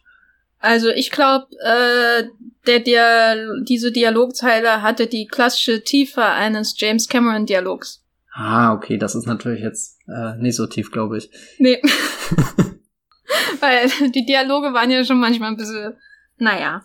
Also 0.59 0.89
ich 0.89 1.11
glaube, 1.11 1.45
äh, 1.63 2.23
der 2.65 2.79
Dial 2.79 3.61
diese 3.63 3.91
Dialogzeile 3.91 4.81
hatte 4.81 5.05
die 5.05 5.27
klassische 5.27 5.83
Tiefe 5.83 6.23
eines 6.23 6.73
James 6.75 7.07
Cameron 7.07 7.45
Dialogs. 7.45 8.04
Ah, 8.37 8.73
okay, 8.73 8.97
das 8.97 9.15
ist 9.15 9.27
natürlich 9.27 9.61
jetzt 9.61 9.97
äh, 10.09 10.35
nicht 10.35 10.57
so 10.57 10.67
tief, 10.67 10.91
glaube 10.91 11.17
ich. 11.17 11.29
Nee. 11.57 11.81
Weil 13.61 13.89
die 14.11 14.25
Dialoge 14.25 14.73
waren 14.73 14.91
ja 14.91 15.05
schon 15.05 15.21
manchmal 15.21 15.51
ein 15.51 15.57
bisschen, 15.57 15.93
naja. 16.37 16.83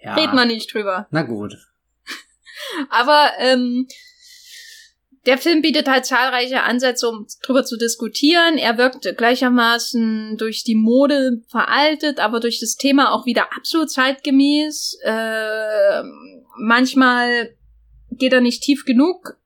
Ja. 0.00 0.14
Red 0.14 0.32
man 0.32 0.48
nicht 0.48 0.72
drüber. 0.72 1.06
Na 1.10 1.22
gut. 1.22 1.58
Aber 2.88 3.32
ähm, 3.38 3.86
der 5.26 5.36
Film 5.36 5.60
bietet 5.60 5.88
halt 5.88 6.06
zahlreiche 6.06 6.62
Ansätze, 6.62 7.06
um 7.06 7.26
drüber 7.44 7.66
zu 7.66 7.76
diskutieren. 7.76 8.56
Er 8.56 8.78
wirkt 8.78 9.06
gleichermaßen 9.18 10.38
durch 10.38 10.64
die 10.64 10.74
Mode 10.74 11.42
veraltet, 11.48 12.18
aber 12.18 12.40
durch 12.40 12.60
das 12.60 12.76
Thema 12.76 13.12
auch 13.12 13.26
wieder 13.26 13.52
absolut 13.54 13.90
zeitgemäß. 13.90 14.98
Äh, 15.04 16.02
manchmal 16.56 17.54
geht 18.10 18.32
er 18.32 18.40
nicht 18.40 18.62
tief 18.62 18.84
genug 18.84 19.36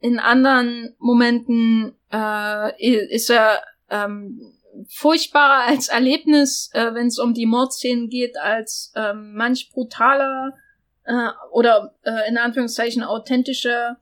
in 0.00 0.18
anderen 0.18 0.94
Momenten 0.98 1.94
äh, 2.12 3.14
ist 3.14 3.30
er 3.30 3.62
ähm, 3.90 4.52
furchtbarer 4.88 5.66
als 5.66 5.88
Erlebnis, 5.88 6.70
äh, 6.72 6.94
wenn 6.94 7.08
es 7.08 7.18
um 7.18 7.34
die 7.34 7.46
Mordszenen 7.46 8.08
geht, 8.08 8.36
als 8.38 8.92
ähm, 8.94 9.34
manch 9.34 9.70
brutaler 9.72 10.54
äh, 11.04 11.30
oder 11.50 11.94
äh, 12.02 12.28
in 12.28 12.38
Anführungszeichen 12.38 13.02
authentischer 13.02 13.98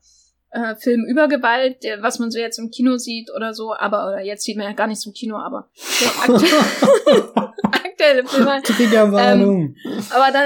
äh, 0.51 0.75
Film 0.75 1.05
über 1.05 1.27
Gewalt, 1.27 1.83
der, 1.83 2.01
was 2.03 2.19
man 2.19 2.31
so 2.31 2.39
jetzt 2.39 2.59
im 2.59 2.69
Kino 2.69 2.97
sieht 2.97 3.29
oder 3.35 3.53
so, 3.53 3.73
aber 3.73 4.07
oder 4.07 4.21
jetzt 4.21 4.43
sieht 4.43 4.57
man 4.57 4.65
ja 4.65 4.73
gar 4.73 4.87
nichts 4.87 5.05
im 5.05 5.13
Kino, 5.13 5.37
aber 5.37 5.69
aktuelle 7.97 8.25
Filme. 8.25 8.61
Triggerwarnung. 8.63 9.75
Ähm, 9.85 10.05
aber 10.11 10.31
da 10.31 10.39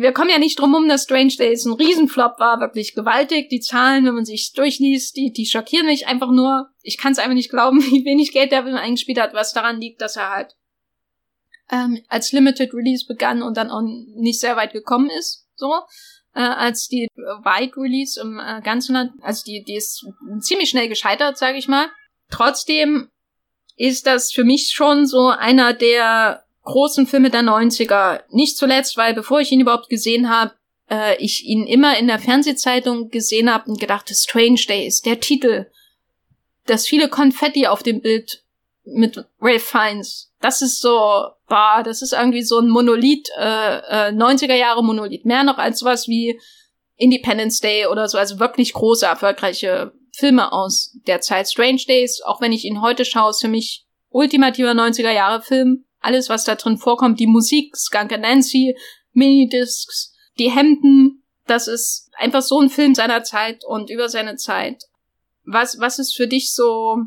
wir 0.00 0.12
kommen 0.12 0.30
ja 0.30 0.38
nicht 0.38 0.58
drum 0.58 0.74
um, 0.74 0.88
dass 0.88 1.04
Strange 1.04 1.34
Days 1.38 1.64
ein 1.64 1.72
Riesenflop 1.72 2.38
war, 2.38 2.60
wirklich 2.60 2.94
gewaltig. 2.94 3.48
Die 3.48 3.60
Zahlen, 3.60 4.04
wenn 4.04 4.14
man 4.14 4.24
sich 4.24 4.52
durchliest, 4.52 5.16
die, 5.16 5.32
die 5.32 5.46
schockieren 5.46 5.86
mich 5.86 6.06
einfach 6.06 6.30
nur. 6.30 6.68
Ich 6.82 6.98
kann 6.98 7.12
es 7.12 7.18
einfach 7.18 7.34
nicht 7.34 7.50
glauben, 7.50 7.80
wie 7.90 8.04
wenig 8.04 8.32
Geld 8.32 8.52
der 8.52 8.64
Film 8.64 8.76
eingespielt 8.76 9.20
hat, 9.20 9.34
was 9.34 9.52
daran 9.52 9.80
liegt, 9.80 10.00
dass 10.00 10.16
er 10.16 10.30
halt 10.30 10.56
ähm, 11.70 12.02
als 12.08 12.32
Limited 12.32 12.72
Release 12.72 13.06
begann 13.06 13.42
und 13.42 13.56
dann 13.56 13.70
auch 13.70 13.82
nicht 13.82 14.40
sehr 14.40 14.56
weit 14.56 14.72
gekommen 14.72 15.10
ist. 15.10 15.46
So. 15.56 15.72
Äh, 16.34 16.40
als 16.40 16.88
die 16.88 17.08
Wide 17.16 17.76
Release 17.76 18.20
im 18.20 18.38
äh, 18.38 18.60
ganzen 18.62 18.94
Land, 18.94 19.12
also 19.22 19.44
die, 19.44 19.64
die 19.64 19.76
ist 19.76 20.06
ziemlich 20.40 20.70
schnell 20.70 20.88
gescheitert, 20.88 21.36
sage 21.36 21.58
ich 21.58 21.68
mal. 21.68 21.88
Trotzdem 22.30 23.10
ist 23.76 24.06
das 24.06 24.32
für 24.32 24.44
mich 24.44 24.70
schon 24.74 25.06
so 25.06 25.28
einer 25.28 25.72
der 25.72 26.44
großen 26.68 27.06
Filme 27.06 27.30
der 27.30 27.42
90er. 27.42 28.20
Nicht 28.30 28.56
zuletzt, 28.56 28.96
weil 28.96 29.14
bevor 29.14 29.40
ich 29.40 29.50
ihn 29.50 29.60
überhaupt 29.60 29.88
gesehen 29.88 30.28
habe, 30.28 30.52
äh, 30.90 31.16
ich 31.16 31.44
ihn 31.44 31.66
immer 31.66 31.98
in 31.98 32.06
der 32.06 32.18
Fernsehzeitung 32.18 33.10
gesehen 33.10 33.52
habe 33.52 33.70
und 33.70 33.80
gedacht, 33.80 34.10
Strange 34.10 34.60
Days, 34.68 35.02
der 35.02 35.20
Titel. 35.20 35.66
Das 36.66 36.86
viele 36.86 37.08
Konfetti 37.08 37.66
auf 37.66 37.82
dem 37.82 38.00
Bild 38.02 38.44
mit 38.84 39.24
Ralph 39.40 39.64
Fiennes. 39.64 40.30
Das 40.40 40.62
ist 40.62 40.80
so, 40.80 41.24
bah, 41.48 41.82
das 41.82 42.02
ist 42.02 42.12
irgendwie 42.12 42.42
so 42.42 42.58
ein 42.58 42.68
Monolith, 42.68 43.28
äh, 43.38 43.78
äh, 43.78 44.12
90er 44.12 44.54
Jahre 44.54 44.84
Monolith. 44.84 45.24
Mehr 45.24 45.44
noch 45.44 45.58
als 45.58 45.80
sowas 45.80 46.06
wie 46.06 46.38
Independence 46.96 47.60
Day 47.60 47.86
oder 47.86 48.08
so, 48.08 48.18
also 48.18 48.38
wirklich 48.38 48.72
große, 48.72 49.06
erfolgreiche 49.06 49.92
Filme 50.12 50.52
aus 50.52 50.96
der 51.06 51.20
Zeit. 51.20 51.48
Strange 51.48 51.82
Days, 51.88 52.20
auch 52.22 52.40
wenn 52.40 52.52
ich 52.52 52.64
ihn 52.64 52.82
heute 52.82 53.04
schaue, 53.04 53.30
ist 53.30 53.40
für 53.40 53.48
mich 53.48 53.86
ultimativer 54.10 54.72
90er 54.72 55.12
Jahre 55.12 55.42
Film 55.42 55.84
alles, 56.00 56.28
was 56.28 56.44
da 56.44 56.54
drin 56.54 56.78
vorkommt, 56.78 57.20
die 57.20 57.26
Musik, 57.26 57.76
Skunk 57.76 58.10
Nancy, 58.10 58.76
Minidiscs, 59.12 60.14
die 60.38 60.50
Hemden, 60.50 61.24
das 61.46 61.66
ist 61.66 62.10
einfach 62.16 62.42
so 62.42 62.60
ein 62.60 62.70
Film 62.70 62.94
seiner 62.94 63.22
Zeit 63.22 63.64
und 63.64 63.90
über 63.90 64.08
seine 64.08 64.36
Zeit. 64.36 64.84
Was, 65.44 65.78
was 65.80 65.98
ist 65.98 66.14
für 66.16 66.26
dich 66.26 66.52
so 66.52 66.98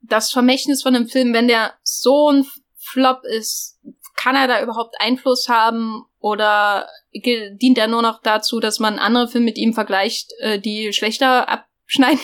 das 0.00 0.30
Vermächtnis 0.30 0.82
von 0.82 0.94
einem 0.94 1.08
Film, 1.08 1.32
wenn 1.34 1.48
der 1.48 1.74
so 1.82 2.30
ein 2.30 2.46
Flop 2.78 3.22
ist? 3.24 3.78
Kann 4.16 4.36
er 4.36 4.46
da 4.46 4.62
überhaupt 4.62 4.94
Einfluss 4.98 5.48
haben 5.48 6.04
oder 6.18 6.86
dient 7.12 7.78
er 7.78 7.88
nur 7.88 8.02
noch 8.02 8.20
dazu, 8.22 8.60
dass 8.60 8.78
man 8.78 8.98
andere 8.98 9.28
Filme 9.28 9.46
mit 9.46 9.58
ihm 9.58 9.74
vergleicht, 9.74 10.30
äh, 10.40 10.58
die 10.58 10.92
schlechter 10.92 11.48
abschneiden? 11.48 12.20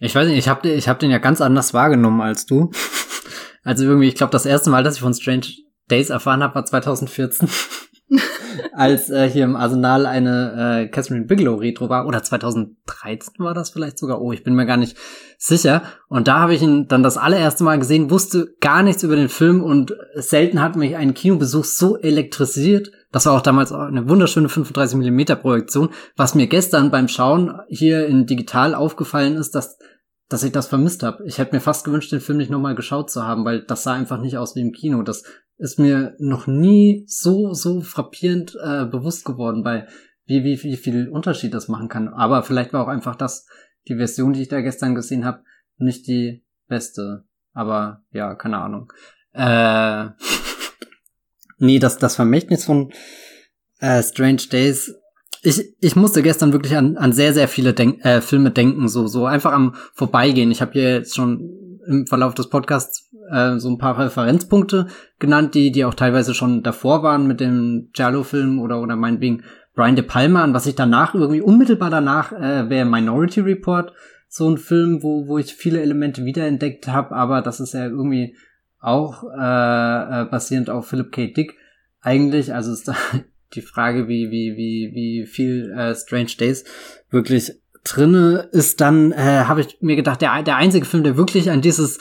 Ich 0.00 0.14
weiß 0.14 0.28
nicht, 0.28 0.38
ich 0.38 0.48
habe 0.48 0.68
ich 0.70 0.88
hab 0.88 0.98
den 0.98 1.10
ja 1.10 1.18
ganz 1.18 1.40
anders 1.40 1.74
wahrgenommen 1.74 2.22
als 2.22 2.46
du. 2.46 2.70
Also 3.62 3.84
irgendwie, 3.84 4.08
ich 4.08 4.14
glaube, 4.14 4.32
das 4.32 4.46
erste 4.46 4.70
Mal, 4.70 4.82
dass 4.82 4.96
ich 4.96 5.00
von 5.00 5.14
Strange 5.14 5.46
Days 5.90 6.10
erfahren 6.10 6.42
habe, 6.42 6.54
war 6.54 6.64
2014. 6.64 7.48
als 8.72 9.10
äh, 9.10 9.28
hier 9.28 9.44
im 9.44 9.56
Arsenal 9.56 10.06
eine 10.06 10.84
äh, 10.84 10.88
Catherine 10.88 11.26
Bigelow 11.26 11.56
Retro 11.56 11.88
war 11.88 12.06
oder 12.06 12.22
2013 12.22 13.34
war 13.38 13.54
das 13.54 13.70
vielleicht 13.70 13.98
sogar. 13.98 14.20
Oh, 14.20 14.32
ich 14.32 14.42
bin 14.42 14.54
mir 14.54 14.66
gar 14.66 14.76
nicht 14.76 14.96
sicher. 15.38 15.82
Und 16.08 16.28
da 16.28 16.40
habe 16.40 16.54
ich 16.54 16.62
ihn 16.62 16.88
dann 16.88 17.02
das 17.02 17.16
allererste 17.16 17.64
Mal 17.64 17.78
gesehen, 17.78 18.10
wusste 18.10 18.54
gar 18.60 18.82
nichts 18.82 19.02
über 19.02 19.16
den 19.16 19.28
Film 19.28 19.62
und 19.62 19.94
selten 20.14 20.60
hat 20.60 20.76
mich 20.76 20.96
ein 20.96 21.14
Kinobesuch 21.14 21.64
so 21.64 21.96
elektrisiert. 21.98 22.90
Das 23.12 23.26
war 23.26 23.34
auch 23.34 23.42
damals 23.42 23.72
eine 23.72 24.08
wunderschöne 24.08 24.48
35 24.48 24.98
mm 24.98 25.40
Projektion. 25.40 25.90
Was 26.16 26.34
mir 26.34 26.46
gestern 26.46 26.90
beim 26.90 27.08
Schauen 27.08 27.60
hier 27.68 28.06
in 28.06 28.26
digital 28.26 28.74
aufgefallen 28.74 29.36
ist, 29.36 29.54
dass 29.54 29.78
dass 30.30 30.44
ich 30.44 30.52
das 30.52 30.68
vermisst 30.68 31.02
habe. 31.02 31.24
Ich 31.26 31.38
hätte 31.38 31.54
mir 31.54 31.60
fast 31.60 31.84
gewünscht, 31.84 32.12
den 32.12 32.20
Film 32.20 32.38
nicht 32.38 32.50
nochmal 32.50 32.76
geschaut 32.76 33.10
zu 33.10 33.24
haben, 33.24 33.44
weil 33.44 33.62
das 33.62 33.82
sah 33.82 33.94
einfach 33.94 34.20
nicht 34.20 34.38
aus 34.38 34.54
wie 34.54 34.60
im 34.60 34.72
Kino. 34.72 35.02
Das 35.02 35.24
ist 35.58 35.78
mir 35.80 36.14
noch 36.18 36.46
nie 36.46 37.04
so, 37.08 37.52
so 37.52 37.80
frappierend 37.80 38.56
äh, 38.62 38.84
bewusst 38.86 39.24
geworden, 39.24 39.64
weil 39.64 39.88
wie, 40.26 40.44
wie, 40.44 40.62
wie 40.62 40.76
viel 40.76 41.08
Unterschied 41.08 41.52
das 41.52 41.66
machen 41.66 41.88
kann. 41.88 42.08
Aber 42.08 42.44
vielleicht 42.44 42.72
war 42.72 42.84
auch 42.84 42.88
einfach 42.88 43.16
das, 43.16 43.46
die 43.88 43.96
Version, 43.96 44.32
die 44.32 44.42
ich 44.42 44.48
da 44.48 44.60
gestern 44.60 44.94
gesehen 44.94 45.24
habe, 45.24 45.42
nicht 45.78 46.06
die 46.06 46.44
beste. 46.68 47.24
Aber 47.52 48.04
ja, 48.12 48.36
keine 48.36 48.58
Ahnung. 48.58 48.92
Äh, 49.32 50.10
nee, 51.58 51.80
das, 51.80 51.98
das 51.98 52.14
Vermächtnis 52.14 52.64
von 52.64 52.92
äh, 53.80 54.00
Strange 54.04 54.42
Days. 54.52 54.94
Ich, 55.42 55.74
ich 55.80 55.96
musste 55.96 56.22
gestern 56.22 56.52
wirklich 56.52 56.76
an, 56.76 56.96
an 56.96 57.12
sehr, 57.12 57.32
sehr 57.32 57.48
viele 57.48 57.72
Denk 57.72 58.04
äh, 58.04 58.20
Filme 58.20 58.50
denken, 58.50 58.88
so, 58.88 59.06
so 59.06 59.26
einfach 59.26 59.52
am 59.52 59.74
Vorbeigehen. 59.94 60.50
Ich 60.50 60.60
habe 60.60 60.72
hier 60.72 60.94
jetzt 60.94 61.16
schon 61.16 61.80
im 61.86 62.06
Verlauf 62.06 62.34
des 62.34 62.48
Podcasts 62.50 63.10
äh, 63.30 63.58
so 63.58 63.70
ein 63.70 63.78
paar 63.78 63.98
Referenzpunkte 63.98 64.88
genannt, 65.18 65.54
die, 65.54 65.72
die 65.72 65.84
auch 65.84 65.94
teilweise 65.94 66.34
schon 66.34 66.62
davor 66.62 67.02
waren 67.02 67.26
mit 67.26 67.40
dem 67.40 67.88
Giallo-Film 67.92 68.60
oder, 68.60 68.80
oder 68.82 68.96
meinetwegen 68.96 69.42
Brian 69.74 69.96
De 69.96 70.04
Palma. 70.04 70.44
Und 70.44 70.54
was 70.54 70.66
ich 70.66 70.74
danach 70.74 71.14
irgendwie 71.14 71.40
unmittelbar 71.40 71.90
danach 71.90 72.32
äh, 72.32 72.68
wäre 72.68 72.86
Minority 72.86 73.40
Report, 73.40 73.92
so 74.28 74.48
ein 74.48 74.58
Film, 74.58 75.02
wo, 75.02 75.26
wo 75.26 75.38
ich 75.38 75.54
viele 75.54 75.80
Elemente 75.80 76.24
wiederentdeckt 76.24 76.86
habe, 76.86 77.16
aber 77.16 77.42
das 77.42 77.58
ist 77.58 77.74
ja 77.74 77.86
irgendwie 77.86 78.36
auch 78.78 79.24
äh, 79.24 80.22
äh, 80.22 80.24
basierend 80.26 80.70
auf 80.70 80.86
Philip 80.86 81.12
K. 81.12 81.26
Dick 81.32 81.56
eigentlich. 82.00 82.54
Also 82.54 82.72
ist 82.72 82.88
da 82.88 82.94
die 83.54 83.62
Frage, 83.62 84.08
wie, 84.08 84.30
wie, 84.30 84.56
wie, 84.56 84.92
wie 84.94 85.26
viel 85.26 85.72
äh, 85.76 85.94
Strange 85.94 86.32
Days 86.38 86.64
wirklich 87.10 87.52
drinne 87.84 88.48
ist, 88.52 88.80
dann 88.80 89.12
äh, 89.12 89.44
habe 89.46 89.62
ich 89.62 89.78
mir 89.80 89.96
gedacht, 89.96 90.20
der, 90.20 90.42
der 90.42 90.56
einzige 90.56 90.84
Film, 90.84 91.02
der 91.02 91.16
wirklich 91.16 91.50
an 91.50 91.62
dieses 91.62 91.98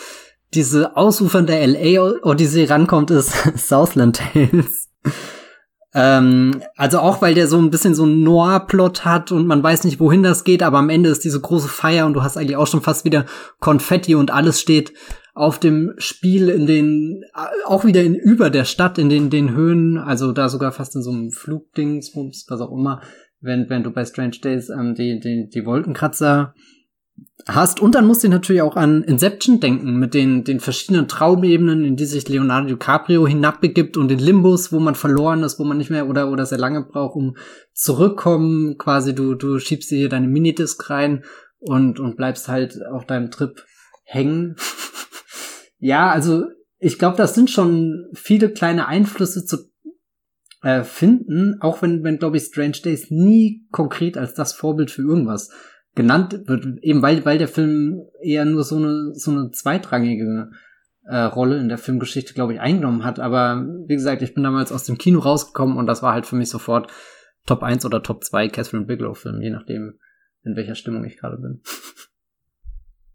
diese 0.54 0.98
ausufernde 0.98 1.54
LA-Odyssee 1.54 2.66
rankommt, 2.66 3.12
ist 3.12 3.34
Southland 3.56 4.20
Tales. 4.34 4.90
ähm, 5.94 6.62
also 6.76 7.00
auch, 7.00 7.22
weil 7.22 7.36
der 7.36 7.48
so 7.48 7.58
ein 7.58 7.70
bisschen 7.70 7.96
so 7.96 8.04
einen 8.04 8.24
Noir-Plot 8.24 9.06
hat 9.06 9.32
und 9.32 9.46
man 9.46 9.62
weiß 9.62 9.84
nicht, 9.84 10.00
wohin 10.00 10.24
das 10.24 10.44
geht, 10.44 10.64
aber 10.64 10.80
am 10.80 10.90
Ende 10.90 11.10
ist 11.10 11.24
diese 11.24 11.40
große 11.40 11.68
Feier 11.68 12.06
und 12.06 12.14
du 12.14 12.24
hast 12.24 12.38
eigentlich 12.38 12.58
auch 12.58 12.68
schon 12.68 12.82
fast 12.82 13.06
wieder 13.06 13.26
Konfetti 13.60 14.16
und 14.16 14.32
alles 14.32 14.60
steht 14.60 14.94
auf 15.40 15.58
dem 15.58 15.94
Spiel 15.98 16.50
in 16.50 16.68
den, 16.68 17.24
auch 17.66 17.86
wieder 17.86 18.04
in 18.04 18.14
über 18.16 18.50
der 18.50 18.66
Stadt, 18.66 18.98
in 18.98 19.08
den, 19.08 19.30
den 19.30 19.56
Höhen, 19.56 19.98
also 19.98 20.34
da 20.34 20.50
sogar 20.50 20.74
fast 20.74 20.98
in 20.98 21.02
so 21.02 21.12
einem 21.12 21.32
Flugdingsbums, 21.32 22.46
was 22.50 22.60
auch 22.60 22.74
immer, 22.74 23.02
wenn, 23.40 23.70
wenn 23.70 23.84
du 23.84 23.92
bei 23.92 24.04
Strange 24.04 24.38
Days 24.44 24.70
ähm, 24.70 24.96
die, 24.96 25.22
die, 25.22 25.48
die 25.48 25.66
Wolkenkratzer 25.66 26.54
hast. 27.48 27.80
Und 27.80 27.96
dann 27.96 28.06
musst 28.06 28.22
du 28.22 28.28
natürlich 28.28 28.62
auch 28.62 28.76
an 28.76 29.02
Inception 29.02 29.62
denken, 29.62 29.98
mit 29.98 30.14
den, 30.14 30.44
den 30.44 30.60
verschiedenen 30.60 31.08
Traumebenen, 31.08 31.86
in 31.86 31.96
die 31.96 32.06
sich 32.06 32.28
Leonardo 32.28 32.68
DiCaprio 32.68 33.26
hinabbegibt 33.26 33.96
und 33.96 34.10
den 34.10 34.20
Limbus, 34.20 34.74
wo 34.74 34.82
man 34.82 34.96
verloren 34.96 35.44
ist, 35.44 35.58
wo 35.58 35.64
man 35.64 35.78
nicht 35.78 35.90
mehr 35.90 36.10
oder, 36.10 36.30
oder 36.30 36.46
sehr 36.46 36.58
lange 36.58 36.84
braucht, 36.84 37.16
um 37.16 37.38
zurückkommen. 37.74 38.78
Quasi 38.78 39.16
du, 39.16 39.36
du 39.36 39.58
schiebst 39.58 39.90
dir 39.90 40.00
hier 40.00 40.10
deine 40.10 40.28
Minidisc 40.28 40.90
rein 40.90 41.24
und, 41.60 42.02
und 42.02 42.18
bleibst 42.18 42.50
halt 42.50 42.78
auf 42.92 43.06
deinem 43.06 43.32
Trip 43.32 43.64
hängen. 44.04 44.58
ja, 45.80 46.12
also 46.12 46.46
ich 46.78 47.00
glaube, 47.00 47.18
das 47.18 47.36
sind 47.36 47.50
schon 47.50 48.08
viele 48.14 48.52
kleine 48.52 48.88
Einflüsse 48.88 49.46
zu 49.46 49.70
äh, 50.62 50.84
finden, 50.84 51.58
auch 51.62 51.82
wenn, 51.82 52.04
wenn 52.04 52.20
glaube 52.20 52.38
ich, 52.38 52.44
Strange 52.44 52.78
Days 52.84 53.10
nie 53.10 53.66
konkret 53.72 54.18
als 54.18 54.34
das 54.34 54.54
Vorbild 54.54 54.92
für 54.92 55.02
irgendwas 55.02 55.52
genannt 55.96 56.42
wird, 56.46 56.66
eben 56.82 57.02
weil, 57.02 57.26
weil 57.26 57.38
der 57.38 57.48
Film 57.48 58.02
eher 58.22 58.46
nur 58.46 58.64
so 58.64 58.78
eine, 58.78 59.14
so 59.14 59.32
eine 59.32 59.52
zweitrangige 59.52 60.52
äh, 61.06 61.18
Rolle 61.18 61.58
in 61.60 61.70
der 61.70 61.78
Filmgeschichte, 61.78 62.34
glaube 62.34 62.54
ich, 62.54 62.60
eingenommen 62.60 63.04
hat. 63.04 63.20
Aber 63.20 63.66
wie 63.88 63.96
gesagt, 63.96 64.22
ich 64.22 64.34
bin 64.34 64.44
damals 64.44 64.72
aus 64.72 64.84
dem 64.84 64.98
Kino 64.98 65.20
rausgekommen 65.20 65.78
und 65.78 65.88
das 65.88 66.04
war 66.04 66.14
halt 66.14 66.26
für 66.26 66.36
mich 66.36 66.50
sofort 66.50 66.92
Top 67.46 67.64
1 67.64 67.86
oder 67.86 68.04
Top 68.04 68.24
2 68.24 68.50
Catherine 68.50 68.86
Bigelow-Film, 68.86 69.42
je 69.42 69.50
nachdem, 69.50 70.00
in 70.44 70.56
welcher 70.56 70.76
Stimmung 70.76 71.04
ich 71.04 71.18
gerade 71.18 71.38
bin. 71.38 71.62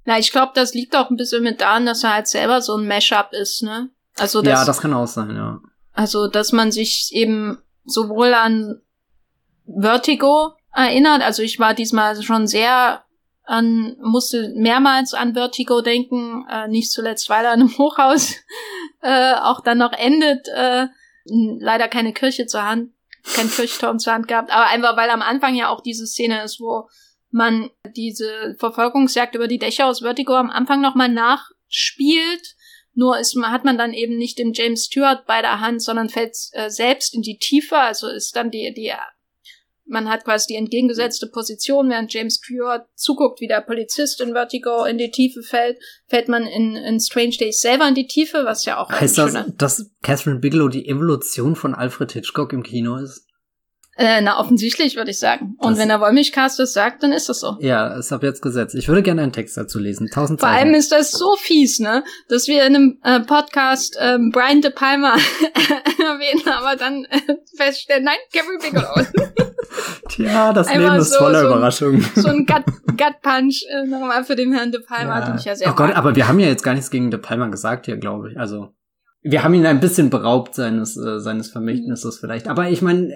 Na, 0.04 0.18
ich 0.18 0.32
glaube, 0.32 0.52
das 0.54 0.74
liegt 0.74 0.94
auch 0.96 1.10
ein 1.10 1.16
bisschen 1.16 1.42
mit 1.42 1.60
daran, 1.60 1.86
dass 1.86 2.04
er 2.04 2.14
halt 2.14 2.26
selber 2.26 2.60
so 2.60 2.76
ein 2.76 2.86
Mashup 2.86 3.32
ist, 3.32 3.62
ne? 3.62 3.90
Also 4.18 4.42
das, 4.42 4.60
ja, 4.60 4.64
das 4.64 4.80
kann 4.80 4.94
auch 4.94 5.06
sein, 5.06 5.34
ja. 5.34 5.60
Also, 5.92 6.28
dass 6.28 6.52
man 6.52 6.72
sich 6.72 7.10
eben 7.12 7.58
sowohl 7.84 8.34
an 8.34 8.80
Vertigo 9.66 10.52
erinnert. 10.72 11.22
Also 11.22 11.42
ich 11.42 11.58
war 11.58 11.74
diesmal 11.74 12.20
schon 12.22 12.46
sehr 12.46 13.04
an, 13.44 13.96
musste 14.02 14.52
mehrmals 14.56 15.14
an 15.14 15.34
Vertigo 15.34 15.80
denken, 15.82 16.46
äh, 16.50 16.68
nicht 16.68 16.90
zuletzt, 16.90 17.28
weil 17.30 17.44
er 17.44 17.54
in 17.54 17.60
einem 17.60 17.78
Hochhaus 17.78 18.34
äh, 19.02 19.34
auch 19.34 19.60
dann 19.60 19.78
noch 19.78 19.92
endet. 19.92 20.48
Äh, 20.48 20.88
leider 21.26 21.88
keine 21.88 22.12
Kirche 22.12 22.46
zur 22.46 22.64
Hand, 22.64 22.90
kein 23.34 23.50
Kirchturm 23.50 23.98
zur 23.98 24.12
Hand 24.12 24.28
gehabt, 24.28 24.50
aber 24.50 24.66
einfach 24.66 24.96
weil 24.96 25.08
am 25.08 25.22
Anfang 25.22 25.54
ja 25.54 25.68
auch 25.68 25.80
diese 25.80 26.06
Szene 26.06 26.42
ist, 26.42 26.60
wo 26.60 26.88
man 27.34 27.68
diese 27.96 28.54
Verfolgungsjagd 28.58 29.34
über 29.34 29.48
die 29.48 29.58
Dächer 29.58 29.86
aus 29.86 30.00
Vertigo 30.00 30.34
am 30.34 30.50
Anfang 30.50 30.80
nochmal 30.80 31.08
nachspielt. 31.08 32.54
Nur 32.94 33.18
ist, 33.18 33.36
hat 33.42 33.64
man 33.64 33.76
dann 33.76 33.92
eben 33.92 34.16
nicht 34.16 34.38
den 34.38 34.52
James 34.52 34.84
Stewart 34.84 35.26
bei 35.26 35.42
der 35.42 35.60
Hand, 35.60 35.82
sondern 35.82 36.08
fällt 36.08 36.36
äh, 36.52 36.70
selbst 36.70 37.12
in 37.12 37.22
die 37.22 37.38
Tiefe. 37.38 37.76
Also 37.76 38.06
ist 38.06 38.36
dann 38.36 38.52
die, 38.52 38.72
die 38.72 38.92
man 39.86 40.08
hat 40.08 40.24
quasi 40.24 40.46
die 40.48 40.54
entgegengesetzte 40.54 41.26
Position, 41.26 41.90
während 41.90 42.12
James 42.14 42.36
Stewart 42.36 42.86
zuguckt, 42.94 43.40
wie 43.40 43.48
der 43.48 43.60
Polizist 43.60 44.20
in 44.20 44.32
Vertigo 44.32 44.84
in 44.84 44.96
die 44.96 45.10
Tiefe 45.10 45.42
fällt, 45.42 45.76
fällt 46.06 46.28
man 46.28 46.46
in, 46.46 46.76
in 46.76 47.00
Strange 47.00 47.36
Days 47.38 47.60
selber 47.60 47.86
in 47.86 47.94
die 47.94 48.06
Tiefe, 48.06 48.44
was 48.44 48.64
ja 48.64 48.78
auch 48.78 48.88
heißt 48.90 49.18
das, 49.18 49.36
dass 49.58 49.90
Catherine 50.02 50.38
Bigelow 50.38 50.68
die 50.68 50.88
Evolution 50.88 51.54
von 51.54 51.74
Alfred 51.74 52.12
Hitchcock 52.12 52.52
im 52.52 52.62
Kino 52.62 52.96
ist? 52.96 53.26
Äh, 53.96 54.20
na, 54.22 54.40
offensichtlich 54.40 54.96
würde 54.96 55.12
ich 55.12 55.18
sagen. 55.18 55.56
Und 55.58 55.72
das 55.72 55.78
wenn 55.78 55.88
der 55.88 56.00
Wollmilchcast 56.00 56.58
das 56.58 56.72
sagt, 56.72 57.02
dann 57.02 57.12
ist 57.12 57.28
das 57.28 57.40
so. 57.40 57.56
Ja, 57.60 57.96
ist 57.96 58.12
ab 58.12 58.22
jetzt 58.22 58.42
Gesetz. 58.42 58.74
Ich 58.74 58.88
würde 58.88 59.02
gerne 59.02 59.22
einen 59.22 59.32
Text 59.32 59.56
dazu 59.56 59.78
lesen. 59.78 60.10
Tausend 60.12 60.40
Vor 60.40 60.48
allem 60.48 60.74
ist 60.74 60.90
das 60.90 61.12
so 61.12 61.36
fies, 61.36 61.78
ne? 61.78 62.02
Dass 62.28 62.48
wir 62.48 62.66
in 62.66 62.74
einem 62.74 62.98
äh, 63.04 63.20
Podcast 63.20 63.96
ähm, 64.00 64.30
Brian 64.32 64.62
De 64.62 64.72
Palma 64.72 65.14
erwähnen, 65.98 66.48
aber 66.48 66.76
dann 66.76 67.04
äh, 67.04 67.20
feststellen, 67.56 68.04
nein, 68.04 68.16
Gary 68.32 68.58
Bigelow. 68.60 69.34
Tja, 70.08 70.52
das 70.52 70.68
Einfach 70.68 70.82
Leben 70.82 70.96
ist 70.96 71.12
so, 71.12 71.18
voller 71.18 71.40
so 71.40 71.46
Überraschungen. 71.46 72.06
So 72.14 72.28
ein 72.28 72.46
Gut, 72.46 72.64
Gut 72.86 73.20
Punch 73.22 73.64
äh, 73.70 73.86
nochmal 73.86 74.24
für 74.24 74.36
den 74.36 74.52
Herrn 74.52 74.72
De 74.72 74.80
Palma, 74.82 75.20
ja. 75.20 75.26
den 75.26 75.36
ich 75.36 75.44
ja 75.44 75.54
sehr 75.54 75.70
Oh 75.70 75.74
Gott, 75.74 75.94
aber 75.94 76.16
wir 76.16 76.28
haben 76.28 76.38
ja 76.40 76.48
jetzt 76.48 76.62
gar 76.62 76.74
nichts 76.74 76.90
gegen 76.90 77.10
De 77.10 77.20
Palma 77.20 77.46
gesagt 77.48 77.86
hier, 77.86 77.96
glaube 77.96 78.32
ich. 78.32 78.38
Also 78.38 78.74
wir 79.22 79.42
haben 79.42 79.54
ihn 79.54 79.66
ein 79.66 79.80
bisschen 79.80 80.10
beraubt 80.10 80.54
seines 80.54 80.96
äh, 80.96 81.18
seines 81.18 81.50
Vermächtnisses 81.50 82.18
vielleicht. 82.18 82.46
Aber 82.48 82.68
ich 82.68 82.82
meine, 82.82 83.12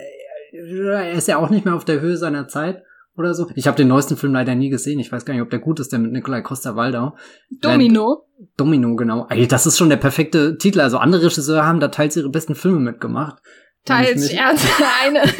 er 0.52 1.12
ist 1.12 1.28
ja 1.28 1.36
auch 1.38 1.50
nicht 1.50 1.64
mehr 1.64 1.74
auf 1.74 1.84
der 1.84 2.00
Höhe 2.00 2.16
seiner 2.16 2.48
Zeit 2.48 2.82
oder 3.16 3.34
so. 3.34 3.48
Ich 3.54 3.66
habe 3.66 3.76
den 3.76 3.88
neuesten 3.88 4.16
Film 4.16 4.32
leider 4.32 4.54
nie 4.54 4.70
gesehen. 4.70 5.00
Ich 5.00 5.10
weiß 5.10 5.24
gar 5.24 5.34
nicht, 5.34 5.42
ob 5.42 5.50
der 5.50 5.58
gut 5.58 5.80
ist, 5.80 5.92
der 5.92 5.98
mit 5.98 6.12
Nikolai 6.12 6.40
Costa-Waldau. 6.40 7.16
Domino. 7.60 8.26
Äh, 8.38 8.44
Domino, 8.56 8.94
genau. 8.96 9.26
Ey, 9.28 9.46
das 9.48 9.66
ist 9.66 9.76
schon 9.76 9.88
der 9.88 9.96
perfekte 9.96 10.56
Titel. 10.56 10.80
Also 10.80 10.98
andere 10.98 11.22
Regisseure 11.22 11.66
haben 11.66 11.80
da 11.80 11.88
teils 11.88 12.16
ihre 12.16 12.30
besten 12.30 12.54
Filme 12.54 12.78
mitgemacht. 12.78 13.42
Teils, 13.84 14.30
ernst 14.30 14.66
eine. 15.04 15.22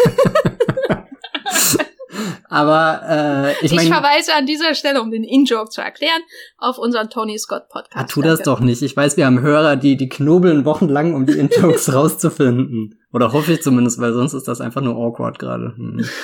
Aber 2.49 3.55
äh, 3.61 3.65
ich. 3.65 3.73
Ich 3.73 3.89
verweise 3.89 4.35
an 4.35 4.47
dieser 4.47 4.75
Stelle, 4.75 5.03
um 5.03 5.11
den 5.11 5.25
In-Joke 5.25 5.71
zu 5.71 5.81
erklären, 5.81 6.21
auf 6.57 6.79
unseren 6.79 7.11
Tony 7.11 7.39
Scott 7.39 7.69
Podcast. 7.69 7.97
Ah, 7.97 8.05
tu 8.05 8.23
das 8.23 8.43
doch 8.43 8.61
nicht. 8.61 8.83
Ich 8.83 8.97
weiß, 8.97 9.17
wir 9.17 9.27
haben 9.27 9.41
Hörer, 9.41 9.77
die 9.77 9.97
die 9.97 10.09
knobeln 10.09 10.65
wochenlang, 10.65 11.15
um 11.15 11.27
die 11.27 11.39
In-Jokes 11.39 11.93
rauszufinden. 11.95 12.99
Oder 13.13 13.33
hoffe 13.33 13.53
ich 13.53 13.63
zumindest, 13.63 14.01
weil 14.01 14.13
sonst 14.13 14.35
ist 14.35 14.49
das 14.49 14.61
einfach 14.61 14.81
nur 14.81 14.97
awkward 14.97 15.39
gerade. 15.39 15.75
Hm. 15.77 16.05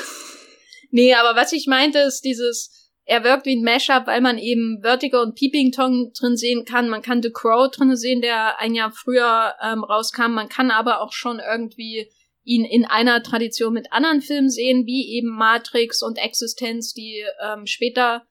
Nee, 0.97 1.13
aber 1.15 1.37
was 1.37 1.53
ich 1.53 1.67
meinte, 1.67 1.99
ist 1.99 2.21
dieses, 2.21 2.93
er 3.05 3.25
wirkt 3.25 3.47
wie 3.47 3.57
ein 3.57 3.65
Mashup, 3.65 4.07
weil 4.07 4.21
man 4.21 4.39
eben 4.39 4.79
Vertigo 4.81 5.21
und 5.21 5.35
Peeping 5.35 5.73
Tom 5.73 6.13
drin 6.17 6.37
sehen 6.37 6.65
kann. 6.65 6.89
Man 6.89 7.03
kann 7.03 7.21
The 7.21 7.33
Crow 7.33 7.69
drin 7.69 7.97
sehen, 7.97 8.21
der 8.21 8.61
ein 8.61 8.77
Jahr 8.77 8.93
früher 8.93 9.55
ähm, 9.61 9.83
rauskam. 9.83 10.31
Man 10.35 10.49
kann 10.49 10.71
aber 10.71 11.01
auch 11.01 11.13
schon 11.13 11.41
irgendwie 11.41 12.09
ihn 12.45 12.65
in 12.65 12.85
einer 12.85 13.23
Tradition 13.23 13.73
mit 13.73 13.93
anderen 13.93 14.21
Filmen 14.21 14.51
sehen, 14.51 14.87
wie 14.87 15.17
eben 15.17 15.31
Matrix 15.31 16.03
und 16.03 16.19
Existenz, 16.19 16.93
die 16.93 17.25
ähm, 17.43 17.67
später 17.67 18.27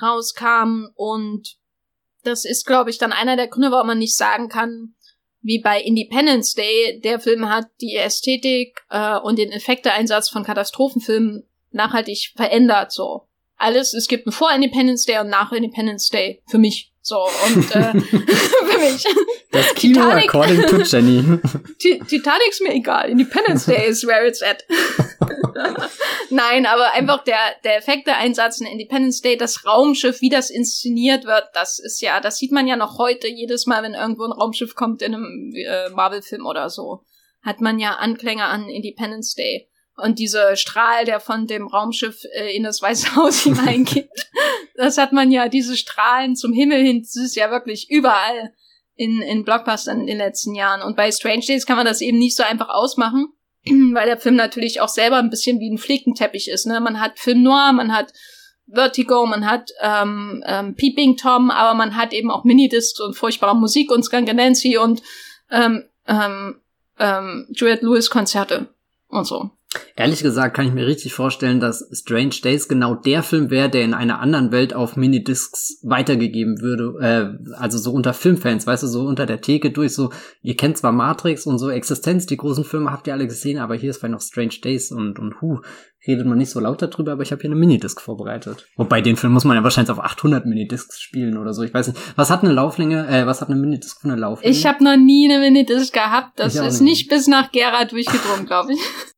rauskamen. 0.00 0.90
Und 0.94 1.56
das 2.22 2.44
ist, 2.44 2.66
glaube 2.66 2.90
ich, 2.90 2.98
dann 2.98 3.12
einer 3.12 3.36
der 3.36 3.48
Gründe, 3.48 3.70
warum 3.70 3.88
man 3.88 3.98
nicht 3.98 4.16
sagen 4.16 4.48
kann, 4.48 4.94
wie 5.40 5.60
bei 5.60 5.80
Independence 5.80 6.54
Day, 6.54 7.00
der 7.02 7.20
Film 7.20 7.48
hat 7.48 7.66
die 7.80 7.94
Ästhetik 7.94 8.80
äh, 8.90 9.16
und 9.18 9.38
den 9.38 9.52
Effekteeinsatz 9.52 10.28
von 10.28 10.42
Katastrophenfilmen 10.42 11.44
nachhaltig 11.70 12.32
verändert. 12.34 12.92
So 12.92 13.28
alles, 13.56 13.94
es 13.94 14.08
gibt 14.08 14.26
ein 14.26 14.32
Vor 14.32 14.52
Independence 14.52 15.04
Day 15.04 15.18
und 15.20 15.28
nach 15.28 15.52
Independence 15.52 16.08
Day 16.08 16.42
für 16.46 16.58
mich. 16.58 16.92
So, 17.08 17.28
und 17.46 17.70
äh, 17.76 18.00
für 18.00 18.78
mich. 18.80 19.04
Das 19.52 19.74
Kino 19.76 20.00
Titanic, 20.00 20.24
according 20.24 20.62
to 20.62 20.78
Jenny. 20.78 21.22
Titanic 21.78 22.48
ist 22.50 22.62
mir 22.62 22.74
egal. 22.74 23.10
Independence 23.10 23.66
Day 23.66 23.86
is 23.86 24.04
where 24.04 24.26
it's 24.26 24.42
at. 24.42 24.64
Nein, 26.30 26.66
aber 26.66 26.94
einfach 26.94 27.22
der, 27.22 27.38
der 27.62 27.76
Effekte-Einsatz 27.76 28.60
in 28.60 28.66
Independence 28.66 29.20
Day, 29.20 29.36
das 29.36 29.64
Raumschiff, 29.64 30.20
wie 30.20 30.30
das 30.30 30.50
inszeniert 30.50 31.26
wird, 31.26 31.44
das 31.54 31.78
ist 31.78 32.00
ja, 32.00 32.18
das 32.18 32.38
sieht 32.38 32.50
man 32.50 32.66
ja 32.66 32.74
noch 32.74 32.98
heute 32.98 33.28
jedes 33.28 33.66
Mal, 33.66 33.84
wenn 33.84 33.94
irgendwo 33.94 34.24
ein 34.24 34.32
Raumschiff 34.32 34.74
kommt 34.74 35.00
in 35.00 35.14
einem 35.14 35.52
äh, 35.54 35.88
Marvel-Film 35.90 36.44
oder 36.44 36.70
so. 36.70 37.04
Hat 37.40 37.60
man 37.60 37.78
ja 37.78 37.92
Anklänge 37.92 38.46
an 38.46 38.68
Independence 38.68 39.36
Day. 39.36 39.68
Und 39.96 40.18
dieser 40.18 40.56
Strahl, 40.56 41.06
der 41.06 41.20
von 41.20 41.46
dem 41.46 41.66
Raumschiff 41.66 42.22
äh, 42.34 42.54
in 42.54 42.62
das 42.62 42.82
Weiße 42.82 43.16
Haus 43.16 43.40
hineingeht, 43.42 44.10
das 44.74 44.98
hat 44.98 45.12
man 45.12 45.30
ja, 45.30 45.48
diese 45.48 45.76
Strahlen 45.76 46.36
zum 46.36 46.52
Himmel 46.52 46.82
hin, 46.82 47.02
das 47.02 47.16
ist 47.16 47.36
ja 47.36 47.50
wirklich 47.50 47.90
überall 47.90 48.52
in, 48.94 49.22
in 49.22 49.44
Blockbustern 49.44 50.00
in 50.00 50.06
den 50.06 50.18
letzten 50.18 50.54
Jahren. 50.54 50.82
Und 50.82 50.96
bei 50.96 51.10
Strange 51.10 51.44
Days 51.46 51.66
kann 51.66 51.76
man 51.76 51.86
das 51.86 52.00
eben 52.00 52.18
nicht 52.18 52.36
so 52.36 52.42
einfach 52.42 52.68
ausmachen, 52.68 53.28
weil 53.64 54.06
der 54.06 54.18
Film 54.18 54.36
natürlich 54.36 54.80
auch 54.80 54.88
selber 54.88 55.16
ein 55.16 55.30
bisschen 55.30 55.60
wie 55.60 55.70
ein 55.70 55.78
Flickenteppich 55.78 56.48
ist. 56.48 56.66
Ne? 56.66 56.80
Man 56.80 57.00
hat 57.00 57.18
Film 57.18 57.42
Noir, 57.42 57.72
man 57.72 57.94
hat 57.94 58.12
Vertigo, 58.68 59.24
man 59.26 59.48
hat 59.48 59.70
ähm, 59.80 60.42
ähm, 60.46 60.74
Peeping 60.74 61.16
Tom, 61.16 61.50
aber 61.50 61.74
man 61.74 61.96
hat 61.96 62.12
eben 62.12 62.30
auch 62.30 62.44
Minidiscs 62.44 63.00
und 63.00 63.14
furchtbare 63.14 63.54
Musik 63.54 63.92
und 63.92 64.02
Skunk 64.02 64.32
Nancy 64.34 64.76
und 64.76 65.02
ähm, 65.50 65.84
ähm, 66.06 66.60
ähm, 66.98 67.46
Juliette 67.50 67.84
Lewis 67.84 68.10
Konzerte 68.10 68.74
und 69.08 69.24
so. 69.24 69.50
Ehrlich 69.96 70.22
gesagt 70.22 70.54
kann 70.54 70.66
ich 70.66 70.74
mir 70.74 70.86
richtig 70.86 71.14
vorstellen, 71.14 71.58
dass 71.58 71.88
Strange 71.92 72.34
Days 72.42 72.68
genau 72.68 72.94
der 72.94 73.22
Film 73.22 73.50
wäre, 73.50 73.70
der 73.70 73.82
in 73.82 73.94
einer 73.94 74.20
anderen 74.20 74.52
Welt 74.52 74.74
auf 74.74 74.96
Minidiscs 74.96 75.80
weitergegeben 75.82 76.60
würde. 76.60 76.94
Äh, 77.00 77.54
also 77.54 77.78
so 77.78 77.92
unter 77.92 78.12
Filmfans, 78.12 78.66
weißt 78.66 78.82
du, 78.82 78.86
so 78.86 79.06
unter 79.06 79.26
der 79.26 79.40
Theke 79.40 79.70
durch. 79.70 79.94
So, 79.94 80.10
ihr 80.42 80.56
kennt 80.56 80.76
zwar 80.76 80.92
Matrix 80.92 81.46
und 81.46 81.58
so 81.58 81.70
Existenz, 81.70 82.26
die 82.26 82.36
großen 82.36 82.64
Filme 82.64 82.92
habt 82.92 83.06
ihr 83.06 83.14
alle 83.14 83.26
gesehen, 83.26 83.58
aber 83.58 83.74
hier 83.74 83.90
ist 83.90 83.98
vielleicht 83.98 84.12
noch 84.12 84.20
Strange 84.20 84.60
Days 84.62 84.92
und, 84.92 85.18
und 85.18 85.40
hu, 85.40 85.60
redet 86.06 86.26
man 86.26 86.38
nicht 86.38 86.50
so 86.50 86.60
laut 86.60 86.82
darüber, 86.82 87.12
aber 87.12 87.22
ich 87.22 87.32
habe 87.32 87.40
hier 87.40 87.50
eine 87.50 87.58
Minidisc 87.58 88.00
vorbereitet. 88.00 88.66
Wobei 88.76 89.00
den 89.00 89.16
Film 89.16 89.32
muss 89.32 89.44
man 89.44 89.56
ja 89.56 89.64
wahrscheinlich 89.64 89.90
auf 89.90 90.00
800 90.00 90.46
Minidiscs 90.46 91.00
spielen 91.00 91.36
oder 91.36 91.52
so. 91.52 91.62
Ich 91.62 91.74
weiß 91.74 91.88
nicht. 91.88 92.00
Was 92.16 92.30
hat 92.30 92.44
eine 92.44 92.52
Lauflänge, 92.52 93.06
äh, 93.08 93.26
was 93.26 93.40
hat 93.40 93.48
eine 93.48 93.58
Minidisc 93.58 94.00
für 94.00 94.08
eine 94.08 94.20
Lauflänge? 94.20 94.54
Ich 94.54 94.66
habe 94.66 94.84
noch 94.84 94.96
nie 94.96 95.30
eine 95.30 95.40
Minidisc 95.40 95.92
gehabt. 95.92 96.38
Das 96.38 96.54
ist 96.54 96.80
nicht 96.80 97.08
bis 97.08 97.26
nach 97.26 97.50
Gera 97.50 97.84
durchgedrungen, 97.84 98.46
glaube 98.46 98.74
ich. 98.74 98.80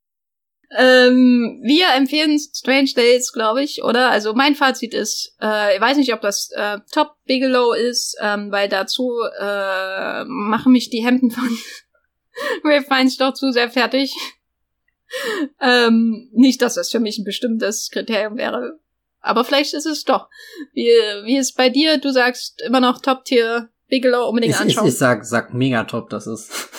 Ähm, 0.77 1.61
wir 1.63 1.87
empfehlen 1.95 2.37
Strange 2.37 2.91
Days, 2.95 3.33
glaube 3.33 3.63
ich, 3.63 3.83
oder? 3.83 4.11
Also 4.11 4.33
mein 4.33 4.55
Fazit 4.55 4.93
ist, 4.93 5.35
äh, 5.41 5.75
ich 5.75 5.81
weiß 5.81 5.97
nicht, 5.97 6.13
ob 6.13 6.21
das 6.21 6.51
äh, 6.51 6.77
Top 6.91 7.15
Bigelow 7.25 7.73
ist, 7.73 8.15
ähm, 8.21 8.51
weil 8.51 8.69
dazu 8.69 9.11
äh, 9.39 10.23
machen 10.25 10.71
mich 10.71 10.89
die 10.89 11.03
Hemden 11.03 11.31
von 11.31 11.49
Ray 12.63 12.81
Fiennes 12.81 13.17
doch 13.17 13.33
zu 13.33 13.51
sehr 13.51 13.71
fertig. 13.71 14.13
ähm, 15.59 16.29
nicht, 16.33 16.61
dass 16.61 16.75
das 16.75 16.91
für 16.91 16.99
mich 16.99 17.17
ein 17.17 17.25
bestimmtes 17.25 17.89
Kriterium 17.89 18.37
wäre, 18.37 18.79
aber 19.21 19.43
vielleicht 19.43 19.73
ist 19.73 19.87
es 19.87 20.03
doch. 20.03 20.29
Wie, 20.73 20.87
wie 21.25 21.37
ist 21.37 21.57
bei 21.57 21.69
dir? 21.69 21.97
Du 21.97 22.11
sagst 22.11 22.61
immer 22.61 22.79
noch 22.79 23.01
Top-Tier 23.01 23.69
Bigelow 23.89 24.29
unbedingt 24.29 24.53
ich, 24.53 24.59
anschauen. 24.59 24.85
Ich, 24.85 24.93
ich 24.93 24.99
sag, 24.99 25.25
sag 25.25 25.53
mega 25.53 25.83
top, 25.83 26.09
das 26.09 26.27
ist 26.27 26.51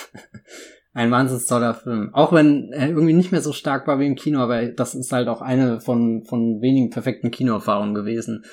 ein 0.92 1.10
wahnsinnig 1.10 1.46
toller 1.46 1.74
Film. 1.74 2.10
Auch 2.12 2.32
wenn 2.32 2.72
er 2.72 2.88
irgendwie 2.88 3.12
nicht 3.12 3.32
mehr 3.32 3.42
so 3.42 3.52
stark 3.52 3.86
war 3.86 3.98
wie 4.00 4.06
im 4.06 4.16
Kino, 4.16 4.40
aber 4.40 4.66
das 4.66 4.94
ist 4.94 5.12
halt 5.12 5.28
auch 5.28 5.40
eine 5.40 5.80
von, 5.80 6.24
von 6.24 6.60
wenigen 6.60 6.90
perfekten 6.90 7.30
Kinoerfahrungen 7.30 7.94
gewesen. 7.94 8.44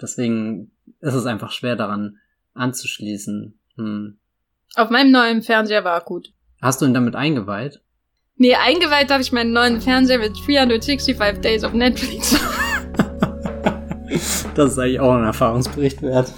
Deswegen 0.00 0.70
ist 1.00 1.14
es 1.14 1.26
einfach 1.26 1.50
schwer 1.50 1.76
daran 1.76 2.18
anzuschließen. 2.54 3.58
Hm. 3.76 4.18
Auf 4.76 4.90
meinem 4.90 5.10
neuen 5.10 5.42
Fernseher 5.42 5.84
war 5.84 5.94
er 5.94 6.04
gut. 6.04 6.32
Hast 6.62 6.80
du 6.80 6.86
ihn 6.86 6.94
damit 6.94 7.16
eingeweiht? 7.16 7.80
Nee, 8.36 8.54
eingeweiht 8.54 9.10
habe 9.10 9.22
ich 9.22 9.32
meinen 9.32 9.52
neuen 9.52 9.80
Fernseher 9.80 10.18
mit 10.18 10.32
365 10.46 11.40
Days 11.40 11.64
auf 11.64 11.72
Netflix. 11.72 12.38
das 14.54 14.72
ist 14.72 14.78
eigentlich 14.78 15.00
auch 15.00 15.14
ein 15.14 15.24
Erfahrungsbericht 15.24 16.02
wert. 16.02 16.32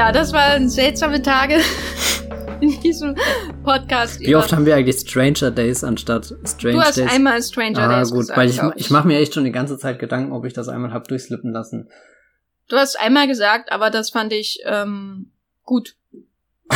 Ja, 0.00 0.12
das 0.12 0.32
waren 0.32 0.70
seltsame 0.70 1.20
Tage 1.20 1.60
in 2.62 2.80
diesem 2.80 3.14
Podcast. 3.62 4.18
Wie 4.20 4.34
oft 4.34 4.50
haben 4.50 4.64
wir 4.64 4.74
eigentlich 4.74 4.98
Stranger 4.98 5.50
Days 5.50 5.84
anstatt 5.84 6.24
Strange 6.46 6.78
Days? 6.78 6.94
Du 6.94 7.02
hast 7.02 7.14
einmal 7.14 7.42
Stranger 7.42 7.82
ah, 7.82 7.98
Days 7.98 8.10
gut, 8.10 8.20
gesagt, 8.20 8.38
weil 8.38 8.48
ich, 8.48 8.56
ich, 8.56 8.86
ich 8.86 8.90
mache 8.90 9.06
mir 9.06 9.18
echt 9.18 9.34
schon 9.34 9.44
die 9.44 9.52
ganze 9.52 9.76
Zeit 9.76 9.98
Gedanken, 9.98 10.32
ob 10.32 10.46
ich 10.46 10.54
das 10.54 10.68
einmal 10.68 10.94
hab 10.94 11.06
durchslippen 11.06 11.52
lassen. 11.52 11.90
Du 12.68 12.78
hast 12.78 12.98
einmal 12.98 13.26
gesagt, 13.26 13.72
aber 13.72 13.90
das 13.90 14.08
fand 14.08 14.32
ich 14.32 14.60
ähm, 14.64 15.32
gut. 15.64 15.96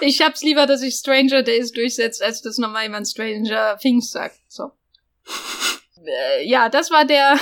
ich 0.00 0.22
hab's 0.22 0.44
lieber, 0.44 0.66
dass 0.66 0.82
ich 0.82 0.94
Stranger 0.94 1.42
Days 1.42 1.72
durchsetze, 1.72 2.24
als 2.24 2.42
dass 2.42 2.58
nochmal 2.58 2.84
jemand 2.84 3.08
Stranger 3.08 3.76
Things 3.76 4.12
sagt. 4.12 4.38
So. 4.46 4.70
Äh, 6.02 6.48
ja, 6.48 6.70
das 6.70 6.90
war 6.90 7.04
der 7.04 7.36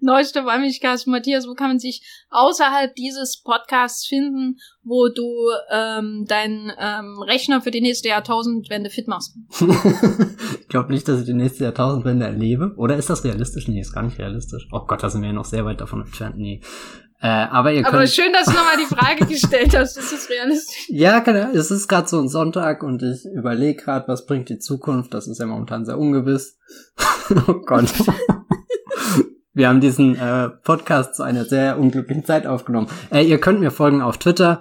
neueste 0.00 0.44
Wollmilchcast. 0.44 1.06
Matthias, 1.06 1.46
wo 1.46 1.54
kann 1.54 1.68
man 1.68 1.78
sich 1.78 2.06
außerhalb 2.30 2.94
dieses 2.94 3.42
Podcasts 3.42 4.06
finden, 4.06 4.58
wo 4.82 5.08
du 5.08 5.48
ähm, 5.70 6.24
deinen 6.28 6.72
ähm, 6.78 7.20
Rechner 7.22 7.60
für 7.60 7.70
die 7.70 7.80
nächste 7.80 8.08
Jahrtausendwende 8.08 8.90
fit 8.90 9.08
machst? 9.08 9.36
ich 10.60 10.68
glaube 10.68 10.92
nicht, 10.92 11.08
dass 11.08 11.20
ich 11.20 11.26
die 11.26 11.34
nächste 11.34 11.64
Jahrtausendwende 11.64 12.26
erlebe. 12.26 12.74
Oder 12.76 12.96
ist 12.96 13.10
das 13.10 13.24
realistisch? 13.24 13.68
Nee, 13.68 13.80
ist 13.80 13.94
gar 13.94 14.02
nicht 14.02 14.18
realistisch. 14.18 14.68
Oh 14.72 14.80
Gott, 14.86 15.02
da 15.02 15.10
sind 15.10 15.22
wir 15.22 15.28
ja 15.28 15.34
noch 15.34 15.44
sehr 15.44 15.64
weit 15.64 15.80
davon 15.80 16.02
entfernt. 16.02 16.36
Nee. 16.38 16.60
Äh, 17.20 17.28
aber 17.28 17.72
ihr 17.72 17.82
könnt 17.82 17.94
aber 17.94 18.06
schön, 18.06 18.32
dass 18.32 18.44
du 18.44 18.52
nochmal 18.52 18.76
die 18.76 18.94
Frage 18.94 19.24
gestellt 19.32 19.76
hast. 19.76 19.96
Ist 19.96 20.12
das 20.12 20.28
realistisch? 20.28 20.88
Ja, 20.88 21.20
genau. 21.20 21.50
Es 21.52 21.70
ist 21.70 21.88
gerade 21.88 22.08
so 22.08 22.20
ein 22.20 22.28
Sonntag 22.28 22.82
und 22.82 23.02
ich 23.02 23.24
überlege 23.24 23.82
gerade, 23.82 24.06
was 24.08 24.26
bringt 24.26 24.48
die 24.50 24.58
Zukunft. 24.58 25.14
Das 25.14 25.26
ist 25.26 25.40
ja 25.40 25.46
momentan 25.46 25.86
sehr 25.86 25.98
ungewiss. 25.98 26.58
oh 27.48 27.54
Gott. 27.64 27.92
Wir 29.56 29.70
haben 29.70 29.80
diesen 29.80 30.16
äh, 30.16 30.50
Podcast 30.50 31.14
zu 31.14 31.22
einer 31.22 31.46
sehr 31.46 31.78
unglücklichen 31.78 32.26
Zeit 32.26 32.46
aufgenommen. 32.46 32.88
Äh, 33.10 33.24
ihr 33.24 33.40
könnt 33.40 33.58
mir 33.58 33.70
folgen 33.70 34.02
auf 34.02 34.18
Twitter. 34.18 34.60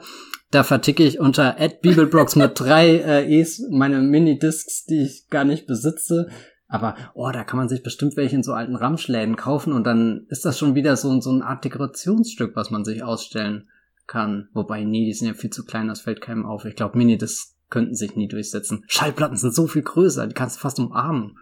Da 0.52 0.64
verticke 0.64 1.04
ich 1.04 1.20
unter 1.20 1.58
@bibelbrox 1.82 2.38
mit 2.38 2.58
drei 2.58 3.00
äh, 3.00 3.30
E's 3.30 3.62
meine 3.70 4.02
Mini-Discs, 4.02 4.86
die 4.86 5.02
ich 5.02 5.28
gar 5.30 5.44
nicht 5.44 5.68
besitze. 5.68 6.30
Aber, 6.70 6.96
oh, 7.14 7.30
da 7.30 7.44
kann 7.44 7.58
man 7.58 7.68
sich 7.68 7.84
bestimmt 7.84 8.16
welche 8.16 8.38
in 8.38 8.44
so 8.44 8.54
alten 8.54 8.78
Ramschläden 8.78 9.36
kaufen 9.36 9.74
und 9.74 9.86
dann 9.86 10.28
ist 10.30 10.46
das 10.46 10.58
schon 10.58 10.76
wieder 10.76 10.96
so, 10.96 11.20
so 11.20 11.30
eine 11.30 11.46
Art 11.46 11.66
Dekorationsstück, 11.66 12.56
was 12.56 12.72
man 12.72 12.86
sich 12.86 13.04
ausstellen 13.04 13.68
kann. 14.08 14.48
Wobei, 14.54 14.86
nee, 14.86 15.08
die 15.08 15.14
sind 15.14 15.28
ja 15.28 15.34
viel 15.34 15.50
zu 15.50 15.66
klein, 15.66 15.90
das 15.90 16.00
fällt 16.00 16.22
keinem 16.22 16.46
auf. 16.46 16.64
Ich 16.64 16.78
glaube, 16.78 16.98
Mini-Discs 16.98 17.58
könnten 17.70 17.96
sich 17.96 18.16
nie 18.16 18.30
durchsetzen. 18.30 18.86
Schallplatten 18.88 19.36
sind 19.36 19.54
so 19.54 19.68
viel 19.68 19.82
größer, 19.82 20.26
die 20.26 20.34
kannst 20.34 20.56
du 20.56 20.62
fast 20.62 20.80
umarmen. 20.80 21.36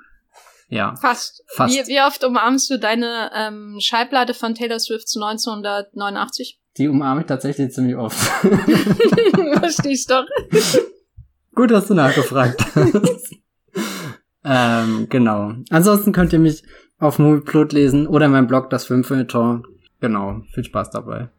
Ja. 0.69 0.95
Fast. 0.95 1.43
Fast. 1.47 1.73
Wie, 1.73 1.87
wie 1.87 2.01
oft 2.01 2.23
umarmst 2.23 2.69
du 2.69 2.79
deine 2.79 3.31
ähm, 3.35 3.77
Schallplatte 3.79 4.33
von 4.33 4.55
Taylor 4.55 4.79
Swift 4.79 5.07
1989? 5.15 6.59
Die 6.77 6.87
umarme 6.87 7.21
ich 7.21 7.27
tatsächlich 7.27 7.71
ziemlich 7.71 7.95
oft. 7.95 8.17
Verstehst 9.59 10.09
doch. 10.09 10.25
Gut, 11.55 11.69
dass 11.69 11.87
du 11.87 11.93
nachgefragt 11.93 12.65
hast. 12.75 13.35
ähm, 14.43 15.07
genau. 15.09 15.53
Ansonsten 15.69 16.11
könnt 16.11 16.33
ihr 16.33 16.39
mich 16.39 16.63
auf 16.97 17.19
Movieplot 17.19 17.73
lesen 17.73 18.07
oder 18.07 18.27
mein 18.27 18.47
Blog, 18.47 18.71
das 18.71 18.85
Filmfeuilleton. 18.85 19.63
Genau. 19.99 20.41
Viel 20.51 20.63
Spaß 20.63 20.89
dabei. 20.89 21.29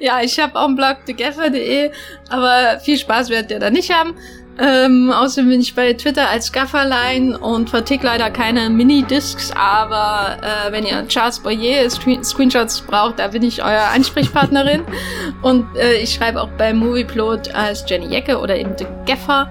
ja, 0.00 0.20
ich 0.20 0.38
habe 0.38 0.56
auch 0.56 0.66
einen 0.66 0.76
Blog, 0.76 0.98
thegaffer.de, 1.06 1.90
aber 2.28 2.80
viel 2.80 2.98
Spaß 2.98 3.30
werdet 3.30 3.50
ihr 3.50 3.60
da 3.60 3.70
nicht 3.70 3.90
haben. 3.92 4.14
Ähm, 4.58 5.12
außerdem 5.12 5.50
bin 5.50 5.60
ich 5.60 5.74
bei 5.74 5.92
Twitter 5.92 6.28
als 6.28 6.50
Gafferlein 6.50 7.36
und 7.36 7.70
vertick 7.70 8.02
leider 8.02 8.30
keine 8.30 8.68
Mini-Discs, 8.70 9.52
aber 9.52 10.38
äh, 10.42 10.72
wenn 10.72 10.84
ihr 10.84 11.06
Charles 11.06 11.38
Boyer 11.38 11.88
Screenshots 11.88 12.80
braucht, 12.80 13.20
da 13.20 13.28
bin 13.28 13.44
ich 13.44 13.62
euer 13.62 13.84
Ansprechpartnerin. 13.94 14.82
und 15.42 15.64
äh, 15.76 15.98
ich 15.98 16.14
schreibe 16.14 16.42
auch 16.42 16.50
bei 16.58 16.72
Movieplot 16.74 17.54
als 17.54 17.84
Jenny 17.88 18.06
Jecke 18.06 18.38
oder 18.38 18.56
eben 18.56 18.72
The 18.76 18.86
Gaffer. 19.06 19.48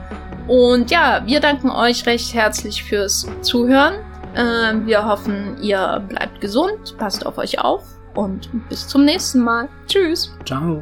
Und 0.47 0.91
ja, 0.91 1.21
wir 1.25 1.39
danken 1.39 1.69
euch 1.69 2.05
recht 2.05 2.33
herzlich 2.33 2.83
fürs 2.83 3.27
Zuhören. 3.41 3.95
Äh, 4.35 4.85
wir 4.85 5.05
hoffen, 5.05 5.57
ihr 5.61 6.03
bleibt 6.09 6.41
gesund, 6.41 6.97
passt 6.97 7.25
auf 7.25 7.37
euch 7.37 7.59
auf 7.59 7.83
und 8.13 8.49
bis 8.67 8.87
zum 8.87 9.05
nächsten 9.05 9.39
Mal. 9.39 9.69
Tschüss. 9.87 10.33
Ciao. 10.45 10.81